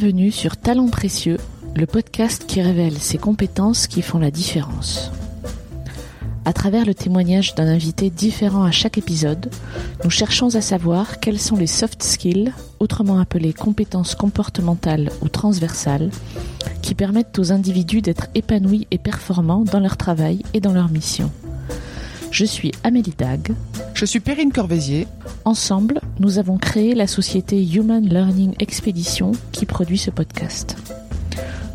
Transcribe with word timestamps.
Bienvenue 0.00 0.30
sur 0.30 0.56
Talents 0.56 0.88
Précieux, 0.88 1.36
le 1.76 1.84
podcast 1.84 2.46
qui 2.46 2.62
révèle 2.62 2.96
ces 2.96 3.18
compétences 3.18 3.86
qui 3.86 4.00
font 4.00 4.18
la 4.18 4.30
différence. 4.30 5.12
À 6.46 6.54
travers 6.54 6.86
le 6.86 6.94
témoignage 6.94 7.54
d'un 7.54 7.66
invité 7.68 8.08
différent 8.08 8.64
à 8.64 8.70
chaque 8.70 8.96
épisode, 8.96 9.50
nous 10.02 10.08
cherchons 10.08 10.54
à 10.54 10.62
savoir 10.62 11.20
quels 11.20 11.38
sont 11.38 11.56
les 11.56 11.66
soft 11.66 12.02
skills, 12.02 12.54
autrement 12.78 13.18
appelés 13.18 13.52
compétences 13.52 14.14
comportementales 14.14 15.10
ou 15.20 15.28
transversales, 15.28 16.08
qui 16.80 16.94
permettent 16.94 17.38
aux 17.38 17.52
individus 17.52 18.00
d'être 18.00 18.28
épanouis 18.34 18.86
et 18.90 18.96
performants 18.96 19.64
dans 19.64 19.80
leur 19.80 19.98
travail 19.98 20.40
et 20.54 20.60
dans 20.60 20.72
leur 20.72 20.88
mission. 20.88 21.30
Je 22.30 22.44
suis 22.44 22.72
Amélie 22.84 23.14
Dag. 23.16 23.52
Je 23.94 24.04
suis 24.04 24.20
Perrine 24.20 24.52
Corvézier. 24.52 25.06
Ensemble, 25.44 26.00
nous 26.18 26.38
avons 26.38 26.58
créé 26.58 26.94
la 26.94 27.06
société 27.06 27.62
Human 27.62 28.04
Learning 28.04 28.54
Expedition 28.58 29.32
qui 29.52 29.66
produit 29.66 29.98
ce 29.98 30.10
podcast. 30.10 30.76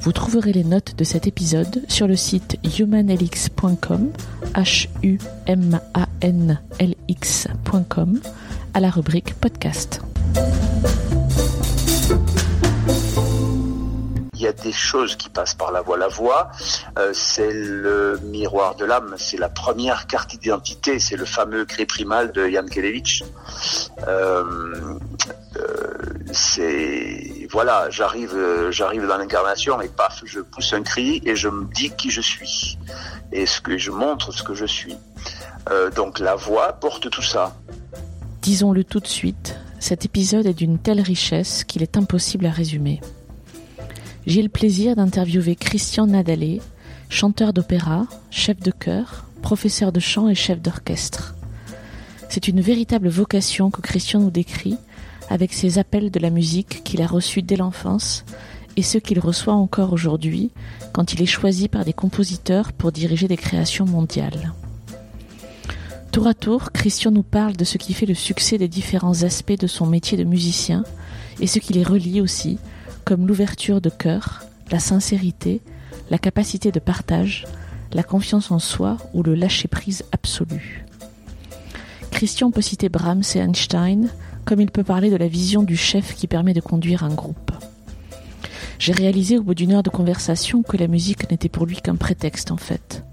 Vous 0.01 0.11
trouverez 0.11 0.53
les 0.53 0.63
notes 0.63 0.95
de 0.97 1.03
cet 1.03 1.27
épisode 1.27 1.83
sur 1.87 2.07
le 2.07 2.15
site 2.15 2.57
humanlx.com, 2.79 4.11
h 4.53 4.87
u 5.03 5.17
m 5.47 5.79
a 5.93 6.07
n 6.21 6.59
l 6.79 6.95
x.com, 7.07 8.19
à 8.73 8.79
la 8.79 8.89
rubrique 8.89 9.33
podcast. 9.35 10.01
Il 14.35 14.41
y 14.41 14.47
a 14.47 14.53
des 14.53 14.71
choses 14.71 15.15
qui 15.15 15.29
passent 15.29 15.53
par 15.53 15.71
la 15.71 15.81
voix. 15.81 15.97
La 15.97 16.09
voix, 16.09 16.51
euh, 16.97 17.11
c'est 17.13 17.53
le 17.53 18.19
miroir 18.23 18.75
de 18.75 18.83
l'âme, 18.83 19.15
c'est 19.17 19.37
la 19.37 19.49
première 19.49 20.07
carte 20.07 20.37
d'identité, 20.37 20.99
c'est 20.99 21.15
le 21.15 21.25
fameux 21.25 21.65
cri 21.65 21.85
primal 21.85 22.31
de 22.33 22.47
Jan 22.47 22.65
Kelevich. 22.65 23.23
Euh, 24.07 24.99
euh, 25.57 27.47
voilà, 27.51 27.89
j'arrive, 27.89 28.35
j'arrive 28.71 29.07
dans 29.07 29.17
l'incarnation 29.17 29.79
et 29.81 29.87
paf, 29.87 30.21
je 30.25 30.41
pousse 30.41 30.73
un 30.73 30.83
cri 30.83 31.21
et 31.25 31.35
je 31.35 31.47
me 31.47 31.65
dis 31.73 31.91
qui 31.91 32.11
je 32.11 32.21
suis 32.21 32.77
et 33.31 33.45
je 33.45 33.91
montre, 33.91 34.33
ce 34.33 34.43
que 34.43 34.53
je 34.53 34.65
suis. 34.65 34.97
Donc 35.95 36.19
la 36.19 36.35
voix 36.35 36.73
porte 36.73 37.09
tout 37.09 37.21
ça. 37.21 37.55
Disons-le 38.41 38.83
tout 38.83 38.99
de 38.99 39.07
suite, 39.07 39.57
cet 39.79 40.05
épisode 40.05 40.45
est 40.45 40.53
d'une 40.53 40.77
telle 40.77 41.01
richesse 41.01 41.63
qu'il 41.63 41.81
est 41.81 41.97
impossible 41.97 42.45
à 42.45 42.51
résumer. 42.51 43.01
J'ai 44.27 44.41
le 44.41 44.49
plaisir 44.49 44.95
d'interviewer 44.95 45.55
Christian 45.55 46.07
Nadalé, 46.07 46.59
chanteur 47.09 47.53
d'opéra, 47.53 48.07
chef 48.31 48.59
de 48.59 48.71
chœur, 48.71 49.25
professeur 49.43 49.91
de 49.91 49.99
chant 49.99 50.27
et 50.29 50.33
chef 50.33 50.59
d'orchestre. 50.61 51.35
C'est 52.27 52.47
une 52.47 52.59
véritable 52.59 53.07
vocation 53.07 53.69
que 53.69 53.81
Christian 53.81 54.19
nous 54.21 54.31
décrit 54.31 54.77
avec 55.29 55.53
ses 55.53 55.77
appels 55.77 56.09
de 56.09 56.19
la 56.19 56.31
musique 56.31 56.83
qu'il 56.83 57.03
a 57.03 57.07
reçus 57.07 57.43
dès 57.43 57.55
l'enfance 57.55 58.25
et 58.77 58.81
ceux 58.81 58.99
qu'il 58.99 59.19
reçoit 59.19 59.53
encore 59.53 59.93
aujourd'hui 59.93 60.49
quand 60.91 61.13
il 61.13 61.21
est 61.21 61.27
choisi 61.27 61.67
par 61.67 61.85
des 61.85 61.93
compositeurs 61.93 62.73
pour 62.73 62.91
diriger 62.91 63.27
des 63.27 63.37
créations 63.37 63.85
mondiales. 63.85 64.53
Tour 66.11 66.25
à 66.25 66.33
tour, 66.33 66.71
Christian 66.71 67.11
nous 67.11 67.23
parle 67.23 67.55
de 67.55 67.63
ce 67.63 67.77
qui 67.77 67.93
fait 67.93 68.07
le 68.07 68.15
succès 68.15 68.57
des 68.57 68.69
différents 68.69 69.21
aspects 69.21 69.59
de 69.59 69.67
son 69.67 69.85
métier 69.85 70.17
de 70.17 70.23
musicien 70.23 70.83
et 71.39 71.45
ce 71.45 71.59
qui 71.59 71.73
les 71.73 71.83
relie 71.83 72.21
aussi, 72.21 72.57
comme 73.05 73.27
l'ouverture 73.27 73.79
de 73.79 73.89
cœur, 73.89 74.43
la 74.71 74.79
sincérité, 74.79 75.61
la 76.09 76.17
capacité 76.17 76.71
de 76.71 76.79
partage, 76.79 77.45
la 77.93 78.03
confiance 78.03 78.51
en 78.51 78.59
soi 78.59 78.97
ou 79.13 79.23
le 79.23 79.35
lâcher-prise 79.35 80.03
absolu. 80.11 80.85
Christian 82.11 82.51
peut 82.51 82.61
citer 82.61 82.89
Brahms 82.89 83.23
et 83.35 83.39
Einstein, 83.39 84.09
comme 84.43 84.59
il 84.59 84.71
peut 84.71 84.83
parler 84.83 85.09
de 85.09 85.15
la 85.15 85.27
vision 85.27 85.63
du 85.63 85.77
chef 85.77 86.15
qui 86.15 86.27
permet 86.27 86.53
de 86.53 86.61
conduire 86.61 87.03
un 87.03 87.13
groupe. 87.13 87.51
J'ai 88.79 88.93
réalisé 88.93 89.37
au 89.37 89.43
bout 89.43 89.55
d'une 89.55 89.71
heure 89.73 89.83
de 89.83 89.89
conversation 89.89 90.63
que 90.63 90.77
la 90.77 90.87
musique 90.87 91.29
n'était 91.29 91.49
pour 91.49 91.65
lui 91.65 91.77
qu'un 91.77 91.95
prétexte 91.95 92.51
en 92.51 92.57
fait. 92.57 93.03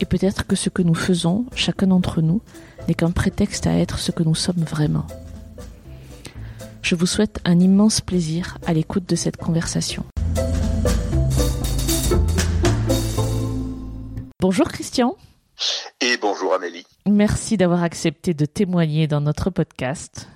Et 0.00 0.04
peut-être 0.04 0.46
que 0.46 0.56
ce 0.56 0.70
que 0.70 0.82
nous 0.82 0.94
faisons, 0.94 1.44
chacun 1.54 1.88
d'entre 1.88 2.22
nous, 2.22 2.40
n'est 2.88 2.94
qu'un 2.94 3.10
prétexte 3.10 3.66
à 3.66 3.76
être 3.76 3.98
ce 3.98 4.12
que 4.12 4.22
nous 4.22 4.34
sommes 4.34 4.64
vraiment. 4.64 5.06
Je 6.84 6.94
vous 6.96 7.06
souhaite 7.06 7.40
un 7.46 7.60
immense 7.60 8.02
plaisir 8.02 8.58
à 8.66 8.74
l'écoute 8.74 9.08
de 9.08 9.16
cette 9.16 9.38
conversation. 9.38 10.04
Bonjour 14.38 14.68
Christian. 14.68 15.16
Et 16.02 16.18
bonjour 16.20 16.52
Amélie. 16.52 16.84
Merci 17.06 17.56
d'avoir 17.56 17.82
accepté 17.82 18.34
de 18.34 18.44
témoigner 18.44 19.06
dans 19.06 19.22
notre 19.22 19.48
podcast. 19.48 20.28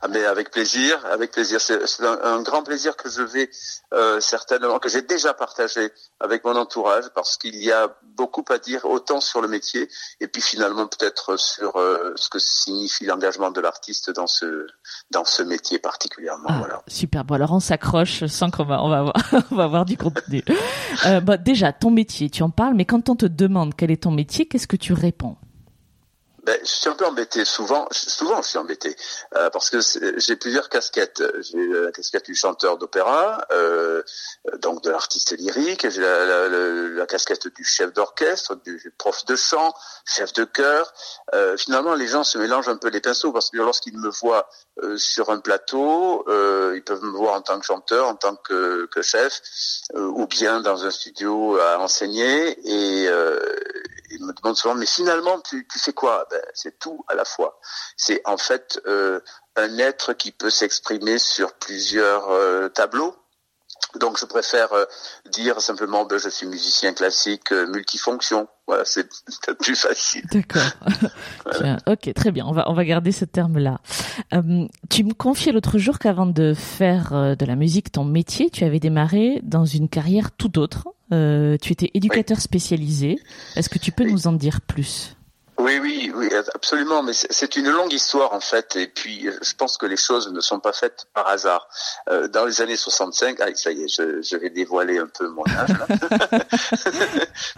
Ah, 0.00 0.08
mais 0.08 0.24
avec 0.24 0.50
plaisir, 0.50 1.04
avec 1.06 1.32
plaisir. 1.32 1.60
C'est 1.60 1.78
un, 2.04 2.18
un 2.22 2.42
grand 2.42 2.62
plaisir 2.62 2.96
que 2.96 3.10
je 3.10 3.22
vais 3.22 3.50
euh, 3.92 4.20
certainement, 4.20 4.78
que 4.78 4.88
j'ai 4.88 5.02
déjà 5.02 5.34
partagé 5.34 5.90
avec 6.20 6.44
mon 6.44 6.56
entourage, 6.56 7.04
parce 7.14 7.36
qu'il 7.36 7.56
y 7.56 7.72
a 7.72 7.88
beaucoup 8.16 8.44
à 8.50 8.58
dire, 8.58 8.84
autant 8.84 9.20
sur 9.20 9.40
le 9.40 9.48
métier, 9.48 9.88
et 10.20 10.28
puis 10.28 10.42
finalement 10.42 10.86
peut-être 10.86 11.36
sur 11.36 11.76
euh, 11.76 12.12
ce 12.16 12.28
que 12.28 12.38
signifie 12.38 13.06
l'engagement 13.06 13.50
de 13.50 13.60
l'artiste 13.60 14.10
dans 14.10 14.26
ce 14.26 14.66
dans 15.10 15.24
ce 15.24 15.42
métier 15.42 15.78
particulièrement. 15.78 16.48
Ah, 16.48 16.58
Voilà. 16.58 16.82
Super. 16.86 17.24
Bon, 17.24 17.34
alors 17.34 17.52
on 17.52 17.60
s'accroche 17.60 18.24
sans 18.26 18.50
qu'on 18.50 18.64
va, 18.64 18.82
on 18.82 18.88
va 18.88 18.98
avoir, 18.98 19.14
on 19.50 19.56
va 19.56 19.64
avoir 19.64 19.84
du 19.84 19.96
contenu. 19.96 20.44
Euh, 21.06 21.20
bon, 21.20 21.40
déjà, 21.42 21.72
ton 21.72 21.90
métier, 21.90 22.30
tu 22.30 22.42
en 22.42 22.50
parles, 22.50 22.74
mais 22.74 22.84
quand 22.84 23.08
on 23.08 23.16
te 23.16 23.26
demande 23.26 23.74
quel 23.76 23.90
est 23.90 24.02
ton 24.04 24.10
métier, 24.10 24.46
qu'est-ce 24.46 24.68
que 24.68 24.76
tu 24.76 24.92
réponds? 24.92 25.36
Ben, 26.48 26.58
je 26.62 26.66
suis 26.66 26.88
un 26.88 26.94
peu 26.94 27.04
embêté. 27.04 27.44
Souvent, 27.44 27.86
souvent, 27.90 28.40
je 28.40 28.48
suis 28.48 28.56
embêté 28.56 28.96
euh, 29.36 29.50
parce 29.50 29.68
que 29.68 29.80
j'ai 30.16 30.34
plusieurs 30.34 30.70
casquettes. 30.70 31.22
J'ai 31.40 31.66
la 31.66 31.92
casquette 31.92 32.24
du 32.24 32.34
chanteur 32.34 32.78
d'opéra, 32.78 33.44
euh, 33.52 34.02
donc 34.62 34.82
de 34.82 34.88
l'artiste 34.88 35.36
lyrique. 35.36 35.86
J'ai 35.90 36.00
la, 36.00 37.04
casquette 37.04 37.48
du 37.54 37.64
chef 37.64 37.92
d'orchestre, 37.92 38.54
du 38.64 38.90
prof 38.96 39.26
de 39.26 39.36
chant, 39.36 39.74
chef 40.06 40.32
de 40.32 40.44
chœur. 40.44 40.90
Euh, 41.34 41.58
finalement, 41.58 41.94
les 41.94 42.06
gens 42.06 42.24
se 42.24 42.38
mélangent 42.38 42.70
un 42.70 42.78
peu 42.78 42.88
les 42.88 43.02
pinceaux 43.02 43.30
parce 43.30 43.50
que 43.50 43.58
lorsqu'ils 43.58 43.98
me 43.98 44.08
voient 44.08 44.48
euh, 44.84 44.96
sur 44.96 45.30
un 45.30 45.40
plateau, 45.40 46.24
euh, 46.28 46.74
ils 46.76 46.84
peuvent 46.84 47.02
me 47.02 47.10
voir 47.10 47.34
en 47.34 47.40
tant 47.40 47.58
que 47.58 47.66
chanteur, 47.66 48.06
en 48.06 48.14
tant 48.14 48.36
que, 48.36 48.86
que 48.86 49.02
chef, 49.02 49.40
euh, 49.96 50.06
ou 50.06 50.26
bien 50.28 50.60
dans 50.60 50.84
un 50.84 50.90
studio 50.90 51.58
à 51.58 51.80
enseigner. 51.80 52.56
Et 52.64 53.08
ils 54.10 54.24
me 54.24 54.32
demandent 54.32 54.56
souvent, 54.56 54.74
mais 54.74 54.86
finalement, 54.86 55.40
tu, 55.40 55.66
tu 55.66 55.78
fais 55.78 55.92
quoi? 55.92 56.26
Ben, 56.30 56.40
C'est 56.54 56.78
tout 56.78 57.04
à 57.08 57.14
la 57.14 57.24
fois. 57.24 57.60
C'est 57.96 58.20
en 58.24 58.36
fait 58.36 58.80
euh, 58.86 59.20
un 59.56 59.78
être 59.78 60.12
qui 60.12 60.32
peut 60.32 60.50
s'exprimer 60.50 61.18
sur 61.18 61.52
plusieurs 61.54 62.30
euh, 62.30 62.68
tableaux. 62.68 63.16
Donc 63.98 64.18
je 64.18 64.26
préfère 64.26 64.72
euh, 64.74 64.84
dire 65.32 65.60
simplement, 65.60 66.04
ben, 66.04 66.18
je 66.18 66.28
suis 66.28 66.46
musicien 66.46 66.92
classique 66.92 67.52
euh, 67.52 67.66
multifonction. 67.68 68.46
Voilà, 68.66 68.84
c'est 68.84 69.08
plus 69.60 69.76
facile. 69.76 70.24
D'accord. 70.30 70.70
Tiens, 71.58 71.78
ok, 71.86 72.12
très 72.14 72.30
bien. 72.30 72.44
On 72.46 72.52
va, 72.52 72.68
on 72.70 72.74
va 72.74 72.84
garder 72.84 73.12
ce 73.12 73.24
terme-là. 73.24 73.80
Euh, 74.34 74.66
tu 74.90 75.04
me 75.04 75.14
confiais 75.14 75.52
l'autre 75.52 75.78
jour 75.78 75.98
qu'avant 75.98 76.26
de 76.26 76.52
faire 76.54 77.12
euh, 77.14 77.34
de 77.34 77.46
la 77.46 77.56
musique 77.56 77.90
ton 77.90 78.04
métier, 78.04 78.50
tu 78.50 78.64
avais 78.64 78.78
démarré 78.80 79.40
dans 79.42 79.64
une 79.64 79.88
carrière 79.88 80.32
tout 80.32 80.58
autre. 80.58 80.88
Euh, 81.12 81.56
tu 81.60 81.72
étais 81.72 81.90
éducateur 81.94 82.38
spécialisé. 82.40 83.18
Est-ce 83.56 83.70
que 83.70 83.78
tu 83.78 83.90
peux 83.90 84.04
Oui. 84.04 84.12
nous 84.12 84.26
en 84.26 84.32
dire 84.32 84.60
plus? 84.60 85.16
Oui, 85.58 85.80
oui, 85.82 86.12
oui, 86.14 86.28
absolument. 86.54 87.02
Mais 87.02 87.12
c'est 87.12 87.56
une 87.56 87.68
longue 87.68 87.92
histoire 87.92 88.32
en 88.32 88.40
fait. 88.40 88.76
Et 88.76 88.86
puis, 88.86 89.26
euh, 89.26 89.32
je 89.42 89.54
pense 89.54 89.76
que 89.76 89.86
les 89.86 89.96
choses 89.96 90.30
ne 90.30 90.40
sont 90.40 90.60
pas 90.60 90.72
faites 90.72 91.06
par 91.14 91.26
hasard. 91.28 91.68
Euh, 92.08 92.28
dans 92.28 92.44
les 92.44 92.60
années 92.60 92.76
65, 92.76 93.38
ah, 93.40 93.46
ça 93.54 93.72
y 93.72 93.82
est, 93.82 93.88
je, 93.88 94.22
je 94.22 94.36
vais 94.36 94.50
dévoiler 94.50 94.98
un 94.98 95.08
peu 95.08 95.28
mon 95.28 95.44
âge. 95.48 95.70
là. 95.70 95.86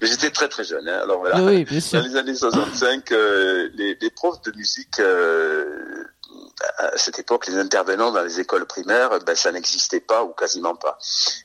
Mais 0.01 0.07
j'étais 0.07 0.31
très 0.31 0.49
très 0.49 0.65
jeune. 0.65 0.89
Hein, 0.89 1.01
alors 1.03 1.21
voilà. 1.21 1.43
Oui, 1.43 1.65
bien 1.65 1.81
sûr. 1.81 2.01
Dans 2.01 2.09
les 2.09 2.17
années 2.17 2.35
65, 2.35 3.13
euh, 3.13 3.69
les, 3.75 3.97
les 4.01 4.11
profs 4.11 4.41
de 4.43 4.53
musique, 4.57 4.99
euh, 4.99 6.05
à 6.79 6.97
cette 6.97 7.19
époque, 7.19 7.47
les 7.47 7.57
intervenants 7.57 8.13
dans 8.13 8.23
les 8.23 8.41
écoles 8.41 8.67
primaires, 8.67 9.19
ben, 9.21 9.35
ça 9.35 9.53
n'existait 9.53 10.01
pas 10.01 10.25
ou 10.25 10.29
quasiment 10.29 10.75
pas. 10.75 10.99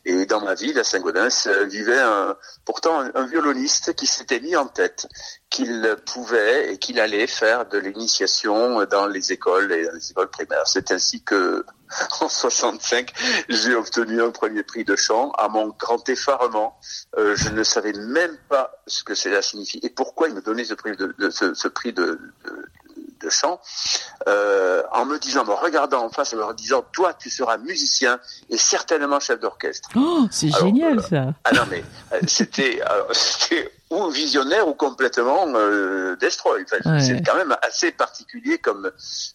Et 0.03 0.25
dans 0.25 0.41
ma 0.41 0.55
ville, 0.55 0.77
à 0.79 0.83
Saint-Gaudens, 0.83 1.47
euh, 1.47 1.65
vivait 1.65 1.99
un, 1.99 2.35
pourtant 2.65 2.99
un, 2.99 3.25
violoniste 3.25 3.95
qui 3.95 4.07
s'était 4.07 4.39
mis 4.39 4.55
en 4.55 4.67
tête 4.67 5.07
qu'il 5.49 5.95
pouvait 6.05 6.73
et 6.73 6.77
qu'il 6.77 6.99
allait 6.99 7.27
faire 7.27 7.65
de 7.67 7.77
l'initiation 7.77 8.83
dans 8.85 9.07
les 9.07 9.31
écoles 9.31 9.71
et 9.71 9.85
dans 9.85 9.93
les 9.93 10.11
écoles 10.11 10.29
primaires. 10.29 10.67
C'est 10.67 10.91
ainsi 10.91 11.23
que, 11.23 11.65
en 12.21 12.27
65, 12.27 13.13
j'ai 13.47 13.75
obtenu 13.75 14.21
un 14.21 14.31
premier 14.31 14.63
prix 14.63 14.83
de 14.83 14.95
chant. 14.95 15.31
À 15.31 15.47
mon 15.47 15.69
grand 15.69 16.07
effarement, 16.09 16.77
euh, 17.17 17.35
je 17.35 17.49
ne 17.49 17.63
savais 17.63 17.93
même 17.93 18.37
pas 18.49 18.71
ce 18.85 19.03
que 19.03 19.15
cela 19.15 19.41
signifie 19.41 19.79
et 19.81 19.89
pourquoi 19.89 20.27
il 20.27 20.35
me 20.35 20.41
donnait 20.41 20.65
ce 20.65 20.73
prix 20.73 20.95
de, 20.97 21.15
de, 21.17 21.29
de 23.25 23.29
chant, 23.29 23.59
euh, 24.27 24.83
en 24.91 25.05
me 25.05 25.17
disant, 25.17 25.43
me 25.43 25.53
regardant 25.53 26.03
en 26.03 26.09
face, 26.09 26.33
en 26.33 26.47
me 26.47 26.53
disant, 26.53 26.83
toi, 26.93 27.13
tu 27.13 27.29
seras 27.29 27.57
musicien 27.57 28.19
et 28.49 28.57
certainement 28.57 29.19
chef 29.19 29.39
d'orchestre. 29.39 29.89
Oh, 29.95 30.27
c'est 30.31 30.49
génial 30.49 30.99
euh, 30.99 31.01
ça. 31.01 31.33
Ah 31.43 31.51
non, 31.53 31.63
mais 31.69 31.83
euh, 32.13 32.19
c'était, 32.27 32.81
ou 33.91 34.09
visionnaire 34.09 34.67
ou 34.67 34.73
complètement 34.73 35.45
euh, 35.55 36.15
destroy. 36.15 36.65
C'est 36.99 37.21
quand 37.25 37.35
même 37.35 37.55
assez 37.61 37.91
particulier 37.91 38.57
comme 38.57 38.91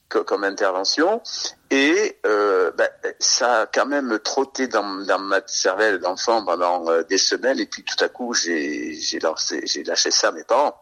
comme, 0.08 0.44
intervention 0.44 1.22
et 1.70 2.18
euh, 2.26 2.72
ben, 2.76 2.88
ça 3.20 3.62
a 3.62 3.66
quand 3.66 3.86
même 3.86 4.18
trotté 4.18 4.66
dans, 4.66 5.04
dans 5.04 5.18
ma 5.18 5.40
cervelle 5.46 6.00
d'enfant 6.00 6.44
pendant 6.44 6.88
euh, 6.88 7.02
des 7.04 7.18
semaines 7.18 7.60
et 7.60 7.66
puis 7.66 7.84
tout 7.84 8.02
à 8.02 8.08
coup 8.08 8.34
j'ai 8.34 8.94
j'ai 8.94 9.20
lâché 9.20 10.10
ça 10.10 10.28
à 10.28 10.32
mes 10.32 10.44
parents. 10.44 10.74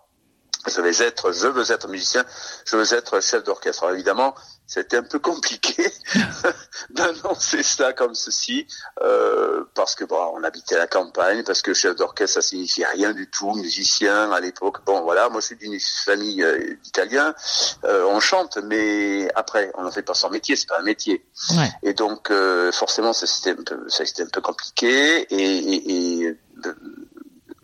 Je 0.67 0.81
vais 0.81 1.03
être, 1.03 1.33
je 1.33 1.47
veux 1.47 1.71
être 1.71 1.89
musicien, 1.89 2.25
je 2.67 2.77
veux 2.77 2.93
être 2.93 3.23
chef 3.23 3.45
d'orchestre. 3.45 3.85
Alors 3.85 3.95
évidemment, 3.95 4.35
c'était 4.67 4.99
un 4.99 5.03
peu 5.03 5.19
compliqué 5.19 5.91
d'annoncer 6.91 7.63
ça 7.63 7.93
comme 7.95 8.15
ceci, 8.15 8.67
euh, 9.01 9.65
parce 9.75 9.95
que 9.95 10.05
bon, 10.05 10.19
on 10.35 10.43
habitait 10.45 10.77
la 10.77 10.87
campagne, 10.87 11.43
parce 11.43 11.63
que 11.63 11.73
chef 11.73 11.97
d'orchestre 11.97 12.35
ça 12.35 12.43
signifiait 12.43 12.87
rien 12.87 13.13
du 13.13 13.31
tout, 13.31 13.55
musicien 13.55 14.31
à 14.31 14.41
l'époque. 14.41 14.85
Bon 14.85 15.01
voilà, 15.03 15.31
moi 15.31 15.41
je 15.41 15.47
suis 15.47 15.57
d'une 15.57 15.79
famille 16.05 16.43
euh, 16.43 16.77
d'Italiens, 16.83 17.35
euh, 17.85 18.05
on 18.09 18.21
chante, 18.21 18.59
mais 18.65 19.31
après 19.35 19.71
on 19.75 19.85
n'en 19.85 19.91
fait 19.91 20.03
pas 20.03 20.15
son 20.15 20.29
métier, 20.29 20.55
c'est 20.55 20.69
pas 20.69 20.81
un 20.81 20.85
métier. 20.85 21.25
Ouais. 21.57 21.71
Et 21.83 21.95
donc 21.95 22.31
euh, 22.31 22.71
forcément 22.73 23.15
ça 23.15 23.27
c'était 23.27 23.59
un 23.59 23.63
peu, 23.65 23.89
ça 23.89 24.05
c'était 24.05 24.25
un 24.25 24.31
peu 24.31 24.43
compliqué 24.43 25.23
et, 25.33 25.59
et, 25.75 26.25
et 26.25 26.39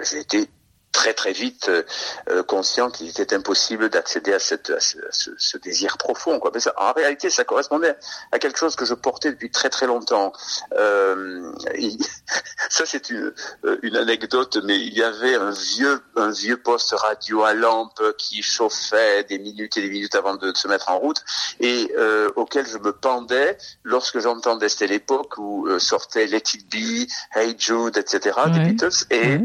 j'ai 0.00 0.20
été 0.20 0.48
très 0.94 1.12
très 1.12 1.32
vite 1.32 1.68
euh, 1.68 1.82
euh, 2.30 2.42
conscient 2.42 2.88
qu'il 2.88 3.08
était 3.08 3.34
impossible 3.34 3.90
d'accéder 3.90 4.32
à, 4.32 4.38
cette, 4.38 4.70
à 4.70 4.80
ce, 4.80 4.96
ce, 5.36 5.58
désir 5.58 5.98
profond. 5.98 6.38
Quoi. 6.38 6.52
Mais 6.54 6.60
ça, 6.60 6.72
en 6.78 6.92
réalité, 6.92 7.28
ça 7.28 7.44
correspondait 7.44 7.96
à 8.32 8.38
quelque 8.38 8.58
chose 8.58 8.76
que 8.76 8.86
je 8.86 8.94
portais 8.94 9.30
depuis 9.30 9.50
très 9.50 9.68
très 9.68 9.86
longtemps. 9.86 10.32
Euh, 10.72 11.52
ça, 12.70 12.86
c'est 12.86 13.10
une, 13.10 13.34
euh, 13.64 13.78
une 13.82 13.96
anecdote, 13.96 14.58
mais 14.64 14.78
il 14.78 14.94
y 14.94 15.02
avait 15.02 15.34
un 15.34 15.50
vieux 15.50 16.00
un 16.16 16.30
vieux 16.30 16.56
poste 16.56 16.92
radio 16.92 17.42
à 17.42 17.54
lampe 17.54 18.00
qui 18.16 18.42
chauffait 18.42 19.24
des 19.24 19.38
minutes 19.38 19.76
et 19.76 19.82
des 19.82 19.90
minutes 19.90 20.14
avant 20.14 20.36
de, 20.36 20.52
se 20.54 20.68
mettre 20.68 20.90
en 20.90 20.98
route 20.98 21.20
et 21.58 21.92
euh, 21.98 22.30
auquel 22.36 22.66
je 22.66 22.78
me 22.78 22.92
pendais 22.92 23.58
lorsque 23.82 24.20
j'entendais. 24.20 24.68
C'était 24.68 24.86
l'époque 24.86 25.36
où 25.38 25.66
euh, 25.66 25.80
sortait 25.80 26.26
Let 26.26 26.42
It 26.54 26.70
Be, 26.70 27.08
Hey 27.34 27.56
Jude, 27.58 27.96
etc. 27.96 28.38
des 28.52 28.60
Beatles 28.60 29.04
et 29.10 29.38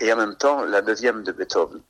et 0.00 0.12
en 0.12 0.16
même 0.16 0.36
temps 0.36 0.55
la 0.64 0.82
neuvième 0.82 1.22
de 1.22 1.32
Beethoven. 1.32 1.80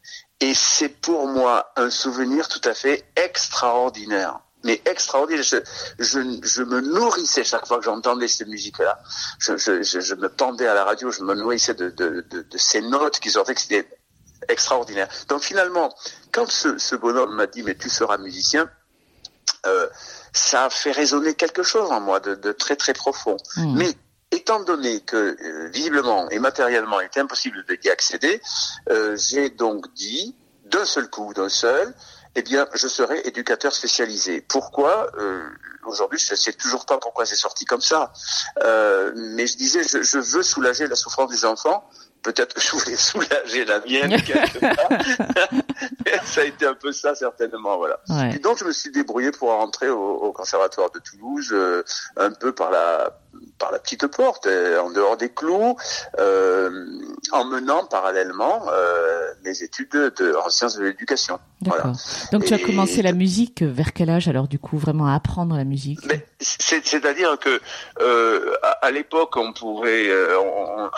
Et 0.41 0.55
c'est 0.55 0.89
pour 0.89 1.27
moi 1.27 1.73
un 1.77 1.91
souvenir 1.91 2.49
tout 2.49 2.61
à 2.65 2.75
fait 2.75 3.05
extraordinaire. 3.17 4.41
Mais 4.65 4.83
extraordinaire. 4.85 5.45
Je, 5.45 5.59
je, 5.99 6.63
me 6.63 6.81
nourrissais 6.81 7.45
chaque 7.45 7.67
fois 7.67 7.79
que 7.79 7.85
j'entendais 7.85 8.29
cette 8.29 8.49
musique-là. 8.49 8.99
Je, 9.39 9.57
je, 9.57 10.15
me 10.15 10.29
pendais 10.29 10.67
à 10.67 10.75
la 10.75 10.85
radio, 10.85 11.11
je 11.11 11.23
me 11.23 11.35
nourrissais 11.35 11.75
de, 11.75 11.91
de, 11.91 12.27
de, 12.29 12.45
ces 12.57 12.83
notes 12.83 13.21
qui 13.21 13.31
sortaient, 13.31 13.55
que 13.55 13.61
c'était 13.61 13.89
extraordinaire. 14.49 15.09
Donc 15.29 15.43
finalement, 15.43 15.95
quand 16.33 16.51
ce, 16.51 16.79
ce 16.79 16.97
bonhomme 16.97 17.35
m'a 17.35 17.47
dit, 17.47 17.63
mais 17.63 17.77
tu 17.77 17.89
seras 17.89 18.19
musicien, 18.19 18.69
euh, 19.67 19.89
ça 20.33 20.65
a 20.65 20.71
fait 20.71 20.93
résonner 20.93 21.35
quelque 21.35 21.63
chose 21.63 21.91
en 21.91 22.01
moi 22.01 22.21
de, 22.21 22.35
de 22.35 22.53
très 22.53 22.77
très 22.77 22.93
profond. 22.93 23.37
Mmh. 23.57 23.79
Mais 23.79 23.97
étant 24.31 24.61
donné 24.61 25.01
que 25.01 25.17
euh, 25.17 25.69
visiblement 25.69 26.29
et 26.31 26.39
matériellement 26.39 27.01
il 27.01 27.07
était 27.07 27.21
impossible 27.21 27.65
d'y 27.81 27.91
accéder, 27.91 28.41
euh, 28.91 29.17
j'ai 29.17 29.51
donc 29.51 29.93
dit 29.95 30.37
d'un 30.65 30.85
seul 30.85 31.09
coup, 31.09 31.33
d'un 31.33 31.49
seul, 31.49 31.95
eh 32.35 32.43
bien, 32.43 32.67
je 32.75 32.89
serai 32.89 33.21
éducateur 33.25 33.73
spécialisé. 33.73 34.41
Pourquoi? 34.41 35.11
Euh, 35.19 35.49
Aujourd'hui, 35.87 36.19
je 36.19 36.33
ne 36.33 36.37
sais 36.37 36.53
toujours 36.53 36.85
pas 36.85 36.99
pourquoi 36.99 37.25
c'est 37.27 37.37
sorti 37.37 37.65
comme 37.65 37.81
ça. 37.81 38.13
mais 38.57 39.47
je 39.47 39.57
disais, 39.57 39.85
je, 39.85 40.19
veux 40.19 40.43
soulager 40.43 40.89
la 40.89 40.97
souffrance 40.97 41.31
des 41.31 41.45
enfants 41.45 41.89
peut-être 42.23 42.55
que 42.55 42.61
je 42.61 42.73
voulais 42.73 42.97
soulager 42.97 43.65
la 43.65 43.81
mienne 43.81 44.21
quelque 44.27 44.59
part. 44.59 46.25
ça 46.25 46.41
a 46.41 46.45
été 46.45 46.67
un 46.67 46.75
peu 46.75 46.93
ça 46.93 47.15
certainement, 47.15 47.77
voilà. 47.77 48.01
Et 48.35 48.39
donc 48.39 48.59
je 48.59 48.65
me 48.65 48.73
suis 48.73 48.91
débrouillé 48.91 49.31
pour 49.31 49.51
rentrer 49.51 49.89
au, 49.89 50.33
conservatoire 50.33 50.91
de 50.91 50.99
Toulouse, 50.99 51.51
euh, 51.53 51.83
un 52.17 52.33
peu 52.33 52.53
par 52.53 52.71
la 52.71 53.13
par 53.59 53.73
la 53.73 53.79
petite 53.79 54.07
porte, 54.07 54.47
euh, 54.47 54.81
en 54.81 54.91
dehors 54.91 55.17
des 55.17 55.31
clous, 55.31 55.77
euh, 56.19 56.87
en 57.33 57.45
menant 57.45 57.85
parallèlement 57.85 58.67
euh, 58.69 59.33
mes 59.45 59.63
études 59.63 59.91
de, 59.91 60.35
en 60.37 60.51
sciences 60.51 60.77
de 60.77 60.85
l'éducation. 60.85 61.39
Voilà. 61.63 61.93
Donc 62.33 62.45
tu 62.45 62.53
as 62.55 62.59
commencé 62.59 63.03
la 63.03 63.13
musique 63.13 63.63
vers 63.63 63.93
quel 63.93 64.11
âge 64.11 64.29
alors 64.29 64.47
du 64.47 64.59
coup 64.59 64.77
vraiment 64.79 65.07
à 65.07 65.15
apprendre 65.15 65.57
la 65.57 65.65
musique? 65.65 66.01
C'est-à-dire 66.39 67.39
que 67.39 67.61
euh, 68.01 68.55
à, 68.83 68.91
l'époque 68.91 69.37
on 69.37 69.53
pouvait, 69.53 70.11
on, 70.37 70.85
on, 70.85 70.91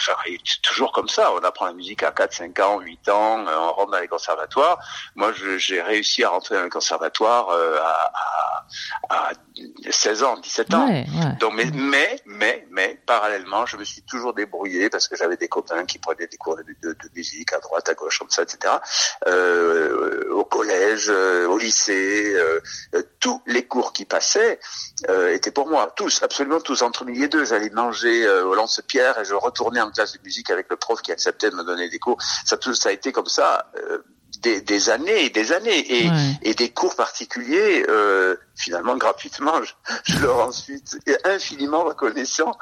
toujours 0.62 0.92
comme 0.92 1.08
ça, 1.08 1.32
on 1.32 1.38
apprend 1.38 1.66
la 1.66 1.72
musique 1.72 2.02
à 2.02 2.10
4, 2.10 2.32
5 2.32 2.60
ans, 2.60 2.80
8 2.80 3.08
ans, 3.08 3.44
on 3.46 3.72
rentre 3.72 3.92
dans 3.92 4.00
les 4.00 4.08
conservatoires. 4.08 4.78
Moi 5.14 5.32
j'ai 5.58 5.80
réussi 5.80 6.24
à 6.24 6.30
rentrer 6.30 6.56
dans 6.56 6.64
le 6.64 6.70
conservatoire 6.70 7.50
à, 7.50 8.12
à, 9.10 9.30
à, 9.30 9.32
16 9.90 10.22
ans, 10.24 10.38
17 10.38 10.74
ans. 10.74 10.88
Donc 11.40 11.54
mais, 11.54 11.66
mais 11.72 12.20
mais 12.26 12.66
mais 12.70 13.00
parallèlement 13.06 13.64
je 13.66 13.76
me 13.76 13.84
suis 13.84 14.02
toujours 14.02 14.34
débrouillé 14.34 14.90
parce 14.90 15.08
que 15.08 15.16
j'avais 15.16 15.36
des 15.36 15.48
copains 15.48 15.84
qui 15.84 15.98
prenaient 15.98 16.26
des 16.26 16.36
cours 16.36 16.56
de, 16.56 16.64
de, 16.82 16.96
musique 17.14 17.52
à 17.52 17.58
droite, 17.58 17.88
à 17.88 17.94
gauche, 17.94 18.18
comme 18.18 18.30
ça, 18.30 18.42
etc. 18.42 18.74
Euh, 19.26 20.30
au 20.32 20.44
collège, 20.48 21.06
euh, 21.08 21.46
au 21.46 21.58
lycée, 21.58 22.34
euh, 22.34 22.60
euh, 22.94 23.02
tous 23.20 23.40
les 23.46 23.66
cours 23.66 23.92
qui 23.92 24.04
passaient 24.04 24.58
étaient 25.32 25.52
pour 25.52 25.68
moi, 25.68 25.92
tous, 25.94 26.22
absolument 26.22 26.60
tous. 26.60 26.82
Entre 26.82 27.04
midi 27.04 27.22
et 27.22 27.28
deux, 27.28 27.44
j'allais 27.44 27.70
manger 27.70 28.28
au 28.28 28.54
lance-pierre 28.54 29.18
et 29.20 29.24
je 29.24 29.34
retournais 29.34 29.80
en 29.80 29.92
classe 29.92 30.12
de 30.14 30.18
musique 30.24 30.50
avec 30.50 30.66
le 30.70 30.76
prof 30.76 31.00
qui 31.02 31.12
acceptait 31.12 31.50
de 31.50 31.54
me 31.54 31.62
donner 31.62 31.88
des 31.88 32.00
cours. 32.00 32.18
Ça, 32.44 32.56
tout, 32.56 32.74
ça 32.74 32.88
a 32.88 32.92
été 32.92 33.12
comme 33.12 33.26
ça. 33.26 33.70
Des, 34.42 34.60
des, 34.60 34.90
années 34.90 35.24
et 35.24 35.30
des 35.30 35.52
années 35.52 36.04
et, 36.04 36.10
et 36.42 36.54
des 36.54 36.68
cours 36.68 36.94
particuliers 36.94 37.84
euh, 37.88 38.36
finalement 38.54 38.96
gratuitement 38.96 39.62
je, 39.62 39.72
je, 40.04 40.18
leur 40.20 40.38
en 40.40 40.52
suis 40.52 40.80
infiniment 41.24 41.82
reconnaissant 41.82 42.52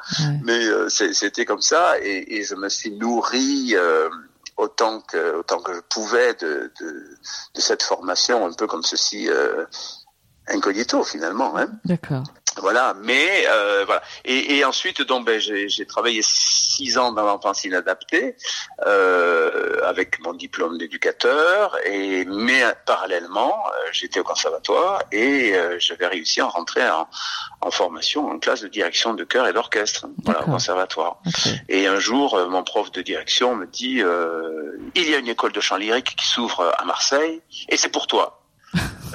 mais 0.43 0.65
euh, 0.65 0.87
c'était 0.89 1.45
comme 1.45 1.61
ça 1.61 1.99
et, 2.01 2.37
et, 2.37 2.43
je 2.43 2.55
me 2.55 2.69
suis 2.69 2.91
nourri 2.91 3.75
euh, 3.75 4.09
autant 4.57 5.01
que 5.01 5.37
autant 5.37 5.59
que 5.59 5.73
je 5.73 5.79
pouvais 5.81 6.33
de, 6.35 6.71
de, 6.79 7.17
cette 7.55 7.83
formation 7.83 8.45
un 8.45 8.53
peu 8.53 8.67
comme 8.67 8.83
ceci 8.83 9.29
euh, 9.29 9.65
incognito 10.47 11.03
finalement 11.03 11.57
hein. 11.57 11.67
d'accord 11.85 12.23
voilà, 12.61 12.95
mais 13.01 13.45
euh, 13.47 13.83
voilà. 13.85 14.01
Et, 14.25 14.57
et, 14.57 14.65
ensuite, 14.65 15.01
donc, 15.01 15.25
ben, 15.25 15.39
j'ai 15.39 15.85
travaillé 15.85 16.21
six 16.23 16.97
ans 16.97 17.11
dans 17.11 17.23
l'enfance 17.23 17.63
inadaptée 17.63 18.35
euh, 18.85 19.79
avec 19.83 20.19
mon 20.19 20.33
diplôme 20.33 20.77
d'éducateur. 20.77 21.75
Et 21.85 22.25
mais 22.25 22.61
parallèlement, 22.85 23.63
euh, 23.67 23.89
j'étais 23.91 24.19
au 24.19 24.23
conservatoire 24.23 25.01
et 25.11 25.55
euh, 25.55 25.77
j'avais 25.79 26.07
réussi 26.07 26.41
à 26.41 26.45
rentrer 26.45 26.87
en, 26.89 27.07
en, 27.61 27.71
formation 27.71 28.29
en 28.29 28.39
classe 28.39 28.61
de 28.61 28.67
direction 28.67 29.13
de 29.13 29.23
chœur 29.23 29.47
et 29.47 29.53
d'orchestre, 29.53 30.07
voilà, 30.23 30.41
au 30.43 30.45
conservatoire. 30.45 31.21
Et 31.69 31.87
un 31.87 31.99
jour, 31.99 32.39
mon 32.49 32.63
prof 32.63 32.91
de 32.91 33.01
direction 33.01 33.55
me 33.55 33.65
dit 33.65 34.01
il 34.95 35.09
y 35.09 35.15
a 35.15 35.17
une 35.17 35.27
école 35.27 35.51
de 35.51 35.61
chant 35.61 35.77
lyrique 35.77 36.15
qui 36.15 36.27
s'ouvre 36.27 36.73
à 36.77 36.85
Marseille 36.85 37.41
et 37.69 37.77
c'est 37.77 37.89
pour 37.89 38.07
toi. 38.07 38.36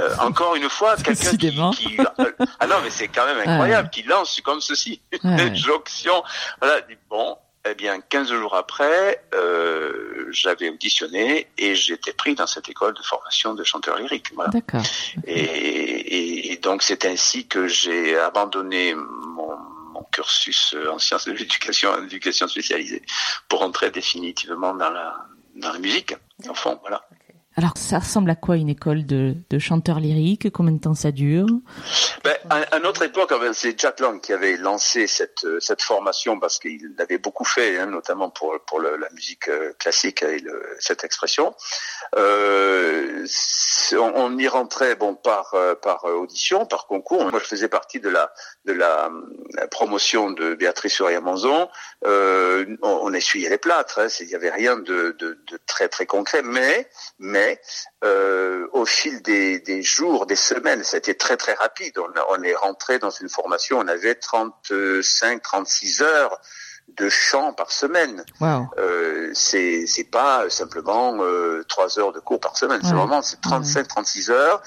Euh, 0.00 0.14
encore 0.20 0.56
une 0.56 0.68
fois, 0.68 0.96
quelqu'un 0.96 1.36
qui, 1.36 1.50
qui, 1.76 1.96
ah 2.60 2.66
non 2.66 2.76
mais 2.82 2.90
c'est 2.90 3.08
quand 3.08 3.26
même 3.26 3.38
incroyable, 3.38 3.90
qui 3.90 4.02
lance 4.02 4.40
comme 4.40 4.60
ceci 4.60 5.00
une 5.22 5.40
injonction. 5.40 6.22
Voilà, 6.60 6.80
bon, 7.10 7.36
eh 7.68 7.74
bien 7.74 8.00
15 8.00 8.32
jours 8.32 8.54
après, 8.54 9.22
euh, 9.34 10.28
j'avais 10.30 10.70
auditionné 10.70 11.48
et 11.58 11.74
j'étais 11.74 12.12
pris 12.12 12.34
dans 12.34 12.46
cette 12.46 12.68
école 12.68 12.94
de 12.94 13.02
formation 13.02 13.54
de 13.54 13.64
chanteur 13.64 13.98
lyrique. 13.98 14.32
Voilà. 14.34 14.50
D'accord. 14.50 14.82
Et, 15.26 15.40
et, 15.42 16.52
et, 16.52 16.56
donc 16.56 16.82
c'est 16.82 17.04
ainsi 17.04 17.46
que 17.46 17.68
j'ai 17.68 18.18
abandonné 18.18 18.94
mon, 18.94 19.56
mon 19.92 20.02
cursus 20.10 20.74
en 20.90 20.98
sciences 20.98 21.26
de 21.26 21.32
l'éducation, 21.32 21.90
en 21.90 22.04
éducation 22.04 22.48
spécialisée, 22.48 23.02
pour 23.48 23.62
entrer 23.62 23.90
définitivement 23.90 24.74
dans 24.74 24.90
la 24.90 25.14
dans 25.54 25.72
la 25.72 25.78
musique. 25.78 26.14
Au 26.48 26.54
fond, 26.54 26.78
voilà. 26.80 27.06
Alors, 27.56 27.72
ça 27.76 27.98
ressemble 27.98 28.30
à 28.30 28.34
quoi 28.34 28.56
une 28.56 28.68
école 28.68 29.04
de, 29.04 29.34
de 29.50 29.58
chanteurs 29.58 30.00
lyriques? 30.00 30.50
Combien 30.52 30.72
de 30.72 30.80
temps 30.80 30.94
ça 30.94 31.10
dure? 31.10 31.46
Ben, 32.24 32.34
à, 32.48 32.78
notre 32.78 33.02
époque, 33.02 33.32
c'est 33.52 33.78
Jack 33.78 34.00
Lang 34.00 34.20
qui 34.20 34.32
avait 34.32 34.56
lancé 34.56 35.06
cette, 35.06 35.46
cette 35.60 35.82
formation 35.82 36.40
parce 36.40 36.58
qu'il 36.58 36.94
l'avait 36.98 37.18
beaucoup 37.18 37.44
fait, 37.44 37.78
hein, 37.78 37.86
notamment 37.86 38.30
pour, 38.30 38.58
pour 38.66 38.80
la 38.80 39.08
musique 39.12 39.48
euh, 39.48 39.72
classique 39.78 40.22
et 40.22 40.42
cette 40.78 41.04
expression. 41.04 41.54
Euh, 42.16 43.26
on, 43.98 44.36
y 44.38 44.48
rentrait 44.48 44.96
bon 44.96 45.14
par 45.14 45.54
euh, 45.54 45.74
par 45.74 46.04
audition, 46.04 46.66
par 46.66 46.86
concours. 46.86 47.30
Moi, 47.30 47.40
je 47.40 47.48
faisais 47.48 47.68
partie 47.68 48.00
de 48.00 48.08
la 48.08 48.32
de 48.64 48.72
la, 48.72 49.10
promotion 49.70 50.30
de 50.30 50.54
Béatrice 50.54 50.98
Uriamonzon. 50.98 51.68
Euh, 52.04 52.76
on, 52.82 53.00
on, 53.02 53.12
essuyait 53.14 53.48
les 53.48 53.58
plâtres. 53.58 53.98
Hein, 53.98 54.08
il 54.20 54.26
n'y 54.26 54.34
avait 54.34 54.50
rien 54.50 54.76
de, 54.76 55.16
de, 55.18 55.38
de, 55.50 55.58
très 55.66 55.88
très 55.88 56.06
concret, 56.06 56.42
mais 56.42 56.88
mais 57.18 57.41
euh, 58.04 58.66
au 58.72 58.84
fil 58.84 59.22
des, 59.22 59.82
jours, 59.82 60.26
des 60.26 60.36
semaines, 60.36 60.82
été 60.92 61.14
très 61.16 61.36
très 61.36 61.54
rapide. 61.54 61.98
On, 61.98 62.12
on 62.30 62.42
est 62.42 62.54
rentré 62.54 62.98
dans 62.98 63.10
une 63.10 63.28
formation, 63.28 63.78
on 63.78 63.88
avait 63.88 64.14
35, 64.14 65.42
36 65.42 66.02
heures 66.02 66.40
de 66.96 67.08
chant 67.08 67.52
par 67.52 67.70
semaine. 67.72 68.24
Wow. 68.40 68.66
Euh, 68.78 69.30
c'est 69.34 69.86
c'est 69.86 70.04
pas 70.10 70.48
simplement 70.50 71.16
euh, 71.22 71.64
trois 71.68 71.98
heures 71.98 72.12
de 72.12 72.20
cours 72.20 72.40
par 72.40 72.56
semaine. 72.56 72.80
C'est 72.82 72.90
Ouais. 72.92 72.98
vraiment 72.98 73.22
c'est 73.22 73.40
35 73.40 73.88
36 73.88 74.30
heures 74.30 74.62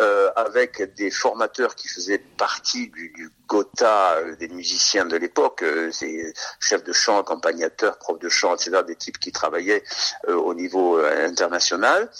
euh, 0.00 0.30
avec 0.36 0.94
des 0.94 1.10
formateurs 1.10 1.74
qui 1.74 1.88
faisaient 1.88 2.18
partie 2.36 2.88
du, 2.88 3.10
du 3.10 3.30
Gotha 3.46 4.12
euh, 4.16 4.36
des 4.36 4.48
musiciens 4.48 5.06
de 5.06 5.16
l'époque. 5.16 5.62
Euh, 5.62 5.90
c'est 5.92 6.32
chefs 6.60 6.84
de 6.84 6.92
chant, 6.92 7.18
accompagnateurs, 7.18 7.98
profs 7.98 8.18
de 8.18 8.28
chant, 8.28 8.54
etc. 8.54 8.82
Des 8.86 8.96
types 8.96 9.18
qui 9.18 9.32
travaillaient 9.32 9.82
euh, 10.28 10.34
au 10.34 10.54
niveau 10.54 10.98
euh, 10.98 11.26
international, 11.26 12.10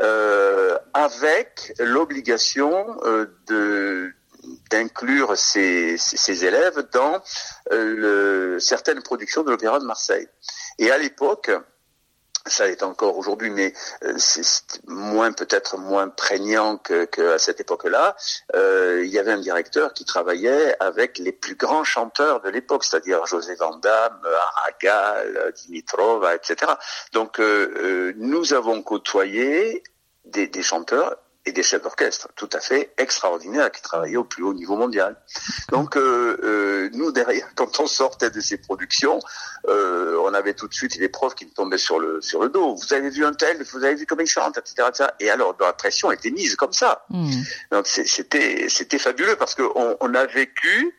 euh, 0.00 0.76
avec 0.94 1.74
l'obligation 1.78 2.96
euh, 3.04 3.26
de 3.48 4.12
d'inclure 4.70 5.36
ces, 5.36 5.96
ces, 5.98 6.44
élèves 6.44 6.88
dans 6.92 7.22
euh, 7.72 8.54
le, 8.54 8.60
certaines 8.60 9.02
productions 9.02 9.42
de 9.42 9.50
l'Opéra 9.50 9.78
de 9.78 9.84
Marseille. 9.84 10.28
Et 10.78 10.90
à 10.90 10.98
l'époque, 10.98 11.50
ça 12.46 12.68
est 12.68 12.82
encore 12.82 13.18
aujourd'hui, 13.18 13.50
mais 13.50 13.72
euh, 14.02 14.14
c'est 14.16 14.80
moins 14.86 15.32
peut-être 15.32 15.76
moins 15.76 16.08
prégnant 16.08 16.78
que, 16.78 17.04
que 17.04 17.38
cette 17.38 17.60
époque-là. 17.60 18.16
Euh, 18.54 19.02
il 19.04 19.10
y 19.10 19.18
avait 19.18 19.32
un 19.32 19.40
directeur 19.40 19.92
qui 19.92 20.04
travaillait 20.04 20.74
avec 20.80 21.18
les 21.18 21.32
plus 21.32 21.54
grands 21.54 21.84
chanteurs 21.84 22.40
de 22.40 22.48
l'époque, 22.48 22.84
c'est-à-dire 22.84 23.26
José 23.26 23.54
Van 23.56 23.76
Damme, 23.76 24.20
Aragal, 24.56 25.52
Dimitrova, 25.56 26.34
etc. 26.34 26.72
Donc 27.12 27.40
euh, 27.40 27.74
euh, 27.76 28.12
nous 28.16 28.54
avons 28.54 28.82
côtoyé 28.82 29.82
des, 30.24 30.46
des 30.46 30.62
chanteurs 30.62 31.16
et 31.46 31.52
des 31.52 31.62
chefs 31.62 31.82
d'orchestre 31.82 32.28
tout 32.36 32.48
à 32.52 32.60
fait 32.60 32.92
extraordinaires 32.98 33.70
qui 33.72 33.80
travaillaient 33.80 34.16
au 34.16 34.24
plus 34.24 34.42
haut 34.42 34.52
niveau 34.52 34.76
mondial. 34.76 35.16
Donc 35.70 35.96
euh, 35.96 36.38
euh, 36.42 36.90
nous 36.92 37.12
derrière, 37.12 37.48
quand 37.54 37.80
on 37.80 37.86
sortait 37.86 38.30
de 38.30 38.40
ces 38.40 38.58
productions, 38.58 39.20
euh, 39.68 40.18
on 40.24 40.34
avait 40.34 40.54
tout 40.54 40.68
de 40.68 40.74
suite 40.74 40.96
les 40.96 41.08
profs 41.08 41.34
qui 41.34 41.46
nous 41.46 41.52
tombaient 41.52 41.78
sur 41.78 41.98
le 41.98 42.20
sur 42.20 42.42
le 42.42 42.50
dos. 42.50 42.74
Vous 42.74 42.92
avez 42.92 43.10
vu 43.10 43.24
un 43.24 43.32
tel, 43.32 43.62
vous 43.62 43.84
avez 43.84 43.94
vu 43.94 44.06
comme 44.06 44.20
il 44.20 44.26
chante, 44.26 44.58
etc., 44.58 44.88
etc. 44.88 45.10
Et 45.20 45.30
alors 45.30 45.56
la 45.60 45.72
pression 45.72 46.12
était 46.12 46.30
mise 46.30 46.56
comme 46.56 46.72
ça. 46.72 47.04
Hmm. 47.08 47.30
Donc 47.70 47.86
c'était 47.86 48.68
c'était 48.68 48.98
fabuleux 48.98 49.36
parce 49.36 49.54
que 49.54 49.62
on, 49.74 49.96
on 50.00 50.14
a 50.14 50.26
vécu 50.26 50.94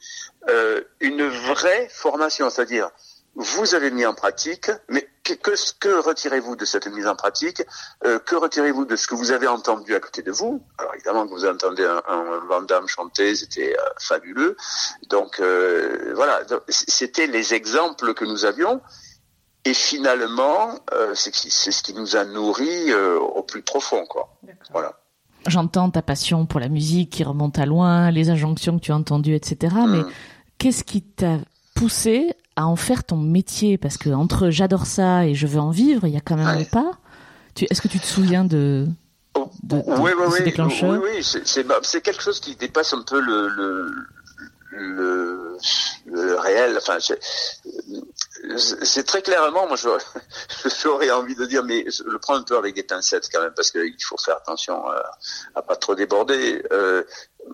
euh, 0.50 0.81
une 1.00 1.27
vraie 1.27 1.88
formation, 1.91 2.50
c'est-à-dire 2.50 2.89
vous 3.35 3.75
avez 3.75 3.91
mis 3.91 4.05
en 4.05 4.13
pratique, 4.13 4.69
mais 4.89 5.07
que, 5.23 5.33
que, 5.33 5.51
que 5.79 6.01
retirez-vous 6.01 6.55
de 6.57 6.65
cette 6.65 6.88
mise 6.88 7.07
en 7.07 7.15
pratique 7.15 7.63
Euh, 8.05 8.19
Que 8.19 8.35
retirez-vous 8.35 8.85
de 8.85 8.95
ce 8.95 9.07
que 9.07 9.15
vous 9.15 9.31
avez 9.31 9.47
entendu 9.47 9.95
à 9.95 10.00
côté 10.00 10.21
de 10.21 10.31
vous 10.31 10.61
Alors 10.77 10.93
évidemment 10.95 11.25
que 11.25 11.31
vous 11.31 11.45
entendez 11.45 11.85
un, 11.85 12.01
un 12.07 12.39
Van 12.50 12.61
Damme 12.61 12.88
chanter, 12.88 13.35
c'était 13.35 13.73
euh, 13.77 13.83
fabuleux. 14.00 14.57
Donc 15.09 15.39
euh, 15.39 16.11
voilà, 16.15 16.41
c'était 16.67 17.27
les 17.27 17.53
exemples 17.53 18.13
que 18.13 18.25
nous 18.25 18.43
avions. 18.45 18.81
Et 19.63 19.73
finalement, 19.75 20.79
euh, 20.91 21.13
c'est 21.13 21.31
ce 21.71 21.83
qui 21.83 21.93
nous 21.93 22.15
a 22.15 22.25
nourris 22.25 22.91
euh, 22.91 23.19
au 23.19 23.43
plus 23.43 23.61
profond, 23.61 24.05
quoi. 24.07 24.35
Voilà. 24.71 24.97
J'entends 25.47 25.89
ta 25.91 26.01
passion 26.01 26.45
pour 26.47 26.59
la 26.59 26.67
musique 26.67 27.11
qui 27.11 27.23
remonte 27.23 27.57
à 27.59 27.65
loin, 27.65 28.09
les 28.11 28.29
injonctions 28.29 28.77
que 28.79 28.83
tu 28.83 28.91
as 28.91 28.95
entendues, 28.95 29.35
etc. 29.35 29.75
Mais 29.88 30.00
Mm. 30.00 30.11
qu'est-ce 30.57 30.83
qui 30.83 31.01
t'a 31.03 31.38
poussé 31.75 32.33
à 32.55 32.65
en 32.67 32.75
faire 32.75 33.03
ton 33.03 33.17
métier 33.17 33.77
Parce 33.77 33.98
que 33.98 34.10
entre 34.10 34.50
j'adore 34.50 34.86
ça 34.86 35.25
et 35.25 35.34
je 35.36 35.48
veux 35.48 35.60
en 35.60 35.72
vivre, 35.72 36.05
il 36.08 36.13
y 36.13 36.17
a 36.17 36.22
quand 36.22 36.36
même 36.36 36.48
Ouais. 36.58 36.62
un 36.62 36.65
pas. 36.65 36.91
Tu, 37.55 37.65
est-ce 37.70 37.81
que 37.81 37.88
tu 37.88 38.00
te 38.00 38.05
souviens 38.05 38.43
de, 38.46 38.88
Oh, 39.36 39.50
de- 39.63 39.77
de- 39.77 39.84
oui, 40.00 40.12
oui, 40.17 40.25
de 40.25 40.31
ce 40.31 40.38
oui, 40.39 40.43
déclencheur? 40.43 40.91
Oui, 40.91 41.10
oui, 41.15 41.24
c'est- 41.24 41.46
c'est 41.48 41.63
bah, 41.63 41.79
c'est 41.84 42.01
quelque 42.01 42.22
chose 42.22 42.39
qui 42.39 42.55
dépasse 42.55 42.93
un 42.93 43.01
peu 43.03 43.20
le 43.22 43.48
le, 43.48 43.91
le, 44.74 45.58
le 46.05 46.36
réel. 46.36 46.77
Enfin, 46.77 46.98
c'est 47.00 47.20
c'est 48.58 49.03
très 49.05 49.22
clairement, 49.22 49.67
moi, 49.67 49.75
je- 49.75 49.89
j'aurais 50.84 51.12
envie 51.12 51.36
de 51.36 51.46
dire, 51.46 51.63
mais 51.63 51.86
je 51.89 52.03
le 52.03 52.17
prends 52.20 52.36
un 52.36 52.43
peu 52.43 52.58
avec 52.58 52.75
des 52.75 52.84
pincettes 52.84 53.29
quand 53.31 53.41
même, 53.41 53.53
parce 53.55 53.72
qu'il 53.72 53.93
faut 54.03 54.17
faire 54.17 54.38
attention 54.38 54.86
à, 54.88 55.03
à 55.55 55.62
pas 55.62 55.75
trop 55.75 55.96
déborder. 55.96 56.63
Euh, 56.72 57.03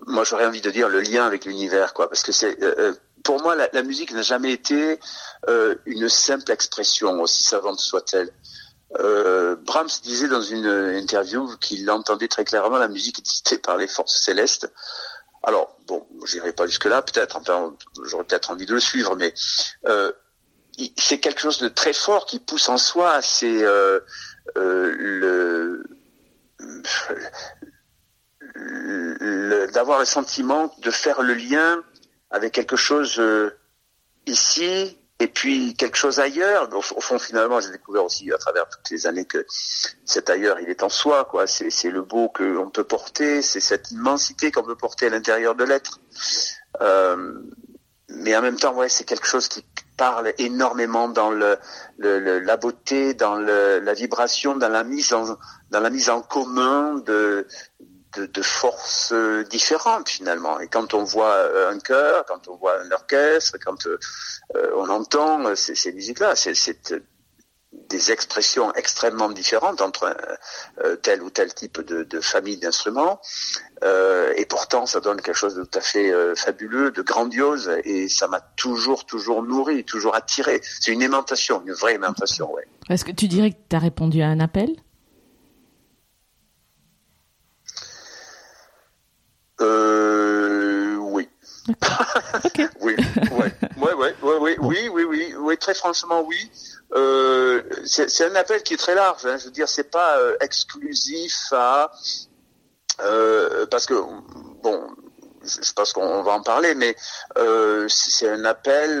moi, 0.06 0.24
j'aurais 0.24 0.46
envie 0.46 0.60
de 0.60 0.70
dire 0.70 0.88
le 0.88 1.00
lien 1.00 1.24
avec 1.24 1.44
l'univers, 1.44 1.92
quoi, 1.94 2.08
parce 2.08 2.22
que 2.22 2.32
c'est 2.32 2.62
euh, 2.62 2.92
pour 3.24 3.40
moi, 3.42 3.54
la, 3.54 3.82
musique 3.82 4.12
n'a 4.12 4.22
jamais 4.22 4.52
été 4.52 4.98
euh, 5.48 5.74
une 5.86 6.08
simple 6.08 6.50
expression, 6.50 7.20
aussi 7.20 7.42
savante 7.42 7.80
soit-elle. 7.80 8.30
Euh, 8.98 9.56
Brahms 9.56 9.90
disait 10.02 10.28
dans 10.28 10.40
une 10.40 10.66
interview 10.66 11.56
qu'il 11.58 11.90
entendait 11.90 12.28
très 12.28 12.44
clairement 12.44 12.78
la 12.78 12.88
musique 12.88 13.22
dictée 13.22 13.58
par 13.58 13.76
les 13.76 13.86
forces 13.86 14.22
célestes. 14.22 14.72
Alors, 15.42 15.76
bon, 15.86 16.06
j'irai 16.24 16.52
pas 16.52 16.66
jusque-là, 16.66 17.02
peut-être, 17.02 17.36
enfin, 17.36 17.74
j'aurais 18.04 18.24
peut-être 18.24 18.50
envie 18.50 18.66
de 18.66 18.74
le 18.74 18.80
suivre, 18.80 19.14
mais 19.14 19.34
euh, 19.86 20.12
c'est 20.96 21.18
quelque 21.20 21.40
chose 21.40 21.58
de 21.58 21.68
très 21.68 21.92
fort 21.92 22.26
qui 22.26 22.38
pousse 22.38 22.68
en 22.68 22.78
soi, 22.78 23.20
c'est 23.22 23.62
euh, 23.62 24.00
euh, 24.56 24.94
le, 24.98 25.84
le- 28.54 29.66
d'avoir 29.72 29.98
le 29.98 30.04
sentiment 30.04 30.74
de 30.78 30.90
faire 30.90 31.22
le 31.22 31.34
lien 31.34 31.82
avec 32.30 32.52
quelque 32.52 32.76
chose 32.76 33.18
euh, 33.18 33.50
ici 34.26 34.98
et 35.20 35.26
puis 35.26 35.74
quelque 35.74 35.96
chose 35.96 36.20
ailleurs. 36.20 36.68
Au, 36.74 36.80
fond, 36.82 37.18
finalement, 37.18 37.60
j'ai 37.60 37.70
découvert 37.70 38.04
aussi 38.04 38.30
à 38.32 38.38
travers 38.38 38.68
toutes 38.68 38.88
les 38.90 39.06
années 39.06 39.24
que 39.24 39.44
cet 40.04 40.30
ailleurs, 40.30 40.60
il 40.60 40.68
est 40.68 40.82
en 40.82 40.88
soi, 40.88 41.24
quoi. 41.24 41.46
C'est, 41.46 41.70
c'est 41.70 41.90
le 41.90 42.02
beau 42.02 42.28
que 42.28 42.44
l'on 42.44 42.70
peut 42.70 42.84
porter, 42.84 43.42
c'est 43.42 43.60
cette 43.60 43.90
immensité 43.90 44.52
qu'on 44.52 44.62
peut 44.62 44.76
porter 44.76 45.06
à 45.06 45.10
l'intérieur 45.10 45.54
de 45.56 45.64
l'être. 45.64 46.00
Euh, 46.80 47.40
mais 48.10 48.36
en 48.36 48.42
même 48.42 48.56
temps, 48.58 48.74
ouais, 48.74 48.88
c'est 48.88 49.04
quelque 49.04 49.26
chose 49.26 49.48
qui 49.48 49.64
parle 49.96 50.32
énormément 50.38 51.08
dans 51.08 51.30
le, 51.30 51.58
le- 51.98 52.20
le- 52.20 52.38
la 52.38 52.56
beauté, 52.56 53.14
dans 53.14 53.34
le, 53.34 53.80
la 53.80 53.94
vibration, 53.94 54.54
dans 54.56 54.68
la 54.68 54.84
mise 54.84 55.12
en, 55.12 55.36
dans 55.70 55.80
la 55.80 55.90
mise 55.90 56.08
en 56.08 56.22
commun 56.22 56.94
de, 57.04 57.46
de, 58.16 58.26
de 58.26 58.42
forces 58.42 59.12
différentes 59.50 60.08
finalement. 60.08 60.60
Et 60.60 60.68
quand 60.68 60.94
on 60.94 61.04
voit 61.04 61.34
euh, 61.34 61.70
un 61.70 61.78
chœur, 61.78 62.24
quand 62.26 62.48
on 62.48 62.56
voit 62.56 62.80
un 62.80 62.90
orchestre, 62.90 63.58
quand 63.64 63.86
euh, 63.86 63.98
on 64.76 64.88
entend 64.88 65.44
euh, 65.44 65.54
ces, 65.54 65.74
ces 65.74 65.92
musiques-là, 65.92 66.34
c'est, 66.34 66.54
des 67.90 68.12
expressions 68.12 68.72
extrêmement 68.74 69.28
différentes 69.28 69.82
entre 69.82 70.16
tel 71.02 71.22
ou 71.22 71.28
tel 71.30 71.52
type 71.54 71.80
de, 71.82 72.02
de 72.02 72.20
famille 72.20 72.56
d'instruments. 72.56 73.20
Et 74.36 74.46
pourtant, 74.46 74.86
ça 74.86 75.00
donne 75.00 75.20
quelque 75.20 75.36
chose 75.36 75.54
de 75.54 75.64
tout 75.64 75.78
à 75.78 75.82
fait 75.82 76.12
fabuleux, 76.34 76.90
de 76.90 77.02
grandiose, 77.02 77.70
et 77.84 78.08
ça 78.08 78.26
m'a 78.26 78.40
toujours, 78.40 79.04
toujours 79.04 79.42
nourri, 79.42 79.84
toujours 79.84 80.14
attiré. 80.14 80.60
C'est 80.62 80.92
une 80.92 81.02
aimantation, 81.02 81.62
une 81.66 81.74
vraie 81.74 81.94
aimantation, 81.94 82.52
ouais. 82.52 82.66
Est-ce 82.88 83.04
que 83.04 83.12
tu 83.12 83.28
dirais 83.28 83.50
que 83.50 83.58
tu 83.68 83.76
as 83.76 83.80
répondu 83.80 84.22
à 84.22 84.28
un 84.28 84.40
appel 84.40 84.70
Euh, 89.60 90.96
oui. 91.68 91.74
Ok. 92.44 92.68
Oui, 92.80 92.96
ouais, 93.32 93.52
ouais, 93.76 94.14
ouais, 94.22 94.36
ouais, 94.38 94.56
oui, 94.60 94.88
oui, 94.92 95.04
oui, 95.04 95.34
oui, 95.38 95.58
très 95.58 95.74
franchement, 95.74 96.22
oui. 96.22 96.50
Euh, 96.94 97.62
c'est 97.84 98.24
un 98.24 98.34
appel 98.34 98.62
qui 98.62 98.74
est 98.74 98.78
très 98.78 98.94
large. 98.94 99.26
Hein, 99.26 99.36
je 99.38 99.46
veux 99.46 99.50
dire, 99.50 99.68
c'est 99.68 99.90
pas 99.90 100.18
euh, 100.18 100.36
exclusif 100.40 101.52
à 101.52 101.90
euh, 103.02 103.66
parce 103.66 103.86
que 103.86 103.94
bon, 104.62 104.88
je, 105.44 105.62
je 105.62 105.72
pense 105.72 105.92
qu'on 105.92 106.22
va 106.22 106.32
en 106.32 106.42
parler, 106.42 106.74
mais 106.74 106.96
euh, 107.36 107.86
c'est 107.88 108.28
un 108.28 108.44
appel 108.44 109.00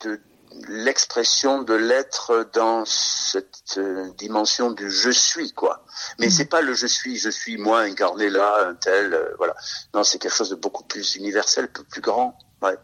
de 0.00 0.20
l'expression 0.68 1.62
de 1.62 1.74
l'être 1.74 2.48
dans 2.52 2.84
cette 2.84 3.78
euh, 3.78 4.10
dimension 4.18 4.70
du 4.70 4.90
je 4.90 5.10
suis 5.10 5.52
quoi. 5.52 5.84
Mais 6.18 6.26
Mhm. 6.26 6.32
c'est 6.32 6.44
pas 6.46 6.60
le 6.60 6.74
je 6.74 6.86
suis, 6.86 7.16
je 7.18 7.30
suis 7.30 7.56
moi 7.56 7.80
incarné 7.80 8.30
là, 8.30 8.68
un 8.68 8.74
tel, 8.74 9.14
euh, 9.14 9.34
voilà. 9.38 9.54
Non, 9.94 10.04
c'est 10.04 10.18
quelque 10.18 10.34
chose 10.34 10.50
de 10.50 10.56
beaucoup 10.56 10.84
plus 10.84 11.16
universel, 11.16 11.68
beaucoup 11.72 11.88
plus 11.88 12.00
grand. 12.00 12.36
Ouais. 12.62 12.76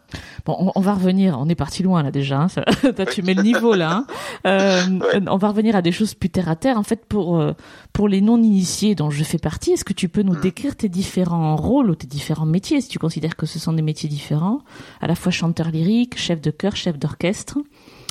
Bon, 0.45 0.55
on, 0.59 0.71
on 0.75 0.81
va 0.81 0.93
revenir. 0.93 1.37
On 1.39 1.47
est 1.47 1.55
parti 1.55 1.83
loin 1.83 2.03
là 2.03 2.11
déjà. 2.11 2.41
hein, 2.41 2.47
ça- 2.49 2.63
Toi, 2.95 3.05
tu 3.05 3.21
mets 3.21 3.33
le 3.33 3.43
niveau 3.43 3.73
là. 3.75 3.91
hein. 3.91 4.07
Euh, 4.45 4.81
Ouais. 4.99 5.21
On 5.29 5.37
va 5.37 5.47
revenir 5.49 5.75
à 5.75 5.81
des 5.81 5.91
choses 5.91 6.13
plus 6.13 6.29
terre 6.29 6.49
à 6.49 6.55
terre. 6.55 6.77
En 6.77 6.83
fait, 6.83 7.05
pour 7.05 7.39
euh, 7.39 7.53
pour 7.93 8.07
les 8.07 8.21
non 8.21 8.37
initiés 8.37 8.95
dont 8.95 9.09
je 9.09 9.23
fais 9.23 9.37
partie, 9.37 9.71
est-ce 9.71 9.85
que 9.85 9.93
tu 9.93 10.09
peux 10.09 10.21
nous 10.23 10.33
Mm. 10.35 10.41
décrire 10.41 10.75
tes 10.75 10.89
différents 10.89 11.55
rôles 11.55 11.89
ou 11.89 11.95
tes 11.95 12.07
différents 12.07 12.45
métiers, 12.45 12.81
si 12.81 12.89
tu 12.89 12.99
considères 12.99 13.35
que 13.35 13.45
ce 13.45 13.59
sont 13.59 13.73
des 13.73 13.81
métiers 13.81 14.09
différents, 14.09 14.59
à 15.01 15.07
la 15.07 15.15
fois 15.15 15.31
chanteur 15.31 15.69
lyrique, 15.71 16.17
chef 16.17 16.41
de 16.41 16.51
chœur, 16.51 16.75
chef 16.75 16.97
d'orchestre. 16.99 17.57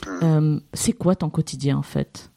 Mm. 0.07 0.11
Euh, 0.23 0.61
c'est 0.75 0.93
quoi 0.93 1.15
ton 1.17 1.29
quotidien 1.31 1.77
en 1.77 1.83
fait? 1.83 2.31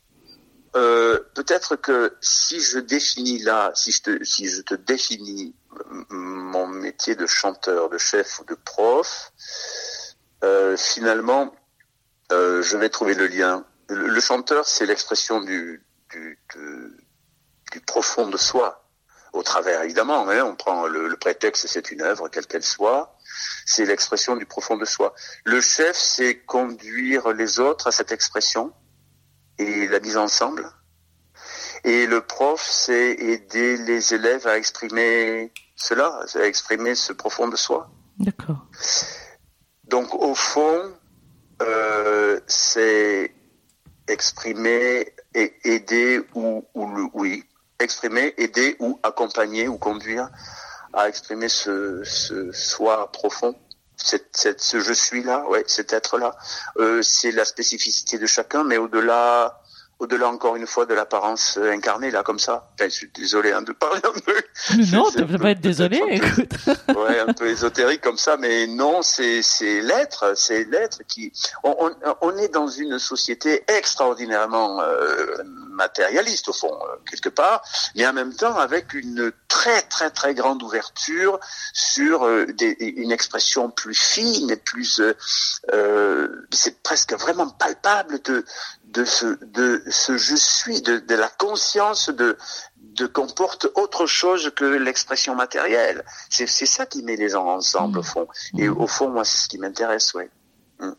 Euh, 0.75 1.19
peut-être 1.35 1.75
que 1.75 2.13
si 2.21 2.59
je 2.61 2.79
définis 2.79 3.39
là, 3.43 3.71
si 3.75 3.91
je 3.91 4.01
te, 4.01 4.23
si 4.23 4.47
je 4.47 4.61
te 4.61 4.73
définis 4.75 5.53
mon 6.09 6.67
métier 6.67 7.15
de 7.15 7.25
chanteur, 7.27 7.89
de 7.89 7.97
chef 7.97 8.39
ou 8.39 8.45
de 8.45 8.55
prof, 8.55 9.31
euh, 10.43 10.75
finalement, 10.77 11.53
euh, 12.31 12.61
je 12.61 12.77
vais 12.77 12.89
trouver 12.89 13.13
le 13.13 13.27
lien. 13.27 13.65
Le, 13.89 14.19
chanteur, 14.21 14.65
c'est 14.67 14.85
l'expression 14.85 15.41
du, 15.41 15.83
du, 16.09 16.39
de- 16.55 16.97
du 17.71 17.81
profond 17.81 18.27
de 18.27 18.37
soi. 18.37 18.77
au 19.33 19.43
travers 19.43 19.81
évidemment. 19.83 20.27
Hein, 20.29 20.43
on 20.43 20.55
prend 20.55 20.87
le, 20.87 21.07
le 21.07 21.17
prétexte, 21.17 21.67
c'est 21.67 21.91
une 21.91 22.01
œuvre, 22.01 22.27
quelle 22.29 22.47
qu'elle 22.47 22.63
soit. 22.63 23.17
C'est 23.65 23.85
l'expression 23.85 24.35
du 24.35 24.45
profond 24.45 24.75
de 24.77 24.83
soi. 24.85 25.13
Le 25.45 25.61
chef, 25.61 25.95
c'est 25.95 26.39
conduire 26.39 27.29
les 27.31 27.59
autres 27.59 27.87
à 27.87 27.91
cette 27.91 28.11
expression 28.11 28.73
et 29.57 29.87
la 29.87 29.99
mise 30.01 30.17
ensemble. 30.17 30.69
Et 31.83 32.05
le 32.05 32.21
prof, 32.21 32.61
c'est 32.61 33.11
aider 33.13 33.77
les 33.77 34.13
élèves 34.13 34.45
à 34.47 34.57
exprimer 34.57 35.51
cela, 35.75 36.19
à 36.35 36.45
exprimer 36.45 36.95
ce 36.95 37.13
profond 37.13 37.47
de 37.47 37.55
soi. 37.55 37.89
D'accord. 38.19 38.67
Donc 39.85 40.13
au 40.13 40.35
fond, 40.35 40.93
euh, 41.61 42.39
c'est 42.47 43.33
exprimer 44.07 45.13
et 45.33 45.53
aider 45.63 46.21
ou, 46.35 46.63
ou 46.75 47.09
oui, 47.13 47.43
exprimer, 47.79 48.33
aider 48.37 48.75
ou 48.79 48.99
accompagner 49.03 49.67
ou 49.67 49.77
conduire 49.77 50.29
à 50.93 51.07
exprimer 51.07 51.49
ce, 51.49 52.03
ce 52.03 52.51
soi 52.51 53.11
profond. 53.11 53.55
Cette, 53.95 54.35
cette, 54.35 54.61
ce 54.61 54.79
je 54.79 54.93
suis 54.93 55.23
là, 55.23 55.47
ouais, 55.47 55.63
cet 55.67 55.93
être 55.93 56.17
là, 56.17 56.35
euh, 56.77 57.01
c'est 57.01 57.31
la 57.31 57.45
spécificité 57.45 58.17
de 58.17 58.25
chacun, 58.25 58.63
mais 58.63 58.77
au-delà 58.77 59.61
au-delà 60.01 60.29
encore 60.29 60.55
une 60.55 60.65
fois 60.65 60.87
de 60.87 60.95
l'apparence 60.95 61.59
incarnée 61.61 62.09
là 62.09 62.23
comme 62.23 62.39
ça. 62.39 62.71
je 62.79 62.87
suis 62.87 63.11
désolé 63.13 63.51
hein, 63.51 63.61
de 63.61 63.71
parler 63.71 64.01
un 64.03 64.19
peu. 64.19 64.41
Non, 64.91 65.09
tu 65.11 65.23
peux 65.25 65.37
pas 65.37 65.51
être 65.51 65.61
désolé. 65.61 66.01
Écoute. 66.09 66.51
ouais, 66.97 67.19
un 67.19 67.33
peu 67.33 67.47
ésotérique 67.47 68.01
comme 68.01 68.17
ça, 68.17 68.35
mais 68.35 68.65
non, 68.65 69.03
c'est 69.03 69.43
c'est 69.43 69.81
l'être, 69.81 70.33
c'est 70.35 70.63
l'être 70.65 71.03
qui. 71.07 71.31
On, 71.63 71.75
on, 71.79 72.15
on, 72.21 72.37
est 72.37 72.49
dans 72.49 72.67
une 72.67 72.97
société 72.97 73.63
extraordinairement 73.67 74.81
euh, 74.81 75.37
matérialiste 75.69 76.49
au 76.49 76.53
fond 76.53 76.73
euh, 76.73 76.95
quelque 77.09 77.29
part, 77.29 77.63
mais 77.95 78.07
en 78.07 78.13
même 78.13 78.33
temps 78.33 78.57
avec 78.57 78.95
une 78.95 79.31
très 79.47 79.81
très 79.83 80.09
très 80.09 80.33
grande 80.33 80.63
ouverture 80.63 81.39
sur 81.73 82.25
euh, 82.25 82.45
des, 82.45 82.75
une 82.79 83.11
expression 83.11 83.69
plus 83.69 83.93
fine 83.93 84.49
et 84.49 84.57
plus. 84.57 84.99
Euh, 84.99 85.13
euh 85.73 86.27
c'est 86.51 86.81
presque 86.83 87.13
vraiment 87.13 87.49
palpable 87.49 88.21
de 88.23 88.45
de 88.93 89.05
ce, 89.05 89.25
de 89.45 89.83
ce 89.89 90.17
je 90.17 90.35
suis, 90.35 90.81
de, 90.81 90.99
de 90.99 91.15
la 91.15 91.29
conscience 91.29 92.09
de, 92.09 92.37
de 92.95 93.05
comporte 93.07 93.67
autre 93.75 94.05
chose 94.05 94.51
que 94.55 94.65
l'expression 94.65 95.35
matérielle. 95.35 96.03
C'est, 96.29 96.47
c'est 96.47 96.65
ça 96.65 96.85
qui 96.85 97.03
met 97.03 97.15
les 97.15 97.29
gens 97.29 97.47
ensemble 97.47 97.99
au 97.99 98.03
fond. 98.03 98.27
Et 98.57 98.69
au 98.69 98.87
fond, 98.87 99.09
moi, 99.09 99.23
c'est 99.23 99.37
ce 99.37 99.47
qui 99.47 99.57
m'intéresse, 99.57 100.13
ouais. 100.13 100.29
Mm. 100.79 100.91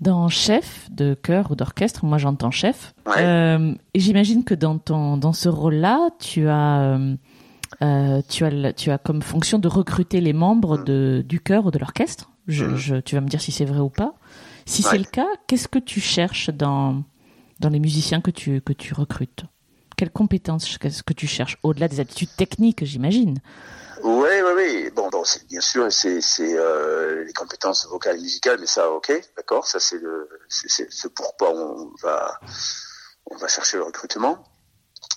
Dans 0.00 0.28
chef 0.28 0.90
de 0.90 1.14
chœur 1.14 1.50
ou 1.50 1.54
d'orchestre, 1.54 2.04
moi 2.04 2.18
j'entends 2.18 2.50
chef. 2.50 2.94
Ouais. 3.06 3.14
Euh, 3.18 3.74
et 3.94 4.00
j'imagine 4.00 4.44
que 4.44 4.54
dans 4.54 4.78
ton 4.78 5.16
dans 5.16 5.32
ce 5.32 5.48
rôle-là, 5.48 6.10
tu 6.18 6.48
as 6.48 6.98
euh, 7.80 8.20
tu 8.28 8.44
as 8.44 8.72
tu 8.72 8.90
as 8.90 8.98
comme 8.98 9.22
fonction 9.22 9.58
de 9.58 9.68
recruter 9.68 10.20
les 10.20 10.32
membres 10.32 10.78
de 10.78 11.24
du 11.26 11.40
chœur 11.40 11.64
ou 11.66 11.70
de 11.70 11.78
l'orchestre. 11.78 12.30
Je, 12.46 12.76
je, 12.76 12.96
tu 12.96 13.14
vas 13.14 13.22
me 13.22 13.28
dire 13.28 13.40
si 13.40 13.52
c'est 13.52 13.64
vrai 13.64 13.80
ou 13.80 13.88
pas. 13.88 14.14
Si 14.66 14.82
ouais. 14.82 14.90
c'est 14.90 14.98
le 14.98 15.04
cas, 15.04 15.28
qu'est-ce 15.46 15.68
que 15.68 15.78
tu 15.78 16.00
cherches 16.00 16.50
dans, 16.50 17.02
dans 17.60 17.68
les 17.68 17.80
musiciens 17.80 18.20
que 18.20 18.30
tu, 18.30 18.60
que 18.60 18.72
tu 18.72 18.94
recrutes? 18.94 19.44
Quelles 19.96 20.10
compétences 20.10 20.78
qu'est-ce 20.78 21.02
que 21.02 21.12
tu 21.12 21.26
cherches 21.26 21.58
Au-delà 21.62 21.88
des 21.88 22.00
attitudes 22.00 22.34
techniques, 22.36 22.84
j'imagine? 22.84 23.38
Oui, 24.02 24.28
oui, 24.44 24.52
oui. 24.56 24.90
Bon, 24.94 25.08
bon 25.08 25.22
bien 25.48 25.60
sûr, 25.60 25.90
c'est 25.90 26.20
euh, 26.40 27.24
les 27.24 27.32
compétences 27.32 27.86
vocales 27.86 28.16
et 28.16 28.20
musicales, 28.20 28.58
mais 28.60 28.66
ça, 28.66 28.90
ok, 28.90 29.12
d'accord, 29.36 29.66
ça 29.66 29.78
c'est 29.78 29.98
le, 29.98 30.28
ce 30.48 31.08
pourquoi 31.08 31.54
on 31.54 31.92
va, 32.02 32.40
on 33.26 33.36
va 33.36 33.48
chercher 33.48 33.76
le 33.76 33.84
recrutement. 33.84 34.44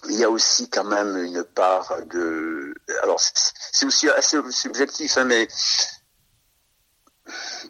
Il 0.09 0.15
y 0.15 0.23
a 0.23 0.29
aussi 0.29 0.69
quand 0.69 0.83
même 0.83 1.17
une 1.17 1.43
part 1.43 1.97
de, 2.11 2.75
alors 3.01 3.19
c'est 3.19 3.85
aussi 3.85 4.07
assez 4.09 4.37
subjectif, 4.51 5.17
hein, 5.17 5.23
mais 5.23 5.47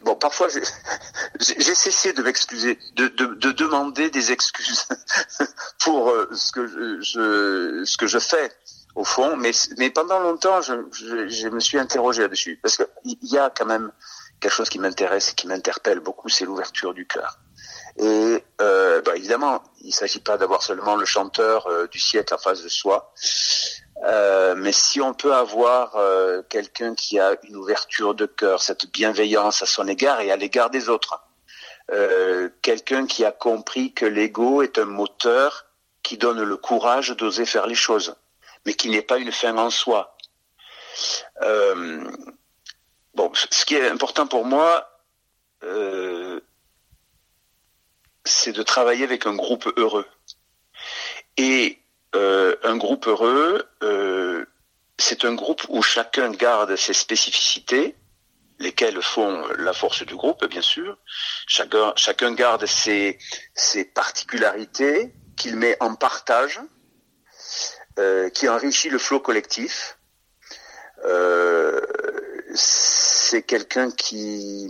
bon, 0.02 0.14
parfois 0.14 0.48
j'ai 1.40 1.74
cessé 1.74 2.12
de 2.12 2.22
m'excuser, 2.22 2.78
de, 2.94 3.08
de, 3.08 3.26
de, 3.26 3.52
demander 3.52 4.10
des 4.10 4.32
excuses 4.32 4.86
pour 5.80 6.10
euh, 6.10 6.28
ce 6.34 6.52
que 6.52 6.66
je, 8.06 8.18
fais 8.18 8.52
au 8.94 9.04
fond, 9.04 9.36
mais, 9.36 9.90
pendant 9.90 10.18
longtemps, 10.20 10.60
je 10.60 11.48
me 11.48 11.60
suis 11.60 11.78
interrogé 11.78 12.22
là-dessus. 12.22 12.58
Parce 12.62 12.76
qu'il 12.76 13.18
y 13.22 13.38
a 13.38 13.50
quand 13.50 13.66
même 13.66 13.92
quelque 14.40 14.52
chose 14.52 14.68
qui 14.68 14.78
m'intéresse 14.78 15.32
et 15.32 15.34
qui 15.34 15.46
m'interpelle 15.46 16.00
beaucoup, 16.00 16.28
c'est 16.28 16.44
l'ouverture 16.44 16.94
du 16.94 17.06
cœur. 17.06 17.38
Et 17.98 18.44
euh, 18.60 19.02
bah 19.02 19.16
évidemment, 19.16 19.62
il 19.80 19.88
ne 19.88 19.92
s'agit 19.92 20.20
pas 20.20 20.38
d'avoir 20.38 20.62
seulement 20.62 20.94
le 20.94 21.04
chanteur 21.04 21.66
euh, 21.66 21.88
du 21.88 21.98
siècle 21.98 22.32
en 22.32 22.38
face 22.38 22.62
de 22.62 22.68
soi, 22.68 23.12
euh, 24.04 24.54
mais 24.56 24.72
si 24.72 25.00
on 25.00 25.12
peut 25.12 25.34
avoir 25.34 25.96
euh, 25.96 26.42
quelqu'un 26.48 26.94
qui 26.94 27.18
a 27.18 27.36
une 27.42 27.56
ouverture 27.56 28.14
de 28.14 28.26
cœur, 28.26 28.62
cette 28.62 28.90
bienveillance 28.92 29.62
à 29.62 29.66
son 29.66 29.88
égard 29.88 30.20
et 30.20 30.30
à 30.30 30.36
l'égard 30.36 30.70
des 30.70 30.88
autres, 30.88 31.20
euh, 31.90 32.48
quelqu'un 32.62 33.06
qui 33.06 33.24
a 33.24 33.32
compris 33.32 33.92
que 33.92 34.06
l'ego 34.06 34.62
est 34.62 34.78
un 34.78 34.84
moteur 34.84 35.66
qui 36.02 36.16
donne 36.16 36.42
le 36.42 36.56
courage 36.56 37.10
d'oser 37.10 37.44
faire 37.44 37.66
les 37.66 37.74
choses, 37.74 38.14
mais 38.66 38.74
qui 38.74 38.88
n'est 38.88 39.02
pas 39.02 39.18
une 39.18 39.32
fin 39.32 39.56
en 39.56 39.70
soi. 39.70 40.16
Euh, 41.42 42.08
bon, 43.14 43.32
ce 43.34 43.64
qui 43.64 43.74
est 43.74 43.88
important 43.88 44.26
pour 44.26 44.44
moi, 44.44 44.84
c'est 48.24 48.52
de 48.52 48.62
travailler 48.62 49.04
avec 49.04 49.26
un 49.26 49.34
groupe 49.34 49.72
heureux. 49.76 50.06
Et 51.36 51.80
euh, 52.14 52.56
un 52.62 52.76
groupe 52.76 53.06
heureux, 53.06 53.68
euh, 53.82 54.46
c'est 54.96 55.24
un 55.24 55.34
groupe 55.34 55.64
où 55.68 55.82
chacun 55.82 56.30
garde 56.30 56.74
ses 56.76 56.94
spécificités, 56.94 57.96
lesquelles 58.58 59.00
font 59.02 59.46
la 59.58 59.72
force 59.72 60.04
du 60.04 60.16
groupe, 60.16 60.44
bien 60.46 60.62
sûr. 60.62 60.98
Chacun, 61.46 61.92
chacun 61.96 62.32
garde 62.32 62.66
ses, 62.66 63.18
ses 63.54 63.84
particularités 63.84 65.14
qu'il 65.36 65.56
met 65.56 65.76
en 65.80 65.94
partage, 65.94 66.60
euh, 67.98 68.30
qui 68.30 68.48
enrichit 68.48 68.90
le 68.90 68.98
flot 68.98 69.20
collectif. 69.20 69.98
C'est 72.54 73.42
quelqu'un 73.42 73.90
qui, 73.90 74.68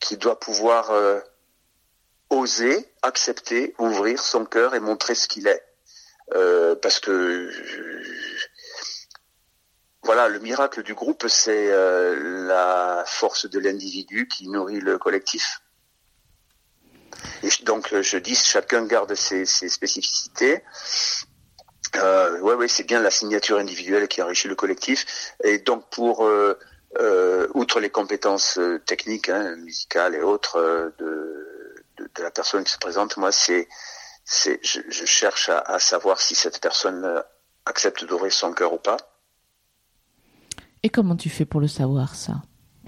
qui 0.00 0.16
doit 0.16 0.40
pouvoir 0.40 0.90
oser, 2.30 2.92
accepter, 3.02 3.74
ouvrir 3.78 4.18
son 4.18 4.44
cœur 4.46 4.74
et 4.74 4.80
montrer 4.80 5.14
ce 5.14 5.28
qu'il 5.28 5.46
est. 5.46 5.62
Euh, 6.32 6.74
parce 6.76 7.00
que 7.00 7.50
voilà, 10.04 10.28
le 10.28 10.38
miracle 10.38 10.82
du 10.82 10.94
groupe, 10.94 11.26
c'est 11.28 11.70
euh, 11.70 12.46
la 12.46 13.04
force 13.06 13.48
de 13.48 13.58
l'individu 13.58 14.28
qui 14.28 14.48
nourrit 14.48 14.80
le 14.80 14.98
collectif. 14.98 15.62
Et 17.42 17.48
donc, 17.64 17.94
je 18.00 18.18
dis, 18.18 18.34
chacun 18.34 18.84
garde 18.86 19.14
ses, 19.14 19.46
spécificités. 19.46 20.62
Euh, 21.96 22.38
ouais, 22.40 22.54
ouais, 22.54 22.68
c'est 22.68 22.84
bien 22.84 23.00
la 23.00 23.10
signature 23.10 23.58
individuelle 23.58 24.08
qui 24.08 24.20
enrichit 24.20 24.48
le 24.48 24.54
collectif. 24.54 25.32
Et 25.42 25.58
donc, 25.58 25.88
pour 25.90 26.26
euh, 26.26 26.58
euh 27.00 27.48
outre 27.54 27.80
les 27.80 27.90
compétences 27.90 28.58
euh, 28.58 28.78
techniques, 28.84 29.28
hein, 29.28 29.56
musicales 29.56 30.14
et 30.14 30.20
autres 30.22 30.92
de, 30.98 31.46
la 32.18 32.30
personne 32.30 32.64
qui 32.64 32.72
se 32.72 32.78
présente, 32.78 33.16
moi, 33.16 33.32
c'est 33.32 33.68
c'est 34.24 34.58
je, 34.62 34.80
je, 34.88 35.04
cherche 35.04 35.48
à, 35.48 35.58
à, 35.58 35.78
savoir 35.78 36.20
si 36.20 36.34
cette 36.34 36.60
personne 36.60 37.04
euh, 37.04 37.20
accepte 37.66 38.04
d'ouvrir 38.04 38.32
son 38.32 38.52
cœur 38.52 38.72
ou 38.72 38.78
pas. 38.78 38.96
Et 40.82 40.88
comment 40.88 41.16
tu 41.16 41.30
fais 41.30 41.44
pour 41.44 41.60
le 41.60 41.68
savoir 41.68 42.14
ça? 42.14 42.42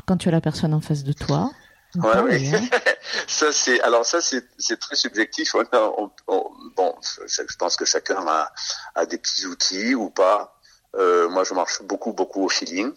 Quand 0.06 0.16
tu 0.16 0.28
as 0.28 0.32
la 0.32 0.40
personne 0.40 0.74
en 0.74 0.80
face 0.80 1.04
de 1.04 1.12
toi 1.12 1.50
Ouais, 1.94 2.20
oui. 2.20 2.54
Hein 2.54 2.68
ça 3.26 3.52
c'est 3.52 3.80
alors 3.80 4.04
ça 4.04 4.20
c'est 4.20 4.44
c'est 4.58 4.78
très 4.78 4.96
subjectif. 4.96 5.54
On 5.54 5.60
a, 5.72 5.92
on, 5.98 6.10
on, 6.26 6.50
bon, 6.76 6.94
je 7.02 7.56
pense 7.58 7.76
que 7.76 7.84
chacun 7.84 8.26
a, 8.26 8.52
a 8.94 9.06
des 9.06 9.18
petits 9.18 9.46
outils 9.46 9.94
ou 9.94 10.10
pas. 10.10 10.55
Euh, 10.96 11.28
moi, 11.28 11.44
je 11.44 11.54
marche 11.54 11.82
beaucoup, 11.82 12.12
beaucoup 12.12 12.44
au 12.44 12.48
feeling. 12.48 12.92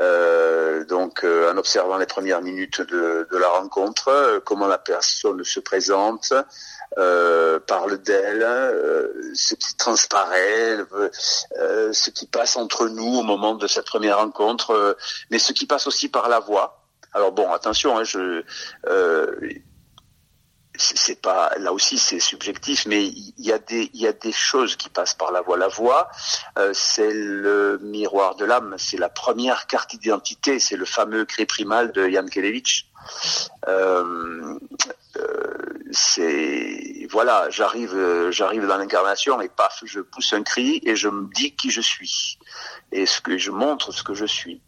Euh, 0.00 0.84
donc, 0.84 1.24
euh, 1.24 1.52
en 1.52 1.56
observant 1.56 1.98
les 1.98 2.06
premières 2.06 2.42
minutes 2.42 2.80
de, 2.80 3.28
de 3.30 3.36
la 3.36 3.48
rencontre, 3.48 4.08
euh, 4.08 4.40
comment 4.40 4.66
la 4.66 4.78
personne 4.78 5.44
se 5.44 5.60
présente, 5.60 6.32
euh, 6.98 7.58
parle 7.60 7.98
d'elle, 7.98 8.42
euh, 8.42 9.08
ce 9.34 9.54
qui 9.54 9.76
transparaît, 9.76 10.78
ce 11.92 12.10
qui 12.10 12.26
passe 12.26 12.56
entre 12.56 12.88
nous 12.88 13.18
au 13.18 13.22
moment 13.22 13.54
de 13.54 13.66
cette 13.66 13.86
première 13.86 14.18
rencontre, 14.18 14.96
mais 15.30 15.38
ce 15.38 15.52
qui 15.52 15.66
passe 15.66 15.86
aussi 15.86 16.08
par 16.08 16.28
la 16.28 16.38
voix. 16.38 16.80
Alors 17.12 17.32
bon, 17.32 17.52
attention, 17.52 17.98
hein, 17.98 18.04
je 18.04 18.42
c'est 20.76 21.20
pas 21.20 21.52
là 21.58 21.72
aussi 21.72 21.98
c'est 21.98 22.18
subjectif 22.18 22.86
mais 22.86 23.04
il 23.06 23.34
y 23.38 23.52
a 23.52 23.58
des 23.58 23.90
il 23.94 24.00
y 24.00 24.08
a 24.08 24.12
des 24.12 24.32
choses 24.32 24.76
qui 24.76 24.88
passent 24.88 25.14
par 25.14 25.30
la 25.30 25.40
voix 25.40 25.56
la 25.56 25.68
voix 25.68 26.10
euh, 26.58 26.72
c'est 26.74 27.12
le 27.12 27.78
miroir 27.82 28.34
de 28.34 28.44
l'âme 28.44 28.74
c'est 28.76 28.96
la 28.96 29.08
première 29.08 29.66
carte 29.66 29.96
d'identité 29.96 30.58
c'est 30.58 30.76
le 30.76 30.84
fameux 30.84 31.24
cri 31.24 31.46
primal 31.46 31.92
de 31.92 32.08
Jan 32.08 32.26
Kelevich 32.26 32.86
euh, 33.68 34.58
euh, 35.16 35.54
c'est 35.92 37.06
voilà, 37.10 37.48
j'arrive, 37.50 38.30
j'arrive 38.30 38.66
dans 38.66 38.78
l'incarnation 38.78 39.40
et 39.40 39.48
paf, 39.48 39.82
je 39.84 40.00
pousse 40.00 40.32
un 40.32 40.42
cri 40.42 40.80
et 40.84 40.96
je 40.96 41.08
me 41.08 41.32
dis 41.32 41.54
qui 41.54 41.70
je 41.70 41.82
suis 41.82 42.38
et 42.90 43.06
ce 43.06 43.20
que 43.20 43.36
je 43.38 43.50
montre 43.52 43.92
ce 43.92 44.02
que 44.02 44.14
je 44.14 44.24
suis. 44.24 44.60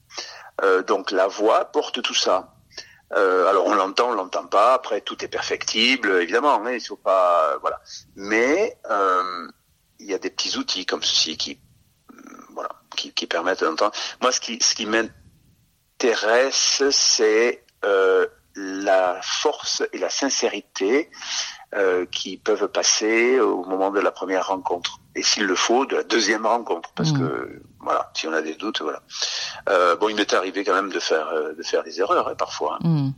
Donc 0.87 1.11
la 1.11 1.27
voix 1.27 1.65
porte 1.65 2.03
tout 2.03 2.15
ça. 2.15 2.56
Euh, 3.13 3.49
alors 3.49 3.67
on 3.67 3.75
l'entend, 3.75 4.11
on 4.11 4.15
l'entend 4.15 4.47
pas. 4.47 4.75
Après 4.75 5.01
tout 5.01 5.25
est 5.25 5.29
perfectible, 5.29 6.11
évidemment. 6.23 6.65
Hein, 6.65 6.73
il 6.73 6.81
faut 6.81 6.97
pas, 6.97 7.57
voilà. 7.61 7.81
Mais 8.17 8.77
euh, 8.91 9.49
il 9.99 10.07
y 10.07 10.15
a 10.15 10.19
des 10.19 10.31
petits 10.31 10.57
outils 10.59 10.87
comme 10.87 11.03
ceci 11.03 11.37
qui, 11.37 11.61
voilà, 12.53 12.71
qui, 12.97 13.13
qui 13.13 13.27
permettent 13.27 13.63
d'entendre. 13.63 13.95
Moi, 14.21 14.33
ce 14.33 14.41
qui, 14.41 14.59
ce 14.61 14.75
qui 14.75 14.87
m'intéresse, 14.87 16.83
c'est 16.91 17.65
euh, 17.85 18.27
la 18.57 19.21
force 19.23 19.83
et 19.93 19.99
la 19.99 20.11
sincérité 20.11 21.11
euh, 21.75 22.07
qui 22.07 22.39
peuvent 22.39 22.69
passer 22.69 23.39
au 23.39 23.65
moment 23.65 23.91
de 23.91 24.01
la 24.01 24.11
première 24.11 24.49
rencontre. 24.49 25.01
Et 25.15 25.23
s'il 25.23 25.45
le 25.45 25.55
faut, 25.55 25.87
de 25.87 25.97
la 25.97 26.03
deuxième 26.03 26.47
rencontre, 26.47 26.91
parce 26.95 27.13
mmh. 27.13 27.19
que 27.19 27.63
voilà, 27.87 28.11
si 28.15 28.27
on 28.27 28.33
a 28.33 28.43
des 28.43 28.55
doutes, 28.55 28.83
voilà. 28.83 29.01
Euh, 29.69 29.95
bon, 29.95 30.09
il 30.09 30.17
m'est 30.17 30.35
arrivé 30.35 30.65
quand 30.65 30.75
même 30.75 30.91
de 30.91 30.99
faire 30.99 31.29
euh, 31.29 31.55
de 31.55 31.63
faire 31.63 31.85
des 31.85 32.01
erreurs 32.01 32.27
hein, 32.29 32.35
parfois. 32.35 32.79
Hein, 32.83 32.89
mmh. 32.89 33.11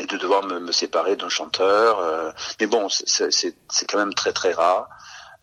Et 0.00 0.06
de 0.06 0.16
devoir 0.16 0.44
me, 0.44 0.58
me 0.58 0.72
séparer 0.72 1.14
d'un 1.14 1.28
chanteur, 1.28 2.00
euh, 2.00 2.32
mais 2.58 2.66
bon, 2.66 2.88
c'est 2.88 3.86
quand 3.86 3.98
même 3.98 4.14
très 4.14 4.32
très 4.32 4.52
rare. 4.52 4.88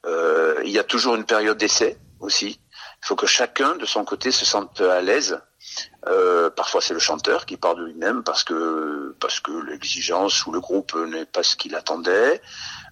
Euh, 0.06 0.60
il 0.65 0.72
y 0.72 0.80
a 0.80 0.84
toujours 0.84 1.15
une 1.15 1.26
période 1.26 1.58
d'essai 1.58 1.98
aussi. 2.20 2.60
Il 3.04 3.06
faut 3.06 3.15
que 3.15 3.28
chacun 3.28 3.76
de 3.76 3.86
son 3.86 4.04
côté 4.04 4.32
se 4.32 4.44
sente 4.44 4.82
à 4.82 5.00
l'aise 5.02 5.39
euh, 6.08 6.50
parfois 6.50 6.82
c'est 6.82 6.94
le 6.94 7.00
chanteur 7.00 7.46
qui 7.46 7.56
part 7.56 7.76
de 7.76 7.86
lui-même 7.86 8.24
parce 8.24 8.44
que 8.44 9.15
parce 9.20 9.39
que 9.39 9.52
l'exigence 9.52 10.46
ou 10.48 10.52
le 10.52 10.60
groupe 10.60 10.96
n'est 10.96 11.26
pas 11.26 11.44
ce 11.44 11.56
qu'il 11.56 11.76
attendait. 11.76 12.41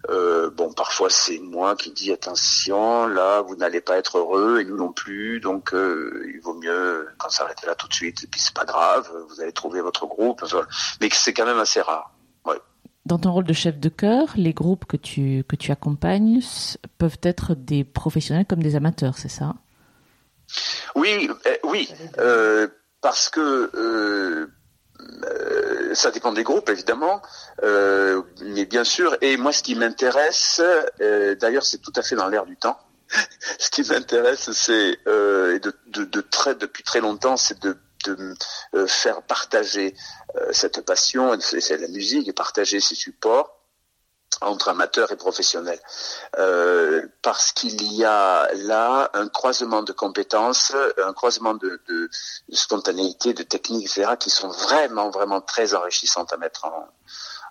Euh, 0.08 0.50
bon, 0.50 0.72
parfois 0.72 1.10
c'est 1.10 1.40
moi 1.40 1.76
qui 1.76 1.92
dis 1.92 2.12
attention, 2.12 3.08
là 3.08 3.42
vous 3.42 3.58
n'allez 3.58 3.82
pas 3.82 3.98
être 3.98 4.18
heureux 4.18 4.62
et 4.62 4.66
nous 4.66 4.78
non 4.78 4.94
plus, 4.94 5.42
donc 5.42 5.74
euh, 5.74 6.26
il 6.34 6.40
vaut 6.40 6.54
mieux 6.54 7.10
quand 7.18 7.30
s'arrêter 7.30 7.68
là 7.68 7.76
tout 7.76 7.88
de 7.90 7.94
suite. 7.94 8.24
Et 8.24 8.28
puis 8.28 8.40
c'est 8.40 8.54
pas 8.54 8.64
grave, 8.64 9.10
vous 9.28 9.42
allez 9.42 9.52
trouver 9.52 9.82
votre 9.82 10.08
groupe, 10.08 10.44
mais 11.02 11.10
c'est 11.12 11.34
quand 11.34 11.46
même 11.46 11.60
assez 11.60 11.82
rare. 11.82 12.14
Ouais. 12.46 12.58
Dans 13.06 13.20
ton 13.20 13.34
rôle 13.34 13.44
de 13.44 13.54
chef 13.54 13.78
de 13.78 13.90
chœur, 13.90 14.28
les 14.36 14.54
groupes 14.54 14.86
que 14.86 14.98
tu 14.98 15.44
que 15.46 15.58
tu 15.58 15.72
accompagnes 15.72 16.40
peuvent 16.98 17.20
être 17.22 17.54
des 17.54 17.84
professionnels 17.84 18.46
comme 18.46 18.64
des 18.64 18.78
amateurs, 18.78 19.18
c'est 19.18 19.30
ça? 19.30 19.56
Oui, 20.96 21.30
eh, 21.46 21.60
oui, 21.66 21.90
euh, 22.20 22.68
parce 23.02 23.30
que 23.30 23.40
euh, 23.40 23.70
euh, 23.76 24.48
ça 25.94 26.12
dépend 26.12 26.32
des 26.32 26.44
groupes 26.44 26.70
évidemment, 26.70 27.22
euh, 27.64 28.22
mais 28.42 28.66
bien 28.66 28.84
sûr. 28.84 29.16
Et 29.22 29.38
moi, 29.38 29.52
ce 29.52 29.64
qui 29.64 29.76
m'intéresse, 29.76 30.62
euh, 31.02 31.36
d'ailleurs, 31.36 31.66
c'est 31.66 31.80
tout 31.80 31.94
à 31.96 32.02
fait 32.02 32.16
dans 32.16 32.28
l'air 32.28 32.46
du 32.46 32.58
temps. 32.58 32.80
ce 33.60 33.70
qui 33.70 33.84
m'intéresse, 33.90 34.52
c'est 34.52 34.98
de, 35.06 35.74
de, 35.88 36.04
de, 36.04 36.54
depuis 36.54 36.84
très 36.84 37.02
longtemps, 37.02 37.38
c'est 37.38 37.60
de 37.62 37.78
de 38.06 38.34
faire 38.88 39.22
partager 39.24 39.94
cette 40.52 40.86
passion, 40.86 41.38
c'est 41.42 41.78
la 41.78 41.90
musique, 41.90 42.30
et 42.30 42.32
partager 42.32 42.80
ses 42.80 42.96
supports 42.96 43.59
entre 44.42 44.70
amateurs 44.70 45.12
et 45.12 45.16
professionnels. 45.16 45.80
Euh, 46.38 47.06
parce 47.22 47.52
qu'il 47.52 47.94
y 47.94 48.06
a 48.06 48.48
là 48.54 49.10
un 49.14 49.28
croisement 49.28 49.84
de 49.84 49.92
compétences, 49.92 50.74
un 51.04 51.14
croisement 51.14 51.54
de, 51.54 51.82
de, 51.88 52.10
de, 52.50 52.56
spontanéité, 52.56 53.34
de 53.34 53.44
techniques, 53.44 53.86
etc., 53.86 54.14
qui 54.20 54.30
sont 54.30 54.50
vraiment, 54.50 55.10
vraiment 55.10 55.42
très 55.42 55.74
enrichissantes 55.74 56.32
à 56.34 56.38
mettre 56.38 56.66
en, 56.66 56.88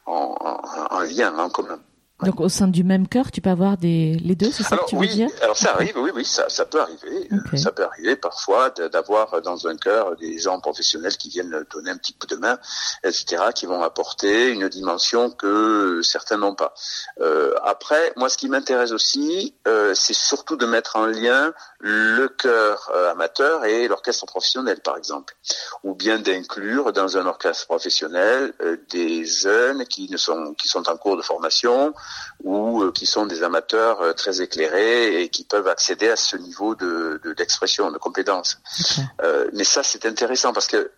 en, 0.06 0.36
en, 0.40 0.96
en 0.96 1.00
lien, 1.00 1.36
en 1.38 1.50
commun. 1.50 1.80
Donc 2.24 2.40
au 2.40 2.48
sein 2.48 2.66
du 2.66 2.82
même 2.82 3.06
cœur, 3.06 3.30
tu 3.30 3.40
peux 3.40 3.50
avoir 3.50 3.76
des 3.76 4.14
les 4.14 4.34
deux, 4.34 4.50
c'est 4.50 4.64
ça 4.64 4.76
que 4.76 4.86
tu 4.86 4.96
oui, 4.96 5.06
veux 5.06 5.14
dire? 5.14 5.28
Alors 5.40 5.56
ça 5.56 5.72
arrive, 5.74 5.96
oui, 5.96 6.10
oui, 6.14 6.24
ça, 6.24 6.48
ça 6.48 6.64
peut 6.64 6.80
arriver. 6.80 7.28
Okay. 7.46 7.56
Ça 7.56 7.70
peut 7.70 7.84
arriver 7.84 8.16
parfois 8.16 8.70
d'avoir 8.70 9.40
dans 9.42 9.68
un 9.68 9.76
chœur 9.76 10.16
des 10.16 10.38
gens 10.38 10.58
professionnels 10.58 11.16
qui 11.16 11.28
viennent 11.28 11.64
donner 11.72 11.90
un 11.90 11.96
petit 11.96 12.14
coup 12.14 12.26
de 12.26 12.36
main, 12.36 12.58
etc., 13.04 13.36
qui 13.54 13.66
vont 13.66 13.82
apporter 13.82 14.50
une 14.50 14.68
dimension 14.68 15.30
que 15.30 16.00
certains 16.02 16.38
n'ont 16.38 16.56
pas. 16.56 16.74
Euh, 17.20 17.54
après, 17.64 18.12
moi, 18.16 18.28
ce 18.28 18.36
qui 18.36 18.48
m'intéresse 18.48 18.90
aussi, 18.90 19.54
euh, 19.68 19.94
c'est 19.94 20.14
surtout 20.14 20.56
de 20.56 20.66
mettre 20.66 20.96
en 20.96 21.06
lien 21.06 21.52
le 21.78 22.28
chœur 22.28 22.90
euh, 22.94 23.12
amateur 23.12 23.64
et 23.64 23.86
l'orchestre 23.86 24.26
professionnel, 24.26 24.80
par 24.80 24.96
exemple, 24.96 25.36
ou 25.84 25.94
bien 25.94 26.18
d'inclure 26.18 26.92
dans 26.92 27.16
un 27.16 27.26
orchestre 27.26 27.66
professionnel 27.66 28.52
euh, 28.60 28.76
des 28.90 29.24
jeunes 29.24 29.86
qui 29.86 30.10
ne 30.10 30.16
sont 30.16 30.54
qui 30.54 30.68
sont 30.68 30.88
en 30.88 30.96
cours 30.96 31.16
de 31.16 31.22
formation 31.22 31.94
ou 32.42 32.82
euh, 32.82 32.92
qui 32.92 33.06
sont 33.06 33.26
des 33.26 33.42
amateurs 33.42 34.00
euh, 34.00 34.12
très 34.12 34.40
éclairés 34.40 35.22
et 35.22 35.28
qui 35.28 35.44
peuvent 35.44 35.68
accéder 35.68 36.08
à 36.08 36.16
ce 36.16 36.36
niveau 36.36 36.74
de 36.74 37.20
d'expression, 37.36 37.88
de, 37.88 37.94
de, 37.94 37.98
compétence. 37.98 38.60
Okay. 38.80 39.02
Euh, 39.22 39.50
mais 39.52 39.64
ça, 39.64 39.82
c'est 39.82 40.06
intéressant 40.06 40.52
parce 40.52 40.66
que 40.66 40.90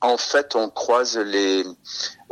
en 0.00 0.16
fait, 0.16 0.54
on 0.54 0.70
croise 0.70 1.18
les 1.18 1.64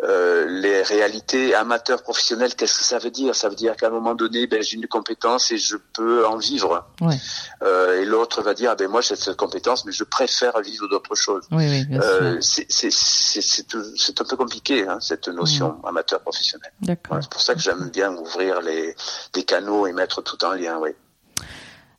euh, 0.02 0.44
les 0.46 0.83
réalités 0.83 1.55
amateurs 1.55 2.02
professionnels. 2.02 2.55
Qu'est-ce 2.55 2.79
que 2.79 2.85
ça 2.85 2.98
veut 2.98 3.11
dire? 3.11 3.35
Ça 3.35 3.48
veut 3.48 3.55
dire 3.55 3.76
qu'à 3.76 3.87
un 3.87 3.90
moment 3.90 4.14
donné, 4.14 4.46
ben, 4.46 4.62
j'ai 4.62 4.76
une 4.76 4.87
compétence 4.87 5.50
et 5.52 5.57
je 5.57 5.76
peux 5.94 6.26
en 6.26 6.37
vivre. 6.37 6.87
Ouais. 7.00 7.16
Euh, 7.62 8.02
et 8.02 8.05
l'autre 8.05 8.42
va 8.42 8.52
dire, 8.52 8.72
ah, 8.72 8.74
ben 8.74 8.88
moi 8.88 9.00
j'ai 9.00 9.16
cette 9.16 9.37
compétence, 9.37 9.87
mais 9.87 9.92
je 9.92 10.05
préfère 10.05 10.61
vivre 10.61 10.87
d'autres 10.88 11.14
choses. 11.14 11.44
Oui, 11.50 11.66
oui, 11.66 11.98
euh, 11.98 12.37
c'est 12.40 14.20
un 14.20 14.24
peu 14.24 14.37
compliqué 14.37 14.87
hein, 14.87 14.98
cette 15.00 15.29
notion 15.29 15.79
mmh. 15.83 15.88
amateur 15.88 16.20
professionnel. 16.20 16.70
C'est 16.85 17.31
pour 17.31 17.40
ça 17.40 17.55
que 17.55 17.61
j'aime 17.61 17.88
bien 17.88 18.14
ouvrir 18.14 18.61
les, 18.61 18.94
les 19.35 19.44
canaux 19.44 19.87
et 19.87 19.92
mettre 19.94 20.20
tout 20.20 20.44
en 20.44 20.52
lien. 20.52 20.79
Oui. 20.79 20.90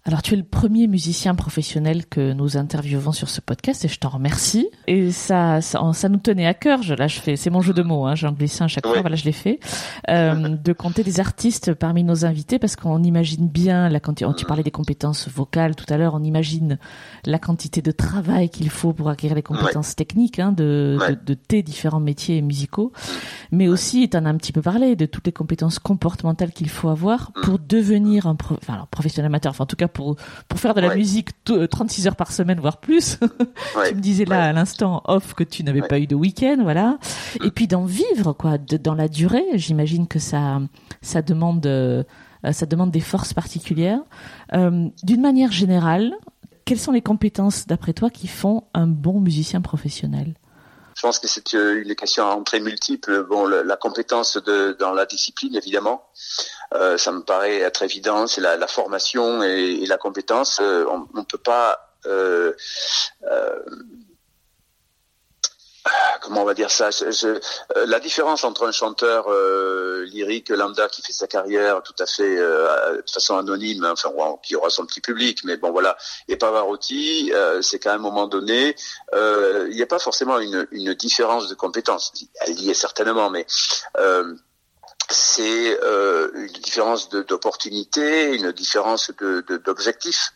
Alors 0.07 0.21
tu 0.21 0.35
es 0.35 0.37
le 0.37 0.43
premier 0.43 0.87
musicien 0.87 1.35
professionnel 1.35 2.05
que 2.05 2.31
nous 2.31 2.55
interviewons 2.55 3.11
sur 3.11 3.27
ce 3.27 3.41
podcast 3.41 3.83
et 3.83 3.89
je 3.89 3.99
t'en 3.99 4.07
remercie. 4.07 4.69
Et 4.87 5.11
ça, 5.11 5.59
ça, 5.59 5.81
ça, 5.91 6.07
nous 6.07 6.19
tenait 6.19 6.47
à 6.47 6.53
cœur. 6.53 6.81
Je, 6.81 6.93
là, 6.93 7.07
je 7.07 7.19
fais, 7.19 7.35
c'est 7.35 7.49
mon 7.49 7.59
jeu 7.59 7.73
de 7.73 7.83
mots. 7.83 8.05
Hein, 8.05 8.15
J'en 8.15 8.31
glisse 8.31 8.61
un 8.61 8.69
chaque 8.69 8.85
oui. 8.85 8.93
fois. 8.93 9.01
Voilà, 9.01 9.17
je 9.17 9.25
l'ai 9.25 9.33
fait. 9.33 9.59
Euh, 10.09 10.55
de 10.55 10.71
compter 10.71 11.03
des 11.03 11.19
artistes 11.19 11.73
parmi 11.73 12.05
nos 12.05 12.23
invités 12.23 12.57
parce 12.57 12.77
qu'on 12.77 13.03
imagine 13.03 13.49
bien 13.49 13.89
la 13.89 13.99
quantité. 13.99 14.31
Tu 14.37 14.45
parlais 14.45 14.63
des 14.63 14.71
compétences 14.71 15.27
vocales 15.27 15.75
tout 15.75 15.85
à 15.89 15.97
l'heure. 15.97 16.13
On 16.13 16.23
imagine 16.23 16.79
la 17.25 17.37
quantité 17.37 17.81
de 17.81 17.91
travail 17.91 18.49
qu'il 18.49 18.69
faut 18.69 18.93
pour 18.93 19.09
acquérir 19.09 19.35
les 19.35 19.43
compétences 19.43 19.93
techniques 19.97 20.39
hein, 20.39 20.53
de, 20.53 20.97
de, 21.09 21.17
de, 21.25 21.33
tes 21.33 21.63
différents 21.63 21.99
métiers 21.99 22.41
musicaux, 22.41 22.93
mais 23.51 23.67
aussi, 23.67 24.09
tu 24.09 24.15
en 24.15 24.25
as 24.25 24.29
un 24.29 24.37
petit 24.37 24.53
peu 24.53 24.61
parlé 24.61 24.95
de 24.95 25.05
toutes 25.05 25.25
les 25.25 25.33
compétences 25.33 25.79
comportementales 25.79 26.51
qu'il 26.51 26.69
faut 26.69 26.87
avoir 26.87 27.33
pour 27.43 27.59
devenir 27.59 28.25
un 28.25 28.35
pro, 28.35 28.55
enfin, 28.55 28.75
alors, 28.75 28.87
professionnel 28.87 29.27
amateur. 29.27 29.49
Enfin, 29.49 29.65
en 29.65 29.67
tout 29.67 29.75
cas 29.75 29.89
pour 29.97 30.15
pour 30.47 30.59
faire 30.59 30.73
de 30.73 30.81
la 30.81 30.89
ouais. 30.89 30.95
musique 30.95 31.29
36 31.43 32.07
heures 32.07 32.15
par 32.15 32.31
semaine 32.31 32.59
voire 32.59 32.77
plus. 32.77 33.17
Ouais. 33.75 33.89
tu 33.89 33.95
me 33.95 34.01
disais 34.01 34.25
là 34.25 34.45
à 34.45 34.53
l'instant 34.53 35.01
off 35.05 35.33
que 35.33 35.43
tu 35.43 35.63
n'avais 35.63 35.81
pas 35.81 35.99
eu 35.99 36.07
de 36.07 36.15
week-end, 36.15 36.57
voilà. 36.61 36.97
Et 37.43 37.51
puis 37.51 37.67
d'en 37.67 37.85
vivre 37.85 38.33
quoi, 38.33 38.57
de, 38.57 38.77
dans 38.77 38.93
la 38.95 39.07
durée. 39.07 39.43
J'imagine 39.55 40.07
que 40.07 40.19
ça 40.19 40.61
ça 41.01 41.21
demande 41.21 41.65
euh, 41.65 42.03
ça 42.51 42.65
demande 42.65 42.91
des 42.91 42.99
forces 43.01 43.33
particulières. 43.33 43.99
Euh, 44.53 44.87
D'une 45.03 45.21
manière 45.21 45.51
générale, 45.51 46.13
quelles 46.65 46.79
sont 46.79 46.91
les 46.91 47.01
compétences 47.01 47.67
d'après 47.67 47.93
toi 47.93 48.09
qui 48.09 48.27
font 48.27 48.63
un 48.73 48.87
bon 48.87 49.19
musicien 49.19 49.61
professionnel? 49.61 50.35
Je 50.97 51.03
pense 51.03 51.19
que 51.19 51.27
c'est 51.27 51.53
une 51.53 51.93
question 51.93 52.43
très 52.43 52.59
multiple. 52.59 53.23
Bon, 53.25 53.45
la 53.45 53.77
compétence 53.77 54.37
de, 54.37 54.75
dans 54.79 54.93
la 54.93 55.05
discipline, 55.05 55.55
évidemment, 55.55 56.09
euh, 56.73 56.97
ça 56.97 57.11
me 57.11 57.21
paraît 57.21 57.59
être 57.59 57.83
évident. 57.83 58.25
C'est 58.25 58.41
la, 58.41 58.57
la, 58.57 58.65
formation 58.65 59.43
et, 59.43 59.85
la 59.85 59.99
compétence. 59.99 60.57
Euh, 60.59 60.85
on 60.89 61.19
ne 61.19 61.23
peut 61.23 61.37
pas 61.37 61.93
euh, 62.07 62.51
comment 66.21 66.41
on 66.41 66.45
va 66.45 66.53
dire 66.53 66.71
ça? 66.71 66.89
Je, 66.91 67.11
je, 67.11 67.27
euh, 67.27 67.85
La 67.85 67.99
différence 67.99 68.43
entre 68.43 68.67
un 68.67 68.71
chanteur 68.71 69.27
euh, 69.29 70.05
lyrique 70.11 70.49
lambda 70.49 70.87
qui 70.87 71.01
fait 71.01 71.13
sa 71.13 71.27
carrière 71.27 71.81
tout 71.83 71.95
à 71.99 72.05
fait 72.05 72.37
euh, 72.37 73.01
de 73.01 73.09
façon 73.09 73.37
anonyme, 73.37 73.85
enfin 73.85 74.11
qui 74.43 74.55
aura 74.55 74.69
son 74.69 74.85
petit 74.85 75.01
public, 75.01 75.43
mais 75.43 75.57
bon 75.57 75.71
voilà, 75.71 75.97
et 76.27 76.37
Pavarotti, 76.37 77.31
euh, 77.33 77.61
c'est 77.61 77.79
qu'à 77.79 77.93
un 77.93 77.97
moment 77.97 78.27
donné, 78.27 78.75
euh, 79.13 79.67
il 79.69 79.75
n'y 79.75 79.81
a 79.81 79.87
pas 79.87 79.99
forcément 79.99 80.39
une, 80.39 80.67
une, 80.71 80.93
différence 80.93 81.47
de 81.47 81.55
compétences. 81.55 82.11
Elle 82.41 82.59
y 82.59 82.69
est 82.69 82.73
certainement, 82.73 83.29
mais 83.29 83.45
c'est 85.09 85.79
euh, 85.83 86.29
une 86.33 86.47
différence 86.47 87.09
d'opportunité, 87.09 88.35
une 88.35 88.51
différence 88.51 89.11
d'objectifs, 89.11 90.33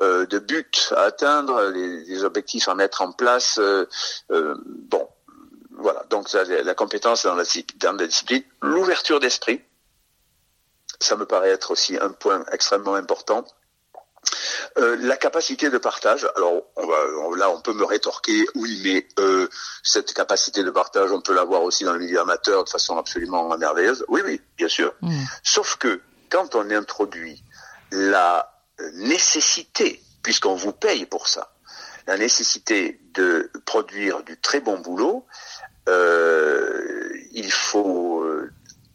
de, 0.00 0.04
de, 0.04 0.06
euh, 0.06 0.26
de 0.26 0.38
buts 0.38 0.70
à 0.92 1.02
atteindre, 1.02 1.70
les, 1.70 2.04
les, 2.04 2.24
objectifs 2.24 2.68
à 2.68 2.74
mettre 2.74 3.02
en 3.02 3.12
place. 3.12 3.58
Euh, 3.58 3.86
bon, 4.30 5.08
voilà. 5.70 6.04
Donc 6.10 6.32
la 6.32 6.74
compétence 6.74 7.24
dans 7.24 7.34
la, 7.34 7.44
dans 7.76 7.92
la 7.92 8.06
discipline, 8.06 8.44
l'ouverture 8.60 9.18
d'esprit, 9.18 9.60
ça 11.00 11.16
me 11.16 11.26
paraît 11.26 11.50
être 11.50 11.72
aussi 11.72 11.98
un 11.98 12.10
point 12.10 12.44
extrêmement 12.52 12.94
important. 12.94 13.44
Euh, 14.78 14.96
la 15.00 15.16
capacité 15.16 15.68
de 15.68 15.78
partage, 15.78 16.26
alors 16.36 16.62
on 16.76 16.86
va, 16.86 17.36
là 17.36 17.50
on 17.50 17.60
peut 17.60 17.74
me 17.74 17.84
rétorquer, 17.84 18.46
oui, 18.54 18.80
mais 18.84 19.06
euh, 19.18 19.48
cette 19.82 20.14
capacité 20.14 20.62
de 20.62 20.70
partage, 20.70 21.10
on 21.10 21.20
peut 21.20 21.34
l'avoir 21.34 21.62
aussi 21.62 21.84
dans 21.84 21.92
le 21.92 21.98
milieu 21.98 22.20
amateur 22.20 22.64
de 22.64 22.68
façon 22.68 22.96
absolument 22.96 23.56
merveilleuse. 23.58 24.04
Oui, 24.08 24.22
oui, 24.24 24.40
bien 24.56 24.68
sûr. 24.68 24.94
Mm. 25.02 25.24
Sauf 25.42 25.76
que 25.76 26.00
quand 26.30 26.54
on 26.54 26.70
introduit 26.70 27.42
la 27.90 28.50
nécessité, 28.94 30.02
puisqu'on 30.22 30.54
vous 30.54 30.72
paye 30.72 31.04
pour 31.06 31.28
ça, 31.28 31.52
la 32.06 32.16
nécessité 32.16 33.00
de 33.14 33.50
produire 33.66 34.22
du 34.22 34.40
très 34.40 34.60
bon 34.60 34.78
boulot, 34.78 35.26
euh, 35.88 37.10
il 37.32 37.52
faut 37.52 38.24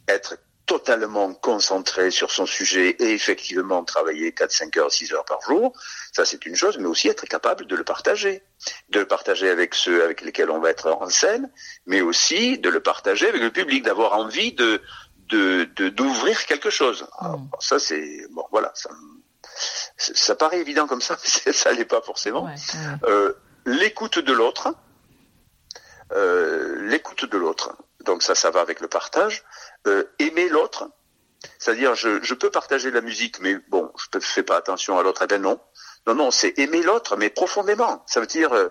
être 0.08 0.36
totalement 0.68 1.32
concentré 1.32 2.10
sur 2.10 2.30
son 2.30 2.44
sujet 2.44 2.90
et 3.00 3.12
effectivement 3.12 3.82
travailler 3.84 4.32
4, 4.32 4.52
5 4.52 4.76
heures, 4.76 4.92
6 4.92 5.14
heures 5.14 5.24
par 5.24 5.40
jour, 5.40 5.72
ça 6.12 6.26
c'est 6.26 6.44
une 6.44 6.54
chose, 6.54 6.76
mais 6.78 6.86
aussi 6.86 7.08
être 7.08 7.24
capable 7.24 7.66
de 7.66 7.74
le 7.74 7.84
partager. 7.84 8.42
De 8.90 9.00
le 9.00 9.06
partager 9.06 9.48
avec 9.48 9.74
ceux 9.74 10.04
avec 10.04 10.20
lesquels 10.20 10.50
on 10.50 10.60
va 10.60 10.68
être 10.70 10.92
en 10.92 11.08
scène, 11.08 11.50
mais 11.86 12.02
aussi 12.02 12.58
de 12.58 12.68
le 12.68 12.80
partager 12.80 13.28
avec 13.28 13.40
le 13.40 13.50
public, 13.50 13.82
d'avoir 13.82 14.12
envie 14.12 14.52
de 14.52 14.82
de 15.30 15.64
d'ouvrir 15.88 16.44
quelque 16.44 16.70
chose. 16.70 17.06
Alors, 17.18 17.40
ça 17.60 17.78
c'est 17.78 18.26
bon 18.30 18.44
voilà, 18.50 18.70
ça, 18.74 18.90
ça 19.96 20.34
paraît 20.34 20.60
évident 20.60 20.86
comme 20.86 21.00
ça, 21.00 21.16
mais 21.46 21.52
ça 21.52 21.72
l'est 21.72 21.86
pas 21.86 22.02
forcément. 22.02 22.44
Ouais, 22.44 22.50
ouais. 22.52 23.08
Euh, 23.08 23.32
l'écoute 23.64 24.18
de 24.18 24.32
l'autre, 24.34 24.74
euh, 26.12 26.76
l'écoute 26.82 27.24
de 27.24 27.38
l'autre. 27.38 27.74
Donc 28.04 28.22
ça, 28.22 28.34
ça 28.34 28.50
va 28.50 28.60
avec 28.60 28.80
le 28.80 28.88
partage. 28.88 29.44
Euh, 29.86 30.04
aimer 30.18 30.48
l'autre, 30.48 30.88
c'est-à-dire 31.58 31.94
je, 31.94 32.22
je 32.22 32.34
peux 32.34 32.50
partager 32.50 32.90
la 32.90 33.00
musique, 33.00 33.40
mais 33.40 33.56
bon, 33.68 33.92
je 33.96 34.18
ne 34.18 34.22
fais 34.22 34.42
pas 34.42 34.56
attention 34.56 34.98
à 34.98 35.02
l'autre. 35.02 35.22
Eh 35.24 35.26
ben 35.26 35.40
non, 35.40 35.60
non, 36.06 36.14
non, 36.14 36.30
c'est 36.30 36.58
aimer 36.58 36.82
l'autre, 36.82 37.16
mais 37.16 37.28
profondément. 37.30 38.02
Ça 38.06 38.20
veut 38.20 38.26
dire, 38.26 38.52
euh, 38.52 38.68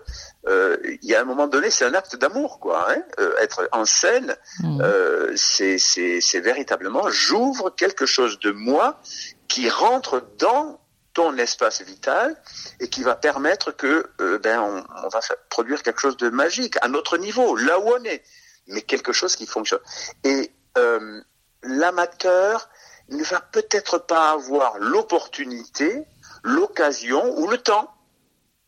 euh, 0.48 0.76
il 1.02 1.08
y 1.08 1.14
a 1.14 1.20
un 1.20 1.24
moment 1.24 1.46
donné, 1.46 1.70
c'est 1.70 1.84
un 1.84 1.94
acte 1.94 2.16
d'amour, 2.16 2.58
quoi. 2.60 2.90
Hein 2.90 3.02
Euh, 3.20 3.36
être 3.38 3.68
en 3.72 3.84
scène, 3.84 4.36
Mm. 4.60 4.80
euh, 4.82 5.32
c'est 5.36 6.40
véritablement, 6.40 7.08
j'ouvre 7.08 7.70
quelque 7.70 8.06
chose 8.06 8.38
de 8.40 8.50
moi 8.50 9.00
qui 9.46 9.68
rentre 9.70 10.22
dans 10.38 10.80
ton 11.14 11.36
espace 11.36 11.82
vital 11.82 12.36
et 12.80 12.88
qui 12.88 13.02
va 13.02 13.14
permettre 13.16 13.72
que 13.72 14.10
euh, 14.20 14.38
ben 14.38 14.60
on, 14.60 14.84
on 15.04 15.08
va 15.08 15.20
produire 15.48 15.82
quelque 15.82 16.00
chose 16.00 16.16
de 16.16 16.28
magique 16.28 16.76
à 16.82 16.88
notre 16.88 17.16
niveau, 17.18 17.56
là 17.56 17.78
où 17.80 17.88
on 17.92 18.04
est, 18.04 18.22
mais 18.68 18.82
quelque 18.82 19.12
chose 19.12 19.36
qui 19.36 19.46
fonctionne. 19.46 19.80
Et 20.24 20.52
euh, 20.76 21.20
l'amateur 21.62 22.68
ne 23.08 23.24
va 23.24 23.40
peut-être 23.40 23.98
pas 23.98 24.30
avoir 24.30 24.78
l'opportunité, 24.78 26.04
l'occasion 26.42 27.38
ou 27.38 27.48
le 27.48 27.58
temps 27.58 27.92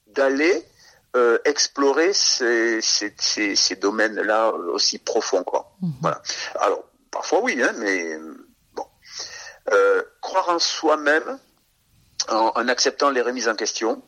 d'aller 0.09 0.67
euh, 1.17 1.39
explorer 1.45 2.13
ces, 2.13 2.81
ces, 2.81 3.15
ces, 3.19 3.57
ces 3.57 3.77
domaines-là 3.77 4.51
aussi 4.53 4.99
profonds, 4.99 5.45
quoi. 5.45 5.73
Mhm. 5.83 5.93
Voilà. 6.01 6.23
Alors 6.57 6.85
parfois 7.11 7.41
oui, 7.43 7.61
hein, 7.63 7.73
mais 7.77 8.19
bon. 8.75 8.87
Euh, 9.73 10.03
croire 10.21 10.49
en 10.49 10.59
soi-même, 10.59 11.39
en, 12.29 12.53
en 12.55 12.69
acceptant 12.69 13.11
les 13.11 13.21
remises 13.23 13.49
en 13.49 13.57
question, 13.57 14.03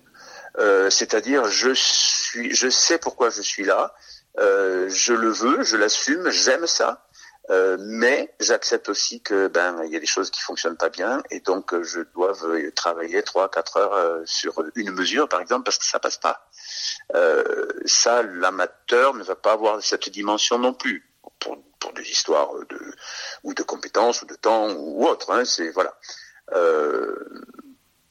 euh, 0.58 0.90
c'est-à-dire 0.90 1.46
je 1.48 1.72
suis, 1.74 2.54
je 2.54 2.68
sais 2.68 2.98
pourquoi 2.98 3.30
je 3.30 3.42
suis 3.42 3.64
là, 3.64 3.94
je 4.38 5.12
le 5.12 5.30
veux, 5.30 5.62
je 5.62 5.76
l'assume, 5.76 6.30
j'aime 6.30 6.66
ça, 6.66 7.06
euh, 7.50 7.76
mais 7.80 8.32
j'accepte 8.38 8.88
aussi 8.88 9.20
que 9.20 9.48
ben 9.48 9.82
il 9.84 9.92
y 9.92 9.96
a 9.96 10.00
des 10.00 10.06
choses 10.06 10.30
qui 10.30 10.40
fonctionnent 10.40 10.76
pas 10.76 10.90
bien 10.90 11.24
et 11.30 11.40
donc 11.40 11.74
euh, 11.74 11.82
je 11.82 12.00
dois 12.14 12.32
euh, 12.44 12.70
travailler 12.70 13.20
trois 13.24 13.50
quatre 13.50 13.78
heures 13.78 13.94
euh, 13.94 14.22
sur 14.26 14.62
une 14.76 14.92
mesure 14.92 15.28
par 15.28 15.40
exemple 15.40 15.64
parce 15.64 15.78
que 15.78 15.84
ça 15.84 15.98
passe 15.98 16.18
pas. 16.18 16.48
Euh, 17.16 17.66
ça 17.84 18.22
l'amateur 18.22 19.14
ne 19.14 19.24
va 19.24 19.34
pas 19.34 19.52
avoir 19.52 19.82
cette 19.82 20.08
dimension 20.08 20.56
non 20.58 20.72
plus 20.72 21.10
pour, 21.40 21.58
pour 21.80 21.92
des 21.94 22.08
histoires 22.08 22.52
de 22.70 22.94
ou 23.42 23.54
de 23.54 23.62
compétences 23.64 24.22
ou 24.22 24.26
de 24.26 24.36
temps 24.36 24.70
ou 24.70 25.04
autre. 25.04 25.32
Hein, 25.32 25.44
c'est 25.44 25.70
voilà. 25.70 25.98
Euh, 26.52 27.44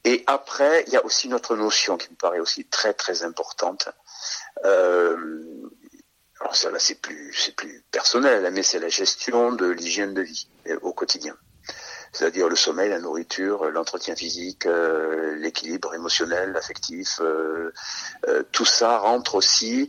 et 0.03 0.23
après, 0.27 0.84
il 0.88 0.93
y 0.93 0.97
a 0.97 1.05
aussi 1.05 1.29
notre 1.29 1.55
notion 1.55 1.95
qui 1.97 2.10
me 2.10 2.15
paraît 2.15 2.39
aussi 2.39 2.65
très 2.65 2.93
très 2.93 3.23
importante. 3.23 3.88
Euh, 4.65 5.15
alors 6.41 6.56
ça 6.56 6.71
là 6.71 6.80
c'est 6.80 6.99
plus 6.99 7.34
c'est 7.34 7.56
plus 7.56 7.84
personnel, 7.91 8.45
hein, 8.45 8.51
mais 8.51 8.63
c'est 8.63 8.80
la 8.80 8.89
gestion 8.89 9.54
de 9.54 9.67
l'hygiène 9.67 10.13
de 10.13 10.21
vie 10.21 10.47
euh, 10.67 10.77
au 10.82 10.91
quotidien. 10.93 11.36
C'est-à-dire 12.13 12.49
le 12.49 12.58
sommeil, 12.58 12.89
la 12.89 12.99
nourriture, 12.99 13.69
l'entretien 13.71 14.17
physique, 14.17 14.65
euh, 14.65 15.36
l'équilibre 15.36 15.93
émotionnel, 15.95 16.58
affectif, 16.58 17.21
euh, 17.21 17.71
euh, 18.27 18.43
tout 18.51 18.65
ça 18.65 18.97
rentre 18.97 19.36
aussi. 19.36 19.88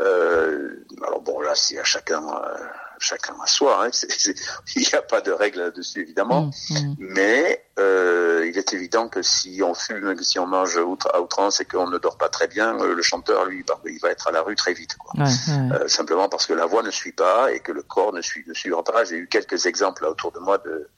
euh, 0.00 0.84
alors 1.06 1.22
bon 1.22 1.40
là 1.40 1.54
c'est 1.54 1.78
à 1.78 1.84
chacun 1.84 2.22
euh, 2.28 2.66
chacun 3.02 3.34
à 3.42 3.46
soi. 3.46 3.84
Hein, 3.84 3.88
c'est- 3.92 4.10
c'est- 4.10 4.34
il 4.76 4.82
n'y 4.82 4.94
a 4.94 5.02
pas 5.02 5.20
de 5.20 5.30
règle 5.32 5.58
là-dessus 5.60 6.00
évidemment. 6.02 6.50
Mm, 6.70 6.74
mm. 6.78 6.96
Mais 6.98 7.64
euh, 7.78 8.46
il 8.46 8.56
est 8.58 8.72
évident 8.72 9.08
que 9.08 9.22
si 9.22 9.62
on 9.62 9.74
fume, 9.74 10.16
si 10.22 10.38
on 10.38 10.46
mange 10.46 10.76
outre- 10.76 11.10
à 11.14 11.20
outrance 11.20 11.60
et 11.60 11.64
qu'on 11.64 11.88
ne 11.88 11.98
dort 11.98 12.16
pas 12.18 12.28
très 12.28 12.46
bien, 12.48 12.78
euh, 12.80 12.94
le 12.94 13.02
chanteur, 13.02 13.44
lui, 13.46 13.62
bah, 13.64 13.80
il 13.86 13.98
va 14.00 14.10
être 14.10 14.28
à 14.28 14.30
la 14.30 14.42
rue 14.42 14.56
très 14.56 14.72
vite. 14.74 14.96
Quoi. 14.96 15.24
Ouais, 15.24 15.30
ouais. 15.30 15.76
Euh, 15.82 15.88
simplement 15.88 16.28
parce 16.28 16.46
que 16.46 16.52
la 16.54 16.66
voix 16.66 16.82
ne 16.82 16.90
suit 16.90 17.12
pas 17.12 17.52
et 17.52 17.60
que 17.60 17.72
le 17.72 17.82
corps 17.82 18.12
ne, 18.12 18.20
suit, 18.22 18.44
ne 18.46 18.54
suivra 18.54 18.82
pas. 18.84 19.04
J'ai 19.04 19.16
eu 19.16 19.28
quelques 19.28 19.66
exemples 19.66 20.02
là, 20.04 20.10
autour 20.10 20.32
de 20.32 20.38
moi 20.38 20.58
de 20.58 20.88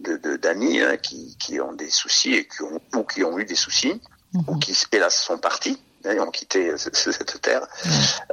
de- 0.00 0.16
de- 0.16 0.36
d'amis 0.36 0.80
hein, 0.80 0.96
qui, 0.96 1.36
qui 1.38 1.60
ont 1.60 1.74
des 1.74 1.90
soucis 1.90 2.34
et 2.34 2.48
qui 2.48 2.62
ont, 2.62 2.80
ou 2.96 3.04
qui 3.04 3.22
ont 3.22 3.38
eu 3.38 3.44
des 3.44 3.54
soucis 3.54 4.00
ou 4.48 4.54
Mhm. 4.54 4.58
qui, 4.58 4.76
hélas, 4.90 5.14
sont 5.16 5.38
partis. 5.38 5.80
hein, 6.04 6.16
ont 6.18 6.30
quitté 6.32 6.76
ce- 6.78 6.90
cette 7.12 7.40
terre 7.42 7.64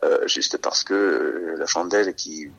euh, 0.04 0.28
juste 0.28 0.58
parce 0.58 0.84
que 0.84 0.94
euh, 0.96 1.56
la 1.60 1.68
chandelle 1.68 2.16
qui 2.16 2.50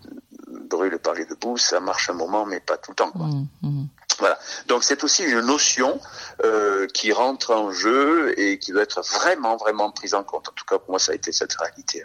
brûle 0.70 0.98
par 0.98 1.12
les 1.14 1.26
deux 1.26 1.34
bouts, 1.34 1.58
ça 1.58 1.80
marche 1.80 2.08
un 2.08 2.14
moment, 2.14 2.46
mais 2.46 2.60
pas 2.60 2.78
tout 2.78 2.92
le 2.92 2.96
temps. 2.96 3.10
Quoi. 3.10 3.26
Mm, 3.26 3.46
mm. 3.62 3.86
Voilà. 4.18 4.38
Donc 4.68 4.84
c'est 4.84 5.02
aussi 5.04 5.24
une 5.24 5.40
notion 5.40 6.00
euh, 6.44 6.86
qui 6.94 7.12
rentre 7.12 7.52
en 7.54 7.70
jeu 7.72 8.38
et 8.40 8.58
qui 8.58 8.72
doit 8.72 8.82
être 8.82 9.02
vraiment, 9.02 9.56
vraiment 9.56 9.90
prise 9.90 10.14
en 10.14 10.22
compte. 10.24 10.48
En 10.48 10.52
tout 10.52 10.64
cas, 10.64 10.78
pour 10.78 10.90
moi, 10.90 10.98
ça 10.98 11.12
a 11.12 11.14
été 11.14 11.32
cette 11.32 11.52
réalité. 11.54 12.04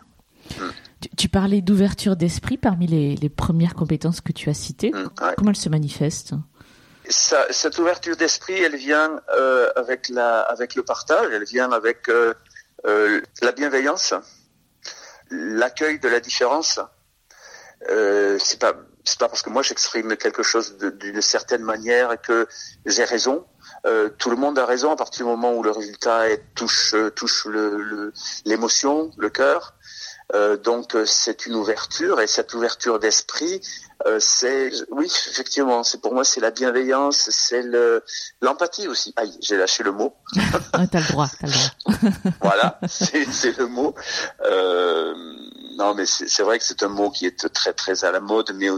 Tu, 1.01 1.09
tu 1.17 1.29
parlais 1.29 1.61
d'ouverture 1.61 2.15
d'esprit 2.15 2.57
parmi 2.57 2.87
les, 2.87 3.15
les 3.15 3.29
premières 3.29 3.73
compétences 3.75 4.19
que 4.21 4.31
tu 4.31 4.49
as 4.49 4.53
citées. 4.53 4.91
Mm, 4.91 5.09
ouais. 5.23 5.33
Comment 5.37 5.51
elle 5.51 5.55
se 5.55 5.69
manifeste 5.69 6.33
Ça- 7.09 7.47
cette 7.51 7.77
ouverture 7.79 8.15
d'esprit, 8.17 8.53
elle 8.61 8.75
vient 8.75 9.19
euh, 9.37 9.69
avec 9.75 10.09
la, 10.09 10.41
avec 10.41 10.75
le 10.75 10.83
partage, 10.83 11.27
elle 11.31 11.43
vient 11.45 11.71
avec 11.71 12.09
euh, 12.09 12.33
la 13.41 13.51
bienveillance, 13.51 14.13
l'accueil 15.31 15.99
de 15.99 16.07
la 16.07 16.19
différence. 16.19 16.79
Euh, 17.89 18.37
c'est 18.43 18.59
pas, 18.59 18.73
c'est 19.03 19.19
pas 19.19 19.27
parce 19.29 19.41
que 19.41 19.49
moi 19.49 19.61
j'exprime 19.61 20.15
quelque 20.17 20.43
chose 20.43 20.77
d'une 20.77 21.21
certaine 21.21 21.61
manière 21.63 22.19
que 22.21 22.47
j'ai 22.85 23.03
raison. 23.03 23.45
Euh, 23.85 24.09
tout 24.17 24.29
le 24.31 24.35
monde 24.35 24.57
a 24.57 24.65
raison 24.65 24.91
à 24.91 24.95
partir 24.95 25.25
du 25.25 25.31
moment 25.31 25.53
où 25.53 25.61
le 25.63 25.71
résultat 25.71 26.29
est, 26.29 26.41
touche, 26.55 26.93
euh, 26.95 27.11
touche 27.11 27.45
le- 27.45 27.77
le- 27.77 28.13
l'émotion, 28.45 29.11
le, 29.17 29.29
cœur. 29.29 29.75
Euh, 30.33 30.57
donc 30.57 30.95
euh, 30.95 31.05
c'est 31.05 31.45
une 31.45 31.53
ouverture 31.53 32.19
et 32.19 32.25
cette 32.25 32.55
ouverture 32.55 32.97
d'esprit, 32.97 33.61
euh, 34.07 34.17
c'est 34.19 34.71
oui 34.89 35.05
effectivement, 35.29 35.83
c'est 35.83 36.01
pour 36.01 36.15
moi 36.15 36.23
c'est 36.25 36.41
la 36.41 36.49
bienveillance, 36.49 37.29
c'est 37.29 37.61
le 37.61 38.03
l'empathie 38.41 38.87
aussi. 38.87 39.13
Aïe, 39.17 39.37
j'ai 39.39 39.55
lâché 39.55 39.83
le 39.83 39.91
mot. 39.91 40.15
ah, 40.73 40.87
T'as 40.91 40.99
le 41.01 41.07
droit, 41.09 41.27
t'as 41.39 41.45
le 41.45 41.53
droit. 41.53 42.11
Voilà, 42.41 42.79
c'est 42.87 43.25
c'est 43.25 43.55
le 43.59 43.67
mot. 43.67 43.93
Euh, 44.43 45.13
non, 45.75 45.93
mais 45.93 46.05
c'est 46.05 46.43
vrai 46.43 46.57
que 46.59 46.63
c'est 46.65 46.83
un 46.83 46.89
mot 46.89 47.09
qui 47.11 47.25
est 47.25 47.49
très 47.53 47.73
très 47.73 48.03
à 48.05 48.11
la 48.11 48.19
mode, 48.19 48.51
mais 48.55 48.69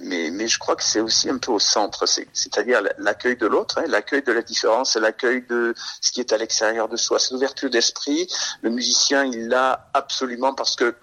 mais 0.00 0.48
je 0.48 0.58
crois 0.58 0.76
que 0.76 0.82
c'est 0.82 1.00
aussi 1.00 1.28
un 1.30 1.38
peu 1.38 1.52
au 1.52 1.58
centre, 1.58 2.06
c'est- 2.06 2.26
c'est-à-dire 2.32 2.82
l'accueil 2.98 3.36
de 3.36 3.46
l'autre, 3.46 3.78
hein, 3.78 3.84
l'accueil 3.86 4.22
de 4.22 4.32
la 4.32 4.42
différence, 4.42 4.96
l'accueil 4.96 5.46
de 5.46 5.74
ce 6.00 6.10
qui 6.12 6.20
est 6.20 6.32
à 6.32 6.38
l'extérieur 6.38 6.88
de 6.88 6.96
soi. 6.96 7.18
Cette 7.18 7.32
ouverture 7.32 7.70
d'esprit, 7.70 8.26
le 8.62 8.70
musicien 8.70 9.24
il 9.24 9.48
l'a 9.48 9.90
absolument 9.94 10.54
parce 10.54 10.74
que 10.76 10.94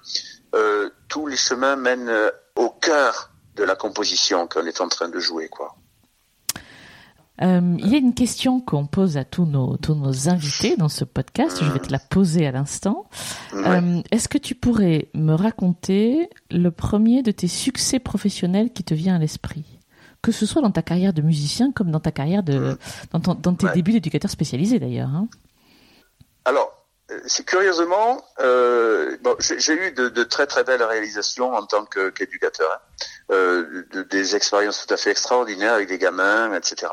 euh, 0.56 0.90
tous 1.08 1.28
les 1.28 1.38
chemins 1.38 1.76
mènent 1.76 2.10
euh, 2.10 2.32
au 2.56 2.70
cœur 2.70 3.32
de 3.56 3.64
la 3.64 3.76
composition 3.76 4.48
qu'on 4.48 4.66
est 4.66 4.82
en 4.82 4.90
train 4.90 5.08
de 5.10 5.20
jouer, 5.20 5.48
quoi. 5.48 5.76
Euh, 7.42 7.76
Il 7.80 7.88
y 7.90 7.96
a 7.96 7.98
une 7.98 8.14
question 8.14 8.60
qu'on 8.62 8.86
pose 8.86 9.18
à 9.18 9.24
tous 9.26 9.46
nos, 9.46 9.78
tous 9.78 9.96
nos 9.96 10.30
invités 10.30 10.76
dans 10.78 10.90
ce 10.90 11.04
podcast. 11.06 11.58
Je 11.64 11.72
vais 11.72 11.80
te 11.80 11.92
la 11.92 12.00
poser 12.00 12.46
à 12.46 12.52
l'instant. 12.52 13.06
Ouais. 13.54 13.62
Euh, 13.66 14.02
Est-ce 14.12 14.28
que 14.30 14.38
tu 14.38 14.54
pourrais 14.56 15.08
me 15.16 15.34
raconter 15.34 16.30
le 16.52 16.70
premier 16.72 17.24
de 17.24 17.32
tes 17.32 17.48
succès 17.48 18.00
professionnels 18.00 18.72
qui 18.72 18.84
te 18.84 18.94
vient 18.94 19.16
à 19.16 19.20
l'esprit? 19.20 19.66
Que 20.22 20.32
ce 20.32 20.46
soit 20.46 20.62
dans 20.62 20.70
ta 20.72 20.84
carrière 20.84 21.14
de 21.14 21.22
musicien 21.24 21.72
comme 21.72 21.90
dans 21.90 22.00
ta 22.00 22.12
carrière 22.12 22.44
de, 22.44 22.78
dans, 23.12 23.20
ton- 23.20 23.34
dans 23.34 23.56
tes 23.56 23.66
Ouais. 23.66 23.74
débuts 23.74 23.94
d'éducateur 23.94 24.30
spécialisé 24.30 24.78
d'ailleurs. 24.80 25.10
hein. 25.10 25.28
Alors, 26.46 26.70
c'est 27.26 27.46
curieusement, 27.46 28.26
euh, 28.40 29.18
bon, 29.22 29.36
j'ai 29.40 29.74
eu 29.74 29.92
de, 29.92 30.10
de, 30.10 30.24
très 30.24 30.48
très 30.48 30.64
belles 30.64 30.84
réalisations 30.84 31.54
en 31.54 31.66
tant 31.66 31.86
qu'éducateur, 31.86 32.72
hein. 32.72 32.80
euh, 33.32 33.86
de, 33.92 34.02
des 34.04 34.36
expériences 34.36 34.86
tout 34.86 34.94
à 34.94 34.98
fait 34.98 35.12
extraordinaires 35.12 35.74
avec 35.74 35.88
des 35.88 35.98
gamins, 35.98 36.54
etc. 36.54 36.92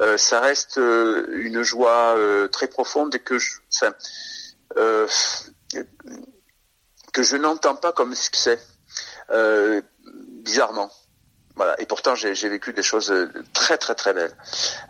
Euh, 0.00 0.16
ça 0.16 0.40
reste 0.40 0.78
euh, 0.78 1.26
une 1.32 1.62
joie 1.62 2.16
euh, 2.16 2.48
très 2.48 2.68
profonde 2.68 3.14
et 3.14 3.18
que 3.18 3.38
je, 3.38 3.56
enfin, 3.74 3.94
que 7.12 7.22
je 7.22 7.36
n'entends 7.36 7.76
pas 7.76 7.92
comme 7.92 8.14
succès, 8.14 8.58
bizarrement. 10.42 10.90
Voilà. 11.56 11.80
Et 11.80 11.86
pourtant, 11.86 12.14
j'ai 12.14 12.48
vécu 12.48 12.74
des 12.74 12.82
choses 12.82 13.10
euh, 13.10 13.32
très 13.54 13.78
très 13.78 13.94
très 13.94 14.12
belles. 14.12 14.36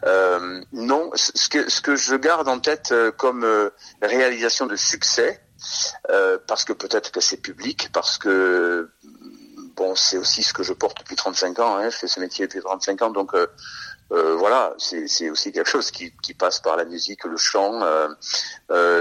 Euh, 0.05 0.61
non, 0.73 1.11
ce 1.15 1.49
que 1.49 1.71
ce 1.71 1.81
que 1.81 1.95
je 1.95 2.17
garde 2.17 2.49
en 2.49 2.59
tête 2.59 2.91
euh, 2.91 3.13
comme 3.13 3.45
euh, 3.45 3.71
réalisation 4.03 4.67
de 4.67 4.75
succès, 4.75 5.41
euh, 6.11 6.39
parce 6.47 6.65
que 6.65 6.73
peut-être 6.73 7.13
que 7.13 7.21
c'est 7.21 7.37
public, 7.37 7.91
parce 7.93 8.19
que 8.19 8.91
bon, 9.77 9.95
c'est 9.95 10.19
aussi 10.19 10.43
ce 10.43 10.53
que 10.53 10.65
je 10.65 10.73
porte 10.73 10.99
depuis 10.99 11.15
35 11.15 11.59
ans. 11.61 11.77
Hein, 11.77 11.89
je 11.89 11.97
fais 11.97 12.09
ce 12.09 12.19
métier 12.19 12.49
depuis 12.49 12.61
35 12.61 13.03
ans, 13.03 13.11
donc 13.11 13.33
euh, 13.35 13.47
voilà, 14.37 14.75
c'est 14.79 15.31
aussi 15.31 15.53
quelque 15.53 15.71
chose 15.71 15.93
qui, 15.93 16.13
qui, 16.21 16.35
passe 16.35 16.59
par 16.61 16.77
la 16.77 16.85
musique, 16.85 17.25
le 17.25 17.37
chant. 17.37 17.81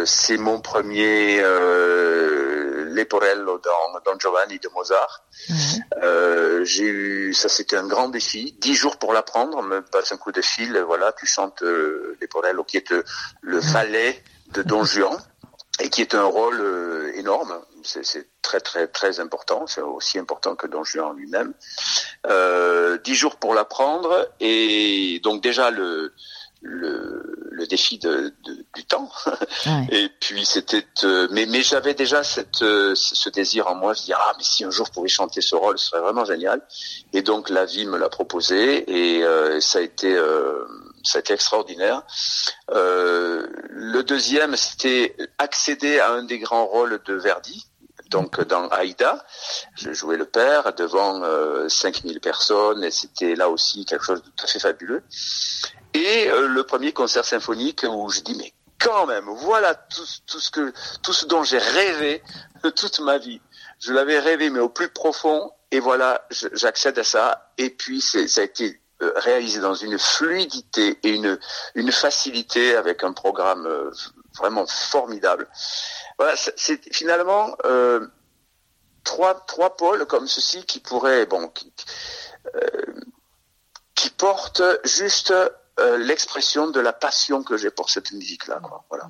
c'est 0.06 0.38
mon 0.38 0.60
premier 0.62 1.41
Leporello 2.95 3.60
dans 3.60 3.99
Don 4.05 4.17
Giovanni 4.19 4.60
de 4.60 4.69
Mozart. 4.69 5.23
Euh, 6.01 6.63
j'ai 6.65 6.86
eu, 6.86 7.34
ça 7.34 7.49
c'était 7.49 7.77
un 7.77 7.88
grand 7.88 8.10
défi, 8.10 8.55
dix 8.60 8.75
jours 8.75 8.97
pour 8.97 9.13
l'apprendre, 9.13 9.62
me 9.62 9.81
passe 9.81 10.12
un 10.12 10.17
coup 10.17 10.31
de 10.31 10.41
fil, 10.41 10.77
voilà, 10.79 11.12
tu 11.13 11.25
chantes 11.25 11.62
euh, 11.62 12.17
Leporello 12.21 12.63
qui 12.63 12.77
est 12.77 12.91
euh, 12.91 13.03
le 13.41 13.60
valet 13.60 14.23
de 14.53 14.62
Don 14.63 14.84
Juan 14.84 15.17
et 15.79 15.89
qui 15.89 16.01
est 16.01 16.15
un 16.15 16.23
rôle 16.23 16.60
euh, 16.62 17.12
énorme. 17.15 17.62
C'est 17.84 18.27
très 18.41 18.60
très 18.60 18.88
très 18.88 19.19
important. 19.19 19.67
C'est 19.67 19.81
aussi 19.81 20.17
important 20.17 20.55
que 20.55 20.65
Don 20.65 20.84
Juan 20.84 21.15
lui-même. 21.15 21.53
Euh, 22.25 22.97
dix 23.03 23.13
jours 23.13 23.36
pour 23.38 23.53
l'apprendre 23.53 24.27
et 24.39 25.19
donc 25.23 25.43
déjà 25.43 25.69
le 25.69 26.13
le, 26.65 27.47
le 27.51 27.67
défi 27.67 27.99
de, 27.99 28.34
de, 28.43 28.65
du 28.75 28.86
temps. 28.86 29.10
Ouais. 29.65 29.88
Et 29.89 30.10
puis 30.19 30.45
c'était, 30.45 30.86
euh, 31.04 31.28
mais 31.32 31.47
mais 31.47 31.63
j'avais 31.63 31.95
déjà 31.95 32.23
cette 32.23 32.62
euh, 32.62 32.93
ce 32.95 33.30
désir 33.30 33.67
en 33.67 33.73
moi 33.73 33.93
de 33.93 33.99
dire 33.99 34.17
ah 34.21 34.34
mais 34.38 34.43
si 34.43 34.63
un 34.63 34.69
jour 34.69 34.86
je 34.86 34.91
pouvais 34.91 35.08
chanter 35.08 35.41
ce 35.41 35.56
rôle, 35.56 35.80
ce 35.80 35.88
serait 35.88 36.01
vraiment 36.01 36.23
génial. 36.25 36.62
Et 37.13 37.23
donc 37.23 37.49
la 37.49 37.65
vie 37.65 37.86
me 37.86 37.97
l'a 37.97 38.10
proposé 38.10 38.84
et 38.88 39.23
euh, 39.23 39.60
ça 39.62 39.80
a 39.80 39.82
été 39.82 40.13
euh, 40.13 40.65
ça 41.04 41.17
a 41.17 41.21
été 41.21 41.34
extraordinaire. 41.34 42.04
le 42.69 44.01
deuxième 44.04 44.56
c'était 44.56 45.15
accéder 45.39 45.99
à 45.99 46.12
un 46.12 46.23
des 46.23 46.38
grands 46.38 46.65
rôles 46.65 47.01
de 47.06 47.13
Verdi. 47.13 47.65
Donc 48.10 48.39
dans 48.47 48.67
Aïda, 48.69 49.25
je 49.75 49.91
jouais 49.91 50.17
le 50.17 50.25
père 50.25 50.73
devant 50.73 51.23
euh, 51.23 51.67
5000 51.67 52.19
personnes 52.19 52.84
et 52.84 52.91
c'était 52.91 53.36
là 53.36 53.49
aussi 53.49 53.86
quelque 53.86 54.06
chose 54.06 54.21
de 54.21 54.30
tout 54.30 54.45
à 54.45 54.47
fait 54.47 54.60
fabuleux. 54.60 55.04
Et 55.95 56.29
euh, 56.29 56.49
le 56.49 56.63
premier 56.65 56.91
concert 56.91 57.23
symphonique 57.23 57.86
où 57.88 58.10
je 58.10 58.19
dis 58.19 58.36
mais 58.36 58.53
quand 58.81 59.05
même, 59.05 59.29
voilà 59.29 59.73
tout, 59.73 60.05
tout 60.27 60.41
ce 60.41 60.51
que 60.51 60.73
tout 61.01 61.13
ce 61.13 61.25
dont 61.25 61.43
j'ai 61.43 61.58
rêvé 61.58 62.21
toute 62.75 62.99
ma 62.99 63.17
vie. 63.17 63.39
Je 63.79 63.93
l'avais 63.93 64.19
rêvé 64.19 64.49
mais 64.49 64.60
au 64.60 64.67
plus 64.67 64.89
profond 64.89 65.51
et 65.71 65.79
voilà, 65.79 66.27
j'accède 66.51 66.99
à 66.99 67.05
ça 67.05 67.49
et 67.58 67.69
puis 67.69 68.01
ça 68.01 68.41
a 68.41 68.43
été 68.43 68.81
euh, 69.01 69.13
réalisé 69.15 69.62
dans 69.62 69.73
une 69.73 69.97
fluidité 69.97 70.99
et 71.03 71.12
une 71.12 71.39
une 71.75 71.93
facilité 71.93 72.75
avec 72.75 73.05
un 73.05 73.13
programme 73.13 73.65
euh, 73.65 73.89
vraiment 74.38 74.65
formidable. 74.67 75.47
Voilà, 76.17 76.36
c'est 76.36 76.93
finalement 76.93 77.55
euh, 77.63 78.05
trois 79.05 79.34
trois 79.47 79.77
pôles 79.77 80.05
comme 80.08 80.27
ceci 80.27 80.65
qui 80.65 80.81
pourraient 80.81 81.25
bon 81.25 81.47
qui, 81.47 81.71
euh, 82.53 82.60
qui 83.95 84.10
portent 84.10 84.63
juste 84.84 85.34
euh, 85.79 85.97
l'expression 85.97 86.69
de 86.69 86.79
la 86.79 86.93
passion 86.93 87.43
que 87.43 87.57
j'ai 87.57 87.69
pour 87.69 87.89
cette 87.89 88.11
musique-là. 88.11 88.61
Voilà. 88.89 89.09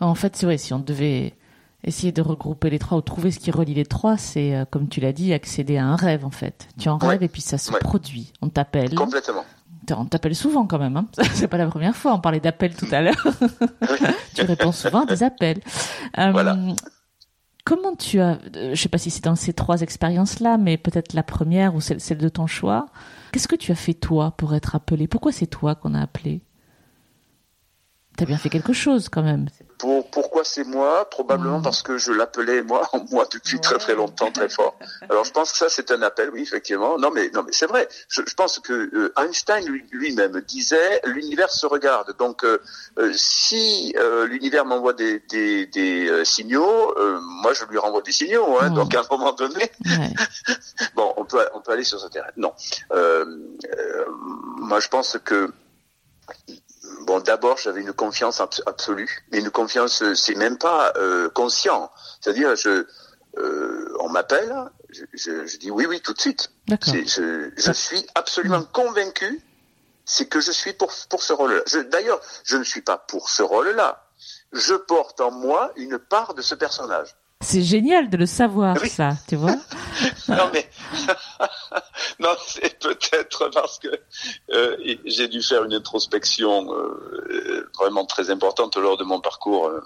En 0.00 0.14
fait, 0.14 0.36
c'est 0.36 0.46
vrai, 0.46 0.58
si 0.58 0.72
on 0.74 0.78
devait 0.78 1.34
essayer 1.84 2.12
de 2.12 2.22
regrouper 2.22 2.70
les 2.70 2.78
trois 2.78 2.98
ou 2.98 3.00
trouver 3.00 3.30
ce 3.30 3.38
qui 3.38 3.50
relie 3.50 3.74
les 3.74 3.86
trois, 3.86 4.16
c'est, 4.16 4.54
euh, 4.54 4.64
comme 4.70 4.88
tu 4.88 5.00
l'as 5.00 5.12
dit, 5.12 5.32
accéder 5.32 5.76
à 5.76 5.86
un 5.86 5.96
rêve, 5.96 6.24
en 6.24 6.30
fait. 6.30 6.68
Tu 6.78 6.88
en 6.88 6.98
rêves 6.98 7.22
et 7.22 7.28
puis 7.28 7.42
ça 7.42 7.58
se 7.58 7.72
ouais. 7.72 7.78
produit. 7.78 8.32
On 8.42 8.48
t'appelle. 8.48 8.94
Complètement. 8.94 9.44
On 9.96 10.04
t'appelle 10.04 10.34
souvent 10.34 10.66
quand 10.66 10.78
même. 10.78 10.96
Hein 10.96 11.06
c'est 11.34 11.48
pas 11.48 11.58
la 11.58 11.66
première 11.66 11.94
fois. 11.94 12.12
On 12.12 12.20
parlait 12.20 12.40
d'appels 12.40 12.74
tout 12.74 12.88
à 12.90 13.02
l'heure. 13.02 13.26
tu 14.34 14.42
réponds 14.42 14.72
souvent 14.72 15.02
à 15.02 15.06
des 15.06 15.22
appels. 15.22 15.60
Euh, 16.18 16.32
voilà. 16.32 16.56
Comment 17.64 17.94
tu 17.96 18.20
as, 18.20 18.38
je 18.54 18.74
sais 18.74 18.88
pas 18.88 18.98
si 18.98 19.10
c'est 19.10 19.24
dans 19.24 19.34
ces 19.34 19.52
trois 19.52 19.80
expériences-là, 19.80 20.56
mais 20.56 20.76
peut-être 20.76 21.14
la 21.14 21.22
première 21.22 21.74
ou 21.74 21.80
celle, 21.80 22.00
celle 22.00 22.18
de 22.18 22.28
ton 22.28 22.46
choix, 22.46 22.86
Qu'est-ce 23.36 23.48
que 23.48 23.54
tu 23.54 23.70
as 23.70 23.74
fait 23.74 23.92
toi 23.92 24.30
pour 24.30 24.54
être 24.54 24.76
appelé? 24.76 25.06
Pourquoi 25.06 25.30
c'est 25.30 25.46
toi 25.46 25.74
qu'on 25.74 25.92
a 25.92 26.00
appelé? 26.00 26.40
T'as 28.16 28.24
bien 28.24 28.38
fait 28.38 28.48
quelque 28.48 28.72
chose 28.72 29.10
quand 29.10 29.22
même. 29.22 29.46
Pour, 29.78 30.10
pourquoi 30.10 30.42
c'est 30.42 30.64
moi? 30.64 31.06
Probablement 31.10 31.58
mmh. 31.58 31.62
parce 31.62 31.82
que 31.82 31.98
je 31.98 32.12
l'appelais 32.12 32.62
moi 32.62 32.88
moi 33.10 33.26
depuis 33.30 33.56
ouais. 33.56 33.60
très 33.60 33.76
très 33.76 33.94
longtemps, 33.94 34.32
très 34.32 34.48
fort. 34.48 34.78
Alors 35.10 35.24
je 35.24 35.32
pense 35.32 35.52
que 35.52 35.58
ça 35.58 35.68
c'est 35.68 35.90
un 35.90 36.00
appel, 36.00 36.30
oui 36.32 36.40
effectivement. 36.40 36.98
Non 36.98 37.10
mais 37.10 37.30
non 37.34 37.42
mais 37.42 37.52
c'est 37.52 37.66
vrai. 37.66 37.86
Je, 38.08 38.22
je, 38.26 38.34
pense 38.34 38.58
que 38.58 38.72
euh, 38.72 39.12
Einstein 39.18 39.66
lui-même 39.92 40.40
disait 40.40 41.02
l'univers 41.04 41.50
se 41.50 41.66
regarde. 41.66 42.16
Donc 42.18 42.42
euh, 42.42 42.58
euh, 42.98 43.12
si 43.14 43.94
l'univers 44.28 44.64
m'envoie 44.64 44.94
des, 44.94 45.20
des, 45.28 45.66
des 45.66 46.24
signaux, 46.24 46.94
moi 47.42 47.52
je 47.52 47.66
lui 47.66 47.76
renvoie 47.76 48.00
des 48.00 48.12
signaux. 48.12 48.58
Hein, 48.58 48.70
mmh. 48.70 48.74
Donc 48.74 48.94
à 48.94 49.00
un 49.00 49.06
moment 49.10 49.32
donné, 49.32 49.70
ouais. 49.84 50.14
bon 50.96 51.12
on 51.18 51.26
peut 51.26 51.46
on 51.54 51.60
peut 51.60 51.72
aller 51.72 51.84
sur 51.84 52.00
ce 52.00 52.08
terrain. 52.08 52.28
Non, 52.38 52.54
moi 54.58 54.80
je 54.80 54.88
pense 54.88 55.18
que 55.22 55.52
Bon, 57.06 57.20
d'abord, 57.20 57.56
j'avais 57.56 57.82
une 57.82 57.92
confiance 57.92 58.40
absolue, 58.40 59.24
mais 59.30 59.38
une 59.38 59.50
confiance, 59.50 60.02
c'est 60.14 60.34
même 60.34 60.58
pas 60.58 60.92
euh, 60.96 61.30
conscient. 61.30 61.92
C'est-à-dire, 62.20 62.56
je, 62.56 62.84
euh, 63.38 63.96
on 64.00 64.08
m'appelle, 64.08 64.52
je, 64.90 65.04
je, 65.14 65.46
je, 65.46 65.56
dis 65.56 65.70
oui, 65.70 65.86
oui, 65.86 66.00
tout 66.00 66.12
de 66.14 66.20
suite. 66.20 66.50
Je, 67.06 67.52
je 67.56 67.72
suis 67.72 68.04
absolument 68.16 68.64
convaincu, 68.64 69.40
c'est 70.04 70.26
que 70.26 70.40
je 70.40 70.50
suis 70.50 70.72
pour 70.72 70.92
pour 71.08 71.22
ce 71.22 71.32
rôle-là. 71.32 71.62
D'ailleurs, 71.84 72.20
je 72.42 72.56
ne 72.56 72.64
suis 72.64 72.82
pas 72.82 72.98
pour 72.98 73.30
ce 73.30 73.44
rôle-là. 73.44 74.04
Je 74.52 74.74
porte 74.74 75.20
en 75.20 75.30
moi 75.30 75.70
une 75.76 75.98
part 75.98 76.34
de 76.34 76.42
ce 76.42 76.56
personnage. 76.56 77.14
C'est 77.42 77.62
génial 77.62 78.08
de 78.08 78.16
le 78.16 78.26
savoir, 78.26 78.76
oui. 78.82 78.88
ça, 78.88 79.12
tu 79.28 79.36
vois. 79.36 79.56
non 80.28 80.50
mais 80.52 80.68
non, 82.18 82.34
c'est 82.46 82.78
peut-être 82.78 83.48
parce 83.50 83.78
que 83.78 83.88
euh, 84.52 84.76
j'ai 85.04 85.28
dû 85.28 85.42
faire 85.42 85.64
une 85.64 85.74
introspection 85.74 86.72
euh, 86.72 87.70
vraiment 87.78 88.06
très 88.06 88.30
importante 88.30 88.76
lors 88.76 88.96
de 88.96 89.04
mon 89.04 89.20
parcours 89.20 89.68
euh, 89.68 89.80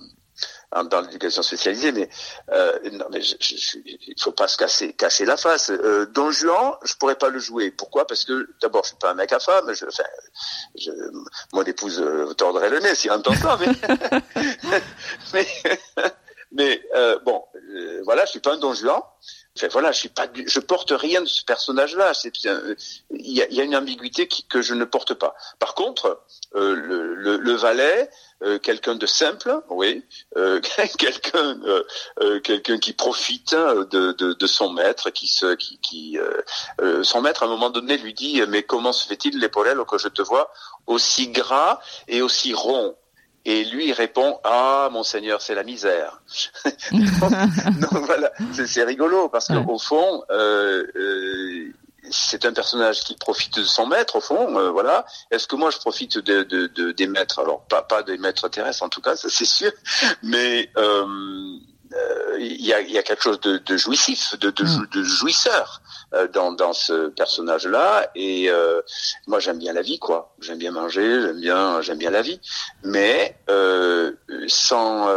dans 0.84 1.00
l'éducation 1.00 1.42
spécialisée, 1.42 1.92
mais 1.92 2.08
euh, 2.52 2.78
non, 2.92 3.06
mais 3.10 3.20
je, 3.22 3.34
je, 3.40 3.78
il 3.84 4.14
faut 4.18 4.32
pas 4.32 4.46
se 4.46 4.56
casser, 4.56 5.24
la 5.24 5.36
face. 5.36 5.70
Euh, 5.70 6.06
Don 6.06 6.30
Juan, 6.30 6.74
je 6.84 6.94
pourrais 6.94 7.16
pas 7.16 7.28
le 7.28 7.40
jouer. 7.40 7.70
Pourquoi? 7.70 8.06
Parce 8.06 8.24
que 8.24 8.48
d'abord, 8.62 8.84
je 8.84 8.88
suis 8.90 8.96
pas 8.96 9.10
un 9.10 9.14
mec 9.14 9.32
à 9.32 9.40
femme. 9.40 9.72
Je, 9.74 9.84
enfin, 9.86 10.04
mon 11.52 11.64
épouse 11.64 12.00
euh, 12.00 12.32
tordrait 12.34 12.70
le 12.70 12.78
nez 12.78 12.94
si 12.94 13.08
elle 13.08 13.14
entend 13.14 13.34
ça, 13.34 13.58
mais 13.58 13.66
mais, 15.34 15.46
mais 16.52 16.82
euh, 16.94 17.18
bon, 17.20 17.44
euh, 17.54 18.02
voilà, 18.04 18.24
je 18.24 18.30
suis 18.30 18.40
pas 18.40 18.54
un 18.54 18.56
Don 18.58 18.74
Juan. 18.74 19.00
Enfin, 19.56 19.68
voilà, 19.70 19.92
je 19.92 19.98
suis 20.00 20.08
pas, 20.08 20.26
je 20.34 20.60
porte 20.60 20.92
rien 20.92 21.20
de 21.20 21.26
ce 21.26 21.44
personnage-là. 21.44 22.12
Il 23.10 23.32
y 23.32 23.42
a, 23.42 23.48
y 23.50 23.60
a, 23.60 23.64
une 23.64 23.76
ambiguïté 23.76 24.26
qui, 24.26 24.44
que 24.44 24.62
je 24.62 24.74
ne 24.74 24.84
porte 24.84 25.14
pas. 25.14 25.34
Par 25.58 25.74
contre, 25.74 26.22
euh, 26.54 26.74
le, 26.74 27.14
le, 27.14 27.36
le, 27.36 27.52
valet, 27.54 28.08
euh, 28.42 28.58
quelqu'un 28.58 28.94
de 28.94 29.06
simple, 29.06 29.60
oui, 29.68 30.04
euh, 30.36 30.60
quelqu'un, 30.98 31.60
euh, 32.20 32.40
quelqu'un 32.40 32.78
qui 32.78 32.94
profite 32.94 33.54
de, 33.54 34.12
de, 34.12 34.32
de, 34.32 34.46
son 34.46 34.70
maître, 34.70 35.10
qui 35.10 35.26
se, 35.28 35.54
qui, 35.54 35.78
qui 35.78 36.18
son 37.02 37.20
maître 37.20 37.42
à 37.42 37.46
un 37.46 37.50
moment 37.50 37.70
donné 37.70 37.98
lui 37.98 38.14
dit, 38.14 38.42
mais 38.48 38.62
comment 38.62 38.92
se 38.92 39.06
fait-il, 39.06 39.38
l'épaulel, 39.38 39.78
que 39.88 39.98
je 39.98 40.08
te 40.08 40.22
vois 40.22 40.52
aussi 40.86 41.28
gras 41.28 41.80
et 42.08 42.22
aussi 42.22 42.54
rond? 42.54 42.96
Et 43.44 43.64
lui 43.64 43.88
il 43.88 43.92
répond 43.92 44.38
ah 44.44 44.88
monseigneur 44.92 45.40
c'est 45.40 45.55
la 45.55 45.62
misère. 45.62 46.22
donc, 46.92 47.31
donc, 47.81 48.05
voilà 48.05 48.31
c'est 48.53 48.85
rigolo 48.85 49.29
parce 49.29 49.48
qu'au 49.48 49.79
fond 49.79 50.22
euh, 50.31 50.85
euh, 50.96 51.72
c'est 52.11 52.44
un 52.44 52.53
personnage 52.53 53.00
qui 53.00 53.14
profite 53.14 53.59
de 53.59 53.64
son 53.64 53.87
maître 53.87 54.16
au 54.16 54.20
fond 54.20 54.59
euh, 54.59 54.70
voilà. 54.70 55.05
Est-ce 55.31 55.46
que 55.46 55.57
moi 55.57 55.70
je 55.70 55.79
profite 55.79 56.18
de, 56.18 56.42
de, 56.42 56.66
de, 56.66 56.92
des 56.92 57.07
maîtres? 57.07 57.38
Alors 57.40 57.62
pas 57.62 57.83
pas 57.83 58.03
des 58.03 58.18
maîtres 58.18 58.48
terrestres 58.48 58.83
en 58.83 58.88
tout 58.88 59.00
cas 59.00 59.16
ça 59.16 59.29
c'est 59.31 59.44
sûr. 59.44 59.70
Mais 60.22 60.70
il 62.38 62.64
y, 62.64 62.72
a, 62.72 62.81
y, 62.81 62.98
a, 62.98 63.03
quelque 63.03 63.22
chose 63.22 63.40
de, 63.40 63.59
de 63.59 63.76
jouissif, 63.76 64.38
de, 64.38 64.50
de, 64.50 64.87
de 64.92 65.03
jouisseur 65.03 65.83
dans, 66.33 66.53
dans 66.53 66.72
ce 66.72 67.09
personnage-là. 67.09 68.11
Et 68.14 68.51
moi, 69.26 69.41
j'aime 69.41 69.59
bien 69.59 69.72
la 69.72 69.82
vie, 69.82 69.99
quoi. 69.99 70.34
J'aime 70.41 70.59
bien 70.59 70.70
manger, 70.70 71.20
j'aime 71.22 71.41
bien, 71.41 71.80
j'aime 71.82 71.99
bien 71.99 72.11
la 72.11 72.22
vie, 72.22 72.41
mais 72.84 73.36
sans 74.47 75.09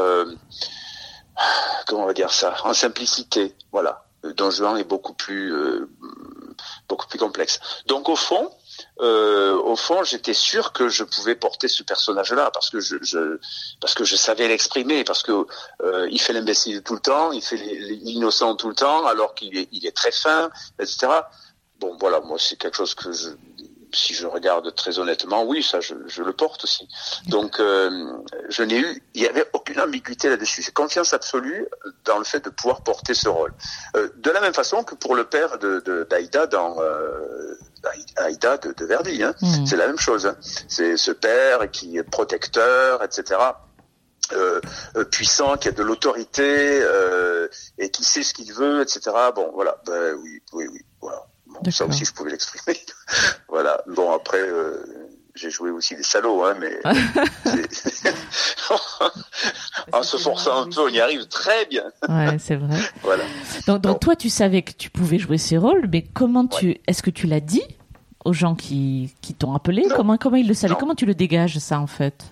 comment 1.85 2.03
on 2.03 2.07
va 2.07 2.13
dire 2.13 2.31
ça, 2.31 2.55
en 2.63 2.73
simplicité. 2.73 3.55
Voilà. 3.71 4.05
Don 4.35 4.49
Juan 4.51 4.77
est 4.77 4.83
beaucoup 4.83 5.13
plus 5.13 5.53
beaucoup 6.87 7.07
plus 7.07 7.19
complexe. 7.19 7.59
Donc 7.87 8.09
au 8.09 8.15
fond, 8.15 8.49
euh, 8.99 9.55
au 9.55 9.75
fond, 9.75 10.03
j'étais 10.03 10.33
sûr 10.33 10.73
que 10.73 10.89
je 10.89 11.03
pouvais 11.03 11.35
porter 11.35 11.67
ce 11.67 11.83
personnage-là 11.83 12.51
parce 12.51 12.69
que 12.69 12.79
je, 12.79 12.97
je, 13.01 13.39
parce 13.81 13.93
que 13.93 14.03
je 14.03 14.15
savais 14.15 14.47
l'exprimer, 14.47 15.03
parce 15.03 15.23
que 15.23 15.45
euh, 15.81 16.07
il 16.11 16.21
fait 16.21 16.33
l'imbécile 16.33 16.83
tout 16.83 16.93
le 16.93 16.99
temps, 16.99 17.31
il 17.31 17.41
fait 17.41 17.57
l'innocent 17.57 18.55
tout 18.55 18.69
le 18.69 18.75
temps, 18.75 19.05
alors 19.05 19.33
qu'il 19.35 19.57
est, 19.57 19.67
il 19.71 19.85
est 19.85 19.95
très 19.95 20.11
fin, 20.11 20.49
etc. 20.79 21.07
Bon, 21.79 21.97
voilà, 21.99 22.19
moi 22.21 22.37
c'est 22.39 22.55
quelque 22.55 22.77
chose 22.77 22.93
que 22.93 23.11
je, 23.11 23.29
si 23.93 24.13
je 24.13 24.27
regarde 24.27 24.73
très 24.75 24.99
honnêtement, 24.99 25.43
oui, 25.43 25.63
ça, 25.63 25.79
je, 25.79 25.93
je 26.07 26.23
le 26.23 26.33
porte 26.33 26.63
aussi. 26.63 26.87
Donc, 27.27 27.59
euh, 27.59 27.89
je 28.49 28.63
n'ai 28.63 28.77
eu, 28.77 29.03
il 29.13 29.21
n'y 29.21 29.27
avait 29.27 29.47
aucune 29.53 29.79
ambiguïté 29.79 30.29
là-dessus. 30.29 30.61
J'ai 30.61 30.71
confiance 30.71 31.13
absolue 31.13 31.67
dans 32.05 32.17
le 32.17 32.23
fait 32.23 32.43
de 32.43 32.49
pouvoir 32.49 32.81
porter 32.81 33.13
ce 33.13 33.29
rôle. 33.29 33.53
Euh, 33.95 34.09
de 34.17 34.31
la 34.31 34.41
même 34.41 34.53
façon 34.53 34.83
que 34.83 34.95
pour 34.95 35.15
le 35.15 35.25
père 35.25 35.57
de 35.59 36.07
d'Aïda 36.09 36.47
dans 36.47 36.81
euh, 36.81 37.55
Aïda 38.17 38.57
de, 38.57 38.73
de 38.73 38.85
Verdi, 38.85 39.23
hein. 39.23 39.33
Mmh. 39.41 39.65
c'est 39.65 39.75
la 39.75 39.87
même 39.87 39.97
chose. 39.97 40.25
Hein. 40.25 40.37
C'est 40.67 40.97
ce 40.97 41.11
père 41.11 41.69
qui 41.71 41.97
est 41.97 42.03
protecteur, 42.03 43.03
etc. 43.03 43.39
Euh, 44.31 44.61
euh, 44.95 45.03
puissant, 45.03 45.57
qui 45.57 45.67
a 45.67 45.71
de 45.71 45.83
l'autorité 45.83 46.79
euh, 46.81 47.47
et 47.77 47.89
qui 47.89 48.03
sait 48.03 48.23
ce 48.23 48.33
qu'il 48.33 48.53
veut, 48.53 48.81
etc. 48.81 49.11
Bon, 49.35 49.51
voilà. 49.53 49.77
Ben, 49.85 50.15
oui, 50.15 50.41
oui, 50.53 50.67
oui. 50.71 50.81
Voilà. 51.01 51.27
Bon, 51.45 51.71
ça 51.71 51.85
aussi, 51.85 52.05
je 52.05 52.13
pouvais 52.13 52.31
l'exprimer. 52.31 52.79
voilà. 53.49 53.83
Bon, 53.87 54.13
après, 54.13 54.41
euh, 54.41 54.81
j'ai 55.35 55.49
joué 55.49 55.71
aussi 55.71 55.95
des 55.95 56.03
salauds, 56.03 56.43
hein, 56.43 56.55
mais 56.59 56.79
en 59.91 60.03
se 60.03 60.17
forçant 60.17 60.63
un 60.63 60.69
peu, 60.69 60.81
on 60.81 60.89
y 60.89 60.99
arrive 60.99 61.27
très 61.27 61.65
bien. 61.65 61.85
ouais, 62.07 62.37
c'est 62.39 62.55
vrai. 62.55 62.77
Voilà. 63.01 63.23
Donc, 63.67 63.81
donc, 63.81 63.99
toi, 63.99 64.15
tu 64.15 64.29
savais 64.29 64.61
que 64.61 64.71
tu 64.71 64.89
pouvais 64.89 65.17
jouer 65.17 65.37
ces 65.37 65.57
rôles, 65.57 65.87
mais 65.91 66.03
comment 66.03 66.47
tu, 66.47 66.67
ouais. 66.67 66.81
est-ce 66.87 67.01
que 67.01 67.09
tu 67.09 67.27
l'as 67.27 67.39
dit 67.39 67.63
aux 68.25 68.33
gens 68.33 68.55
qui, 68.55 69.13
qui 69.21 69.33
t'ont 69.33 69.53
appelé? 69.53 69.83
Non. 69.87 69.95
Comment, 69.95 70.17
comment 70.17 70.37
ils 70.37 70.47
le 70.47 70.53
savaient? 70.53 70.73
Non. 70.73 70.79
Comment 70.79 70.95
tu 70.95 71.05
le 71.05 71.15
dégages 71.15 71.57
ça 71.57 71.79
en 71.79 71.87
fait? 71.87 72.23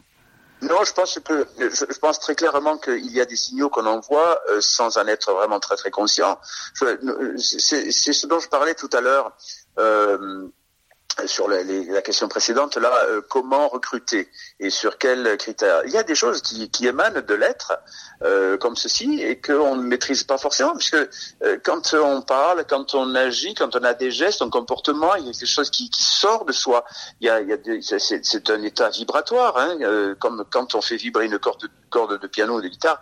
Non, 0.61 0.83
je 0.85 0.93
pense 0.93 1.19
que 1.19 1.47
je, 1.57 1.85
je 1.89 1.99
pense 1.99 2.19
très 2.19 2.35
clairement 2.35 2.77
qu'il 2.77 3.11
y 3.11 3.19
a 3.19 3.25
des 3.25 3.35
signaux 3.35 3.69
qu'on 3.69 3.87
envoie 3.87 4.39
euh, 4.51 4.61
sans 4.61 4.97
en 4.97 5.07
être 5.07 5.33
vraiment 5.33 5.59
très 5.59 5.75
très 5.75 5.89
conscient. 5.89 6.37
C'est 6.75 7.91
ce 7.91 8.27
dont 8.27 8.39
je 8.39 8.47
parlais 8.47 8.75
tout 8.75 8.89
à 8.93 9.01
l'heure. 9.01 9.31
Euh, 9.79 10.47
sur 11.25 11.47
la, 11.47 11.63
les, 11.63 11.85
la, 11.85 12.01
question 12.01 12.27
précédente, 12.27 12.77
là, 12.77 12.91
euh, 13.05 13.21
comment 13.27 13.67
recruter 13.67 14.29
et 14.59 14.69
sur 14.69 14.97
quels 14.97 15.37
critères 15.37 15.81
Il 15.85 15.91
y 15.91 15.97
a 15.97 16.03
des 16.03 16.15
choses 16.15 16.41
qui, 16.41 16.69
émanent 16.85 17.21
de 17.21 17.33
l'être, 17.33 17.73
euh, 18.23 18.57
comme 18.57 18.75
ceci, 18.75 19.21
et 19.21 19.39
qu'on 19.39 19.75
ne 19.75 19.83
maîtrise 19.83 20.23
pas 20.23 20.37
forcément, 20.37 20.75
puisque 20.75 20.95
euh, 20.95 21.57
quand 21.63 21.93
on 21.93 22.21
parle, 22.21 22.65
quand 22.67 22.95
on 22.95 23.15
agit, 23.15 23.53
quand 23.53 23.75
on 23.75 23.83
a 23.83 23.93
des 23.93 24.11
gestes, 24.11 24.41
un 24.41 24.49
comportement, 24.49 25.15
il 25.15 25.25
y 25.25 25.29
a 25.29 25.33
quelque 25.33 25.45
chose 25.45 25.69
qui, 25.69 25.89
sort 25.91 26.45
de 26.45 26.51
soi. 26.51 26.85
Il 27.19 27.27
y 27.27 27.29
a, 27.29 27.39
c'est 27.99 28.49
un 28.49 28.61
état 28.63 28.89
vibratoire, 28.89 29.57
hein, 29.57 30.15
comme 30.19 30.45
quand 30.51 30.75
on 30.75 30.81
fait 30.81 30.97
vibrer 30.97 31.25
une 31.25 31.39
corde, 31.39 31.67
corde 31.89 32.19
de 32.19 32.27
piano 32.27 32.57
ou 32.57 32.61
de 32.61 32.67
guitare. 32.67 33.01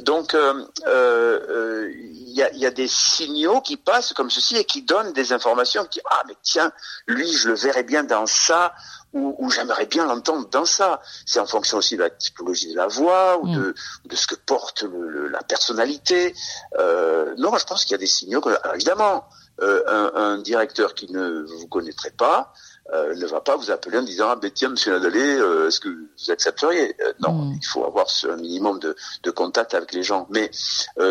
Donc, 0.00 0.34
il 0.34 2.32
y, 2.32 2.42
a, 2.42 2.52
il 2.52 2.58
y 2.58 2.66
a 2.66 2.70
des 2.70 2.88
signaux 2.88 3.60
qui 3.60 3.76
passent 3.76 4.12
comme 4.12 4.30
ceci 4.30 4.56
et 4.56 4.64
qui 4.64 4.82
donnent 4.82 5.12
des 5.12 5.32
informations 5.32 5.84
qui 5.86 6.00
ah 6.10 6.22
mais 6.26 6.34
tiens, 6.42 6.72
lui 7.06 7.30
je 7.32 7.47
le 7.48 7.54
verrais 7.54 7.82
bien 7.82 8.04
dans 8.04 8.26
ça 8.26 8.74
ou, 9.12 9.34
ou 9.38 9.50
j'aimerais 9.50 9.86
bien 9.86 10.06
l'entendre 10.06 10.48
dans 10.50 10.64
ça. 10.64 11.00
C'est 11.26 11.40
en 11.40 11.46
fonction 11.46 11.78
aussi 11.78 11.96
de 11.96 12.02
la 12.02 12.10
typologie 12.10 12.70
de 12.70 12.76
la 12.76 12.86
voix 12.86 13.38
ou 13.38 13.46
mm. 13.46 13.56
de, 13.56 13.74
de 14.04 14.16
ce 14.16 14.26
que 14.26 14.34
porte 14.34 14.82
le, 14.82 15.08
le, 15.08 15.28
la 15.28 15.42
personnalité. 15.42 16.34
Euh, 16.78 17.34
non, 17.38 17.56
je 17.56 17.64
pense 17.64 17.84
qu'il 17.84 17.92
y 17.92 17.94
a 17.94 17.98
des 17.98 18.06
signaux. 18.06 18.40
Que, 18.40 18.50
alors 18.50 18.74
évidemment, 18.74 19.24
euh, 19.60 19.82
un, 19.88 20.12
un, 20.14 20.38
directeur 20.38 20.94
qui 20.94 21.10
ne 21.10 21.42
vous 21.42 21.66
connaîtrait 21.66 22.12
pas 22.12 22.52
euh, 22.94 23.14
ne 23.16 23.26
va 23.26 23.40
pas 23.40 23.56
vous 23.56 23.72
appeler 23.72 23.98
en 23.98 24.02
disant 24.02 24.28
ah 24.30 24.36
ben 24.36 24.52
tiens 24.52 24.68
Monsieur 24.68 24.92
Nadalé, 24.92 25.20
euh, 25.20 25.66
est-ce 25.66 25.80
que 25.80 25.88
vous 25.88 26.30
accepteriez? 26.30 26.94
Non, 27.20 27.32
mm. 27.32 27.58
il 27.60 27.66
faut 27.66 27.84
avoir 27.84 28.06
un 28.30 28.36
minimum 28.36 28.78
de, 28.78 28.94
de, 29.24 29.30
contact 29.30 29.74
avec 29.74 29.92
les 29.92 30.02
gens. 30.02 30.28
Mais 30.30 30.50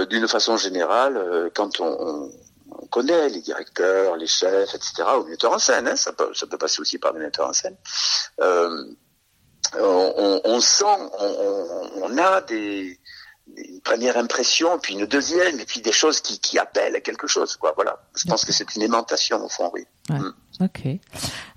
d'une 0.09 0.27
façon 0.27 0.55
générale, 0.55 1.51
quand 1.55 1.81
on, 1.81 1.97
on 1.99 2.31
on 2.88 2.89
connaît 2.89 3.29
les 3.29 3.41
directeurs, 3.41 4.15
les 4.15 4.27
chefs, 4.27 4.73
etc., 4.73 5.03
ou 5.19 5.25
les 5.25 5.31
metteurs 5.31 5.53
en 5.53 5.59
scène, 5.59 5.88
hein, 5.88 5.95
ça, 5.95 6.13
peut, 6.13 6.33
ça 6.33 6.47
peut 6.47 6.57
passer 6.57 6.81
aussi 6.81 6.97
par 6.97 7.13
des 7.13 7.19
metteurs 7.19 7.49
en 7.49 7.53
scène. 7.53 7.75
Euh, 8.39 8.85
on, 9.73 10.61
sent, 10.61 10.85
on, 10.85 11.89
on, 12.01 12.17
a 12.17 12.41
des, 12.41 12.97
une 13.55 13.81
première 13.81 14.17
impression, 14.17 14.79
puis 14.79 14.93
une 14.93 15.05
deuxième, 15.05 15.59
et 15.59 15.65
puis 15.65 15.81
des 15.81 15.91
choses 15.91 16.21
qui, 16.21 16.39
qui 16.39 16.57
appellent 16.57 16.95
à 16.95 17.01
quelque 17.01 17.27
chose. 17.27 17.57
Quoi. 17.57 17.73
Voilà. 17.75 17.99
Je 18.15 18.25
pense 18.25 18.45
que 18.45 18.53
c'est 18.53 18.75
une 18.75 18.83
aimantation, 18.83 19.43
au 19.43 19.49
fond, 19.49 19.69
oui. 19.73 19.85
Ouais. 20.10 20.20
Mm. 20.20 20.34
Ok. 20.60 20.88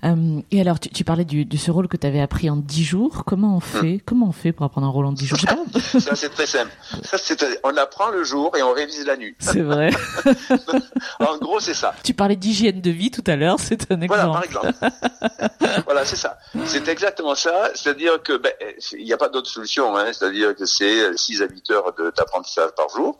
Euh, 0.03 0.41
et 0.51 0.61
alors, 0.61 0.79
tu, 0.79 0.89
tu 0.89 1.03
parlais 1.03 1.25
du, 1.25 1.45
de 1.45 1.57
ce 1.57 1.71
rôle 1.71 1.87
que 1.87 1.97
tu 1.97 2.05
avais 2.05 2.21
appris 2.21 2.49
en 2.49 2.55
dix 2.55 2.83
jours. 2.83 3.23
Comment 3.25 3.55
on 3.55 3.57
hmm. 3.57 3.61
fait 3.61 3.93
mmh. 3.93 4.01
Comment 4.05 4.27
on 4.27 4.31
fait 4.31 4.51
pour 4.51 4.65
apprendre 4.65 4.87
un 4.87 4.91
rôle 4.91 5.05
en 5.05 5.11
dix 5.11 5.25
jours? 5.25 5.39
Ça, 5.99 6.15
c'est 6.15 6.29
très 6.29 6.45
simple. 6.45 6.71
on 7.63 7.75
apprend 7.77 8.09
le 8.09 8.23
jour 8.23 8.55
et 8.55 8.61
on 8.61 8.73
révise 8.73 9.05
la 9.05 9.17
nuit. 9.17 9.35
C'est 9.39 9.61
vrai. 9.61 9.89
en 11.19 11.37
gros, 11.37 11.59
c'est 11.59 11.73
ça. 11.73 11.93
Tu 12.03 12.13
parlais 12.13 12.35
d'hygiène 12.35 12.81
de 12.81 12.91
vie 12.91 13.11
tout 13.11 13.23
à 13.27 13.35
l'heure. 13.35 13.59
C'est 13.59 13.91
un 13.91 14.01
exemple. 14.01 14.07
Voilà, 14.07 14.33
par 14.33 14.43
exemple. 14.43 14.73
voilà, 15.85 16.05
c'est 16.05 16.15
ça. 16.15 16.37
C'est 16.65 16.87
exactement 16.87 17.35
ça. 17.35 17.69
C'est-à-dire 17.75 18.21
que 18.21 18.37
ben, 18.37 18.51
il 18.93 19.05
n'y 19.05 19.13
a 19.13 19.17
pas 19.17 19.29
d'autre 19.29 19.49
solution. 19.49 19.95
Hein. 19.97 20.13
C'est-à-dire 20.13 20.55
que 20.55 20.65
c'est 20.65 21.15
6 21.15 21.41
à 21.41 21.47
8 21.47 21.71
heures 21.71 21.93
d'apprentissage 22.15 22.71
par 22.75 22.89
jour. 22.89 23.19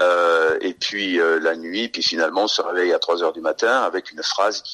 Euh, 0.00 0.58
et 0.60 0.74
puis 0.74 1.20
euh, 1.20 1.38
la 1.40 1.56
nuit, 1.56 1.88
puis 1.88 2.02
finalement, 2.02 2.44
on 2.44 2.48
se 2.48 2.62
réveille 2.62 2.92
à 2.92 2.98
3 2.98 3.22
heures 3.22 3.32
du 3.32 3.40
matin 3.40 3.82
avec 3.82 4.12
une 4.12 4.22
phrase 4.22 4.62
qui 4.62 4.69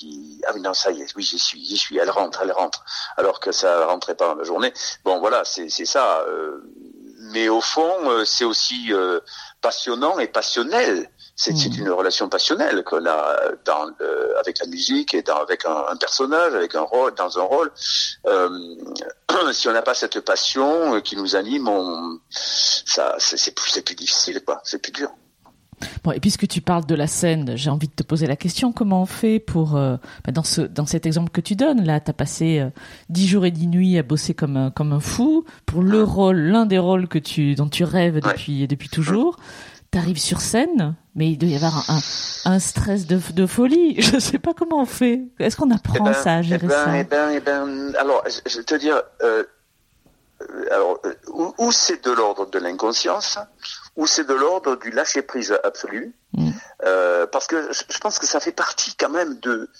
ah 0.47 0.53
oui 0.55 0.61
non 0.61 0.75
ça 0.75 0.91
y 0.91 1.03
est 1.03 1.15
oui 1.17 1.23
j'y 1.23 1.39
suis 1.39 1.65
j'y 1.65 1.77
suis 1.77 1.99
elle 1.99 2.11
rentre 2.11 2.41
elle 2.43 2.53
rentre 2.53 2.85
alors 3.17 3.41
que 3.41 3.53
ça 3.53 3.87
rentrait 3.87 4.15
pas 4.15 4.29
dans 4.29 4.35
la 4.35 4.45
journée. 4.45 4.73
Bon 5.05 5.19
voilà 5.19 5.45
c'est 5.45 5.69
c'est 5.69 5.85
ça 5.85 6.21
euh, 6.29 6.61
mais 7.33 7.49
au 7.49 7.61
fond 7.61 8.11
euh, 8.11 8.25
c'est 8.25 8.45
aussi 8.45 8.93
euh, 8.93 9.21
passionnant 9.61 10.19
et 10.19 10.27
passionnel. 10.29 11.11
C'est 11.39 11.53
mmh. 11.53 11.81
une 11.81 11.91
relation 11.91 12.31
passionnelle 12.31 12.83
qu'on 12.83 13.05
a 13.05 13.37
dans 13.67 13.85
le, 13.99 14.39
avec 14.39 14.59
la 14.59 14.67
musique 14.67 15.13
et 15.13 15.21
dans, 15.21 15.37
avec 15.37 15.67
un, 15.67 15.85
un, 15.91 15.97
personnage 15.97 16.55
avec 16.55 16.75
un 16.75 16.81
rôle 16.81 17.15
dans 17.15 17.39
un 17.39 17.43
rôle. 17.43 17.73
Si 19.53 19.69
on 19.69 19.73
n'a 19.73 19.83
pas 19.83 19.93
cette 19.93 20.21
passion 20.21 20.99
qui 21.03 21.15
nous 21.15 21.37
anime 21.37 21.69
on 21.69 22.21
ça 22.31 23.17
c'est 23.19 23.55
plus 23.55 23.71
c'est 23.71 23.83
plus 23.83 23.95
difficile 23.95 24.43
quoi. 24.43 24.63
C'est 24.65 24.79
plus 24.79 24.93
dur 24.93 25.11
Bon, 26.05 26.13
et 26.13 26.21
puisque 26.21 26.49
tu 26.49 26.61
parles 26.61 26.87
de 26.87 26.95
la 26.95 27.07
scène, 27.07 27.57
j'ai 27.57 27.71
envie 27.71 27.89
de 27.89 27.93
te 27.93 28.03
poser 28.03 28.27
la 28.27 28.37
question 28.37 28.73
comment 28.73 29.03
on 29.03 29.07
fait 29.07 29.39
pour 29.39 29.77
euh, 29.77 29.97
bah 30.25 30.33
dans 30.33 30.43
ce 30.43 30.63
dans 30.63 30.87
cet 30.87 31.07
exemple 31.07 31.31
que 31.31 31.41
tu 31.41 31.55
donnes 31.55 31.85
là, 31.85 32.01
tu 32.01 32.11
as 32.11 32.15
passé 32.15 32.61
euh, 32.61 32.71
dix 33.09 33.27
jours 33.27 33.45
et 33.45 33.51
dix 33.51 33.67
nuits 33.67 33.99
à 33.99 34.03
bosser 34.03 34.35
comme 34.35 34.57
un, 34.57 34.71
comme 34.71 34.93
un 34.93 35.01
fou 35.01 35.45
pour 35.67 35.83
le 35.83 36.03
rôle, 36.03 36.37
l'un 36.37 36.67
des 36.67 36.79
rôles 36.79 37.09
que 37.09 37.19
tu 37.19 37.55
dont 37.55 37.69
tu 37.69 37.85
rêves 37.85 38.21
depuis 38.21 38.63
ouais. 38.63 38.67
depuis 38.67 38.89
toujours. 38.89 39.37
Tu 39.93 39.99
arrives 39.99 40.19
sur 40.19 40.41
scène, 40.41 40.97
mais 41.15 41.31
il 41.31 41.39
doit 41.39 41.49
y 41.49 41.55
avoir 41.55 41.89
un, 41.89 41.97
un, 41.97 42.53
un 42.55 42.59
stress 42.59 43.07
de, 43.07 43.21
de, 43.33 43.47
folie. 43.47 43.95
Je 44.01 44.19
sais 44.19 44.39
pas 44.39 44.53
comment 44.53 44.81
on 44.81 44.87
fait. 44.87 45.23
Est-ce 45.39 45.57
qu'on 45.57 45.71
apprend 45.71 45.95
eh 46.01 46.05
ben, 46.05 46.13
ça 46.13 46.35
à 46.35 46.43
gérer 46.43 46.61
eh 46.65 46.67
ben, 46.67 46.85
ça 46.85 46.99
eh 46.99 47.05
ben, 47.05 47.31
eh 47.33 47.41
ben, 47.41 47.95
alors, 47.99 48.23
je 48.27 48.59
vais 48.59 48.65
te 48.65 48.75
dire, 48.75 49.01
euh, 49.23 49.45
alors, 50.73 51.01
où, 51.33 51.55
où 51.59 51.73
c'est 51.73 52.05
de 52.05 52.11
l'ordre 52.11 52.51
de 52.51 52.59
l'inconscience, 52.59 53.39
ou 53.97 54.07
c'est 54.07 54.25
de 54.25 54.35
l'ordre 54.35 54.77
du 54.77 54.91
lâcher 54.91 55.23
prise 55.23 55.59
absolu, 55.65 56.15
mmh. 56.33 56.51
euh, 56.85 57.27
parce 57.27 57.47
que 57.47 57.73
je 57.73 57.99
pense 57.99 58.19
que 58.19 58.27
ça 58.27 58.41
fait 58.41 58.53
partie 58.53 58.95
quand 58.95 59.11
même 59.11 59.39
de 59.41 59.71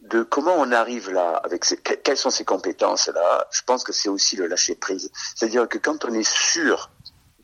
de 0.00 0.22
comment 0.22 0.54
on 0.56 0.72
arrive 0.72 1.10
là 1.10 1.40
avec 1.44 1.64
ces, 1.64 1.76
quelles 1.76 2.16
sont 2.16 2.30
ces 2.30 2.44
compétences 2.44 3.08
là. 3.08 3.46
Je 3.50 3.62
pense 3.62 3.84
que 3.84 3.92
c'est 3.92 4.08
aussi 4.08 4.36
le 4.36 4.46
lâcher 4.46 4.74
prise, 4.74 5.10
c'est-à-dire 5.34 5.68
que 5.68 5.78
quand 5.78 6.04
on 6.04 6.12
est 6.12 6.28
sûr 6.28 6.90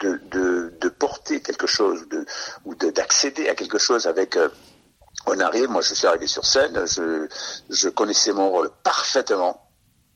de, 0.01 0.21
de, 0.31 0.75
de 0.81 0.89
porter 0.89 1.41
quelque 1.41 1.67
chose 1.67 2.07
de, 2.09 2.25
ou 2.65 2.75
d'accéder 2.75 3.49
à 3.49 3.55
quelque 3.55 3.79
chose 3.79 4.07
avec 4.07 4.37
euh, 4.37 4.49
on 5.27 5.39
arrive, 5.41 5.69
moi 5.69 5.81
je 5.83 5.95
suis 5.95 6.07
arrivé 6.07 6.27
sur 6.27 6.45
scène, 6.45 6.87
je, 6.87 7.29
je 7.71 7.89
connaissais 7.89 8.33
mon 8.33 8.51
rôle 8.51 8.71
parfaitement 8.83 9.71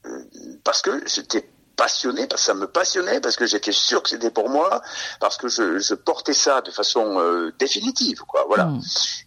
euh, 0.07 0.25
parce 0.65 0.83
que 0.83 1.03
j'étais 1.07 1.49
passionné, 1.81 2.27
parce 2.27 2.43
que 2.43 2.47
ça 2.47 2.55
me 2.55 2.67
passionnait, 2.67 3.21
parce 3.21 3.37
que 3.37 3.47
j'étais 3.47 3.73
sûr 3.73 4.03
que 4.03 4.11
c'était 4.11 4.31
pour 4.31 4.51
moi, 4.51 4.83
parce 5.19 5.39
que 5.39 5.49
je, 5.49 5.79
je, 5.79 5.95
portais 5.95 6.35
ça 6.35 6.61
de 6.61 6.71
façon 6.71 7.19
euh, 7.19 7.55
définitive, 7.59 8.21
quoi. 8.29 8.45
Voilà. 8.49 8.67
Mmh. 8.67 8.83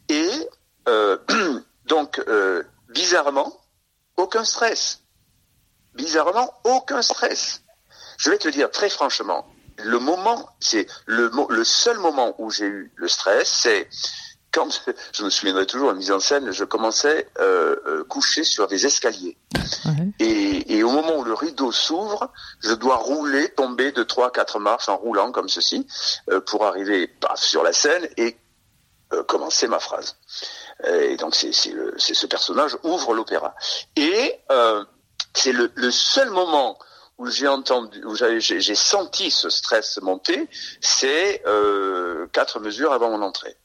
Et 0.09 0.29
euh, 0.87 1.17
donc, 1.87 2.19
euh, 2.27 2.61
bizarrement, 2.89 3.51
aucun 4.17 4.43
stress. 4.43 4.99
Bizarrement, 5.95 6.53
aucun 6.63 7.01
stress. 7.01 7.63
Je 8.17 8.29
vais 8.29 8.37
te 8.37 8.49
dire 8.49 8.69
très 8.69 8.89
franchement, 8.89 9.47
le 9.79 9.97
moment, 9.97 10.47
c'est 10.59 10.85
le, 11.07 11.31
le 11.49 11.63
seul 11.63 11.97
moment 11.97 12.35
où 12.37 12.51
j'ai 12.51 12.67
eu 12.67 12.91
le 12.95 13.07
stress, 13.07 13.49
c'est 13.63 13.89
quand 14.53 14.69
je 15.11 15.23
me 15.23 15.29
souviendrai 15.29 15.65
toujours 15.65 15.89
la 15.89 15.95
mise 15.95 16.11
en 16.11 16.19
scène, 16.19 16.51
je 16.51 16.63
commençais 16.63 17.27
euh, 17.39 17.75
euh, 17.87 18.03
couché 18.03 18.43
sur 18.43 18.67
des 18.67 18.85
escaliers. 18.85 19.35
Et, 20.19 20.77
et, 20.77 20.83
au 20.83 20.91
moment 20.91 21.17
où 21.17 21.23
le 21.23 21.33
rideau 21.33 21.71
s'ouvre, 21.71 22.31
je 22.61 22.71
dois 22.73 22.97
rouler, 22.97 23.49
tomber 23.49 23.91
de 23.91 24.03
trois, 24.03 24.31
quatre 24.31 24.59
marches 24.59 24.89
en 24.89 24.95
roulant 24.95 25.31
comme 25.31 25.49
ceci, 25.49 25.87
euh, 26.29 26.39
pour 26.39 26.65
arriver 26.65 27.07
paf, 27.07 27.41
sur 27.41 27.63
la 27.63 27.73
scène 27.73 28.07
et 28.17 28.37
euh, 29.11 29.23
commencer 29.23 29.67
ma 29.67 29.79
phrase. 29.79 30.17
Et 30.85 31.17
donc 31.17 31.35
c'est 31.35 31.51
ce 31.51 32.25
personnage 32.27 32.77
ouvre 32.83 33.13
l'opéra. 33.13 33.55
Et 33.95 34.39
euh, 34.51 34.83
c'est 35.33 35.51
le, 35.51 35.71
le, 35.75 35.91
seul 35.91 36.29
moment 36.29 36.77
où 37.17 37.27
j'ai 37.27 37.47
entendu, 37.47 38.03
où 38.05 38.15
j'ai 38.15 38.75
senti 38.75 39.31
ce 39.31 39.49
stress 39.49 39.99
monter, 40.01 40.47
c'est 40.81 41.43
euh, 41.47 42.27
quatre 42.33 42.59
mesures 42.59 42.91
avant 42.91 43.09
mon 43.09 43.21
entrée. 43.21 43.55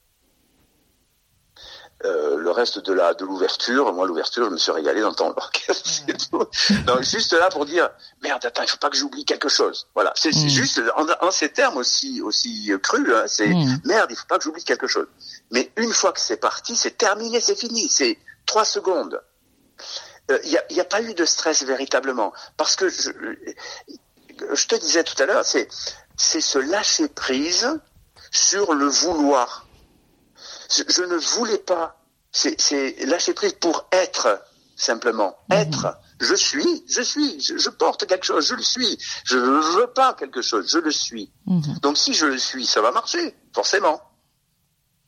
Euh, 2.05 2.37
le 2.37 2.53
reste 2.53 2.79
de 2.79 2.93
la 2.93 3.13
de 3.15 3.25
l'ouverture, 3.25 3.93
moi 3.93 4.07
l'ouverture, 4.07 4.45
je 4.45 4.51
me 4.51 4.57
suis 4.57 4.71
régalé 4.71 5.01
d'entendre 5.01 5.35
l'orchestre 5.37 6.03
et 6.07 6.13
tout. 6.13 6.45
Donc 6.87 7.03
juste 7.03 7.33
là 7.33 7.49
pour 7.49 7.67
dire 7.67 7.91
merde, 8.23 8.45
attends, 8.47 8.63
il 8.63 8.69
faut 8.69 8.77
pas 8.79 8.89
que 8.89 8.97
j'oublie 8.97 9.25
quelque 9.25 9.49
chose. 9.49 9.89
Voilà, 9.95 10.13
c'est 10.15 10.33
mm. 10.33 10.49
juste 10.49 10.81
en, 10.95 11.31
ces 11.33 11.49
termes 11.49 11.77
aussi 11.77 12.23
aussi 12.23 12.71
crus, 12.85 13.13
hein, 13.13 13.25
c'est 13.27 13.49
mm. 13.49 13.81
merde, 13.85 14.11
il 14.11 14.17
faut 14.17 14.29
pas 14.29 14.39
que 14.39 14.45
j'oublie 14.45 14.63
quelque 14.63 14.87
chose. 14.87 15.09
Mais 15.51 15.73
une 15.77 15.93
fois 15.93 16.13
que 16.13 16.21
c'est 16.21 16.37
parti, 16.37 16.77
c'est 16.77 16.97
terminé, 16.97 17.41
c'est 17.41 17.59
fini, 17.59 17.89
c'est 17.91 18.17
trois 18.47 18.65
secondes. 18.65 19.21
Il 20.29 20.35
euh, 20.35 20.39
n'y 20.45 20.57
a, 20.57 20.73
y 20.73 20.81
a 20.81 20.85
pas 20.85 21.03
eu 21.03 21.15
de 21.15 21.25
stress 21.25 21.65
véritablement 21.65 22.33
parce 22.57 22.77
que 22.77 22.89
je, 22.89 23.11
je 24.53 24.67
te 24.69 24.77
disais 24.77 25.03
tout 25.03 25.21
à 25.21 25.27
l'heure, 25.27 25.45
c'est 25.45 25.67
c'est 26.17 26.41
se 26.41 26.59
lâcher 26.61 27.09
prise 27.09 27.81
sur 28.31 28.75
le 28.75 28.87
vouloir 28.87 29.68
je, 30.69 31.03
ne 31.03 31.17
voulais 31.17 31.59
pas. 31.59 31.97
C'est 32.31 32.97
lâcher 33.07 33.35
prise 33.35 33.55
pour 33.55 33.89
être 33.93 34.43
simplement 34.77 35.37
mhm. 35.51 35.57
être. 35.57 35.99
Je 36.21 36.35
suis, 36.35 36.85
je 36.89 37.01
suis, 37.01 37.41
je, 37.41 37.71
porte 37.71 38.07
quelque 38.07 38.27
chose, 38.27 38.49
je 38.49 38.55
le 38.55 38.63
suis. 38.63 38.99
Je 39.25 39.37
ne 39.37 39.79
veux 39.79 39.87
pas 39.89 40.15
quelque 40.15 40.43
chose, 40.43 40.71
je 40.71 40.79
le 40.79 40.91
suis. 40.91 41.31
Mhm. 41.47 41.79
Donc 41.83 41.97
si 41.97 42.13
je 42.13 42.27
le 42.27 42.39
suis, 42.39 42.67
ça 42.67 42.81
va 42.81 42.91
marcher, 42.91 43.37
forcément. 43.55 44.01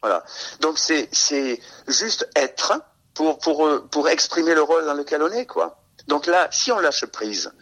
Voilà. 0.03 0.25
Donc 0.61 0.79
c'est 0.79 1.09
c'est 1.13 1.61
juste 1.89 2.29
être 2.35 2.81
pour 3.15 3.39
pour 3.39 3.89
pour 3.91 4.09
exprimer 4.09 4.55
le 4.55 4.63
rôle 4.63 4.85
dans 4.87 4.95
lequel 4.95 5.23
on 5.23 5.31
est 5.31 5.47
quoi. 5.47 5.83
Donc 6.07 6.27
là, 6.27 6.49
si 6.51 6.73
on 6.73 6.79
lâche 6.79 7.05
prise, 7.07 7.53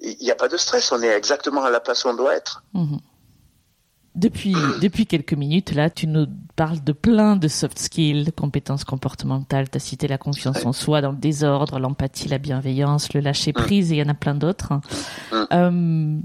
il 0.00 0.16
n'y 0.18 0.30
a 0.30 0.36
pas 0.36 0.48
de 0.48 0.56
stress, 0.56 0.92
on 0.92 1.02
est 1.02 1.08
exactement 1.08 1.64
à 1.64 1.70
la 1.70 1.80
place 1.80 2.04
où 2.04 2.08
on 2.08 2.14
doit 2.14 2.34
être. 2.34 2.62
Mhm. 2.74 3.00
Depuis, 4.14 4.54
depuis 4.82 5.06
quelques 5.06 5.32
minutes, 5.32 5.72
là, 5.72 5.88
tu 5.88 6.06
nous 6.06 6.26
parles 6.54 6.84
de 6.84 6.92
plein 6.92 7.34
de 7.36 7.48
soft 7.48 7.78
skills, 7.78 8.30
compétences 8.32 8.84
comportementales. 8.84 9.70
Tu 9.70 9.76
as 9.76 9.80
cité 9.80 10.06
la 10.06 10.18
confiance 10.18 10.66
en 10.66 10.74
soi 10.74 11.00
dans 11.00 11.12
le 11.12 11.16
désordre, 11.16 11.78
l'empathie, 11.78 12.28
la 12.28 12.36
bienveillance, 12.36 13.14
le 13.14 13.20
lâcher 13.20 13.54
prise, 13.54 13.90
et 13.90 13.96
il 13.96 13.98
y 13.98 14.02
en 14.02 14.10
a 14.10 14.14
plein 14.14 14.34
d'autres. 14.34 14.74
Euh, 15.52 16.18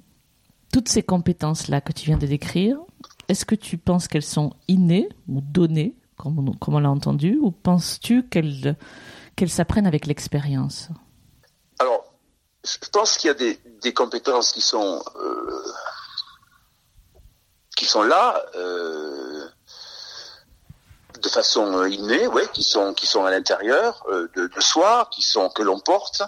toutes 0.73 0.89
ces 0.89 1.01
compétences-là 1.01 1.79
que 1.79 1.93
tu 1.93 2.07
viens 2.07 2.17
de 2.17 2.27
décrire, 2.27 2.77
est-ce 3.29 3.45
que 3.45 3.55
tu 3.55 3.77
penses 3.77 4.09
qu'elles 4.09 4.21
sont 4.21 4.51
innées 4.67 5.07
ou 5.29 5.39
données, 5.39 5.95
comme 6.17 6.55
on, 6.67 6.79
l'a 6.79 6.91
entendu, 6.91 7.39
ou 7.41 7.51
penses-tu 7.51 8.23
qu'elles 8.23 8.75
qu'elles 9.37 9.49
s'apprennent 9.49 9.87
avec 9.87 10.07
l'expérience? 10.07 10.89
Alors, 11.79 12.03
je 12.65 12.89
pense 12.89 13.17
qu'il 13.17 13.29
y 13.29 13.31
a 13.31 13.35
des, 13.35 13.57
des 13.81 13.93
compétences 13.93 14.51
qui 14.51 14.61
sont... 14.61 15.01
Euh 15.23 15.51
qui 17.77 17.85
sont 17.85 18.03
là 18.03 18.43
euh, 18.55 19.45
de 21.21 21.29
façon 21.29 21.85
innée, 21.85 22.27
ouais, 22.27 22.47
qui 22.51 22.63
sont 22.63 22.93
qui 22.93 23.05
sont 23.05 23.23
à 23.23 23.31
l'intérieur 23.31 24.03
euh, 24.09 24.29
de, 24.35 24.49
soi, 24.59 25.07
qui 25.11 25.21
sont 25.21 25.49
que 25.49 25.61
l'on 25.61 25.79
porte. 25.79 26.23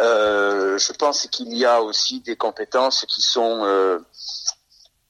Euh, 0.00 0.78
je 0.78 0.92
pense 0.92 1.26
qu'il 1.26 1.54
y 1.54 1.64
a 1.64 1.82
aussi 1.82 2.20
des 2.20 2.36
compétences 2.36 3.04
qui 3.06 3.20
sont 3.20 4.00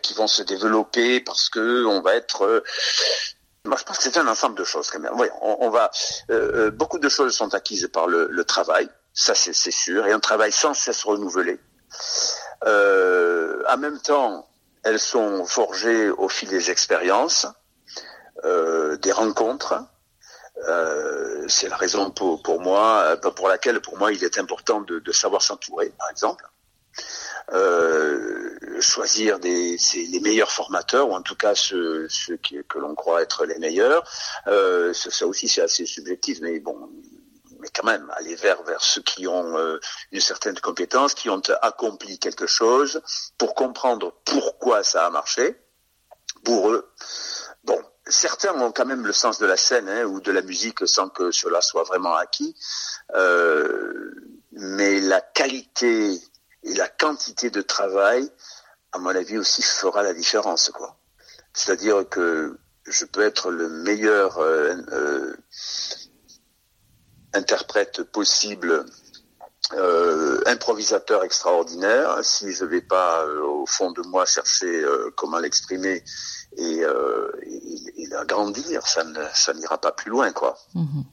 qui 0.03 0.15
vont 0.15 0.27
se 0.27 0.43
développer 0.43 1.21
parce 1.21 1.49
que 1.49 1.85
on 1.85 2.01
va 2.01 2.15
être 2.15 2.65
moi, 3.65 3.77
je 3.77 3.83
pense 3.83 3.99
que 3.99 4.05
c'est 4.05 4.17
un 4.17 4.29
ensemble 4.29 4.57
de 4.57 4.65
choses 4.65 4.91
quand 4.91 5.01
même. 5.01 5.15
Oui, 5.19 5.27
on, 5.43 5.69
va 5.71 5.91
beaucoup 6.71 6.99
de 6.99 7.09
choses 7.09 7.35
sont 7.35 7.53
acquises 7.55 7.89
par 7.93 8.07
le 8.07 8.45
travail, 8.45 8.89
ça 9.13 9.35
c'est 9.35 9.71
sûr, 9.71 10.07
et 10.07 10.13
un 10.13 10.21
travail 10.21 10.53
sans 10.53 10.73
cesse 10.73 11.05
renouvelé. 11.05 11.61
en 12.63 13.77
même 13.77 14.01
temps, 14.01 14.47
elles 14.87 15.01
sont 15.01 15.45
forgées 15.45 16.11
au 16.11 16.29
fil 16.29 16.49
des 16.49 16.71
expériences, 16.71 17.47
euh, 18.45 18.97
des 18.99 19.11
rencontres. 19.11 19.75
Euh, 20.69 21.45
c'est 21.49 21.69
la 21.69 21.77
raison 21.77 22.11
pour, 22.11 22.61
moi, 22.61 23.03
euh, 23.09 23.17
pour 23.17 23.49
laquelle 23.49 23.81
pour 23.81 23.99
moi 23.99 24.13
il 24.13 24.23
est 24.23 24.39
important 24.39 24.81
de, 24.81 25.13
savoir 25.13 25.43
s'entourer, 25.43 25.93
par 25.99 26.09
exemple. 26.11 26.47
Choisir 28.81 29.39
les 29.39 30.21
meilleurs 30.21 30.53
formateurs 30.53 31.09
ou 31.09 31.15
en 31.15 31.23
tout 31.23 31.35
cas 31.35 31.55
ceux, 31.55 32.09
que 32.69 32.79
l'on 32.79 32.95
croit 32.95 33.23
être 33.23 33.45
les 33.45 33.59
meilleurs. 33.59 34.09
Euh, 34.47 34.93
ça 34.93 35.27
aussi 35.27 35.49
c'est 35.49 35.63
assez 35.63 35.85
subjectif, 35.85 36.39
mais 36.43 36.61
bon, 36.61 36.91
quand 37.75 37.85
même 37.85 38.11
aller 38.17 38.35
vers 38.37 38.63
vers 38.63 38.83
ceux 38.83 39.03
qui 39.03 39.27
ont 39.27 39.57
euh, 39.59 39.79
une 40.13 40.21
certaine 40.21 40.59
compétence, 40.61 41.15
qui 41.15 41.31
ont 41.31 41.43
accompli 41.63 42.19
quelque 42.19 42.47
chose, 42.47 43.01
pour 43.39 43.55
comprendre 43.55 44.15
pourquoi 44.25 44.83
ça 44.83 45.07
a 45.07 45.11
marché 45.11 45.57
pour 46.45 46.71
eux. 46.71 46.93
Bon, 47.65 47.83
certains 48.07 48.55
ont 48.61 48.73
quand 48.73 48.87
même 48.87 49.07
le 49.07 49.13
sens 49.13 49.39
de 49.39 49.47
la 49.47 49.57
scène 49.57 49.89
hein, 49.89 50.05
ou 50.05 50.21
de 50.21 50.33
la 50.33 50.43
musique 50.43 50.87
sans 50.87 51.09
que 51.09 51.31
cela 51.31 51.61
soit 51.61 51.85
vraiment 51.85 52.15
acquis, 52.15 52.57
euh, 53.15 54.13
mais 54.53 55.01
la 55.01 55.21
qualité 55.21 56.21
et 56.63 56.75
la 56.75 56.89
quantité 56.89 57.51
de 57.51 57.63
travail, 57.63 58.31
à 58.93 58.99
mon 58.99 59.11
avis 59.11 59.39
aussi, 59.39 59.63
fera 59.63 60.03
la 60.03 60.15
différence. 60.15 60.71
C'est-à-dire 61.53 62.09
que 62.09 62.59
je 62.85 63.05
peux 63.05 63.23
être 63.23 63.51
le 63.51 63.69
meilleur 63.69 64.39
euh 64.39 65.35
interprète 67.37 68.03
possible, 68.03 68.85
euh, 69.73 70.43
improvisateur 70.47 71.25
extraordinaire. 71.25 72.19
Si 72.23 72.53
je 72.53 72.65
vais 72.65 72.83
pas 72.83 73.25
euh, 73.25 73.43
au 73.43 73.67
fond 73.67 73.91
de 73.91 74.03
moi 74.03 74.25
chercher 74.25 74.67
euh, 74.85 75.11
comment 75.17 75.39
l'exprimer 75.39 76.05
et, 76.57 76.83
et, 76.83 78.07
l'agrandir, 78.11 78.87
ça 78.87 79.03
ne 79.03 79.25
ça 79.35 79.53
n'ira 79.55 79.79
pas 79.79 79.93
plus 79.93 80.11
loin, 80.11 80.31
quoi. 80.33 80.57
Mhm. 80.75 81.05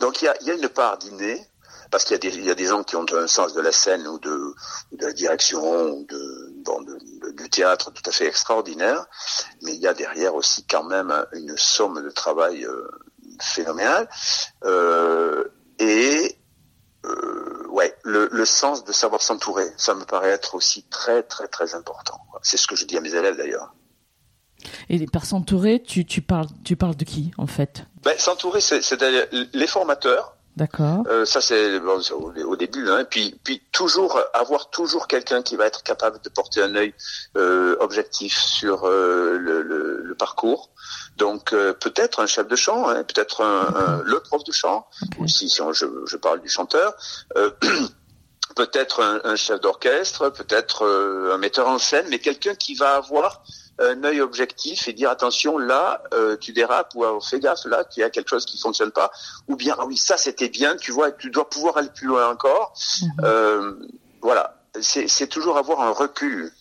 Donc 0.00 0.22
il 0.22 0.24
y 0.24 0.28
a, 0.28 0.42
y 0.42 0.50
a, 0.50 0.54
une 0.54 0.68
part 0.70 0.96
d'inné, 0.96 1.46
parce 1.90 2.04
qu'il 2.04 2.14
y, 2.14 2.16
a 2.16 2.30
des, 2.30 2.38
y 2.38 2.50
a 2.50 2.54
des 2.54 2.64
gens 2.64 2.82
qui 2.82 2.96
ont 2.96 3.04
un 3.12 3.26
sens 3.26 3.52
de 3.52 3.60
la 3.60 3.72
scène 3.72 4.08
ou 4.08 4.18
de, 4.18 4.54
de 4.92 5.06
la 5.06 5.12
direction 5.12 5.90
ou 5.90 6.04
de, 6.06 6.52
bon, 6.64 6.80
de, 6.80 6.98
du 7.32 7.50
théâtre 7.50 7.92
tout 7.92 8.02
à 8.06 8.10
fait 8.10 8.26
extraordinaire, 8.26 9.04
mais 9.62 9.74
il 9.74 9.80
y 9.80 9.86
a 9.86 9.92
derrière 9.92 10.34
aussi 10.34 10.64
quand 10.64 10.84
même 10.84 11.26
une 11.34 11.56
somme 11.58 12.02
de 12.02 12.10
travail 12.10 12.66
phénoménal. 13.40 14.08
Euh, 14.64 15.44
et 15.78 16.36
euh, 17.04 17.66
ouais, 17.68 17.94
le, 18.04 18.28
le, 18.30 18.44
sens 18.44 18.84
de 18.84 18.92
savoir 18.92 19.22
s'entourer, 19.22 19.66
ça 19.76 19.94
me 19.94 20.04
paraît 20.04 20.30
être 20.30 20.54
aussi 20.54 20.84
très 20.84 21.22
très 21.22 21.48
très 21.48 21.74
important. 21.74 22.20
C'est 22.42 22.56
ce 22.56 22.66
que 22.66 22.76
je 22.76 22.84
dis 22.84 22.96
à 22.96 23.00
mes 23.00 23.14
élèves 23.14 23.36
d'ailleurs. 23.36 23.74
Et 24.90 25.06
par 25.06 25.24
s'entourer, 25.24 25.82
tu, 25.82 26.04
tu, 26.04 26.20
parles, 26.20 26.48
tu 26.64 26.76
parles 26.76 26.96
de 26.96 27.04
qui 27.04 27.30
en 27.38 27.46
fait? 27.46 27.84
Ben, 28.02 28.18
S'entourer, 28.18 28.60
c'est 28.60 28.82
les 29.54 29.66
formateurs, 29.66 30.36
D'accord. 30.56 31.04
Euh, 31.08 31.24
ça 31.24 31.40
c'est 31.40 31.78
bon, 31.78 32.00
au, 32.12 32.56
début, 32.56 32.90
hein. 32.90 33.04
puis 33.08 33.38
puis 33.44 33.62
toujours 33.72 34.20
avoir 34.34 34.68
toujours 34.70 35.06
quelqu'un 35.06 35.42
qui 35.42 35.56
va 35.56 35.66
être 35.66 35.82
capable 35.84 36.20
de 36.22 36.28
porter 36.28 36.60
un 36.60 36.74
œil 36.74 36.92
euh, 37.36 37.76
objectif 37.80 38.36
sur 38.36 38.84
euh, 38.84 39.38
le, 39.38 39.62
le, 39.62 40.02
le, 40.02 40.14
parcours. 40.16 40.70
Donc 41.20 41.52
euh, 41.52 41.72
peut-être 41.72 42.20
un 42.20 42.26
chef 42.26 42.48
de 42.48 42.56
chant, 42.56 42.88
hein, 42.88 43.04
peut-être 43.04 43.42
le 44.04 44.20
prof 44.20 44.42
de 44.42 44.52
chant, 44.52 44.86
okay. 45.18 45.28
si, 45.28 45.48
si 45.48 45.62
on, 45.62 45.72
je, 45.72 45.86
je, 46.06 46.16
parle 46.16 46.40
du 46.40 46.48
chanteur. 46.48 46.94
Euh, 47.36 47.50
peut-être 48.56 49.00
un, 49.00 49.20
un, 49.24 49.36
chef 49.36 49.60
d'orchestre, 49.60 50.30
peut-être 50.30 50.84
un 51.32 51.38
metteur 51.38 51.68
en 51.68 51.78
scène, 51.78 52.06
mais 52.10 52.18
quelqu'un 52.18 52.54
qui 52.54 52.74
va 52.74 52.96
avoir 52.96 53.42
un 53.80 54.04
œil 54.04 54.20
objectif 54.20 54.88
et 54.88 54.92
dire 54.92 55.10
attention 55.10 55.58
là 55.58 56.02
euh, 56.12 56.36
tu 56.36 56.52
dérapes 56.52 56.92
ou 56.94 57.04
euh, 57.04 57.18
fais 57.20 57.40
gaffe 57.40 57.64
là 57.64 57.84
tu 57.84 58.02
as 58.02 58.10
quelque 58.10 58.28
chose 58.28 58.44
qui 58.44 58.58
fonctionne 58.58 58.90
pas 58.90 59.10
ou 59.48 59.56
bien 59.56 59.74
ah 59.78 59.86
oui 59.86 59.96
ça 59.96 60.16
c'était 60.16 60.48
bien 60.48 60.76
tu 60.76 60.92
vois 60.92 61.10
tu 61.12 61.30
dois 61.30 61.48
pouvoir 61.48 61.78
aller 61.78 61.88
plus 61.88 62.06
loin 62.06 62.28
encore 62.28 62.74
mhm. 63.02 63.10
euh, 63.24 63.72
voilà 64.20 64.56
c'est 64.80 65.26
toujours 65.26 65.56
avoir 65.56 65.80
un 65.80 65.90
recul 65.90 66.52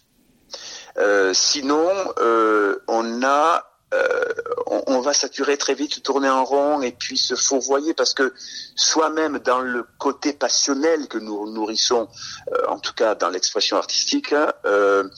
euh, 0.97 1.33
sinon 1.33 1.89
euh, 2.19 2.79
on 2.87 3.23
a 3.23 3.68
euh, 3.93 4.23
on, 4.67 4.83
on, 4.87 5.01
va 5.01 5.13
saturer 5.13 5.57
très 5.57 5.73
vite, 5.73 6.03
tourner 6.03 6.29
en 6.29 6.45
rond 6.45 6.81
et 6.81 6.91
puis 6.91 7.17
se 7.17 7.35
fourvoyer 7.35 7.93
parce 7.93 8.13
que 8.13 8.33
soi-même 8.75 9.39
dans 9.39 9.59
le 9.59 9.85
côté 9.97 10.33
passionnel 10.33 11.07
que 11.07 11.17
nous 11.17 11.51
nourrissons, 11.51 12.07
euh, 12.51 12.67
en 12.67 12.79
tout 12.79 12.93
cas 12.93 13.15
dans 13.15 13.29
l'expression 13.29 13.77
artistique, 13.77 14.33
hein, 14.33 14.53
euh, 14.65 15.09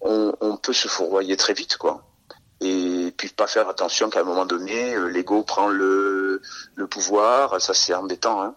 on, 0.00 0.34
on, 0.40 0.56
peut 0.56 0.72
se 0.72 0.88
fourvoyer 0.88 1.36
très 1.36 1.52
vite, 1.52 1.76
quoi. 1.76 2.02
Et 2.60 3.12
puis 3.16 3.28
pas 3.28 3.46
faire 3.46 3.68
attention 3.68 4.08
qu'à 4.08 4.20
un 4.20 4.24
moment 4.24 4.46
donné, 4.46 4.94
euh, 4.94 5.08
l'ego 5.08 5.42
prend 5.42 5.68
le, 5.68 6.40
le 6.76 6.86
pouvoir, 6.86 7.60
ça 7.60 7.74
c'est 7.74 7.92
embêtant. 7.92 8.42
Hein 8.42 8.54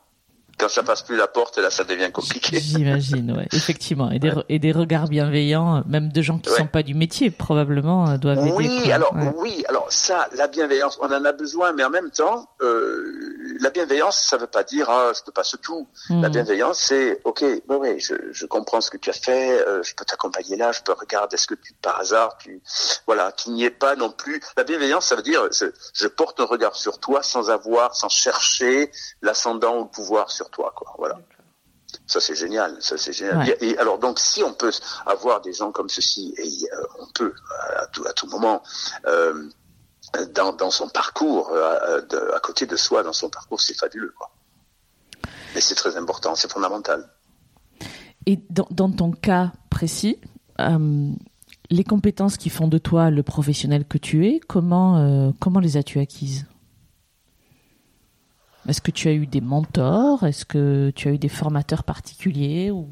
quand 0.58 0.70
ça 0.70 0.82
passe 0.82 1.04
plus 1.04 1.16
la 1.16 1.28
porte, 1.28 1.58
là, 1.58 1.70
ça 1.70 1.84
devient 1.84 2.12
compliqué. 2.12 2.60
J'imagine, 2.62 3.32
ouais, 3.32 3.48
effectivement, 3.54 4.10
et 4.10 4.20
des, 4.20 4.32
et 4.50 4.60
des 4.60 4.72
regards 4.72 5.08
bienveillants, 5.08 5.84
même 5.88 6.12
de 6.12 6.22
gens 6.22 6.40
qui 6.40 6.50
ouais. 6.50 6.58
sont 6.58 6.68
pas 6.68 6.84
du 6.84 6.96
métier, 6.96 7.30
probablement 7.30 8.10
euh, 8.10 8.18
doivent 8.18 8.52
oui, 8.56 8.66
aider. 8.66 8.92
Alors, 8.92 9.14
oui, 9.38 9.64
alors 9.70 9.92
ça, 9.92 10.28
la 10.36 10.48
bienveillance, 10.48 10.98
on 11.02 11.08
en 11.08 11.26
a 11.26 11.32
besoin, 11.32 11.74
mais 11.74 11.84
en 11.84 11.90
même 11.90 12.10
temps, 12.10 12.50
euh, 12.62 13.58
la 13.62 13.70
bienveillance, 13.70 14.18
ça 14.18 14.38
veut 14.38 14.48
pas 14.48 14.64
dire 14.64 14.90
ah, 14.90 15.12
je 15.16 15.22
te 15.22 15.32
passe 15.32 15.56
tout. 15.62 15.88
Mmh. 16.10 16.22
La 16.22 16.30
bienveillance, 16.30 16.80
c'est 16.80 17.22
ok, 17.24 17.42
oui, 17.42 17.62
oui, 17.70 18.00
je, 18.00 18.16
je, 18.32 18.46
comprends 18.46 18.82
ce 18.82 18.90
que 18.90 18.98
tu 18.98 19.10
as 19.12 19.14
fait, 19.14 19.60
euh, 19.68 19.84
je 19.84 19.94
peux 19.94 20.06
t'accompagner 20.06 20.58
là, 20.58 20.72
je 20.72 20.82
peux 20.82 20.94
regarder, 20.94 21.36
est-ce 21.36 21.48
que 21.48 21.56
tu 21.56 21.74
par 21.82 22.00
hasard, 22.00 22.38
tu, 22.38 22.62
voilà, 23.06 23.32
tu 23.32 23.52
n'y 23.52 23.64
es 23.64 23.70
pas 23.70 23.96
non 23.96 24.10
plus. 24.12 24.42
La 24.58 24.64
bienveillance, 24.64 25.06
ça 25.06 25.16
veut 25.16 25.22
dire 25.22 25.48
je, 25.52 25.66
je 25.94 26.08
porte 26.08 26.40
un 26.40 26.46
regard 26.46 26.76
sur 26.76 27.00
toi 27.00 27.22
sans 27.22 27.52
avoir, 27.52 27.96
sans 27.96 28.10
chercher 28.10 28.92
l'ascendant 29.22 29.78
ou 29.80 29.84
le 29.84 29.90
pouvoir 29.90 30.32
sur 30.32 30.47
toi, 30.50 30.74
quoi. 30.76 30.94
Voilà. 30.98 31.20
Ça 32.06 32.20
c'est 32.20 32.36
génial, 32.36 32.78
ça 32.82 32.98
c'est 32.98 33.14
génial. 33.14 33.38
Ouais. 33.40 33.58
Et 33.62 33.78
alors 33.78 33.98
donc 33.98 34.20
si 34.20 34.44
on 34.44 34.54
peut 34.54 34.72
avoir 35.06 35.42
des 35.42 35.54
gens 35.54 35.72
comme 35.72 35.90
ceci, 35.90 36.34
et 36.38 36.74
euh, 36.74 36.84
on 37.00 37.08
peut 37.14 37.34
à 37.78 37.88
tout, 37.88 38.06
à 38.06 38.14
tout 38.14 38.28
moment. 38.28 38.62
Euh, 39.06 39.50
dans, 40.34 40.54
dans, 40.54 40.72
son 40.72 40.88
parcours, 40.88 41.50
euh, 41.50 42.02
de, 42.02 42.34
à 42.34 42.40
côté 42.40 42.66
de 42.66 42.78
soi, 42.78 43.04
dans 43.04 43.14
son 43.14 43.30
parcours, 43.30 43.60
c'est 43.60 43.74
fabuleux. 43.74 44.14
Quoi. 44.18 44.32
Mais 45.54 45.62
c'est 45.62 45.76
très 45.76 45.98
important, 45.98 46.36
c'est 46.36 46.52
fondamental. 46.52 47.10
Et 48.26 48.40
dans, 48.50 48.68
dans, 48.72 48.92
ton 48.92 49.12
cas 49.12 49.52
précis, 49.70 50.20
euh, 50.60 51.12
les 51.70 51.84
compétences 51.84 52.38
qui 52.38 52.50
font 52.50 52.68
de 52.68 52.78
toi 52.78 53.10
le 53.10 53.24
professionnel 53.24 53.86
que 53.86 53.98
tu 53.98 54.28
es, 54.28 54.40
comment, 54.40 54.98
euh, 54.98 55.32
comment 55.40 55.60
les 55.60 55.78
as-tu 55.78 56.00
acquises? 56.00 56.46
Est-ce 58.68 58.82
que 58.82 58.92
tu 58.92 59.08
as 59.08 59.14
eu 59.14 59.28
des 59.28 59.42
mentors? 59.42 60.24
Est-ce 60.24 60.46
que 60.46 60.92
tu 60.96 61.08
as 61.08 61.12
eu 61.12 61.18
des 61.18 61.30
formateurs 61.30 61.84
particuliers 61.84 62.72
ou... 62.72 62.90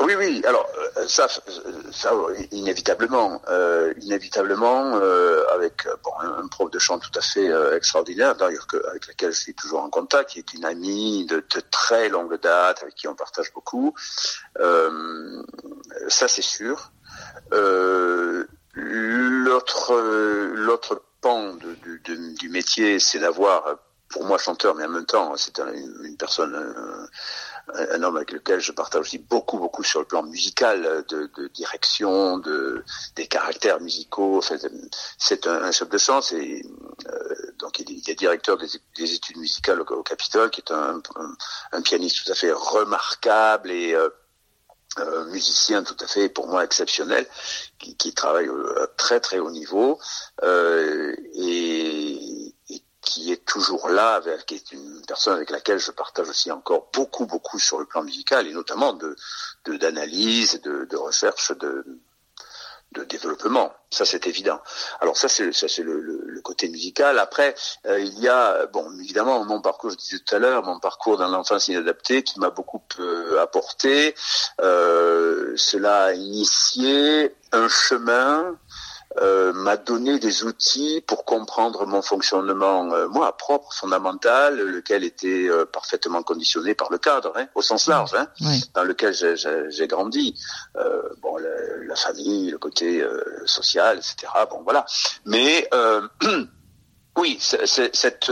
Oui, 0.00 0.14
oui. 0.16 0.42
Alors 0.46 0.64
ça, 1.08 1.26
ça 1.90 2.12
inévitablement, 2.50 3.40
euh, 3.48 3.92
inévitablement, 4.00 4.96
euh, 4.96 5.42
avec 5.54 5.88
bon, 6.04 6.12
un 6.20 6.46
prof 6.48 6.70
de 6.70 6.78
chant 6.78 6.98
tout 6.98 7.10
à 7.16 7.20
fait 7.20 7.48
euh, 7.48 7.76
extraordinaire, 7.76 8.34
d'ailleurs 8.36 8.66
avec 8.90 9.06
laquelle 9.08 9.32
je 9.32 9.40
suis 9.40 9.54
toujours 9.54 9.80
en 9.80 9.90
contact, 9.90 10.30
qui 10.30 10.38
est 10.38 10.54
une 10.54 10.64
amie 10.64 11.26
de, 11.26 11.42
très 11.70 12.08
longue 12.08 12.40
date, 12.40 12.82
avec 12.82 12.94
qui 12.94 13.08
on 13.08 13.14
partage 13.14 13.52
beaucoup. 13.52 13.94
Euh, 14.60 15.42
ça, 16.08 16.28
c'est 16.28 16.42
sûr. 16.42 16.92
l'autre, 18.74 19.94
l'autre 20.54 21.02
pan 21.20 21.54
du 21.54 22.48
métier, 22.48 22.98
c'est 22.98 23.18
d'avoir, 23.18 23.78
pour 24.10 24.24
moi, 24.24 24.38
chanteur, 24.38 24.74
mais 24.74 24.84
en 24.84 24.88
même 24.88 25.06
temps, 25.06 25.36
c'est 25.36 25.60
un, 25.60 25.72
une, 25.72 26.16
personne 26.16 26.54
un 27.74 28.02
homme 28.02 28.16
avec 28.16 28.32
lequel 28.32 28.60
je 28.60 28.72
partage 28.72 29.02
aussi 29.02 29.18
beaucoup, 29.18 29.58
beaucoup 29.58 29.82
sur 29.82 30.00
le 30.00 30.06
plan 30.06 30.22
musical, 30.22 31.04
de, 31.08 31.30
de 31.36 31.48
direction, 31.48 32.38
de 32.38 32.84
des 33.16 33.26
caractères 33.26 33.80
musicaux. 33.80 34.38
Enfin, 34.38 34.56
c'est 35.18 35.46
un, 35.46 35.70
chef 35.72 35.88
de 35.88 35.98
chant. 35.98 36.20
Euh, 36.32 36.60
donc 37.58 37.78
il 37.80 38.08
est, 38.08 38.14
directeur 38.14 38.56
des, 38.56 38.68
des, 38.96 39.14
études 39.14 39.36
musicales 39.36 39.80
au, 39.80 40.02
Capitole, 40.02 40.50
qui 40.50 40.60
est 40.60 40.72
un, 40.72 41.00
pianiste 41.82 42.24
tout 42.24 42.32
à 42.32 42.34
fait 42.34 42.52
remarquable 42.52 43.70
et 43.70 43.94
euh, 43.94 44.08
euh, 44.98 45.24
musicien 45.26 45.82
tout 45.82 45.96
à 46.00 46.06
fait 46.06 46.28
pour 46.28 46.48
moi 46.48 46.64
exceptionnel, 46.64 47.26
qui, 47.78 47.96
qui 47.96 48.14
travaille 48.14 48.48
à 48.80 48.86
très 48.96 49.20
très 49.20 49.38
haut 49.38 49.50
niveau 49.50 49.98
et 50.42 52.37
qui 53.08 53.32
est 53.32 53.44
toujours 53.46 53.88
là, 53.88 54.16
avec, 54.16 54.44
qui 54.44 54.56
est 54.56 54.72
une 54.72 55.02
personne 55.06 55.34
avec 55.34 55.48
laquelle 55.50 55.78
je 55.78 55.90
partage 55.90 56.28
aussi 56.28 56.52
encore 56.52 56.88
beaucoup, 56.92 57.24
beaucoup 57.26 57.58
sur 57.58 57.78
le 57.78 57.86
plan 57.86 58.02
musical 58.02 58.46
et 58.46 58.52
notamment 58.52 58.92
de 58.92 59.16
d'analyse, 59.66 60.60
de, 60.62 60.84
de, 60.84 60.96
recherche, 60.96 61.52
de, 61.58 61.84
de 62.92 63.04
développement. 63.04 63.72
Ça, 63.90 64.04
c'est 64.04 64.26
évident. 64.26 64.60
Alors 65.00 65.16
ça, 65.16 65.28
c'est 65.28 65.52
ça, 65.52 65.68
c'est 65.68 65.82
le, 65.82 66.00
le, 66.00 66.22
le, 66.26 66.40
côté 66.42 66.68
musical. 66.68 67.18
Après, 67.18 67.54
euh, 67.86 67.98
il 68.00 68.18
y 68.18 68.28
a, 68.28 68.66
bon, 68.66 68.90
évidemment, 69.00 69.44
mon 69.44 69.60
parcours, 69.60 69.90
je 69.90 69.96
disais 69.96 70.18
tout 70.18 70.34
à 70.34 70.38
l'heure, 70.38 70.62
mon 70.62 70.78
parcours 70.78 71.16
dans 71.16 71.28
l'enfance 71.28 71.68
inadaptée, 71.68 72.22
qui 72.22 72.38
m'a 72.40 72.50
beaucoup 72.50 72.82
euh, 73.00 73.42
apporté. 73.42 74.14
Euh, 74.60 75.54
cela 75.56 76.04
a 76.04 76.12
initié 76.12 77.34
un 77.52 77.68
chemin 77.68 78.58
euh, 79.20 79.52
m'a 79.52 79.76
donné 79.76 80.18
des 80.18 80.44
outils 80.44 81.02
pour 81.06 81.24
comprendre 81.24 81.86
mon 81.86 82.02
fonctionnement, 82.02 82.92
euh, 82.92 83.08
moi, 83.08 83.36
propre, 83.36 83.72
fondamental, 83.72 84.58
lequel 84.58 85.02
était 85.02 85.48
euh, 85.48 85.64
parfaitement 85.64 86.22
conditionné 86.22 86.74
par 86.74 86.90
le 86.90 86.98
cadre, 86.98 87.32
hein, 87.36 87.46
au 87.54 87.62
sens 87.62 87.88
large, 87.88 88.14
hein, 88.14 88.28
oui. 88.42 88.62
dans 88.74 88.84
lequel 88.84 89.14
j'ai 89.14 89.88
grandi. 89.88 90.38
bon, 91.22 91.36
la, 91.36 91.48
la, 91.86 91.96
famille, 91.96 92.50
le 92.50 92.58
côté 92.58 93.04
social, 93.44 93.98
etc. 93.98 94.32
Bon, 94.50 94.62
voilà. 94.62 94.84
Mais 95.24 95.68
oui, 97.16 97.38
c'est, 97.40 97.66
cette, 97.66 98.30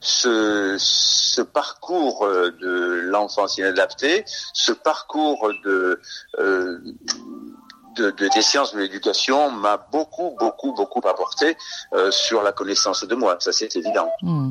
ce, 0.00 0.76
ce, 0.78 1.42
parcours 1.42 2.28
de 2.28 3.00
l'enfance 3.06 3.58
inadaptée, 3.58 4.24
ce 4.52 4.72
parcours 4.72 5.50
de 5.64 6.00
de, 7.98 8.10
de, 8.10 8.28
des 8.28 8.42
sciences 8.42 8.74
de 8.74 8.78
l'éducation 8.78 9.50
m'a 9.50 9.76
beaucoup, 9.76 10.36
beaucoup, 10.38 10.72
beaucoup 10.72 11.06
apporté 11.06 11.56
euh, 11.92 12.10
sur 12.10 12.42
la 12.42 12.52
connaissance 12.52 13.04
de 13.04 13.14
moi. 13.14 13.36
Ça, 13.40 13.52
c'est 13.52 13.74
évident. 13.76 14.10
Mmh. 14.22 14.50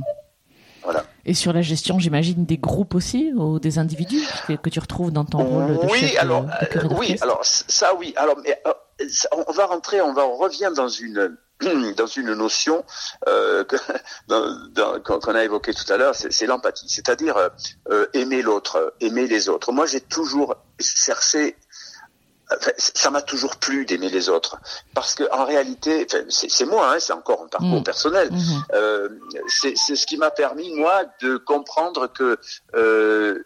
Voilà. 0.83 1.03
Et 1.25 1.33
sur 1.33 1.51
la 1.51 1.61
gestion, 1.61 1.99
j'imagine 1.99 2.45
des 2.45 2.57
groupes 2.57 2.95
aussi 2.95 3.33
ou 3.35 3.59
des 3.59 3.79
individus 3.79 4.23
que, 4.47 4.53
que 4.53 4.69
tu 4.69 4.79
retrouves 4.79 5.11
dans 5.11 5.25
ton 5.25 5.43
rôle 5.43 5.67
de 5.67 5.91
oui, 5.91 5.99
chef 5.99 6.19
alors, 6.19 6.43
de, 6.43 6.79
de 6.79 6.85
euh, 6.85 6.97
oui, 6.97 7.17
alors 7.21 7.39
ça, 7.43 7.93
oui. 7.95 8.13
Alors, 8.15 8.37
mais, 8.41 8.61
euh, 8.65 8.71
on 9.47 9.51
va 9.51 9.65
rentrer, 9.65 10.01
on 10.01 10.13
va 10.13 10.25
on 10.25 10.37
revient 10.37 10.71
dans 10.75 10.87
une 10.87 11.37
dans 11.97 12.07
une 12.07 12.33
notion 12.33 12.85
euh, 13.27 13.63
qu'on 15.03 15.35
a 15.35 15.43
évoquée 15.43 15.73
tout 15.73 15.91
à 15.91 15.97
l'heure, 15.97 16.13
c'est 16.15 16.45
l'empathie, 16.45 16.87
c'est-à-dire 16.87 17.35
euh, 17.89 18.05
aimer 18.13 18.41
l'autre, 18.41 18.93
aimer 19.01 19.27
les 19.27 19.49
autres. 19.49 19.71
Moi, 19.71 19.85
j'ai 19.87 20.01
toujours 20.01 20.55
cherché 20.79 21.55
ça 22.77 23.09
m'a 23.09 23.21
toujours 23.21 23.57
plu 23.57 23.85
d'aimer 23.85 24.09
les 24.09 24.29
autres 24.29 24.57
parce 24.93 25.15
que 25.15 25.23
en 25.33 25.43
réalité 25.43 26.07
c'est 26.29 26.65
moi 26.65 26.93
hein, 26.93 26.99
c'est 26.99 27.13
encore 27.13 27.41
un 27.43 27.47
parcours 27.47 27.81
mmh. 27.81 27.83
personnel 27.83 28.29
mmh. 28.31 28.37
Euh, 28.73 29.09
c'est 29.47 29.75
ce 29.75 30.05
qui 30.05 30.17
m'a 30.17 30.31
permis 30.31 30.73
moi 30.73 31.03
de 31.21 31.37
comprendre 31.37 32.07
que 32.07 32.37
euh, 32.75 33.43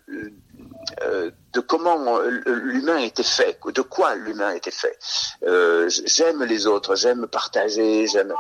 euh, 1.04 1.32
de 1.54 1.60
comment 1.60 2.20
l'humain 2.46 2.98
était 2.98 3.24
fait, 3.24 3.60
de 3.76 3.82
quoi 3.82 4.16
l'humain 4.16 4.52
était 4.52 4.72
fait. 4.72 4.98
Euh, 5.44 5.90
j'aime 6.06 6.44
les 6.44 6.66
autres, 6.66 6.96
j'aime 6.96 7.28
partager, 7.28 8.08
j'aime 8.08 8.34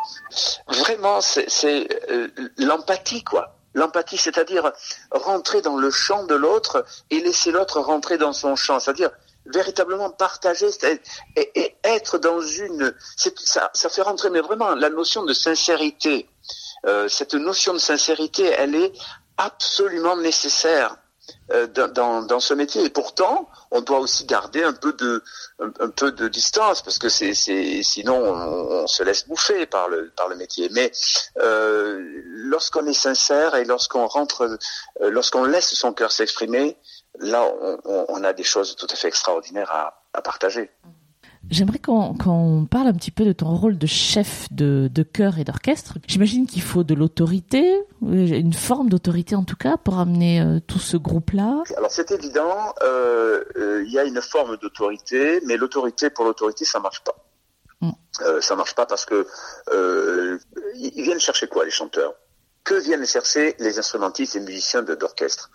vraiment 0.68 1.20
c'est 1.22 1.88
euh, 2.09 2.30
l'empathie 2.57 3.24
quoi. 3.24 3.57
L'empathie, 3.74 4.18
c'est-à-dire 4.18 4.72
rentrer 5.12 5.62
dans 5.62 5.78
le 5.78 5.91
champ 5.91 6.26
de 6.26 6.36
l'autre 6.36 6.86
et 7.09 7.20
laisser 7.20 7.51
l'autre 7.51 7.80
rentrer 7.80 8.18
dans 8.18 8.34
son 8.34 8.55
champ, 8.55 8.80
c'est-à-dire 8.80 9.12
véritablement 9.46 10.10
partager 10.10 10.70
et, 11.36 11.52
et, 11.56 11.76
être 11.84 12.18
dans 12.18 12.42
une 12.42 12.94
ça, 13.38 13.72
ça 13.74 13.89
fait 13.89 14.02
rentrer 14.02 14.30
mais 14.30 14.42
vraiment 14.42 14.76
la 14.76 14.89
notion 14.89 15.24
de 15.24 15.34
sincérité 15.34 16.30
euh, 16.86 17.08
cette 17.08 17.34
notion 17.34 17.74
de 17.74 17.80
sincérité 17.80 18.46
elle 18.46 18.76
est 18.76 18.94
absolument 19.38 20.16
nécessaire 20.18 20.98
euh, 21.52 21.68
dans, 21.68 22.24
dans, 22.24 22.39
ce 22.39 22.54
métier. 22.54 22.84
Et 22.84 22.89
pourtant 22.89 23.50
on 23.72 23.82
doit 23.82 24.00
aussi 24.00 24.26
garder 24.26 24.64
un 24.64 24.74
peu 24.74 24.94
de 24.94 25.24
un, 25.60 25.89
peu 25.89 26.12
de 26.12 26.28
distance 26.28 26.82
parce 26.82 26.98
que 26.98 27.10
c'est 27.10 27.34
sinon 27.34 28.16
on, 28.16 28.84
on, 28.84 28.88
se 28.88 29.04
laisse 29.04 29.28
bouffer 29.28 29.66
par 29.66 29.88
le 29.88 30.12
par 30.16 30.30
le 30.30 30.36
métier. 30.36 30.70
Mais 30.72 30.92
euh, 31.39 32.00
lorsqu'on 32.26 32.86
est 32.88 32.94
sincère 32.94 33.56
et 33.56 33.66
lorsqu'on 33.66 34.08
rentre 34.08 34.58
euh, 35.02 35.10
lorsqu'on 35.12 35.44
laisse 35.44 35.74
son 35.74 35.94
cœur 35.94 36.12
s'exprimer 36.12 36.78
là, 37.20 37.45
on, 37.86 38.05
on, 38.09 38.24
a 38.24 38.34
des 38.34 38.43
choses 38.43 38.76
tout 38.76 38.88
à 38.89 38.95
fait 38.95 39.07
extraordinaires 39.07 39.72
à, 39.72 40.03
à 40.14 40.22
partager. 40.22 40.70
J'aimerais 41.49 41.80
qu'on 41.80 42.14
qu 42.14 42.68
parle 42.70 42.88
un 42.88 42.93
petit 42.93 43.12
peu 43.12 43.26
de 43.26 43.34
ton 43.34 43.55
rôle 43.55 43.78
de 43.78 43.88
chef 43.88 44.47
de, 44.51 44.89
de 44.93 45.03
chœur 45.03 45.39
et 45.39 45.43
d'orchestre. 45.43 45.97
J'imagine 46.07 46.45
qu'il 46.45 46.62
faut 46.62 46.84
de 46.84 46.93
l'autorité, 46.93 47.82
une 48.01 48.53
forme 48.53 48.89
d'autorité 48.89 49.36
en 49.36 49.43
tout 49.43 49.55
cas, 49.55 49.76
pour 49.78 49.97
amener 49.97 50.39
euh, 50.39 50.59
tout 50.66 50.80
ce 50.80 50.97
groupe-là. 50.97 51.64
Alors 51.78 51.91
c'est 51.91 52.12
évident, 52.12 52.74
euh, 52.84 53.43
euh, 53.57 53.84
il 53.86 53.91
y 53.91 53.97
a 53.97 54.03
une 54.03 54.22
forme 54.22 54.57
d'autorité, 54.57 55.41
mais 55.45 55.57
l'autorité 55.57 56.09
pour 56.09 56.26
l'autorité, 56.26 56.64
ça 56.64 56.80
marche 56.80 57.03
pas. 57.03 57.16
Mm. 57.82 57.91
Euh, 58.22 58.41
ça 58.41 58.55
marche 58.55 58.76
pas 58.76 58.86
parce 58.86 59.05
que 59.05 59.26
euh, 59.74 60.38
ils 60.76 61.03
viennent 61.03 61.20
chercher 61.20 61.47
quoi 61.47 61.66
les 61.66 61.72
chanteurs? 61.72 62.14
Que 62.64 62.76
viennent 62.76 63.05
chercher 63.05 63.55
les 63.59 63.80
instrumentistes 63.80 64.36
et 64.36 64.39
musiciens 64.39 64.84
d'orchestre 64.84 65.49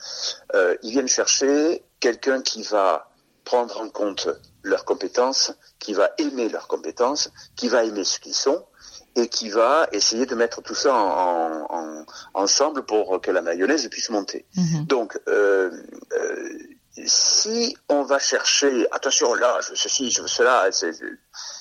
euh, 0.55 0.77
Ils 0.83 0.91
viennent 0.93 1.09
chercher 1.09 1.85
quelqu'un 2.01 2.43
qui 2.43 2.63
va 2.63 3.11
prendre 3.45 3.81
en 3.81 3.89
compte 3.89 4.29
leurs 4.63 4.85
compétences, 4.85 5.53
qui 5.79 5.95
va 5.95 6.11
aimer 6.19 6.49
leurs 6.49 6.67
compétences, 6.67 7.31
qui 7.55 7.69
va 7.69 7.85
aimer 7.85 8.03
ce 8.03 8.19
qu'ils 8.19 8.35
sont, 8.35 8.67
et 9.15 9.29
qui 9.29 9.49
va 9.49 9.89
essayer 9.93 10.27
de 10.27 10.35
mettre 10.35 10.61
tout 10.63 10.75
ça 10.75 10.95
en, 10.95 11.67
en, 11.71 12.07
ensemble 12.35 12.85
pour 12.85 13.21
que 13.21 13.31
la 13.31 13.41
mayonnaise 13.41 13.89
puisse 13.89 14.11
monter. 14.11 14.45
Mhm. 14.57 14.85
Donc, 14.87 15.19
euh, 15.29 15.71
euh, 16.13 16.59
si 17.07 17.77
on 17.89 18.03
va 18.03 18.19
chercher, 18.19 18.87
attention 18.91 19.35
là, 19.35 19.59
je 19.63 19.71
veux 19.71 19.77
ceci, 19.77 20.11
je 20.11 20.23
veux 20.23 20.29
cela, 20.29 20.69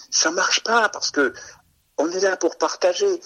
ça 0.09 0.31
marche 0.31 0.63
pas 0.63 0.89
parce 0.89 1.11
que 1.11 1.33
on 1.97 2.09
est 2.11 2.21
là 2.21 2.37
pour 2.37 2.57
partager. 2.57 3.21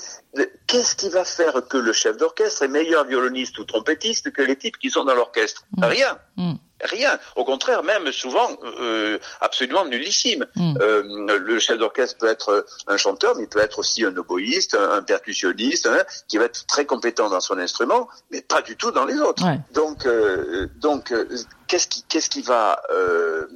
Qu'est-ce 0.68 0.96
qui 0.96 1.10
va 1.10 1.26
faire 1.26 1.68
que 1.68 1.78
le 1.78 1.94
chef 1.94 2.18
d'orchestre 2.18 2.64
est 2.64 2.68
meilleur 2.68 3.06
violoniste 3.06 3.58
ou 3.58 3.64
trompettiste 3.64 4.32
que 4.32 4.42
les 4.42 4.56
types 4.56 4.78
qui 4.78 4.90
sont 4.90 5.06
dans 5.06 5.16
l'orchestre 5.16 5.64
Mm. 5.78 5.84
Rien. 5.84 6.20
Mm. 6.38 6.54
Rien. 6.82 7.20
Au 7.36 7.44
contraire, 7.44 7.84
même 7.84 8.10
souvent 8.12 8.50
euh, 8.64 9.20
absolument 9.42 9.86
nullissime. 9.86 10.46
Mm. 10.56 10.78
Euh, 10.80 11.38
le 11.40 11.60
chef 11.60 11.78
d'orchestre 11.78 12.18
peut 12.18 12.28
être 12.28 12.66
un 12.88 12.98
chanteur, 12.98 13.36
mais 13.36 13.44
il 13.44 13.50
peut 13.50 13.60
être 13.60 13.80
aussi 13.80 14.06
un 14.06 14.16
oboïste, 14.16 14.76
un, 14.76 14.92
un 14.92 15.02
percussionniste, 15.02 15.88
hein, 15.88 16.04
qui 16.28 16.38
va 16.38 16.46
être 16.46 16.66
très 16.68 16.86
compétent 16.86 17.30
dans 17.30 17.42
son 17.42 17.58
instrument, 17.58 18.08
mais 18.32 18.42
pas 18.42 18.62
du 18.62 18.78
tout 18.78 18.92
dans 18.92 19.06
les 19.06 19.20
autres. 19.20 19.46
Ouais. 19.46 19.60
Donc, 19.74 20.06
euh, 20.06 20.68
donc, 20.78 21.12
euh, 21.12 21.28
qu'est-ce 21.68 21.88
qui, 21.88 22.04
qu'est-ce 22.04 22.30
qui 22.30 22.42
va 22.42 22.82
euh, 22.94 23.48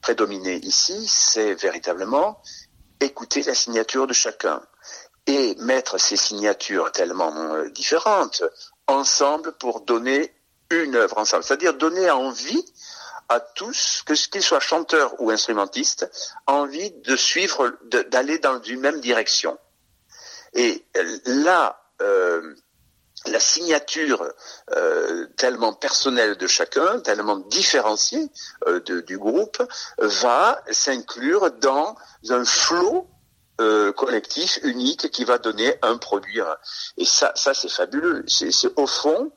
prédominer 0.00 0.56
ici 0.56 1.06
C'est 1.06 1.54
véritablement 1.54 2.40
écouter 3.04 3.42
la 3.42 3.54
signature 3.54 4.06
de 4.06 4.12
chacun 4.12 4.62
et 5.26 5.54
mettre 5.56 5.98
ces 5.98 6.16
signatures 6.16 6.92
tellement 6.92 7.34
euh, 7.54 7.70
différentes 7.70 8.42
ensemble 8.86 9.52
pour 9.52 9.80
donner 9.80 10.34
une 10.70 10.96
œuvre 10.96 11.18
ensemble. 11.18 11.44
C'est-à-dire 11.44 11.74
donner 11.74 12.10
envie 12.10 12.64
à 13.28 13.40
tous, 13.40 14.02
que 14.04 14.12
qu'ils 14.12 14.42
soient 14.42 14.60
chanteurs 14.60 15.14
ou 15.20 15.30
instrumentistes, 15.30 16.10
envie 16.46 16.90
de 16.90 17.16
suivre, 17.16 17.72
d'aller 18.10 18.38
dans 18.38 18.60
une 18.62 18.80
même 18.80 19.00
direction. 19.00 19.58
Et 20.52 20.84
euh, 20.96 21.18
là, 21.24 21.80
euh, 22.02 22.54
la 23.26 23.40
signature 23.40 24.26
euh, 24.76 25.26
tellement 25.36 25.72
personnelle 25.72 26.36
de 26.36 26.46
chacun, 26.46 27.00
tellement 27.00 27.36
différenciée 27.36 28.28
euh, 28.66 28.80
de- 28.80 29.00
du 29.00 29.18
groupe, 29.18 29.62
va 29.98 30.62
s'inclure 30.70 31.50
dans 31.52 31.96
un 32.30 32.44
flot 32.44 33.08
euh, 33.60 33.92
collectif 33.92 34.58
unique 34.62 35.10
qui 35.10 35.24
va 35.24 35.38
donner 35.38 35.76
un 35.82 35.96
produit. 35.96 36.40
Et 36.98 37.04
ça, 37.04 37.32
ça 37.36 37.54
c'est 37.54 37.68
fabuleux. 37.70 38.24
C'est 38.26 38.50
au 38.76 38.86
fond 38.86 39.30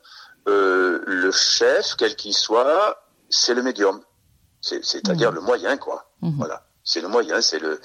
euh, 0.47 1.03
le 1.05 1.31
chef, 1.31 1.95
quel 1.97 2.15
qu'il 2.15 2.33
soit, 2.33 3.03
c'est 3.29 3.53
le 3.53 3.61
médium. 3.61 4.01
C'est- 4.61 4.83
C'est-à-dire 4.83 5.29
Mhm. 5.31 5.35
le 5.35 5.41
moyen, 5.41 5.77
quoi. 5.77 6.09
Mhm. 6.21 6.35
Voilà. 6.37 6.63
C'est 6.83 7.01
le 7.01 7.09
moyen, 7.09 7.41
c'est 7.41 7.59
le, 7.59 7.81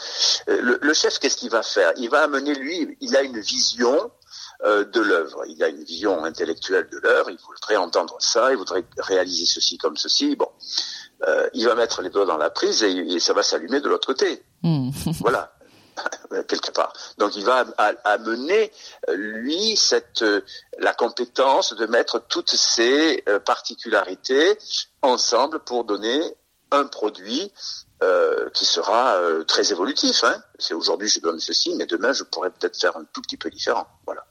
euh, 0.48 0.60
le 0.62 0.78
le 0.80 0.94
chef. 0.94 1.18
Qu'est-ce 1.18 1.36
qu'il 1.36 1.50
va 1.50 1.62
faire? 1.64 1.92
Il 1.96 2.08
va 2.08 2.22
amener 2.22 2.54
lui. 2.54 2.96
Il 3.00 3.16
a 3.16 3.22
une 3.22 3.40
vision 3.40 4.12
de 4.64 5.00
l'œuvre. 5.00 5.44
Il 5.48 5.62
a 5.62 5.68
une 5.68 5.82
vision 5.82 6.24
intellectuelle 6.24 6.88
de 6.90 6.98
l'œuvre. 6.98 7.30
Il 7.30 7.38
voudrait 7.38 7.76
entendre 7.76 8.16
ça. 8.20 8.50
Il 8.52 8.56
voudrait 8.56 8.84
réaliser 8.98 9.44
ceci 9.44 9.76
comme 9.76 9.96
ceci. 9.96 10.36
Bon, 10.36 10.48
Euh, 11.28 11.48
il 11.54 11.66
va 11.66 11.74
mettre 11.74 12.02
les 12.02 12.10
doigts 12.10 12.26
dans 12.26 12.36
la 12.36 12.50
prise 12.50 12.82
et, 12.82 12.90
et 12.90 13.20
ça 13.20 13.32
va 13.32 13.42
s'allumer 13.42 13.80
de 13.80 13.88
l'autre 13.88 14.06
côté. 14.06 14.42
Mm. 14.62 14.90
Voilà, 15.20 15.52
quelque 16.48 16.72
part. 16.72 16.92
Donc 17.18 17.36
il 17.36 17.44
va 17.44 17.64
amener 18.04 18.72
euh, 19.08 19.14
lui 19.14 19.76
cette 19.76 20.22
euh, 20.22 20.40
la 20.78 20.92
compétence 20.94 21.74
de 21.74 21.86
mettre 21.86 22.18
toutes 22.28 22.50
ces 22.50 23.22
euh, 23.28 23.38
particularités 23.38 24.58
ensemble 25.02 25.60
pour 25.60 25.84
donner 25.84 26.20
un 26.72 26.86
produit 26.86 27.52
euh, 28.02 28.50
qui 28.50 28.64
sera 28.64 29.14
euh, 29.16 29.44
très 29.44 29.70
évolutif. 29.70 30.24
Hein. 30.24 30.42
C'est 30.58 30.74
aujourd'hui 30.74 31.08
je 31.08 31.20
donne 31.20 31.38
ceci, 31.38 31.74
mais 31.76 31.86
demain 31.86 32.12
je 32.12 32.24
pourrais 32.24 32.50
peut-être 32.50 32.78
faire 32.78 32.96
un 32.96 33.04
tout 33.12 33.22
petit 33.22 33.36
peu 33.36 33.50
différent. 33.50 33.86
Voilà. 34.06 34.24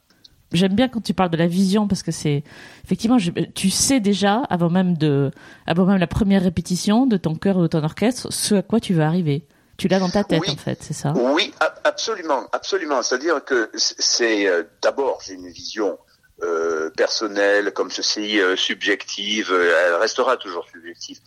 J'aime 0.53 0.73
bien 0.73 0.87
quand 0.89 1.01
tu 1.01 1.13
parles 1.13 1.29
de 1.29 1.37
la 1.37 1.47
vision 1.47 1.87
parce 1.87 2.03
que 2.03 2.11
c'est 2.11 2.43
effectivement 2.83 3.17
je- 3.17 3.31
tu 3.55 3.69
sais 3.69 3.99
déjà 4.01 4.41
avant 4.49 4.69
même 4.69 4.97
de 4.97 5.31
avant 5.65 5.85
même 5.85 5.97
la 5.99 6.07
première 6.07 6.43
répétition 6.43 7.05
de 7.05 7.15
ton 7.17 7.35
chœur 7.35 7.57
ou 7.57 7.61
de 7.61 7.67
ton 7.67 7.83
orchestre 7.83 8.31
ce 8.33 8.55
à 8.55 8.61
quoi 8.61 8.79
tu 8.79 8.93
veux 8.93 9.03
arriver. 9.03 9.45
Tu 9.77 9.87
l'as 9.87 9.99
dans 9.99 10.09
ta 10.09 10.23
tête 10.23 10.41
Oui. 10.41 10.49
en 10.51 10.57
fait, 10.57 10.77
c'est 10.83 10.93
ça? 10.93 11.13
Oui, 11.15 11.53
absolument, 11.85 12.47
absolument. 12.51 13.01
C'est-à-dire 13.01 13.43
que 13.43 13.71
c'est 13.75 14.47
euh, 14.47 14.63
d'abord 14.81 15.19
j'ai 15.25 15.33
une 15.33 15.47
vision 15.49 15.97
euh, 16.43 16.89
personnelle 16.91 17.71
comme 17.71 17.89
ceci, 17.91 18.39
euh, 18.41 18.55
subjective. 18.55 19.51
elle 19.53 19.95
restera 19.95 20.37
toujours 20.37 20.65
subjective. 20.71 21.19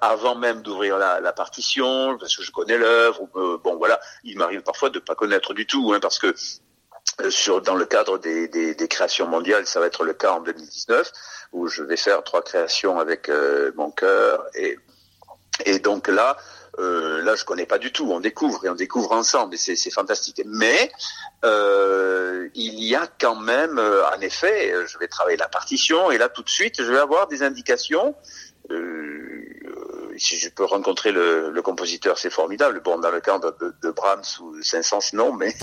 Avant 0.00 0.34
même 0.34 0.62
d'ouvrir 0.62 0.98
la, 0.98 1.20
la 1.20 1.32
partition, 1.32 2.16
parce 2.18 2.36
que 2.36 2.42
je 2.42 2.50
connais 2.50 2.78
l'œuvre. 2.78 3.28
bon, 3.62 3.76
voilà, 3.76 4.00
il 4.24 4.36
m'arrive 4.38 4.62
parfois 4.62 4.90
de 4.90 4.98
pas 4.98 5.14
connaître 5.14 5.54
du 5.54 5.66
tout, 5.66 5.92
hein, 5.94 5.98
parce 6.00 6.18
que 6.18 6.34
sur 7.28 7.60
dans 7.60 7.74
le 7.74 7.84
cadre 7.84 8.18
des, 8.18 8.48
des, 8.48 8.74
des 8.74 8.88
créations 8.88 9.26
mondiales, 9.26 9.66
ça 9.66 9.80
va 9.80 9.86
être 9.86 10.04
le 10.04 10.14
cas 10.14 10.32
en 10.32 10.40
2019 10.40 11.12
où 11.52 11.66
je 11.66 11.82
vais 11.82 11.96
faire 11.96 12.22
trois 12.22 12.42
créations 12.42 12.98
avec 12.98 13.28
euh, 13.28 13.72
mon 13.76 13.90
cœur 13.90 14.46
et 14.54 14.78
et 15.66 15.78
donc 15.78 16.08
là, 16.08 16.36
euh, 16.78 17.22
là, 17.22 17.34
je 17.34 17.44
connais 17.44 17.66
pas 17.66 17.78
du 17.78 17.92
tout. 17.92 18.10
On 18.10 18.20
découvre 18.20 18.64
et 18.64 18.68
on 18.68 18.74
découvre 18.74 19.12
ensemble, 19.12 19.54
et 19.54 19.58
c'est 19.58 19.90
fantastique. 19.90 20.42
Mais 20.46 20.90
euh, 21.44 22.48
il 22.54 22.82
y 22.82 22.94
a 22.94 23.06
quand 23.20 23.36
même, 23.36 23.78
euh, 23.78 24.02
en 24.06 24.20
effet, 24.20 24.72
je 24.86 24.98
vais 24.98 25.08
travailler 25.08 25.36
la 25.36 25.48
partition, 25.48 26.10
et 26.10 26.18
là, 26.18 26.28
tout 26.28 26.42
de 26.42 26.48
suite, 26.48 26.82
je 26.82 26.90
vais 26.90 26.98
avoir 26.98 27.28
des 27.28 27.42
indications. 27.42 28.14
Euh, 28.70 29.44
si 30.20 30.38
je 30.38 30.50
peux 30.50 30.64
rencontrer 30.64 31.12
le, 31.12 31.50
le 31.50 31.62
compositeur, 31.62 32.18
c'est 32.18 32.30
formidable. 32.30 32.80
Bon, 32.84 32.98
dans 32.98 33.10
le 33.10 33.20
cadre 33.20 33.56
de, 33.58 33.74
de 33.82 33.90
Brahms 33.90 34.22
ou 34.40 34.62
Saint-Saëns, 34.62 35.14
non, 35.14 35.32
mais 35.32 35.54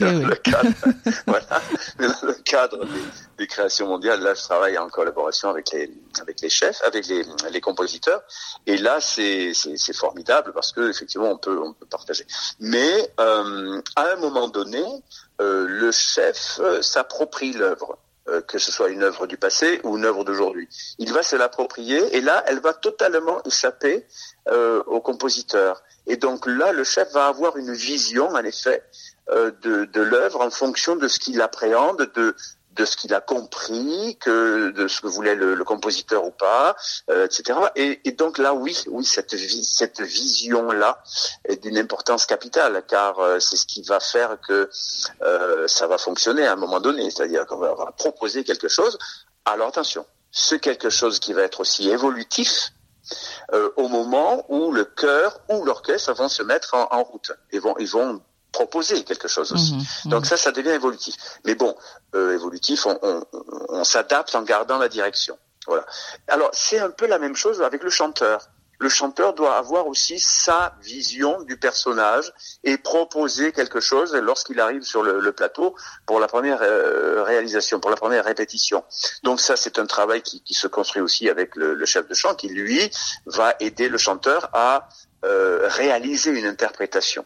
dans 0.00 0.06
oui. 0.18 0.24
le 0.24 0.34
cadre, 0.36 0.68
voilà, 1.26 1.62
dans 1.98 2.28
le 2.28 2.34
cadre 2.44 2.84
des, 2.84 3.00
des 3.38 3.46
créations 3.46 3.86
mondiales, 3.88 4.20
là, 4.20 4.34
je 4.34 4.42
travaille 4.42 4.76
en 4.76 4.88
collaboration 4.88 5.48
avec 5.48 5.72
les, 5.72 5.90
avec 6.20 6.42
les 6.42 6.50
chefs, 6.50 6.82
avec 6.82 7.06
les, 7.06 7.24
les 7.50 7.60
compositeurs, 7.60 8.22
et 8.66 8.76
là, 8.76 9.00
c'est 9.00 9.52
formidable 9.94 10.52
parce 10.52 10.72
que 10.72 10.90
effectivement, 10.90 11.30
on 11.30 11.38
peut, 11.38 11.58
on 11.58 11.72
peut 11.72 11.86
partager. 11.86 12.26
Mais 12.60 13.10
euh, 13.18 13.80
à 13.96 14.12
un 14.12 14.16
moment 14.16 14.48
donné, 14.48 14.84
euh, 15.40 15.66
le 15.68 15.92
chef 15.92 16.60
euh, 16.60 16.82
s'approprie 16.82 17.52
l'œuvre. 17.52 17.98
Euh, 18.28 18.40
que 18.40 18.58
ce 18.58 18.72
soit 18.72 18.88
une 18.88 19.02
œuvre 19.02 19.26
du 19.26 19.36
passé 19.36 19.80
ou 19.84 19.96
une 19.96 20.04
œuvre 20.04 20.24
d'aujourd'hui. 20.24 20.68
Il 20.98 21.12
va 21.12 21.22
se 21.22 21.36
l'approprier 21.36 22.16
et 22.16 22.20
là, 22.20 22.42
elle 22.46 22.60
va 22.60 22.74
totalement 22.74 23.40
échapper 23.44 24.06
euh, 24.48 24.82
au 24.86 25.00
compositeur. 25.00 25.82
Et 26.06 26.16
donc 26.16 26.46
là, 26.46 26.72
le 26.72 26.84
chef 26.84 27.12
va 27.12 27.26
avoir 27.26 27.56
une 27.56 27.72
vision, 27.72 28.28
en 28.28 28.44
effet, 28.44 28.82
euh, 29.30 29.50
de, 29.62 29.84
de 29.84 30.00
l'œuvre 30.00 30.40
en 30.40 30.50
fonction 30.50 30.96
de 30.96 31.08
ce 31.08 31.18
qu'il 31.18 31.40
appréhende, 31.40 32.10
de, 32.14 32.34
de 32.76 32.84
ce 32.84 32.96
qu'il 32.96 33.14
a 33.14 33.20
compris, 33.20 34.16
que 34.20 34.70
de 34.70 34.86
ce 34.86 35.00
que 35.00 35.06
voulait 35.06 35.34
le, 35.34 35.54
le 35.54 35.64
compositeur 35.64 36.24
ou 36.24 36.30
pas, 36.30 36.76
euh, 37.10 37.26
etc. 37.26 37.58
Et, 37.74 38.00
et 38.04 38.12
donc 38.12 38.38
là, 38.38 38.54
oui, 38.54 38.84
oui, 38.88 39.04
cette, 39.04 39.34
cette 39.36 40.00
vision-là 40.00 41.02
est 41.44 41.62
d'une 41.62 41.78
importance 41.78 42.26
capitale, 42.26 42.84
car 42.86 43.18
euh, 43.18 43.40
c'est 43.40 43.56
ce 43.56 43.66
qui 43.66 43.82
va 43.82 43.98
faire 44.00 44.38
que 44.46 44.68
euh, 45.22 45.66
ça 45.66 45.86
va 45.86 45.98
fonctionner 45.98 46.46
à 46.46 46.52
un 46.52 46.56
moment 46.56 46.80
donné. 46.80 47.10
C'est-à-dire 47.10 47.46
qu'on 47.46 47.56
va, 47.56 47.74
proposer 47.96 48.44
quelque 48.44 48.68
chose. 48.68 48.98
Alors 49.44 49.68
attention, 49.68 50.04
ce 50.30 50.54
quelque 50.54 50.90
chose 50.90 51.18
qui 51.18 51.32
va 51.32 51.42
être 51.42 51.60
aussi 51.60 51.88
évolutif, 51.88 52.72
euh, 53.52 53.70
au 53.76 53.88
moment 53.88 54.44
où 54.48 54.72
le 54.72 54.84
chœur 54.84 55.40
ou 55.48 55.64
l'orchestre 55.64 56.12
vont 56.12 56.28
se 56.28 56.42
mettre 56.42 56.74
en, 56.74 56.88
en 56.90 57.04
route 57.04 57.32
et 57.52 57.60
vont 57.60 57.76
ils 57.78 57.88
vont 57.88 58.20
proposer 58.58 59.04
quelque 59.10 59.28
chose 59.34 59.48
aussi. 59.56 59.74
Mhm, 59.74 59.84
mhm. 60.04 60.10
Donc 60.12 60.22
ça, 60.30 60.36
ça 60.44 60.50
devient 60.58 60.74
évolutif. 60.80 61.14
Mais 61.46 61.54
bon, 61.62 61.72
euh, 62.14 62.38
évolutif, 62.38 62.86
on, 62.90 62.96
on, 63.10 63.16
on 63.80 63.84
s'adapte 63.84 64.34
en 64.34 64.42
gardant 64.52 64.78
la 64.84 64.88
direction. 64.98 65.36
Voilà. 65.66 65.84
Alors 66.34 66.50
c'est 66.66 66.80
un 66.88 66.92
peu 67.00 67.06
la 67.14 67.18
même 67.24 67.36
chose 67.42 67.58
avec 67.70 67.82
le 67.82 67.90
chanteur. 67.90 68.38
Le 68.78 68.90
chanteur 68.90 69.32
doit 69.40 69.56
avoir 69.56 69.86
aussi 69.92 70.16
sa 70.20 70.74
vision 70.82 71.32
du 71.50 71.56
personnage 71.56 72.26
et 72.62 72.76
proposer 72.76 73.46
quelque 73.58 73.80
chose 73.80 74.10
lorsqu'il 74.28 74.58
arrive 74.60 74.84
sur 74.92 75.02
le, 75.02 75.12
le 75.28 75.32
plateau 75.32 75.74
pour 76.08 76.18
la 76.20 76.28
première 76.34 76.60
euh, 76.60 77.22
réalisation, 77.32 77.80
pour 77.80 77.90
la 77.90 77.96
première 77.96 78.24
répétition. 78.32 78.84
Donc 79.22 79.40
ça, 79.40 79.54
c'est 79.56 79.78
un 79.78 79.86
travail 79.86 80.20
qui, 80.28 80.42
qui 80.46 80.54
se 80.62 80.68
construit 80.68 81.02
aussi 81.06 81.24
avec 81.34 81.56
le, 81.56 81.68
le 81.74 81.86
chef 81.86 82.04
de 82.06 82.14
chant 82.14 82.34
qui, 82.34 82.48
lui, 82.48 82.80
va 83.38 83.48
aider 83.60 83.88
le 83.88 83.98
chanteur 84.06 84.40
à 84.52 84.70
euh, 85.26 85.66
réaliser 85.68 86.30
une 86.30 86.46
interprétation. 86.46 87.24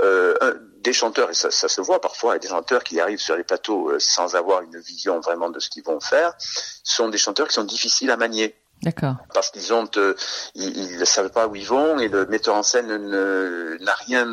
Euh, 0.00 0.54
des 0.80 0.92
chanteurs, 0.92 1.30
et 1.30 1.34
ça, 1.34 1.50
ça 1.50 1.68
se 1.68 1.80
voit 1.80 2.00
parfois, 2.00 2.36
et 2.36 2.38
des 2.38 2.48
chanteurs 2.48 2.84
qui 2.84 3.00
arrivent 3.00 3.20
sur 3.20 3.36
les 3.36 3.44
plateaux 3.44 3.90
euh, 3.90 3.98
sans 3.98 4.36
avoir 4.36 4.62
une 4.62 4.78
vision 4.78 5.20
vraiment 5.20 5.50
de 5.50 5.58
ce 5.58 5.68
qu'ils 5.70 5.82
vont 5.82 6.00
faire, 6.00 6.34
sont 6.84 7.08
des 7.08 7.18
chanteurs 7.18 7.48
qui 7.48 7.54
sont 7.54 7.64
difficiles 7.64 8.10
à 8.10 8.16
manier. 8.16 8.56
D'accord. 8.82 9.16
Parce 9.34 9.50
qu'ils 9.50 9.72
ont, 9.72 9.88
euh, 9.96 10.14
ils 10.54 10.98
ne 10.98 11.04
savent 11.04 11.30
pas 11.30 11.48
où 11.48 11.56
ils 11.56 11.66
vont 11.66 11.98
et 11.98 12.08
le 12.08 12.26
metteur 12.26 12.54
en 12.54 12.62
scène 12.62 12.96
n'a 13.80 13.94
rien 14.06 14.28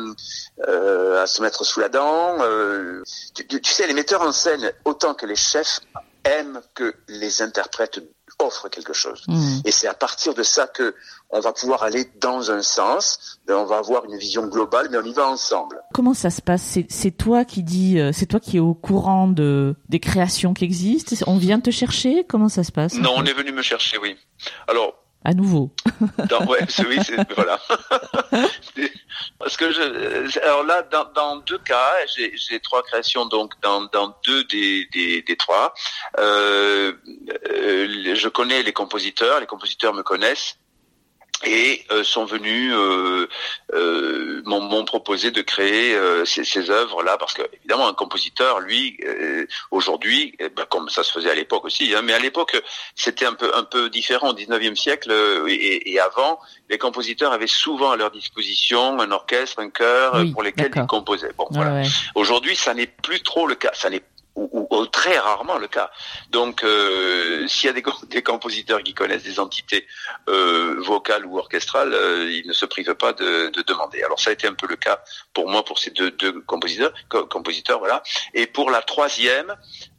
euh, 0.68 1.22
à 1.22 1.26
se 1.26 1.42
mettre 1.42 1.64
sous 1.64 1.80
la 1.80 1.88
dent. 1.88 2.36
Euh, 2.40 3.02
tu, 3.34 3.46
tu, 3.46 3.72
sais, 3.72 3.86
les 3.88 3.94
metteurs 3.94 4.22
en 4.22 4.32
scène, 4.32 4.72
autant 4.84 5.14
que 5.14 5.26
les 5.26 5.36
chefs, 5.36 5.80
aiment 6.26 6.60
que 6.74 6.94
les 7.08 7.42
interprètes 7.42 8.00
offrent 8.38 8.68
quelque 8.68 8.92
chose. 8.92 9.22
Mmh. 9.28 9.60
Et 9.64 9.70
c'est 9.70 9.86
à 9.86 9.94
partir 9.94 10.34
de 10.34 10.42
ça 10.42 10.66
que 10.66 10.94
on 11.30 11.40
va 11.40 11.52
pouvoir 11.52 11.82
aller 11.84 12.10
dans 12.20 12.50
un 12.50 12.60
sens, 12.60 13.38
on 13.48 13.64
va 13.64 13.78
avoir 13.78 14.04
une 14.04 14.18
vision 14.18 14.46
globale, 14.46 14.88
mais 14.90 14.98
on 14.98 15.04
y 15.04 15.12
va 15.12 15.26
ensemble. 15.28 15.80
Comment 15.94 16.12
ça 16.12 16.28
se 16.30 16.42
passe? 16.42 16.62
C'est- 16.62 16.86
C'est 16.90 17.12
toi 17.12 17.44
qui 17.44 17.62
dis, 17.62 17.98
euh, 17.98 18.10
c'est 18.12 18.26
toi 18.26 18.40
qui 18.40 18.56
es 18.58 18.60
au 18.60 18.74
courant 18.74 19.26
de 19.28 19.74
des 19.88 20.00
créations 20.00 20.52
qui 20.54 20.64
existent? 20.64 21.14
On 21.26 21.36
vient 21.38 21.60
te 21.60 21.70
chercher? 21.70 22.24
Comment 22.28 22.48
ça 22.50 22.62
se 22.64 22.72
passe 22.72 22.94
Non, 22.94 23.12
on 23.16 23.24
est 23.24 23.32
venu 23.32 23.52
me 23.52 23.62
chercher, 23.62 23.96
oui. 23.98 24.16
Alors, 24.68 24.94
À 25.26 25.34
nouveau. 25.34 25.72
Dans, 26.28 26.46
ouais, 26.46 26.60
oui, 26.86 26.98
c'est, 27.04 27.16
voilà. 27.34 27.58
Parce 29.40 29.56
que 29.56 29.72
je, 29.72 30.38
alors 30.38 30.62
là, 30.62 30.82
dans, 30.82 31.04
dans 31.16 31.36
deux 31.38 31.58
cas, 31.58 31.94
j'ai, 32.14 32.32
j'ai 32.36 32.60
trois 32.60 32.84
créations, 32.84 33.26
donc 33.26 33.54
dans, 33.60 33.86
dans 33.86 34.16
deux 34.24 34.44
des, 34.44 34.86
des, 34.92 35.22
des 35.22 35.36
trois, 35.36 35.74
euh, 36.20 36.92
euh, 37.50 38.14
je 38.14 38.28
connais 38.28 38.62
les 38.62 38.72
compositeurs, 38.72 39.40
les 39.40 39.46
compositeurs 39.46 39.94
me 39.94 40.04
connaissent 40.04 40.58
et 41.44 41.84
euh, 41.90 42.02
sont 42.02 42.24
venus 42.24 42.72
euh, 42.74 43.28
euh, 43.74 44.42
m'ont, 44.44 44.84
proposé 44.84 45.30
de 45.30 45.42
créer 45.42 45.94
euh, 45.94 46.24
ces, 46.24 46.44
ces 46.44 46.70
œuvres 46.70 47.02
là 47.02 47.16
parce 47.18 47.34
que 47.34 47.42
évidemment 47.52 47.88
un 47.88 47.94
compositeur 47.94 48.60
lui 48.60 48.96
euh, 49.04 49.46
aujourd'hui 49.70 50.34
eh 50.38 50.48
ben, 50.48 50.64
comme 50.70 50.88
ça 50.88 51.02
se 51.02 51.12
faisait 51.12 51.30
à 51.30 51.34
l'époque 51.34 51.64
aussi 51.64 51.94
hein, 51.94 52.02
mais 52.02 52.12
à 52.12 52.18
l'époque 52.18 52.60
c'était 52.94 53.26
un 53.26 53.34
peu 53.34 53.50
un 53.54 53.64
peu 53.64 53.90
différent 53.90 54.30
au 54.30 54.34
19e 54.34 54.76
siècle 54.76 55.10
euh, 55.10 55.46
et, 55.48 55.92
et 55.92 56.00
avant 56.00 56.38
les 56.70 56.78
compositeurs 56.78 57.32
avaient 57.32 57.46
souvent 57.46 57.90
à 57.90 57.96
leur 57.96 58.10
disposition 58.10 59.00
un 59.00 59.10
orchestre 59.10 59.60
un 59.60 59.70
chœur 59.70 60.14
Oui, 60.14 60.30
pour 60.30 60.42
lesquels 60.42 60.70
ils 60.74 60.86
composaient 60.86 61.32
bon 61.36 61.46
voilà 61.50 61.74
ouais. 61.74 61.86
Aujourd'hui, 62.14 62.56
ça 62.56 62.74
n'est 62.74 62.86
plus 62.86 63.20
trop 63.20 63.46
le 63.46 63.54
cas. 63.54 63.70
Ça 63.74 63.90
n'est 63.90 64.02
ou, 64.36 64.68
ou- 64.70 64.86
très 64.86 65.18
rarement 65.18 65.58
le 65.58 65.66
cas. 65.68 65.90
Donc, 66.30 66.62
euh, 66.62 67.46
s'il 67.48 67.66
y 67.66 67.70
a 67.70 67.72
des, 67.72 67.82
des 68.08 68.22
compositeurs 68.22 68.82
qui 68.82 68.94
connaissent 68.94 69.24
des 69.24 69.40
entités 69.40 69.86
euh, 70.28 70.76
vocales 70.78 71.26
ou 71.26 71.38
orchestrales, 71.38 71.92
euh, 71.92 72.30
ils 72.30 72.46
ne 72.46 72.52
se 72.52 72.66
privent 72.66 72.94
pas 72.94 73.12
de, 73.12 73.48
de 73.50 73.62
demander. 73.62 74.02
Alors, 74.02 74.20
ça 74.20 74.30
a 74.30 74.32
été 74.32 74.46
un 74.46 74.54
peu 74.54 74.66
le 74.68 74.76
cas 74.76 75.02
pour 75.34 75.48
moi, 75.50 75.64
pour 75.64 75.78
ces 75.78 75.90
deux, 75.90 76.10
deux 76.12 76.40
compositeurs, 76.42 76.92
co- 77.08 77.26
compositeurs, 77.26 77.78
voilà. 77.78 78.02
Et 78.32 78.46
pour 78.46 78.70
la 78.70 78.80
troisième, 78.82 79.54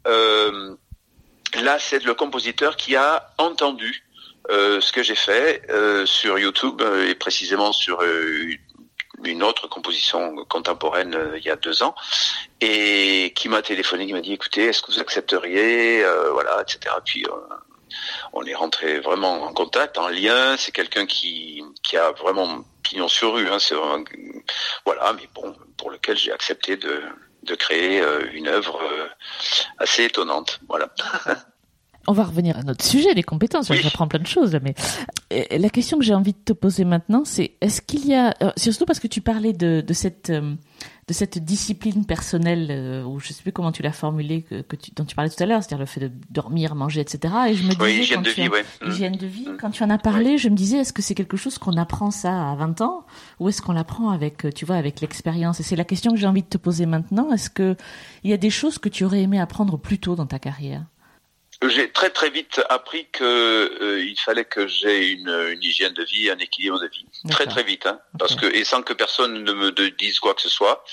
euh, 0.08 0.74
là, 1.62 1.78
c'est 1.80 2.04
le 2.04 2.14
compositeur 2.14 2.76
qui 2.78 2.96
a 2.96 3.34
entendu 3.38 4.04
euh, 4.50 4.80
ce 4.80 4.92
que 4.94 5.04
j'ai 5.04 5.16
fait 5.16 5.62
euh, 5.70 6.06
sur 6.06 6.40
YouTube 6.40 6.82
euh, 6.82 7.10
et 7.10 7.16
précisément 7.16 7.74
sur 7.74 8.02
euh, 8.02 8.50
une 9.24 9.44
autre 9.44 9.68
composition 9.68 10.36
contemporaine 10.46 11.16
euh, 11.16 11.38
il 11.38 11.44
y 11.44 11.50
a 11.50 11.56
deux 11.56 11.84
ans 11.84 11.96
et 12.62 13.34
qui 13.36 13.50
m'a 13.50 13.62
téléphoné, 13.62 14.06
qui 14.06 14.14
m'a 14.14 14.22
dit 14.22 14.34
écoutez, 14.34 14.66
est-ce 14.66 14.82
que 14.82 14.92
vous 14.92 15.00
accepteriez, 15.00 16.04
euh, 16.04 16.32
voilà, 16.32 16.62
etc. 16.62 16.96
Puis 17.04 17.26
euh, 17.26 17.32
on 18.34 18.44
est 18.46 18.56
rentré 18.56 19.00
vraiment 19.00 19.44
en 19.44 19.54
contact, 19.54 19.98
en 19.98 20.08
lien. 20.08 20.56
C'est 20.58 20.72
quelqu'un 20.72 21.06
qui 21.06 21.64
qui 21.84 21.98
a 21.98 22.12
vraiment 22.12 22.64
pignon 22.84 23.08
sur 23.08 23.34
rue. 23.34 23.48
Hein, 23.50 23.58
vraiment- 23.72 24.04
voilà, 24.86 25.14
mais 25.14 25.28
bon, 25.34 25.56
pour 25.78 25.90
lequel 25.92 26.18
j'ai 26.18 26.32
accepté 26.32 26.78
de 26.78 27.02
de 27.44 27.56
créer 27.56 28.02
euh, 28.02 28.30
une 28.34 28.48
œuvre 28.48 28.82
euh, 28.84 29.08
assez 29.80 30.04
étonnante. 30.06 30.60
Voilà. 30.68 30.90
On 32.08 32.14
va 32.14 32.24
revenir 32.24 32.58
à 32.58 32.64
notre 32.64 32.86
sujet, 32.86 33.14
les 33.14 33.24
compétences. 33.24 33.70
Oui. 33.70 33.78
J'apprends 33.82 34.08
plein 34.08 34.22
de 34.22 34.28
choses 34.28 34.54
là, 34.54 34.60
mais 34.64 34.74
euh, 35.34 35.44
la 35.58 35.70
question 35.70 35.98
que 36.00 36.06
j'ai 36.06 36.14
envie 36.14 36.34
de 36.34 36.38
te 36.44 36.54
poser 36.54 36.86
maintenant, 36.86 37.24
c'est 37.26 37.52
est-ce 37.62 37.82
qu'il 37.82 38.06
y 38.08 38.14
a, 38.16 38.34
euh, 38.42 38.52
surtout 38.56 38.86
parce 38.86 39.00
que 39.00 39.08
tu 39.08 39.20
parlais 39.22 39.54
de, 39.54 39.82
de 39.86 39.94
cette 39.94 40.30
euh, 40.30 40.56
de 41.10 41.14
cette 41.14 41.38
discipline 41.40 42.06
personnelle, 42.06 42.68
euh, 42.70 43.04
ou 43.06 43.20
je 43.20 43.30
sais 43.32 43.42
plus 43.42 43.54
comment 43.54 43.72
tu 43.72 43.82
l'as 43.82 43.94
formulée, 43.94 44.42
que, 44.42 44.62
que 44.62 44.76
tu, 44.76 44.92
dont 44.94 45.06
tu 45.06 45.16
parlais 45.16 45.30
tout 45.32 45.42
à 45.42 45.46
l'heure, 45.46 45.64
c'est-à-dire 45.64 45.80
le 45.80 45.86
fait 45.86 46.02
de 46.02 46.12
dormir, 46.32 46.76
manger, 46.76 47.00
etc. 47.00 47.34
Et 47.50 47.54
je 47.56 47.64
me 47.64 47.70
disais 47.70 47.82
Oui, 47.82 47.94
hygiène 48.02 48.18
quand 48.18 48.24
de 48.24 48.30
tu 48.30 48.42
vie, 48.42 48.48
en- 48.50 48.52
ouais. 48.52 48.66
Mm. 48.82 48.90
Hygiène 48.92 49.16
de 49.16 49.26
vie. 49.28 49.48
Mm. 49.48 49.58
Quand 49.60 49.70
tu 49.72 49.84
en 49.84 49.90
as 49.90 49.98
parlé, 49.98 50.38
je 50.38 50.50
me 50.50 50.56
disais, 50.56 50.78
est-ce 50.80 50.92
que 50.92 51.02
c'est 51.02 51.16
quelque 51.16 51.38
chose 51.38 51.58
qu'on 51.58 51.78
apprend 51.78 52.12
ça 52.12 52.52
à 52.52 52.56
20 52.56 52.82
ans 52.82 53.06
ou 53.40 53.48
est-ce 53.48 53.62
qu'on 53.62 53.72
l'apprend 53.72 54.10
avec, 54.10 54.54
tu 54.54 54.66
vois, 54.66 54.76
avec 54.76 55.00
l'expérience? 55.00 55.62
Et 55.62 55.64
c'est 55.64 55.78
la 55.78 55.86
question 55.86 56.12
que 56.12 56.18
j'ai 56.18 56.28
envie 56.28 56.44
de 56.44 56.48
te 56.50 56.58
poser 56.58 56.86
maintenant. 56.86 57.32
Est-ce 57.32 57.50
que 57.50 57.76
il 58.26 58.30
y 58.30 58.34
a 58.34 58.38
des 58.38 58.50
choses 58.50 58.78
que 58.78 58.90
tu 58.90 59.06
aurais 59.06 59.22
aimé 59.22 59.40
apprendre 59.40 59.78
plus 59.78 60.00
tôt 60.00 60.16
dans 60.16 60.26
ta 60.28 60.40
carrière? 60.40 60.84
J'ai 61.68 61.90
très 61.92 62.12
très 62.12 62.30
vite 62.30 62.62
appris 62.70 63.08
que 63.12 63.24
euh, 63.24 64.00
il 64.04 64.16
fallait 64.20 64.46
que 64.46 64.68
j'ai 64.68 65.08
une, 65.08 65.30
une 65.30 65.64
hygiène 65.64 65.94
de 65.94 66.04
vie, 66.04 66.30
un 66.30 66.38
équilibre 66.38 66.80
de 66.80 66.88
vie. 66.88 67.04
Très 67.32 67.46
très 67.48 67.64
vite, 67.64 67.88
hein, 67.88 68.00
parce 68.20 68.36
que 68.36 68.46
et 68.46 68.64
sans 68.64 68.84
que 68.84 68.94
personne 68.94 69.44
ne 69.44 69.54
me 69.54 69.72
de- 69.72 69.88
dise 69.88 70.20
quoi 70.20 70.36
que 70.36 70.42
ce 70.42 70.50
soit, 70.50 70.84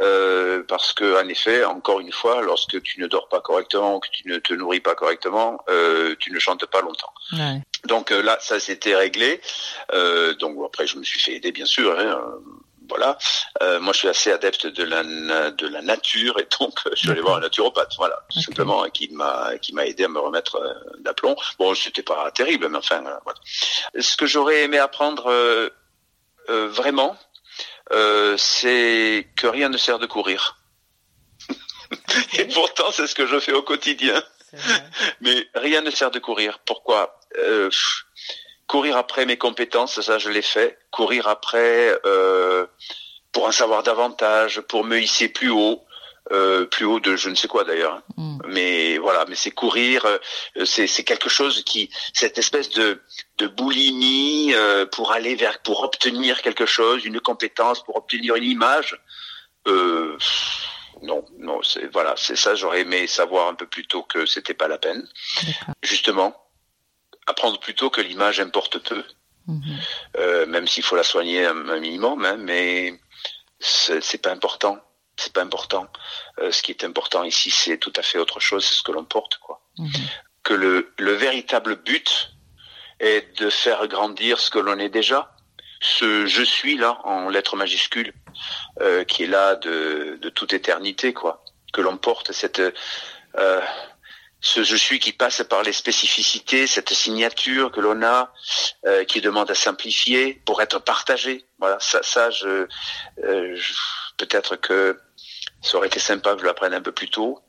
euh, 0.00 0.62
parce 0.66 0.94
que 0.94 1.22
en 1.22 1.28
effet, 1.28 1.64
encore 1.66 2.00
une 2.00 2.12
fois, 2.12 2.40
lorsque 2.40 2.80
tu 2.82 2.98
ne 3.00 3.06
dors 3.06 3.28
pas 3.28 3.42
correctement, 3.42 4.00
que 4.00 4.08
tu 4.10 4.26
ne 4.26 4.38
te 4.38 4.54
nourris 4.54 4.80
pas 4.80 4.94
correctement, 4.94 5.58
euh, 5.68 6.14
tu 6.18 6.32
ne 6.32 6.38
chantes 6.38 6.64
pas 6.64 6.80
longtemps. 6.80 7.12
Ouais. 7.32 7.60
Donc 7.84 8.10
euh, 8.10 8.22
là, 8.22 8.38
ça 8.40 8.58
s'était 8.58 8.96
réglé. 8.96 9.40
Euh, 9.92 10.32
donc 10.34 10.56
après, 10.64 10.86
je 10.86 10.96
me 10.96 11.04
suis 11.04 11.20
fait 11.20 11.32
aider, 11.34 11.52
bien 11.52 11.66
sûr. 11.66 11.98
hein, 11.98 12.18
voilà. 12.88 13.18
Euh, 13.62 13.80
moi, 13.80 13.92
je 13.92 14.00
suis 14.00 14.08
assez 14.08 14.32
adepte 14.32 14.66
de 14.66 14.84
la 14.84 15.02
de 15.50 15.66
la 15.66 15.82
nature 15.82 16.38
et 16.38 16.46
donc 16.58 16.78
euh, 16.86 16.90
je 16.92 16.96
suis 16.96 17.10
allé 17.10 17.20
voir 17.20 17.36
un 17.36 17.40
naturopathe, 17.40 17.94
voilà, 17.96 18.18
tout 18.30 18.40
simplement, 18.40 18.84
et 18.84 18.90
qui 18.90 19.08
m'a 19.12 19.58
qui 19.58 19.74
m'a 19.74 19.86
aidé 19.86 20.04
à 20.04 20.08
me 20.08 20.20
remettre 20.20 20.56
euh, 20.56 20.74
d'aplomb. 21.00 21.36
Bon, 21.58 21.74
c'était 21.74 22.02
pas 22.02 22.30
terrible, 22.30 22.68
mais 22.68 22.78
enfin, 22.78 23.04
euh, 23.06 23.16
voilà. 23.24 23.38
Ce 23.98 24.16
que 24.16 24.26
j'aurais 24.26 24.62
aimé 24.62 24.78
apprendre 24.78 25.26
euh, 25.30 25.68
euh, 26.48 26.68
vraiment, 26.68 27.16
euh, 27.92 28.36
c'est 28.36 29.28
que 29.36 29.46
rien 29.46 29.68
ne 29.68 29.78
sert 29.78 29.98
de 29.98 30.06
courir. 30.06 30.58
et 32.38 32.46
pourtant, 32.46 32.90
c'est 32.92 33.06
ce 33.06 33.14
que 33.14 33.26
je 33.26 33.38
fais 33.40 33.52
au 33.52 33.62
quotidien. 33.62 34.22
Mais 35.20 35.48
rien 35.54 35.82
ne 35.82 35.90
sert 35.90 36.10
de 36.10 36.18
courir. 36.18 36.60
Pourquoi? 36.60 37.20
Pff, 37.34 38.05
Courir 38.66 38.96
après 38.96 39.26
mes 39.26 39.38
compétences, 39.38 40.00
ça 40.00 40.18
je 40.18 40.30
l'ai 40.30 40.42
fait. 40.42 40.78
Courir 40.90 41.28
après 41.28 41.96
euh, 42.04 42.66
pour 43.32 43.46
en 43.46 43.52
savoir 43.52 43.82
davantage, 43.82 44.60
pour 44.62 44.84
me 44.84 44.98
hisser 44.98 45.28
plus 45.28 45.50
haut, 45.50 45.84
euh, 46.32 46.64
plus 46.64 46.84
haut 46.84 47.00
de 47.00 47.16
je 47.16 47.28
ne 47.28 47.34
sais 47.34 47.48
quoi 47.48 47.64
d'ailleurs. 47.64 48.02
Mm. 48.16 48.38
Mais 48.48 48.98
voilà, 48.98 49.24
mais 49.28 49.36
c'est 49.36 49.50
courir, 49.50 50.04
euh, 50.06 50.18
c'est 50.64 50.86
c'est 50.86 51.04
quelque 51.04 51.28
chose 51.28 51.62
qui, 51.64 51.90
cette 52.12 52.38
espèce 52.38 52.70
de 52.70 53.00
de 53.38 53.46
boulimie 53.46 54.52
euh, 54.54 54.86
pour 54.86 55.12
aller 55.12 55.34
vers, 55.34 55.60
pour 55.60 55.82
obtenir 55.82 56.42
quelque 56.42 56.66
chose, 56.66 57.04
une 57.04 57.20
compétence, 57.20 57.84
pour 57.84 57.96
obtenir 57.96 58.34
une 58.36 58.44
image. 58.44 59.00
Euh, 59.68 60.16
non, 61.02 61.24
non, 61.38 61.62
c'est 61.62 61.86
voilà, 61.92 62.14
c'est 62.16 62.36
ça. 62.36 62.54
J'aurais 62.54 62.80
aimé 62.80 63.06
savoir 63.06 63.48
un 63.48 63.54
peu 63.54 63.66
plus 63.66 63.86
tôt 63.86 64.02
que 64.02 64.26
c'était 64.26 64.54
pas 64.54 64.68
la 64.68 64.78
peine 64.78 65.06
justement, 65.82 66.34
apprendre 67.26 67.58
plutôt 67.60 67.90
que 67.90 68.00
l'image 68.00 68.40
importe 68.40 68.78
peu, 68.78 69.04
Mhm. 69.48 69.62
euh, 70.18 70.46
même 70.46 70.66
s'il 70.66 70.82
faut 70.82 70.96
la 70.96 71.04
soigner 71.04 71.46
un, 71.46 71.68
un 71.68 71.78
minimum, 71.78 72.24
hein, 72.24 72.36
mais 72.36 72.98
c'est 73.60 74.20
pas 74.20 74.32
important. 74.32 74.78
C'est 75.16 75.32
pas 75.32 75.42
important. 75.42 75.86
Euh, 76.40 76.50
ce 76.52 76.62
qui 76.62 76.72
est 76.72 76.84
important 76.84 77.24
ici, 77.24 77.50
c'est 77.50 77.78
tout 77.78 77.92
à 77.96 78.02
fait 78.02 78.18
autre 78.18 78.38
chose, 78.40 78.64
c'est 78.64 78.74
ce 78.74 78.82
que 78.82 78.92
l'on 78.92 79.04
porte, 79.04 79.38
quoi. 79.38 79.62
Mhm. 79.78 79.88
Que 80.42 80.52
le, 80.54 80.92
le 80.98 81.12
véritable 81.12 81.76
but 81.76 82.32
est 83.00 83.40
de 83.40 83.48
faire 83.48 83.86
grandir 83.88 84.38
ce 84.38 84.50
que 84.50 84.58
l'on 84.58 84.78
est 84.78 84.88
déjà. 84.90 85.32
Ce 85.80 86.26
je 86.26 86.42
suis 86.42 86.76
là 86.76 86.98
en 87.04 87.28
lettres 87.28 87.56
majuscules, 87.56 88.12
euh, 88.80 89.04
qui 89.04 89.24
est 89.24 89.26
là 89.28 89.56
de, 89.56 90.18
de 90.20 90.28
toute 90.28 90.52
éternité, 90.52 91.12
quoi. 91.14 91.44
Que 91.72 91.80
l'on 91.80 91.96
porte 91.96 92.32
cette 92.32 92.60
euh, 93.38 93.60
ce 94.40 94.62
je 94.62 94.76
suis 94.76 94.98
qui 95.00 95.12
passe 95.12 95.42
par 95.48 95.62
les 95.62 95.72
spécificités, 95.72 96.66
cette 96.66 96.92
signature 96.92 97.72
que 97.72 97.80
l'on 97.80 98.02
a, 98.02 98.32
euh, 98.86 99.04
qui 99.04 99.20
demande 99.20 99.50
à 99.50 99.54
simplifier 99.54 100.34
pour 100.44 100.60
être 100.62 100.78
partagé. 100.78 101.46
Voilà, 101.58 101.78
ça, 101.80 102.02
ça, 102.02 102.30
je, 102.30 102.66
euh, 103.24 103.56
je- 103.56 103.72
peut-être 104.18 104.56
que 104.56 105.00
ça 105.62 105.78
aurait 105.78 105.88
été 105.88 105.98
sympa 106.00 106.34
que 106.34 106.40
je 106.42 106.46
l'apprenne 106.46 106.74
un 106.74 106.82
peu 106.82 106.92
plus 106.92 107.08
tôt. 107.08 107.40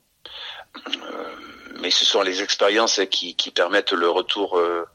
Euh, 0.88 1.36
mais 1.80 1.92
ce 1.92 2.06
sont 2.06 2.22
les 2.22 2.42
expériences 2.42 3.00
qui, 3.12 3.36
qui 3.36 3.52
permettent 3.52 3.92
le 3.94 4.10
retour, 4.10 4.58
euh, 4.58 4.86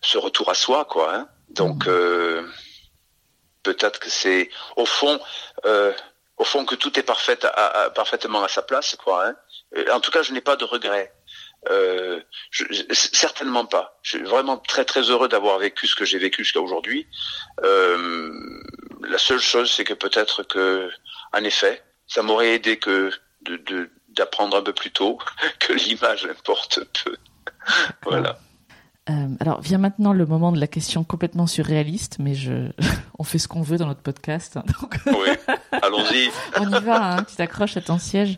ce 0.00 0.18
retour 0.18 0.50
à 0.50 0.54
soi, 0.54 0.84
quoi. 0.84 1.14
hein. 1.14 1.28
Donc, 1.50 1.86
euh, 1.86 2.46
peut-être 3.62 3.98
que 3.98 4.10
c'est 4.10 4.50
au 4.76 4.86
fond, 4.86 5.18
euh, 5.64 5.92
au 6.36 6.44
fond 6.44 6.64
que 6.64 6.74
tout 6.74 6.98
est 6.98 7.02
parfait, 7.02 7.44
à- 7.44 7.82
à- 7.84 7.90
parfaitement 7.90 8.42
à 8.44 8.48
sa 8.48 8.62
place, 8.62 8.96
quoi. 8.96 9.26
hein. 9.26 9.34
Euh, 9.76 9.84
En 9.92 10.00
tout 10.00 10.10
cas, 10.10 10.22
je 10.22 10.32
n'ai 10.32 10.40
pas 10.40 10.56
de 10.56 10.64
regrets. 10.64 11.12
Euh, 11.70 12.20
je, 12.50 12.64
certainement 12.92 13.64
pas. 13.66 13.98
Je 14.02 14.16
suis 14.16 14.24
vraiment 14.24 14.56
très 14.58 14.84
très 14.84 15.02
heureux 15.10 15.28
d'avoir 15.28 15.58
vécu 15.58 15.86
ce 15.88 15.96
que 15.96 16.04
j'ai 16.04 16.18
vécu 16.18 16.44
jusqu'à 16.44 16.60
aujourd'hui. 16.60 17.06
Euh, 17.64 18.30
la 19.08 19.18
seule 19.18 19.40
chose, 19.40 19.70
c'est 19.70 19.84
que 19.84 19.94
peut-être 19.94 20.42
que, 20.44 20.88
en 21.32 21.42
effet, 21.44 21.82
ça 22.06 22.22
m'aurait 22.22 22.54
aidé 22.54 22.78
que 22.78 23.10
de- 23.42 23.90
d'apprendre 24.10 24.56
un 24.56 24.62
peu 24.62 24.72
plus 24.72 24.90
tôt 24.90 25.18
que 25.58 25.72
l'image 25.72 26.26
importe 26.26 26.80
peu. 27.04 27.16
voilà. 28.04 28.38
Euh, 29.10 29.26
alors 29.40 29.60
vient 29.62 29.78
maintenant 29.78 30.12
le 30.12 30.26
moment 30.26 30.52
de 30.52 30.60
la 30.60 30.66
question 30.66 31.02
complètement 31.02 31.46
surréaliste, 31.46 32.16
mais 32.18 32.34
je, 32.34 32.68
on 33.18 33.24
fait 33.24 33.38
ce 33.38 33.48
qu'on 33.48 33.62
veut 33.62 33.78
dans 33.78 33.86
notre 33.86 34.02
podcast. 34.02 34.56
hein, 34.58 34.64
donc 34.80 34.96
Oui, 35.06 35.56
allons-y. 35.82 36.30
on 36.60 36.68
y 36.70 36.80
va, 36.84 37.14
hein, 37.14 37.24
tu 37.24 37.34
t'accroches 37.36 37.76
à 37.76 37.80
ton 37.80 37.98
siège. 37.98 38.36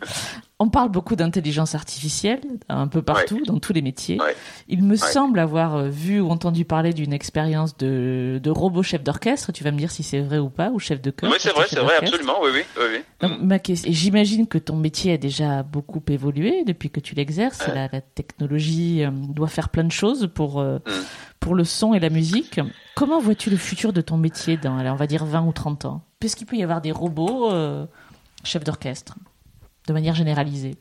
On 0.62 0.68
parle 0.68 0.90
beaucoup 0.90 1.16
d'intelligence 1.16 1.74
artificielle, 1.74 2.40
un 2.68 2.86
peu 2.86 3.00
partout, 3.00 3.40
dans 3.46 3.58
tous 3.58 3.72
les 3.72 3.80
métiers. 3.80 4.20
Ouais. 4.20 4.36
Il 4.68 4.82
me 4.84 4.94
semble 4.94 5.38
avoir 5.38 5.74
euh, 5.74 5.88
vu 5.88 6.20
ou 6.20 6.28
entendu 6.30 6.66
parler 6.66 6.92
d'une 6.92 7.14
expérience 7.14 7.76
de, 7.78 8.38
de 8.42 8.50
robot 8.50 8.82
chef 8.82 9.02
d'orchestre. 9.02 9.52
Tu 9.52 9.64
vas 9.64 9.70
me 9.72 9.78
dire 9.78 9.90
si 9.90 10.02
c'est 10.02 10.20
vrai 10.20 10.38
ou 10.38 10.50
pas, 10.50 10.70
ou 10.70 10.78
chef 10.78 11.00
de 11.00 11.10
chœur. 11.10 11.30
Oui, 11.30 11.38
c'est 11.40 11.52
vrai, 11.54 11.64
c'est 11.68 11.80
vrai, 11.80 11.94
absolument, 11.98 12.34
oui, 12.42 12.50
oui, 12.52 12.62
oui. 12.76 12.84
oui. 12.92 12.98
Donc, 13.26 13.40
ma 13.40 13.58
question, 13.58 13.90
et 13.90 13.94
j'imagine 13.94 14.46
que 14.46 14.58
ton 14.58 14.76
métier 14.76 15.14
a 15.14 15.16
déjà 15.16 15.62
beaucoup 15.62 16.02
évolué 16.08 16.62
depuis 16.64 16.90
que 16.90 17.00
tu 17.00 17.14
l'exerces. 17.14 17.66
Ouais. 17.66 17.74
La, 17.74 17.88
la 17.90 18.00
technologie 18.02 19.02
euh, 19.02 19.10
doit 19.10 19.48
faire 19.48 19.70
plein 19.70 19.84
de 19.84 19.92
choses 19.92 20.28
pour, 20.34 20.60
euh, 20.60 20.78
Mm. 20.86 20.90
pour 21.40 21.54
le 21.54 21.64
son 21.64 21.94
et 21.94 22.00
la 22.00 22.10
musique. 22.10 22.60
Comment 22.96 23.18
vois-tu 23.18 23.48
le 23.48 23.56
futur 23.56 23.94
de 23.94 24.02
ton 24.02 24.18
métier 24.18 24.58
dans, 24.58 24.78
on 24.78 24.94
va 24.94 25.06
dire, 25.06 25.24
20 25.24 25.42
ou 25.46 25.52
30 25.52 25.86
ans? 25.86 26.02
Puisqu'il 26.18 26.44
peut 26.44 26.56
y 26.56 26.62
avoir 26.62 26.82
des 26.82 26.92
robots 26.92 27.50
euh, 27.50 27.86
chefs 28.44 28.64
d'orchestre, 28.64 29.14
de 29.90 29.92
manière 29.92 30.14
généralisée. 30.14 30.76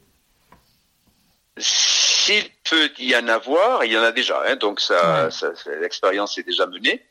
S'il 1.57 2.43
peut 2.69 2.91
y 2.99 3.15
en 3.15 3.27
avoir, 3.27 3.83
il 3.83 3.91
y 3.91 3.97
en 3.97 4.03
a 4.03 4.11
déjà, 4.11 4.39
hein, 4.47 4.55
donc 4.55 4.79
ça, 4.79 5.25
Ouais. 5.25 5.31
ça- 5.31 5.55
ça- 5.55 5.75
l'expérience 5.81 6.37
est 6.37 6.43
déjà 6.43 6.67
menée. 6.67 7.03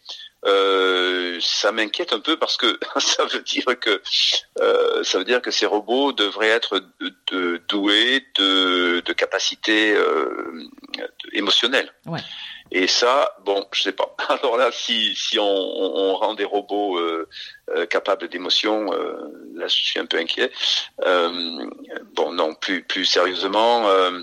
Euh, 0.47 1.39
ça 1.43 1.73
m'inquiète 1.73 2.13
un 2.13 2.21
peu 2.21 2.37
parce 2.39 2.57
que 2.57 2.79
ça 3.01 3.25
veut 3.25 3.41
dire 3.43 3.65
que 3.81 4.01
euh, 4.61 5.03
ça 5.03 5.19
veut 5.19 5.25
dire 5.25 5.43
que 5.43 5.51
ces 5.51 5.67
robots 5.67 6.13
devraient 6.13 6.47
être 6.61 6.79
de, 7.01 7.13
de- 7.33 7.61
doués 7.69 8.25
de, 8.39 9.01
de 9.05 9.13
capacités 9.13 9.93
euh, 9.93 10.63
émotionnelles. 11.33 11.91
Ouais. 12.07 12.21
Et 12.71 12.87
ça, 12.87 13.35
bon, 13.45 13.67
je 13.73 13.83
sais 13.83 13.93
pas. 13.93 14.15
Alors 14.29 14.57
là, 14.57 14.71
si 14.73 15.15
si 15.15 15.39
on, 15.39 15.45
on- 15.45 16.15
rend 16.17 16.35
des 16.35 16.45
robots 16.45 16.99
euh, 16.99 17.29
euh, 17.71 17.87
capables 17.87 18.29
d'émotion, 18.29 18.93
euh, 18.93 19.15
là, 19.55 19.69
je 19.69 19.75
suis 19.77 20.01
un 20.01 20.07
peu 20.07 20.19
inquiet. 20.19 20.51
Euh, 21.05 21.71
bon, 22.15 22.33
non, 22.33 22.55
plus 22.55 22.83
plus 22.83 23.05
sérieusement. 23.05 23.89
euh, 23.89 24.21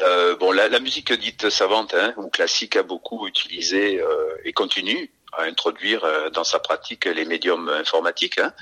euh, 0.00 0.36
bon, 0.36 0.52
la, 0.52 0.68
la 0.68 0.78
musique 0.80 1.12
dite 1.12 1.50
savante 1.50 1.94
hein, 1.94 2.14
ou 2.16 2.28
classique 2.28 2.76
a 2.76 2.82
beaucoup 2.82 3.26
utilisé 3.26 4.00
et 4.44 4.52
continue 4.52 5.10
à 5.36 5.42
introduire 5.44 6.04
euh, 6.04 6.30
dans 6.30 6.44
sa 6.44 6.58
pratique 6.58 7.04
les 7.04 7.24
médiums 7.24 7.68
informatiques. 7.68 8.38
Hein. 8.38 8.52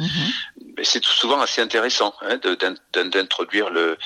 Mais 0.77 0.85
c'est 0.85 1.03
souvent 1.05 1.41
assez 1.41 1.61
intéressant 1.61 2.15
hein, 2.23 2.37
de- 2.37 2.55
d'in- 2.55 2.75
d'in- 2.93 3.07
d'introduire 3.07 3.71
le, 3.71 3.97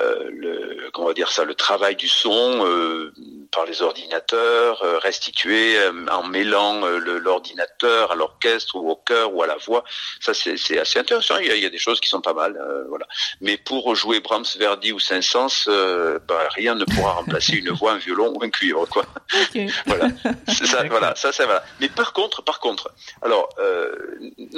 euh, 0.00 0.30
le, 0.32 0.90
comment 0.92 1.06
on 1.06 1.08
va 1.08 1.14
dire 1.14 1.30
ça, 1.30 1.44
le 1.44 1.54
travail 1.54 1.96
du 1.96 2.08
son 2.08 2.64
euh, 2.66 3.12
par 3.50 3.64
les 3.66 3.82
ordinateurs, 3.82 4.82
euh, 4.82 4.98
restitué 4.98 5.76
euh, 5.78 5.92
en 6.10 6.22
mêlant 6.24 6.84
euh, 6.84 6.98
le- 6.98 7.18
l'ordinateur 7.18 8.12
à 8.12 8.14
l'orchestre 8.14 8.76
ou 8.76 8.90
au 8.90 8.96
chœur 8.96 9.34
ou 9.34 9.42
à 9.42 9.46
la 9.46 9.56
voix. 9.56 9.84
Ça, 10.20 10.32
c'est 10.34 10.56
c'est 10.56 10.78
assez 10.78 10.98
intéressant. 10.98 11.36
Il 11.38 11.46
y, 11.46 11.50
a, 11.50 11.56
il 11.56 11.62
y 11.62 11.66
a 11.66 11.70
des 11.70 11.78
choses 11.78 12.00
qui 12.00 12.08
sont 12.08 12.20
pas 12.20 12.34
mal, 12.34 12.56
euh, 12.56 12.84
voilà. 12.88 13.06
Mais 13.40 13.56
pour 13.56 13.94
jouer 13.96 14.20
Brahms, 14.20 14.44
Verdi 14.58 14.92
ou 14.92 14.98
Saint-Saëns, 15.00 15.64
euh, 15.68 16.18
bah, 16.28 16.48
rien 16.54 16.74
ne 16.74 16.84
pourra 16.84 17.12
remplacer 17.12 17.54
une 17.56 17.70
voix, 17.70 17.92
un 17.92 17.98
violon 17.98 18.32
ou 18.36 18.42
un 18.44 18.50
cuivre, 18.50 18.86
quoi. 18.86 19.04
Ok. 19.34 19.60
Voilà, 19.86 20.08
c'est 20.46 20.66
ça, 20.66 20.84
voilà, 20.88 21.14
ça, 21.16 21.32
ça, 21.32 21.44
voilà. 21.44 21.64
Mais 21.80 21.88
par 22.02 22.12
contre, 22.18 22.38
par 22.50 22.58
contre, 22.66 22.86
alors, 23.26 23.48
euh, 23.58 23.94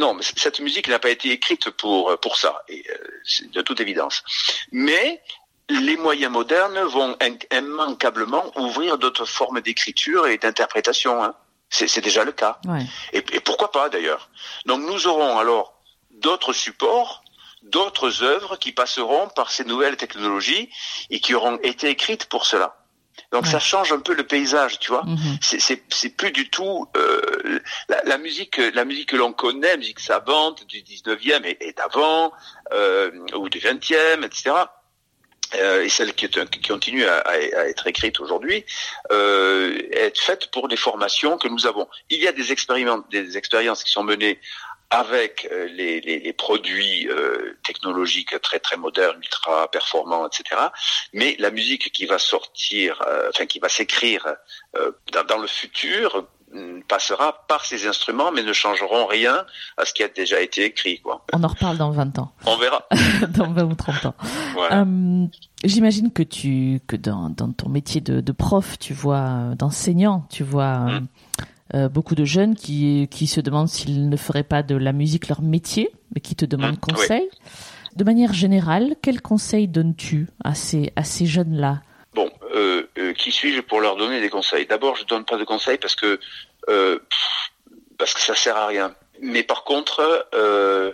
non, 0.03 0.11
cette 0.45 0.61
musique 0.67 0.89
n'a 0.89 0.99
pas 0.99 1.11
été 1.17 1.27
écrite 1.39 1.67
pour 1.81 2.01
pour 2.25 2.35
ça, 2.43 2.53
et 2.69 2.83
euh, 2.91 3.49
de 3.57 3.61
toute 3.67 3.81
évidence. 3.87 4.17
Mais 4.73 5.07
les 5.69 5.97
moyens 6.07 6.33
modernes 6.39 6.81
vont 6.97 7.17
in- 7.27 7.39
immanquablement 7.61 8.45
ouvrir 8.67 8.97
d'autres 9.03 9.27
formes 9.39 9.61
d'écriture 9.61 10.27
et 10.27 10.37
d'interprétation. 10.39 11.23
Hein. 11.25 11.35
C'est 11.71 12.05
déjà 12.11 12.23
le 12.25 12.33
cas. 12.33 12.55
Ouais. 12.67 12.85
Et, 13.13 13.23
et 13.37 13.41
pourquoi 13.41 13.71
pas 13.73 13.89
d'ailleurs 13.95 14.29
Donc 14.67 14.81
nous 14.91 15.07
aurons 15.07 15.39
alors 15.39 15.67
d'autres 16.27 16.53
supports, 16.67 17.25
d'autres 17.63 18.23
œuvres 18.23 18.55
qui 18.63 18.73
passeront 18.73 19.27
par 19.39 19.51
ces 19.51 19.65
nouvelles 19.65 19.97
technologies 20.05 20.71
et 21.11 21.19
qui 21.21 21.35
auront 21.35 21.59
été 21.63 21.89
écrites 21.89 22.27
pour 22.27 22.45
cela. 22.47 22.69
Donc 23.33 23.45
Ouais. 23.45 23.51
ça 23.51 23.59
change 23.73 23.91
un 23.93 24.01
peu 24.09 24.15
le 24.15 24.25
paysage, 24.35 24.79
tu 24.79 24.89
vois. 24.93 25.05
Mhm. 25.05 25.39
C'est- 25.41 26.17
plus 26.21 26.31
du 26.41 26.45
tout 26.51 26.87
euh, 26.97 27.34
la, 27.89 28.19
musique, 28.19 28.57
la 28.75 28.85
musique 28.85 29.11
que 29.11 29.17
l'on 29.17 29.33
connaît, 29.33 29.73
la 29.73 29.77
musique 29.77 30.01
savante 30.01 30.67
du 30.67 30.83
19e 30.83 31.57
et, 31.61 31.73
d'avant 31.73 32.33
euh, 32.73 33.11
ou 33.35 33.49
du 33.49 33.59
20e, 33.59 34.25
etc. 34.25 34.55
Euh, 35.57 35.85
et 35.85 35.89
celle 35.89 36.15
qui, 36.15 36.29
continue 36.67 37.07
à, 37.07 37.39
être 37.69 37.87
écrite 37.87 38.19
aujourd'hui, 38.21 38.65
euh, 39.13 39.79
est 39.93 40.19
faite 40.19 40.51
pour 40.51 40.69
des 40.69 40.77
formations 40.77 41.39
que 41.39 41.49
nous 41.49 41.67
avons. 41.67 41.89
Il 42.11 42.21
y 42.21 42.29
a 42.29 42.33
des 42.33 42.45
des 43.11 43.37
expériences 43.39 43.85
qui 43.85 43.93
sont 43.93 44.05
menées 44.05 44.41
avec 44.91 45.49
les, 45.71 46.33
produits 46.35 47.09
technologiques 47.65 48.41
très 48.41 48.61
très 48.61 48.77
modernes, 48.77 49.19
ultra 49.21 49.69
performants, 49.71 50.29
etc. 50.29 50.61
Mais 51.13 51.37
la 51.39 51.51
musique 51.51 51.91
qui 51.91 52.07
va 52.07 52.19
sortir, 52.19 53.03
enfin 53.29 53.47
qui 53.47 53.59
va 53.59 53.69
s'écrire 53.69 54.37
dans, 55.13 55.39
le 55.39 55.49
futur 55.49 56.29
passera 56.89 57.45
par 57.49 57.65
ces 57.65 57.87
instruments, 57.87 58.31
mais 58.33 58.43
ne 58.43 58.53
changeront 58.53 59.07
rien 59.07 59.45
à 59.77 59.85
ce 59.85 59.93
qui 59.93 60.03
a 60.03 60.09
déjà 60.09 60.41
été 60.41 60.65
écrit. 60.65 61.01
Quoi. 61.01 61.25
On 61.33 61.43
en 61.43 61.49
reparle 61.49 61.77
dans 61.79 61.91
20 61.91 62.19
ans, 62.19 62.33
On 62.47 62.57
verra. 62.57 62.83
dans 63.31 63.53
20 63.53 63.65
ou 63.65 63.75
30 63.75 64.07
ans. 64.07 64.15
Voilà. 64.55 64.83
Euh, 64.83 65.27
J'imagine 65.65 66.13
que 66.13 66.23
tu 66.23 66.81
que 66.87 66.97
dans, 66.97 67.31
dans 67.31 67.51
ton 67.53 67.69
métier 67.69 68.01
de, 68.01 68.21
de 68.21 68.33
prof, 68.33 68.79
tu 68.79 68.93
vois, 68.93 69.17
euh, 69.29 69.55
d'enseignant, 69.55 70.27
tu 70.31 70.45
vois 70.45 70.87
euh, 70.89 71.01
Mm. 71.01 71.07
euh, 71.75 71.89
beaucoup 71.89 72.15
de 72.15 72.25
jeunes 72.27 72.55
qui 72.55 73.09
qui 73.11 73.27
se 73.27 73.41
demandent 73.41 73.69
s'ils 73.69 74.09
ne 74.09 74.17
feraient 74.17 74.43
pas 74.45 74.63
de 74.63 74.75
la 74.77 74.93
musique 74.93 75.29
leur 75.29 75.41
métier, 75.43 75.91
mais 76.15 76.21
qui 76.21 76.37
te 76.37 76.45
demandent 76.45 76.77
Mm, 76.77 76.93
conseil. 76.93 77.29
De 77.97 78.05
manière 78.05 78.33
générale, 78.35 78.95
quels 79.03 79.23
conseils 79.23 79.69
donnes-tu 79.69 80.29
à 80.45 80.55
ces 80.55 80.93
à 80.97 81.05
ces 81.05 81.27
jeunes-là? 81.27 81.81
Euh, 82.99 83.13
qui 83.13 83.33
suis-je 83.33 83.61
pour 83.61 83.81
leur 83.81 83.97
donner 83.97 84.21
des 84.21 84.31
conseils? 84.31 84.67
D'abord, 84.67 84.97
je 84.97 85.05
donne 85.05 85.25
pas 85.25 85.37
de 85.37 85.45
conseils 85.45 85.79
parce 85.79 85.97
que 85.97 86.21
euh, 86.69 86.99
parce 87.99 88.15
que 88.15 88.21
ça 88.21 88.35
sert 88.35 88.57
à 88.57 88.67
rien. 88.67 88.95
Mais 89.21 89.43
par 89.43 89.65
contre, 89.65 90.29
euh, 90.35 90.93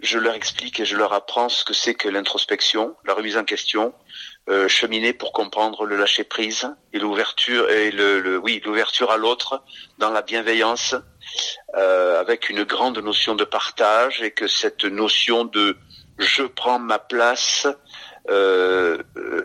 je 0.00 0.18
leur 0.18 0.34
explique 0.34 0.80
et 0.80 0.84
je 0.84 0.96
leur 0.96 1.12
apprends 1.12 1.48
ce 1.48 1.64
que 1.64 1.74
c'est 1.74 1.94
que 1.94 2.08
l'introspection, 2.08 2.96
la 3.04 3.14
remise 3.14 3.36
en 3.36 3.44
question, 3.44 3.94
euh, 4.48 4.66
cheminer 4.68 5.12
pour 5.12 5.32
comprendre 5.32 5.84
le 5.84 5.96
lâcher 5.96 6.24
prise 6.24 6.74
et 6.92 6.98
l'ouverture 6.98 7.70
et 7.70 7.90
le, 7.90 8.20
le 8.20 8.38
oui 8.38 8.60
l'ouverture 8.64 9.10
à 9.10 9.16
l'autre 9.16 9.62
dans 9.98 10.10
la 10.10 10.22
bienveillance, 10.22 10.94
euh, 11.76 12.18
avec 12.18 12.48
une 12.48 12.64
grande 12.64 12.98
notion 12.98 13.34
de 13.34 13.44
partage 13.44 14.22
et 14.22 14.30
que 14.30 14.48
cette 14.48 14.84
notion 14.84 15.44
de 15.44 15.76
je 16.18 16.42
prends 16.42 16.78
ma 16.78 16.98
place 16.98 17.66
euh, 18.30 19.02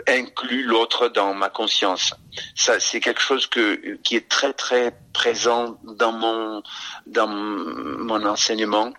inclut 0.08 0.64
l'autre 0.64 1.08
dans 1.10 1.34
ma 1.34 1.50
conscience. 1.50 2.14
Ça, 2.56 2.80
c'est 2.80 3.00
quelque 3.00 3.22
chose 3.22 3.48
que 3.48 3.96
qui 4.04 4.16
est 4.16 4.30
très 4.30 4.54
très 4.54 4.96
présent 5.14 5.80
dans 5.84 6.12
mon 6.12 6.62
dans 7.08 7.28
mon 7.28 8.26
enseignement 8.26 8.94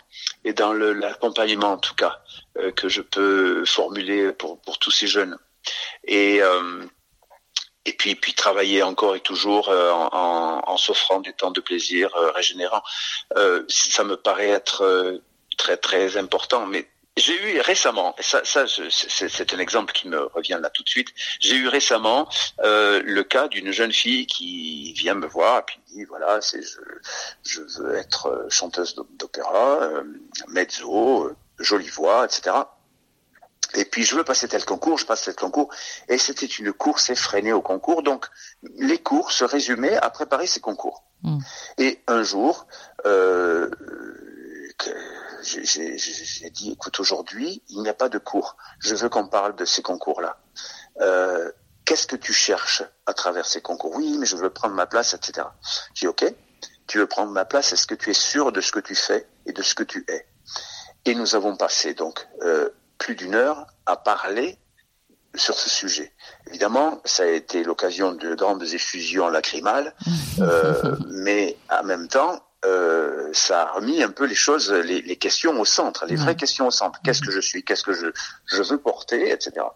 et 0.45 0.53
dans 0.53 0.73
l'accompagnement 0.73 1.73
en 1.73 1.79
tout 1.79 1.95
cas 1.95 2.21
euh, 2.59 2.73
que 2.73 2.89
je 2.89 3.03
peux 3.03 3.65
formuler 3.65 4.33
pour 4.33 4.61
pour 4.61 4.79
tous 4.79 4.91
ces 4.91 5.07
jeunes. 5.07 5.39
Et 6.05 6.43
euh, 6.43 6.85
et 7.85 7.93
puis 7.93 8.17
puis 8.17 8.35
travailler 8.35 8.83
encore 8.83 9.15
et 9.15 9.21
toujours 9.21 9.69
euh, 9.69 9.93
en, 9.93 10.09
en, 10.13 10.63
en 10.67 10.77
s'offrant 10.77 11.21
des 11.21 11.33
temps 11.33 11.53
de 11.53 11.61
plaisir 11.61 12.15
euh, 12.17 12.31
régénérants. 12.33 12.83
Ça 13.69 14.05
me 14.05 14.17
paraît 14.17 14.49
être 14.49 15.21
très 15.57 15.77
très 15.77 16.17
important, 16.17 16.67
mais 16.67 16.89
j'ai 17.17 17.57
eu 17.57 17.61
récemment, 17.61 18.15
et 18.19 18.23
ça, 18.23 18.43
ça 18.45 18.67
c'est 18.67 19.29
c'est 19.29 19.55
un 19.55 19.59
exemple 19.59 19.93
qui 19.93 20.07
me 20.07 20.25
revient 20.27 20.59
là 20.61 20.69
tout 20.71 20.83
de 20.83 20.89
suite. 20.89 21.09
J'ai 21.41 21.57
eu 21.57 21.69
récemment 21.69 22.29
euh, 22.61 23.03
le 23.05 23.23
cas 23.25 23.49
d'une 23.49 23.73
jeune 23.73 23.93
fille 23.93 24.27
qui 24.27 24.93
vient 24.93 25.15
me 25.15 25.27
voir 25.27 25.61
et 25.61 25.63
puis 25.63 25.81
dit 25.89 26.05
voilà, 26.05 26.41
c'est 26.43 26.61
je, 26.63 26.79
je 27.43 27.81
veux 27.81 27.95
être 27.97 28.27
euh, 28.27 28.47
chanteuse 28.51 28.95
d'op- 28.95 29.17
d'opéra, 29.17 29.79
euh, 29.83 30.05
mezzo, 30.49 31.25
euh, 31.25 31.37
jolie 31.59 31.89
voix, 31.89 32.27
etc. 32.27 32.55
Et 33.75 33.85
puis 33.85 34.05
je 34.05 34.15
veux 34.15 34.25
passer 34.25 34.47
tel 34.47 34.65
concours, 34.65 34.99
je 34.99 35.07
passe 35.07 35.25
tel 35.25 35.35
concours, 35.35 35.71
et 36.09 36.19
c'était 36.19 36.47
une 36.47 36.73
course 36.73 37.09
effrénée 37.11 37.53
au 37.53 37.63
concours. 37.63 38.03
Donc 38.03 38.27
les 38.79 38.99
cours 38.99 39.33
se 39.33 39.45
résumaient 39.45 39.97
à 39.97 40.11
préparer 40.11 40.47
ces 40.47 40.61
concours. 40.61 41.05
Mm. 41.23 41.39
Et 41.79 42.03
un 42.07 42.23
jour, 42.23 42.67
euh, 43.07 43.71
que 44.79 44.91
j'ai- 45.47 46.51
dit, 46.51 46.73
écoute, 46.73 46.99
aujourd'hui, 47.01 47.63
il 47.69 47.81
n'y 47.83 47.89
a 47.89 47.95
pas 47.95 48.09
de 48.09 48.19
cours. 48.19 48.57
Je 48.81 48.95
veux 48.95 49.09
qu'on 49.09 49.29
parle 49.29 49.57
de 49.57 49.65
ces 49.65 49.83
concours-là. 49.83 50.39
Euh, 51.01 51.51
Qu'est-ce 51.85 52.09
que 52.09 52.17
tu 52.17 52.33
cherches 52.33 52.83
à 53.07 53.15
travers 53.15 53.47
ces 53.47 53.61
concours? 53.63 53.95
Oui, 53.95 54.17
mais 54.19 54.27
je 54.27 54.35
veux 54.37 54.51
prendre 54.51 54.75
ma 54.75 54.87
place, 54.87 55.15
etc. 55.15 55.47
J'ai 55.95 56.07
dit, 56.07 56.09
ok, 56.09 56.35
tu 56.89 56.99
veux 56.99 57.07
prendre 57.07 57.31
ma 57.31 57.45
place, 57.45 57.73
est-ce 57.73 57.87
que 57.87 57.95
tu 57.95 58.11
es 58.11 58.13
sûr 58.13 58.51
de 58.51 58.61
ce 58.61 58.73
que 58.73 58.81
tu 58.81 58.97
fais 58.97 59.29
et 59.47 59.53
de 59.53 59.63
ce 59.63 59.77
que 59.77 59.85
tu 59.85 60.05
es? 60.09 60.27
Et 61.05 61.15
nous 61.15 61.37
avons 61.37 61.57
passé 61.57 61.95
donc 61.95 62.27
euh, 62.43 62.71
plus 62.99 63.15
d'une 63.15 63.37
heure 63.37 63.69
à 63.87 63.97
parler 63.97 64.59
sur 65.37 65.55
ce 65.57 65.71
sujet. 65.71 66.13
Évidemment, 66.49 67.01
ça 67.05 67.23
a 67.23 67.27
été 67.27 67.63
l'occasion 67.63 68.13
de 68.13 68.35
grandes 68.35 68.65
effusions 68.65 69.29
lacrymales, 69.29 69.95
euh, 70.41 70.97
mais 71.11 71.57
en 71.71 71.85
même 71.85 72.09
temps, 72.09 72.43
euh, 72.65 73.29
ça 73.33 73.63
a 73.63 73.73
remis 73.73 74.03
un 74.03 74.11
peu 74.11 74.25
les 74.25 74.35
choses, 74.35 74.73
les, 74.73 75.03
les 75.03 75.17
questions 75.17 75.61
au 75.61 75.65
centre, 75.65 76.07
les 76.07 76.17
vraies 76.17 76.37
questions 76.37 76.67
au 76.67 76.71
centre. 76.71 76.99
Qu'est-ce 77.05 77.21
que 77.21 77.31
je 77.31 77.41
suis? 77.41 77.65
Qu'est-ce 77.65 77.83
que 77.85 77.93
je, 77.93 78.07
je 78.47 78.63
veux 78.63 78.79
porter, 78.79 79.31
etc. 79.31 79.67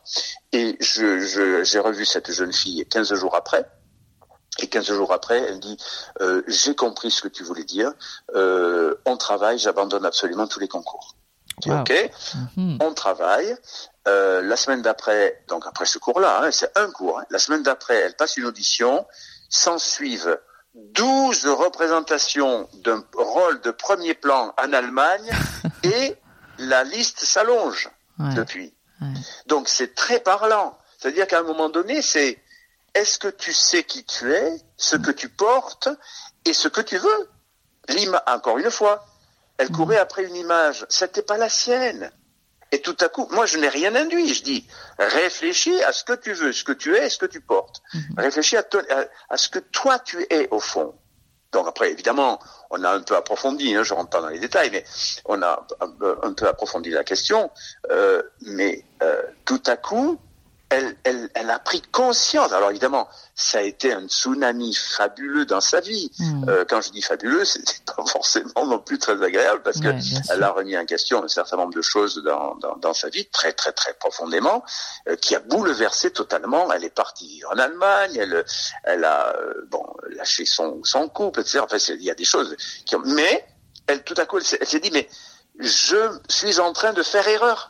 Et 0.52 0.76
je, 0.80 1.20
je, 1.20 1.62
j'ai 1.62 1.78
revu 1.78 2.04
cette 2.04 2.32
jeune 2.32 2.52
fille 2.52 2.84
15 2.86 3.14
jours 3.14 3.34
après. 3.36 3.64
Et 4.58 4.66
15 4.68 4.86
jours 4.86 5.12
après, 5.12 5.38
elle 5.38 5.60
dit 5.60 5.76
euh, 6.20 6.42
j'ai 6.48 6.74
compris 6.74 7.10
ce 7.10 7.22
que 7.22 7.28
tu 7.28 7.44
voulais 7.44 7.64
dire. 7.64 7.92
Euh, 8.34 8.94
on 9.06 9.16
travaille, 9.16 9.58
j'abandonne 9.58 10.04
absolument 10.04 10.46
tous 10.48 10.58
les 10.60 10.68
concours. 10.68 11.14
Wow. 11.66 11.80
Ok, 11.80 12.10
Mhm. 12.56 12.78
on 12.80 12.94
travaille. 12.94 13.54
Euh, 14.08 14.40
la 14.42 14.56
semaine 14.56 14.80
d'après, 14.82 15.44
donc 15.48 15.66
après 15.66 15.84
ce 15.84 15.98
cours-là, 15.98 16.42
hein, 16.44 16.50
c'est 16.50 16.76
un 16.78 16.90
cours. 16.90 17.18
hein, 17.18 17.24
la 17.30 17.38
semaine 17.38 17.62
d'après, 17.62 17.96
elle 17.96 18.16
passe 18.16 18.36
une 18.38 18.46
audition. 18.46 19.06
S'en 19.50 19.78
suivent 19.78 20.38
12 20.74 21.46
représentations 21.46 22.68
d'un 22.74 23.04
rôle 23.14 23.60
de 23.62 23.70
premier 23.70 24.14
plan 24.14 24.54
en 24.62 24.72
Allemagne 24.72 25.30
et 25.82 26.16
la 26.58 26.84
liste 26.84 27.24
s'allonge 27.24 27.88
Ouais. 28.18 28.34
depuis. 28.34 28.74
Ouais. 29.00 29.08
Donc 29.46 29.66
c'est 29.68 29.94
très 29.94 30.20
parlant. 30.20 30.76
C'est-à-dire 30.98 31.26
qu'à 31.26 31.38
un 31.38 31.42
moment 31.42 31.70
donné, 31.70 32.02
c'est 32.02 32.38
est-ce 32.94 33.18
que 33.18 33.28
tu 33.28 33.52
sais 33.54 33.82
qui 33.82 34.04
tu 34.04 34.30
es, 34.32 34.60
ce 34.76 34.96
que 34.96 35.10
tu 35.10 35.30
portes 35.30 35.88
et 36.44 36.52
ce 36.52 36.68
que 36.68 36.82
tu 36.82 36.98
veux 36.98 37.28
L'ima 37.88 38.22
encore 38.26 38.58
une 38.58 38.70
fois, 38.70 39.06
elle 39.56 39.70
courait 39.72 39.96
après 39.96 40.24
une 40.24 40.36
image, 40.36 40.84
c'était 40.90 41.22
pas 41.22 41.38
la 41.38 41.48
sienne. 41.48 42.10
Et 42.72 42.80
tout 42.80 42.96
à 43.00 43.08
coup, 43.08 43.26
moi 43.32 43.46
je 43.46 43.58
n'ai 43.58 43.68
rien 43.68 43.94
induit, 43.96 44.32
je 44.32 44.42
dis 44.44 44.66
réfléchis 44.98 45.82
à 45.84 45.92
ce 45.92 46.04
que 46.04 46.12
tu 46.12 46.32
veux, 46.32 46.52
ce 46.52 46.62
que 46.64 46.72
tu 46.72 46.94
es, 46.96 47.08
ce 47.08 47.18
que 47.18 47.26
tu 47.26 47.40
portes. 47.40 47.82
Réfléchis 48.16 48.56
à, 48.56 48.62
ton- 48.62 48.78
à- 48.90 49.06
à 49.28 49.36
ce 49.36 49.48
que 49.48 49.58
toi 49.58 49.98
tu 49.98 50.24
es 50.30 50.48
au 50.50 50.60
fond. 50.60 50.94
Donc 51.52 51.66
après, 51.66 51.90
évidemment, 51.90 52.38
on 52.70 52.84
a 52.84 52.90
un 52.92 53.00
peu 53.00 53.16
approfondi, 53.16 53.74
hein, 53.74 53.82
je 53.82 53.92
rentre 53.92 54.10
pas 54.10 54.20
dans 54.20 54.28
les 54.28 54.38
détails, 54.38 54.70
mais 54.70 54.84
on 55.24 55.42
a 55.42 55.66
un, 55.80 55.88
peu- 55.90 56.16
un 56.22 56.32
peu 56.32 56.46
approfondi 56.46 56.90
la 56.90 57.02
question. 57.02 57.50
Euh, 57.90 58.22
mais 58.42 58.84
euh, 59.02 59.20
tout 59.44 59.60
à 59.66 59.76
coup, 59.76 60.20
elle, 60.70 60.96
elle, 61.02 61.28
elle 61.34 61.50
a 61.50 61.58
pris 61.58 61.82
conscience. 61.82 62.52
Alors 62.52 62.70
évidemment, 62.70 63.08
ça 63.34 63.58
a 63.58 63.62
été 63.62 63.92
un 63.92 64.06
tsunami 64.06 64.72
fabuleux 64.74 65.44
dans 65.44 65.60
sa 65.60 65.80
vie. 65.80 66.10
Mhm. 66.18 66.48
Euh, 66.48 66.64
quand 66.68 66.80
je 66.80 66.90
dis 66.90 67.02
fabuleux, 67.02 67.44
c'est 67.44 67.84
pas 67.84 68.04
forcément 68.06 68.66
non 68.66 68.78
plus 68.78 68.98
très 68.98 69.20
agréable 69.22 69.62
parce 69.62 69.80
que 69.80 69.90
Ouais, 69.90 69.98
elle 70.30 70.42
a 70.42 70.50
remis 70.50 70.78
en 70.78 70.86
question 70.86 71.24
un 71.24 71.28
certain 71.28 71.56
nombre 71.56 71.74
de 71.74 71.82
choses 71.82 72.22
dans, 72.24 72.54
dans, 72.56 72.76
dans 72.76 72.94
sa 72.94 73.08
vie 73.08 73.26
très 73.26 73.52
très 73.52 73.72
très 73.72 73.92
profondément, 73.94 74.62
euh, 75.08 75.16
qui 75.16 75.34
a 75.34 75.40
bouleversé 75.40 76.12
totalement. 76.12 76.72
Elle 76.72 76.84
est 76.84 76.94
partie 76.94 77.42
en 77.50 77.58
Allemagne, 77.58 78.16
elle, 78.16 78.44
elle 78.84 79.04
a 79.04 79.34
euh, 79.36 79.66
bon 79.68 79.84
lâché 80.10 80.44
son, 80.44 80.84
son 80.84 81.08
couple, 81.08 81.40
etc. 81.40 81.60
Enfin, 81.64 81.78
il 81.88 82.02
y 82.02 82.10
a 82.10 82.14
des 82.14 82.24
choses 82.24 82.56
qui 82.86 82.94
ont... 82.94 83.02
Mais 83.04 83.44
elle 83.88 84.04
tout 84.04 84.14
à 84.16 84.26
coup, 84.26 84.38
elle 84.38 84.44
s'est 84.44 84.80
dit 84.80 84.90
mais 84.92 85.08
je 85.58 86.18
suis 86.28 86.60
en 86.60 86.72
train 86.72 86.92
de 86.92 87.02
faire 87.02 87.26
erreur. 87.26 87.69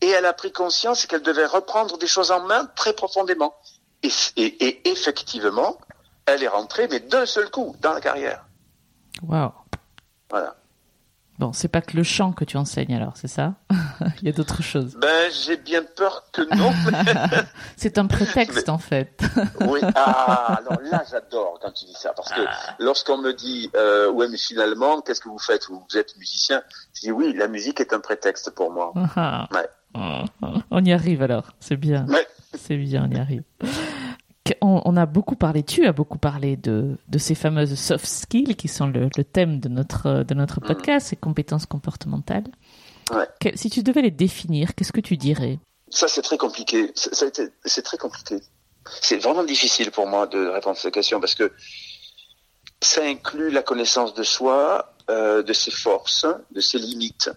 Et 0.00 0.08
elle 0.08 0.26
a 0.26 0.32
pris 0.32 0.52
conscience 0.52 1.06
qu'elle 1.06 1.22
devait 1.22 1.46
reprendre 1.46 1.98
des 1.98 2.06
choses 2.06 2.30
en 2.30 2.40
main 2.46 2.66
très 2.76 2.92
profondément. 2.92 3.54
Et, 4.02 4.10
et, 4.36 4.66
et 4.66 4.88
effectivement, 4.88 5.78
elle 6.26 6.42
est 6.42 6.48
rentrée, 6.48 6.88
mais 6.88 7.00
d'un 7.00 7.26
seul 7.26 7.50
coup, 7.50 7.74
dans 7.80 7.92
la 7.92 8.00
carrière. 8.00 8.46
Wow. 9.22 9.52
Voilà. 10.30 10.56
Bon, 11.40 11.54
c'est 11.54 11.68
pas 11.68 11.80
que 11.80 11.96
le 11.96 12.02
chant 12.02 12.32
que 12.32 12.44
tu 12.44 12.58
enseignes 12.58 12.94
alors, 12.94 13.16
c'est 13.16 13.26
ça 13.26 13.54
Il 14.20 14.26
y 14.26 14.28
a 14.28 14.32
d'autres 14.32 14.62
choses. 14.62 14.94
Ben, 15.00 15.32
j'ai 15.46 15.56
bien 15.56 15.82
peur 15.96 16.26
que 16.32 16.42
non. 16.54 16.70
C'est 17.78 17.96
un 17.96 18.04
prétexte 18.06 18.68
en 18.68 18.76
fait. 18.76 19.22
oui. 19.62 19.80
Ah, 19.94 20.58
alors 20.58 20.78
là, 20.82 21.02
j'adore 21.10 21.58
quand 21.62 21.70
tu 21.72 21.86
dis 21.86 21.94
ça, 21.94 22.12
parce 22.14 22.30
que 22.30 22.42
lorsqu'on 22.78 23.16
me 23.16 23.32
dit, 23.32 23.70
euh, 23.74 24.10
ouais, 24.10 24.28
mais 24.28 24.36
finalement, 24.36 25.00
qu'est-ce 25.00 25.22
que 25.22 25.30
vous 25.30 25.38
faites? 25.38 25.66
Vous 25.70 25.82
êtes 25.96 26.14
musicien 26.18 26.62
Je 26.92 27.00
dis 27.00 27.10
oui, 27.10 27.32
la 27.34 27.48
musique 27.48 27.80
est 27.80 27.94
un 27.94 28.00
prétexte 28.00 28.50
pour 28.50 28.70
moi. 28.70 28.92
Ah. 29.16 29.48
Ouais. 29.54 29.68
On 30.70 30.84
y 30.84 30.92
arrive 30.92 31.22
alors, 31.22 31.52
c'est 31.58 31.76
bien. 31.76 32.06
Ouais. 32.06 32.26
C'est 32.54 32.76
bien, 32.76 33.08
on 33.10 33.14
y 33.14 33.18
arrive. 33.18 33.44
On, 34.60 34.82
on 34.84 34.96
a 34.96 35.06
beaucoup 35.06 35.36
parlé, 35.36 35.62
tu 35.62 35.86
as 35.86 35.92
beaucoup 35.92 36.18
parlé 36.18 36.56
de, 36.56 36.96
de 37.08 37.18
ces 37.18 37.34
fameuses 37.34 37.74
soft 37.74 38.06
skills 38.06 38.56
qui 38.56 38.68
sont 38.68 38.86
le, 38.86 39.08
le 39.16 39.24
thème 39.24 39.60
de 39.60 39.68
notre, 39.68 40.22
de 40.22 40.34
notre 40.34 40.60
podcast, 40.60 41.08
ces 41.08 41.16
compétences 41.16 41.66
comportementales. 41.66 42.44
Ouais. 43.12 43.28
Que- 43.40 43.56
si 43.56 43.70
tu 43.70 43.82
devais 43.82 44.02
les 44.02 44.10
définir, 44.10 44.74
qu'est-ce 44.74 44.92
que 44.92 45.00
tu 45.00 45.16
dirais? 45.16 45.58
Ça, 45.88 46.06
c'est 46.08 46.22
très 46.22 46.38
compliqué. 46.38 46.92
C'est 46.94 47.82
très 47.82 47.98
compliqué. 47.98 48.40
C'est 49.02 49.18
vraiment 49.18 49.44
difficile 49.44 49.90
pour 49.90 50.06
moi 50.06 50.26
de 50.26 50.46
répondre 50.46 50.76
à 50.76 50.80
cette 50.80 50.94
question 50.94 51.20
parce 51.20 51.34
que 51.34 51.52
ça 52.82 53.02
inclut 53.04 53.50
la 53.50 53.62
connaissance 53.62 54.14
de 54.14 54.22
soi, 54.22 54.94
euh, 55.10 55.42
de 55.42 55.52
ses 55.52 55.70
forces, 55.70 56.26
de 56.52 56.60
ses 56.60 56.78
limites, 56.78 57.30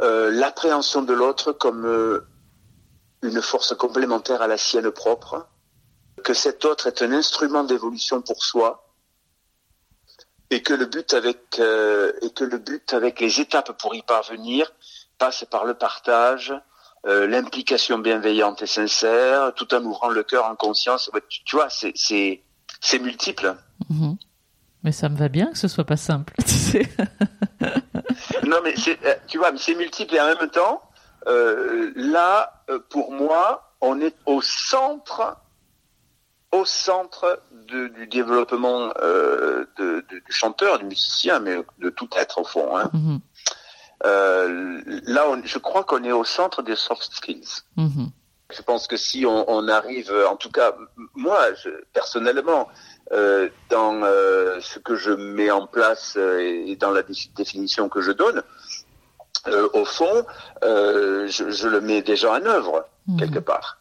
euh, 0.00 0.30
l'appréhension 0.30 1.02
de 1.02 1.14
l'autre 1.14 1.52
comme 1.52 1.86
euh, 1.86 2.26
une 3.22 3.40
force 3.40 3.74
complémentaire 3.74 4.42
à 4.42 4.46
la 4.46 4.58
sienne 4.58 4.90
propre, 4.90 5.48
que 6.18 6.34
cet 6.34 6.64
autre 6.64 6.86
est 6.86 7.02
un 7.02 7.12
instrument 7.12 7.64
d'évolution 7.64 8.20
pour 8.22 8.42
soi, 8.44 8.84
et 10.50 10.62
que 10.62 10.72
le 10.72 10.86
but 10.86 11.12
avec 11.12 11.58
euh, 11.58 12.12
et 12.22 12.30
que 12.30 12.44
le 12.44 12.58
but 12.58 12.92
avec 12.94 13.20
les 13.20 13.40
étapes 13.40 13.78
pour 13.80 13.94
y 13.94 14.02
parvenir 14.02 14.72
passe 15.18 15.44
par 15.50 15.64
le 15.64 15.74
partage, 15.74 16.54
euh, 17.06 17.26
l'implication 17.26 17.98
bienveillante 17.98 18.62
et 18.62 18.66
sincère, 18.66 19.52
tout 19.54 19.74
en 19.74 19.84
ouvrant 19.84 20.08
le 20.08 20.22
cœur 20.22 20.46
en 20.46 20.56
conscience. 20.56 21.10
Tu, 21.28 21.44
tu 21.44 21.56
vois, 21.56 21.68
c'est 21.68 21.92
c'est 21.94 22.42
c'est 22.80 22.98
multiple. 22.98 23.56
Mhm. 23.90 24.16
Mais 24.84 24.92
ça 24.92 25.08
me 25.08 25.16
va 25.16 25.28
bien 25.28 25.46
que 25.50 25.58
ce 25.58 25.68
soit 25.68 25.84
pas 25.84 25.96
simple, 25.96 26.34
tu 26.46 26.54
sais. 26.54 26.88
Non, 28.46 28.58
mais 28.62 28.74
c'est, 28.76 28.98
euh, 29.04 29.14
tu 29.26 29.38
vois, 29.38 29.52
mais 29.52 29.58
c'est 29.58 29.74
multiple 29.74 30.14
et 30.14 30.20
en 30.20 30.26
même 30.26 30.48
temps, 30.50 30.82
euh, 31.26 31.92
là, 31.96 32.62
euh, 32.70 32.78
pour 32.88 33.12
moi, 33.12 33.74
on 33.80 34.00
est 34.00 34.14
au 34.26 34.40
centre, 34.40 35.36
au 36.52 36.64
centre 36.64 37.40
de- 37.52 37.88
du 37.88 38.06
développement 38.06 38.92
euh, 39.02 39.64
de- 39.76 40.04
de- 40.10 40.18
du 40.26 40.32
chanteur, 40.32 40.78
du 40.78 40.86
musicien, 40.86 41.40
mais 41.40 41.56
de 41.78 41.90
tout 41.90 42.08
être 42.16 42.38
au 42.40 42.44
fond. 42.44 42.76
Hein. 42.76 42.90
Mhm. 42.92 43.20
Euh, 44.06 44.82
là, 45.04 45.28
on- 45.28 45.42
je 45.44 45.58
crois 45.58 45.84
qu'on 45.84 46.04
est 46.04 46.12
au 46.12 46.24
centre 46.24 46.62
des 46.62 46.76
soft 46.76 47.10
skills. 47.12 47.62
Mhm. 47.76 48.10
Je 48.50 48.62
pense 48.62 48.86
que 48.86 48.96
si 48.96 49.26
on, 49.26 49.44
on 49.50 49.68
arrive, 49.68 50.10
en 50.28 50.36
tout 50.36 50.50
cas, 50.50 50.74
moi, 51.14 51.52
je, 51.62 51.68
personnellement, 51.92 52.68
euh, 53.12 53.48
dans 53.68 54.00
ce 54.60 54.78
que 54.78 54.96
je 54.96 55.10
mets 55.10 55.50
en 55.50 55.66
place 55.66 56.16
et 56.16 56.76
dans 56.76 56.90
la 56.90 57.02
dé- 57.02 57.30
définition 57.36 57.88
que 57.90 58.00
je 58.00 58.12
donne, 58.12 58.42
au 59.74 59.84
fond, 59.84 60.24
je, 60.62 61.50
je 61.50 61.68
le 61.68 61.80
mets 61.82 62.00
déjà 62.02 62.32
en 62.32 62.44
œuvre 62.46 62.86
Mhm. 63.06 63.18
quelque 63.18 63.38
part. 63.38 63.78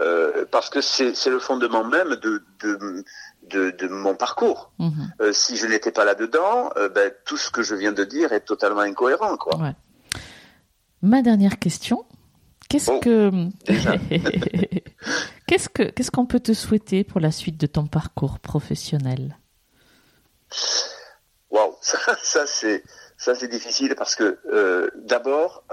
Euh, 0.00 0.44
parce 0.50 0.70
que 0.70 0.80
c'est 0.80 1.26
le 1.26 1.40
fondement 1.40 1.82
même 1.84 2.14
de 2.16 2.42
de, 2.60 3.04
de, 3.50 3.70
de 3.70 3.88
mon 3.88 4.14
parcours. 4.14 4.70
Mhm. 4.78 5.12
Euh, 5.20 5.32
si 5.32 5.56
je 5.56 5.66
n'étais 5.66 5.90
pas 5.90 6.04
là-dedans, 6.04 6.70
euh, 6.76 6.88
ben, 6.88 7.12
tout 7.24 7.36
ce 7.36 7.50
que 7.50 7.62
je 7.62 7.74
viens 7.74 7.92
de 7.92 8.04
dire 8.04 8.32
est 8.32 8.42
totalement 8.42 8.80
incohérent, 8.80 9.36
quoi. 9.36 9.56
Ouais. 9.58 9.74
Ma 11.02 11.22
dernière 11.22 11.58
question. 11.58 12.04
Qu'est-ce 12.68 12.90
Oh, 12.90 13.00
que 13.00 13.30
qu'est-ce 15.46 15.68
que 15.68 15.84
qu'est-ce 15.84 16.10
qu'on 16.10 16.26
peut 16.26 16.40
te 16.40 16.52
souhaiter 16.52 17.02
pour 17.02 17.18
la 17.18 17.32
suite 17.32 17.56
de 17.58 17.66
ton 17.66 17.86
parcours 17.86 18.38
professionnel? 18.38 19.38
Waouh, 21.50 21.74
ça, 21.80 21.98
ça 22.22 22.46
c'est 22.46 22.84
ça 23.16 23.34
c'est 23.34 23.48
difficile 23.48 23.94
parce 23.96 24.14
que 24.14 24.38
euh, 24.52 24.90
d'abord 24.96 25.64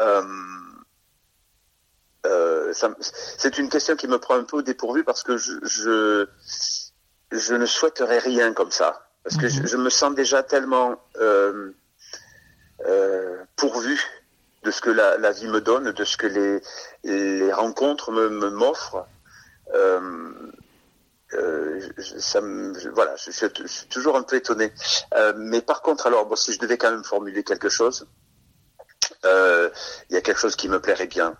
euh, 2.26 2.74
c'est 3.38 3.58
une 3.58 3.70
question 3.70 3.96
qui 3.96 4.08
me 4.08 4.18
prend 4.20 4.36
un 4.36 4.44
peu 4.44 4.58
au 4.58 4.62
dépourvu 4.62 5.04
parce 5.04 5.24
que 5.24 5.38
je 5.38 5.54
je, 5.64 6.28
je 7.32 7.54
ne 7.56 7.66
souhaiterais 7.66 8.20
rien 8.20 8.54
comme 8.54 8.72
ça 8.72 9.08
parce 9.24 9.38
que 9.38 9.48
je, 9.48 9.60
Mhm. 9.62 9.68
je 9.68 9.78
me 9.78 9.90
sens 9.90 10.14
déjà 10.16 10.44
tellement 10.44 11.02
euh, 11.20 11.72
euh, 12.86 13.38
pourvu 13.56 14.02
de 14.64 14.72
ce 14.72 14.82
que 14.82 14.90
la, 14.90 15.18
la 15.18 15.32
vie 15.32 15.48
me 15.48 15.62
donne, 15.62 15.92
de 15.92 16.04
ce 16.04 16.18
que 16.18 16.28
les 16.28 16.62
les 17.04 17.54
rencontres 17.54 18.12
me 18.12 18.50
m'offrent. 18.50 19.08
Euh, 21.34 21.80
je- 21.98 22.18
ça 22.20 22.40
me, 22.42 22.78
je- 22.80 22.90
voilà, 22.90 23.16
je, 23.18 23.32
suis 23.32 23.88
toujours 23.90 24.16
un 24.16 24.24
peu 24.24 24.36
étonné. 24.38 24.72
Euh, 25.16 25.34
mais 25.36 25.62
par 25.62 25.82
contre, 25.82 26.08
alors, 26.08 26.26
bon, 26.28 26.36
si 26.36 26.54
je 26.54 26.60
devais 26.60 26.78
quand 26.78 26.92
même 26.92 27.04
formuler 27.04 27.44
quelque 27.44 27.68
chose, 27.68 28.08
euh, 29.26 29.70
il 30.10 30.14
y 30.14 30.18
a 30.18 30.22
quelque 30.22 30.40
chose 30.40 30.56
qui 30.56 30.70
me 30.70 30.80
plairait 30.80 31.08
bien. 31.08 31.36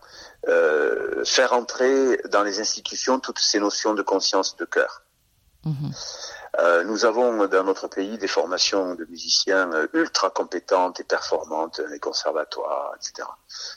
Euh, 0.48 1.24
faire 1.26 1.53
entrer 1.53 2.22
dans 2.30 2.44
les 2.44 2.60
institutions 2.60 3.19
toutes 3.19 3.40
ces 3.40 3.60
notions 3.60 3.95
de 3.95 4.03
conscience 4.03 4.56
de 4.57 4.65
cœur. 4.65 5.02
Mhm. 5.65 5.91
Euh, 6.60 6.84
nous 6.84 7.03
avons 7.03 7.48
dans 7.48 7.64
notre 7.64 7.88
pays 7.88 8.18
des 8.18 8.28
formations 8.28 8.95
de 8.95 9.06
musiciens 9.06 9.72
euh, 9.74 9.88
ultra 9.94 10.30
compétentes 10.30 10.99
et 10.99 11.03
performantes, 11.03 11.82
les 11.90 11.99
conservatoires, 11.99 12.94
etc. 12.95 13.28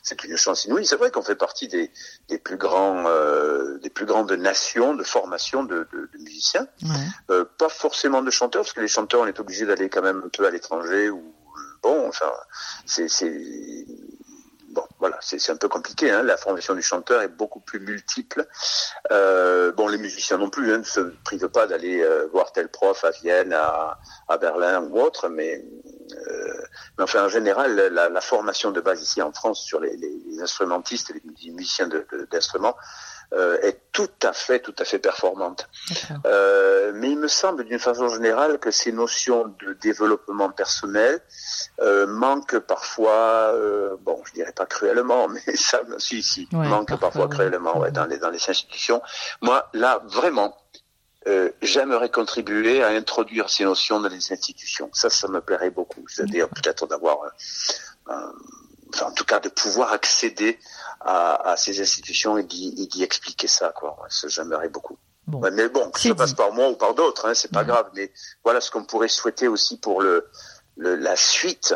C'est 0.03 0.23
une 0.25 0.37
chance 0.37 0.67
inouïe. 0.67 0.85
C'est 0.87 0.97
vrai 0.97 1.11
qu'on 1.11 1.23
fait 1.23 1.35
partie 1.35 1.67
des, 1.69 1.91
des 2.29 2.39
plus 2.39 2.57
grands, 2.57 3.05
euh, 3.07 3.79
des 3.79 3.91
plus 3.91 4.05
grandes 4.05 4.33
nations 4.33 4.95
de 4.95 5.03
formation 5.03 5.65
de, 5.65 5.89
de, 5.93 6.11
de 6.13 6.19
musiciens. 6.19 6.69
Ouais. 6.83 7.45
pas 7.57 7.69
forcément 7.69 8.23
de 8.23 8.31
chanteurs, 8.31 8.63
parce 8.63 8.75
que 8.75 8.81
les 8.81 8.89
chanteurs, 8.89 9.23
on 9.23 9.27
est 9.27 9.41
obligé 9.41 9.67
d'aller 9.67 9.89
quand 9.89 10.03
même 10.03 10.23
un 10.27 10.29
peu 10.29 10.47
à 10.47 10.51
l'étranger 10.51 11.11
ou 11.11 11.35
bon, 11.83 12.09
enfin, 12.09 12.31
c'est 12.87 13.09
voilà, 14.99 15.19
c'est 15.21 15.51
un 15.51 15.57
peu 15.57 15.69
compliqué. 15.69 16.11
Hein. 16.11 16.23
La 16.23 16.37
formation 16.37 16.75
du 16.75 16.83
chanteur 16.83 17.23
est 17.23 17.29
beaucoup 17.29 17.61
plus 17.61 17.81
multiple. 17.81 18.47
Euh, 19.13 19.73
bon, 19.73 19.89
les 19.89 19.99
musiciens 19.99 20.39
non 20.39 20.51
plus 20.51 20.73
hein, 20.73 20.79
ne 20.79 20.83
se 20.83 21.01
privent 21.25 21.49
pas 21.49 21.67
d'aller 21.67 22.03
euh, 22.03 22.27
voir 22.33 22.53
tel 22.53 22.69
prof 22.69 23.05
à 23.05 23.11
Vienne, 23.11 23.53
à, 23.53 23.99
à 24.29 24.39
Berlin 24.39 24.83
ou 24.83 25.01
autre, 25.01 25.29
mais, 25.29 25.65
euh, 26.13 26.63
mais 26.97 27.05
enfin 27.05 27.25
en 27.25 27.29
général, 27.29 27.77
la, 27.77 28.09
la, 28.09 28.21
formation 28.21 28.73
de 28.73 28.81
base 28.81 29.01
ici 29.03 29.23
en 29.23 29.33
France 29.33 29.63
sur 29.63 29.81
les, 29.81 29.97
les, 29.97 30.19
les 30.27 30.43
instrumentistes, 30.43 31.13
les 31.15 31.51
musiciens 31.53 31.89
d'instruments. 32.31 32.77
Euh, 33.35 33.61
est 33.61 33.79
tout 33.93 34.09
à 34.23 34.33
fait, 34.33 34.61
tout 34.61 34.75
à 34.79 34.87
fait 34.87 34.99
performante. 34.99 35.69
Euh, 36.25 36.93
mais 36.95 37.11
il 37.11 37.19
me 37.19 37.29
semble 37.29 37.65
d'une 37.65 37.79
façon 37.79 38.09
générale 38.09 38.59
que 38.59 38.71
ces 38.71 38.91
notions 38.91 39.55
de 39.61 39.75
développement 39.75 40.49
personnel 40.49 41.21
euh, 41.81 42.07
manquent 42.07 42.59
parfois, 42.59 43.53
euh, 43.53 43.97
bon, 44.01 44.23
je 44.25 44.33
dirais 44.33 44.53
pas 44.53 44.65
cruellement, 44.65 45.29
mais 45.47 45.57
ça, 45.57 45.81
si, 45.99 46.23
si, 46.23 46.49
ouais, 46.53 46.69
manquent 46.69 46.89
parfois, 46.89 47.11
parfois 47.11 47.29
cruellement, 47.29 47.79
ouais, 47.79 47.91
dans 47.91 48.07
les 48.07 48.17
dans 48.17 48.31
les 48.31 48.49
institutions. 48.49 49.03
Moi, 49.43 49.69
là, 49.75 50.01
vraiment. 50.07 50.57
Euh, 51.27 51.51
j'aimerais 51.61 52.09
contribuer 52.09 52.83
à 52.83 52.89
introduire 52.89 53.51
ces 53.51 53.65
notions 53.65 54.01
dans 54.01 54.09
les 54.09 54.33
institutions. 54.33 54.89
Ça, 54.95 55.11
ça 55.11 55.29
me 55.29 55.43
plairait 55.43 55.71
beaucoup. 55.71 56.07
C'est-à-dire 56.09 56.49
peut-être 56.49 56.87
d'avoir 56.87 57.19
un, 58.07 58.33
enfin, 58.93 59.07
en 59.07 59.13
tout 59.13 59.25
cas 59.25 59.41
de 59.41 59.49
pouvoir 59.49 59.93
accéder 59.93 60.59
à, 61.01 61.51
à 61.53 61.57
ces 61.57 61.81
institutions 61.81 62.39
et 62.39 62.45
d'y 62.45 63.03
expliquer 63.03 63.47
ça 63.47 63.73
quoi 63.75 63.97
j'aimerais 64.27 64.69
beaucoup 64.69 64.99
bon. 65.27 65.41
Ouais, 65.41 65.51
mais 65.51 65.69
bon 65.69 65.91
que 65.91 66.01
ça 66.01 66.15
passe 66.15 66.35
par 66.35 66.53
moi 66.53 66.69
ou 66.71 66.77
par 66.77 66.95
d'autres 66.95 67.27
hein, 67.27 67.35
c'est 67.35 67.51
pas 67.53 67.61
ouais. 67.61 67.67
grave 67.67 67.89
mais 67.95 68.13
voilà 68.45 68.61
ce 68.61 68.71
qu'on 68.71 68.85
pourrait 68.85 69.09
souhaiter 69.09 69.49
aussi 69.49 69.79
pour 69.79 70.03
le, 70.03 70.29
le 70.77 70.97
la 70.97 71.17
suite 71.17 71.75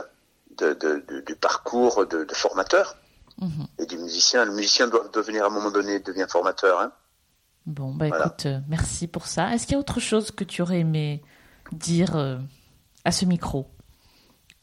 de, 0.59 0.73
de, 0.75 1.05
de, 1.09 1.21
du 1.21 1.35
parcours 1.37 2.07
de, 2.07 2.27
formateur 2.35 2.97
mm 3.39 3.47
-hmm. 3.49 3.67
et 3.83 3.87
du 3.87 3.99
musicien 3.99 4.45
le 4.45 4.53
musicien 4.53 4.89
doit 4.89 5.07
devenir 5.13 5.45
à 5.45 5.47
un 5.47 5.51
moment 5.51 5.71
donné 5.71 6.01
devient 6.01 6.27
formateur 6.37 6.81
hein. 6.81 6.91
bon 7.67 7.95
bah 7.95 8.09
voilà. 8.09 8.27
écoute 8.27 8.47
euh, 8.47 8.59
merci 8.69 9.07
pour 9.15 9.27
ça 9.27 9.43
est-ce 9.53 9.63
qu'il 9.67 9.75
y 9.77 9.77
a 9.77 9.81
autre 9.87 10.01
chose 10.01 10.27
que 10.39 10.45
tu 10.45 10.63
aurais 10.63 10.81
aimé 10.87 11.23
dire 11.89 12.17
euh, 12.17 12.39
à 13.05 13.13
ce 13.13 13.25
micro 13.25 13.61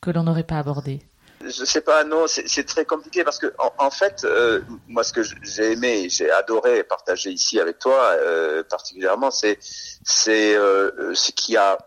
que 0.02 0.12
l'on 0.12 0.24
n'aurait 0.24 0.44
pas 0.54 0.60
abordé? 0.60 1.02
Je 1.42 1.66
sais 1.66 1.82
pas, 1.82 2.04
non, 2.04 2.26
c'est 2.28 2.66
très 2.66 2.86
compliqué 2.86 3.24
parce 3.24 3.40
que 3.40 3.54
en, 3.60 3.72
en 3.78 3.92
fait, 3.92 4.24
euh, 4.24 4.62
moi, 4.88 5.04
ce 5.04 5.14
que 5.14 5.22
j'ai 5.24 5.72
aimé, 5.72 6.10
j'ai 6.10 6.30
adoré 6.32 6.84
partager 6.84 7.32
ici 7.32 7.60
avec 7.60 7.80
toi, 7.80 8.12
euh, 8.12 8.64
particulièrement, 8.64 9.32
c'est 9.32 9.58
c'est 10.04 10.56
euh, 10.56 11.14
ce 11.14 11.32
qui 11.32 11.56
a 11.58 11.78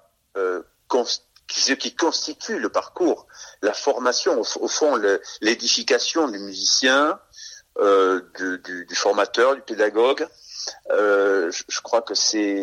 ce 1.48 1.72
qui 1.74 1.94
constitue 1.94 2.58
le 2.58 2.70
parcours, 2.70 3.26
la 3.60 3.74
formation, 3.74 4.40
au, 4.40 4.44
au 4.60 4.68
fond, 4.68 4.98
l'édification 5.42 6.28
du 6.28 6.38
musicien, 6.38 7.18
du, 7.78 8.58
du, 8.64 8.86
du, 8.86 8.94
formateur, 8.94 9.54
du 9.54 9.62
pédagogue. 9.62 10.26
Je, 10.88 11.62
je, 11.68 11.80
crois 11.82 12.00
que 12.02 12.14
c'est, 12.14 12.56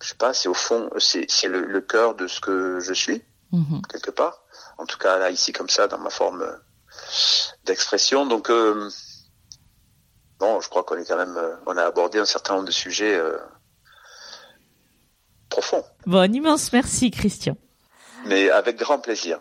je 0.00 0.08
sais 0.08 0.14
pas, 0.14 0.32
c'est 0.32 0.48
au 0.48 0.54
fond, 0.54 0.90
c'est 0.98 1.26
le, 1.48 1.64
le 1.64 1.80
cœur 1.80 2.14
de 2.14 2.28
ce 2.28 2.40
que 2.40 2.78
je 2.80 2.92
suis 2.92 3.22
mm 3.50 3.62
-hmm. 3.62 3.86
quelque 3.92 4.12
part 4.12 4.43
en 4.78 4.86
tout 4.86 4.98
cas 4.98 5.18
là 5.18 5.30
ici 5.30 5.52
comme 5.52 5.68
ça 5.68 5.88
dans 5.88 5.98
ma 5.98 6.10
forme 6.10 6.44
d'expression. 7.64 8.26
Donc 8.26 8.50
euh, 8.50 8.88
bon 10.38 10.60
je 10.60 10.68
crois 10.68 10.84
qu'on 10.84 10.96
est 10.96 11.06
quand 11.06 11.16
même 11.16 11.38
on 11.66 11.76
a 11.76 11.84
abordé 11.84 12.18
un 12.18 12.24
certain 12.24 12.54
nombre 12.54 12.66
de 12.66 12.72
sujets 12.72 13.14
euh, 13.14 13.38
profonds. 15.48 15.84
Bon 16.06 16.18
un 16.18 16.32
immense 16.32 16.72
merci 16.72 17.10
Christian. 17.10 17.56
Mais 18.26 18.50
avec 18.50 18.78
grand 18.78 18.98
plaisir. 18.98 19.40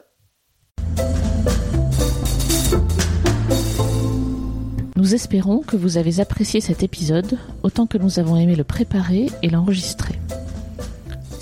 Nous 4.95 5.15
espérons 5.15 5.59
que 5.59 5.75
vous 5.75 5.97
avez 5.97 6.21
apprécié 6.21 6.61
cet 6.61 6.81
épisode 6.81 7.37
autant 7.61 7.87
que 7.87 7.97
nous 7.97 8.19
avons 8.19 8.37
aimé 8.37 8.55
le 8.55 8.63
préparer 8.63 9.27
et 9.41 9.49
l'enregistrer. 9.49 10.13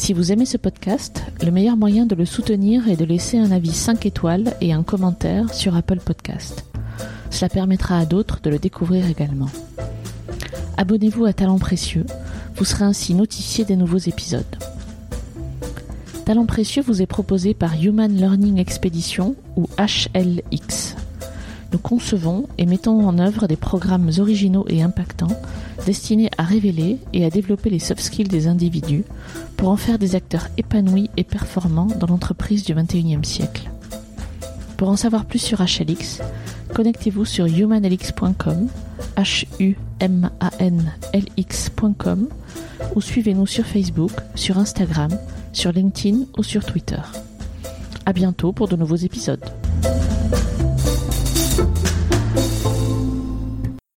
Si 0.02 0.14
vous 0.14 0.32
aimez 0.32 0.48
ce 0.48 0.58
podcast, 0.58 1.22
le 1.44 1.52
meilleur 1.52 1.78
moyen 1.78 2.08
de 2.08 2.16
le 2.16 2.26
soutenir 2.26 2.90
est 2.90 2.96
de 2.96 3.06
laisser 3.06 3.38
un 3.38 3.52
avis 3.52 3.72
5 3.72 4.08
étoiles 4.08 4.56
et 4.60 4.74
un 4.74 4.82
commentaire 4.82 5.54
sur 5.54 5.76
Apple 5.76 6.00
Podcast. 6.00 6.66
Cela 7.30 7.50
permettra 7.50 8.00
à 8.00 8.06
d'autres 8.08 8.40
de 8.42 8.50
le 8.50 8.58
découvrir 8.58 9.08
également. 9.08 9.50
Abonnez-vous 10.76 11.26
à 11.26 11.34
Talent 11.34 11.60
Précieux, 11.60 12.08
vous 12.56 12.66
serez 12.66 12.84
ainsi 12.84 13.14
notifié 13.14 13.64
des 13.64 13.76
nouveaux 13.76 14.00
épisodes. 14.00 14.58
Talent 16.26 16.48
Précieux 16.48 16.82
vous 16.82 17.04
est 17.04 17.06
proposé 17.06 17.54
par 17.54 17.80
Human 17.80 18.12
Learning 18.12 18.58
Expedition 18.58 19.36
ou 19.56 19.68
HLX. 19.78 20.96
Nous 21.72 21.80
concevons 21.80 22.48
et 22.58 22.66
mettons 22.66 23.08
en 23.08 23.18
œuvre 23.18 23.48
des 23.48 23.56
programmes 23.56 24.12
originaux 24.20 24.66
et 24.68 24.84
impactants 24.84 25.40
destinés 25.86 26.30
à 26.38 26.44
révéler 26.44 26.98
et 27.14 27.26
à 27.26 27.30
développer 27.30 27.70
les 27.70 27.80
soft 27.80 28.02
skills 28.02 28.28
des 28.28 28.48
individus 28.48 29.04
pour 29.56 29.70
en 29.70 29.78
faire 29.78 29.98
des 29.98 30.16
acteurs 30.16 30.48
épanouis 30.58 31.10
et 31.16 31.24
performants 31.24 31.88
dans 32.00 32.08
l'entreprise 32.08 32.64
du 32.66 32.74
21e 32.74 33.24
siècle. 33.24 33.72
Pour 34.76 34.90
en 34.90 34.98
savoir 34.98 35.26
plus 35.26 35.40
sur 35.40 35.62
HLX, 35.62 36.22
connectez-vous 36.74 37.26
sur 37.26 37.46
humanlx.com, 37.46 38.68
h 39.16 39.46
l 40.02 41.26
x.com 41.38 42.28
ou 42.96 43.02
suivez-nous 43.02 43.48
sur 43.48 43.66
Facebook, 43.66 44.12
sur 44.36 44.58
Instagram, 44.58 45.12
sur 45.54 45.72
LinkedIn 45.72 46.26
ou 46.38 46.44
sur 46.44 46.66
Twitter. 46.66 47.02
À 48.06 48.14
bientôt 48.14 48.52
pour 48.52 48.68
de 48.68 48.76
nouveaux 48.76 48.96
épisodes. 48.96 49.61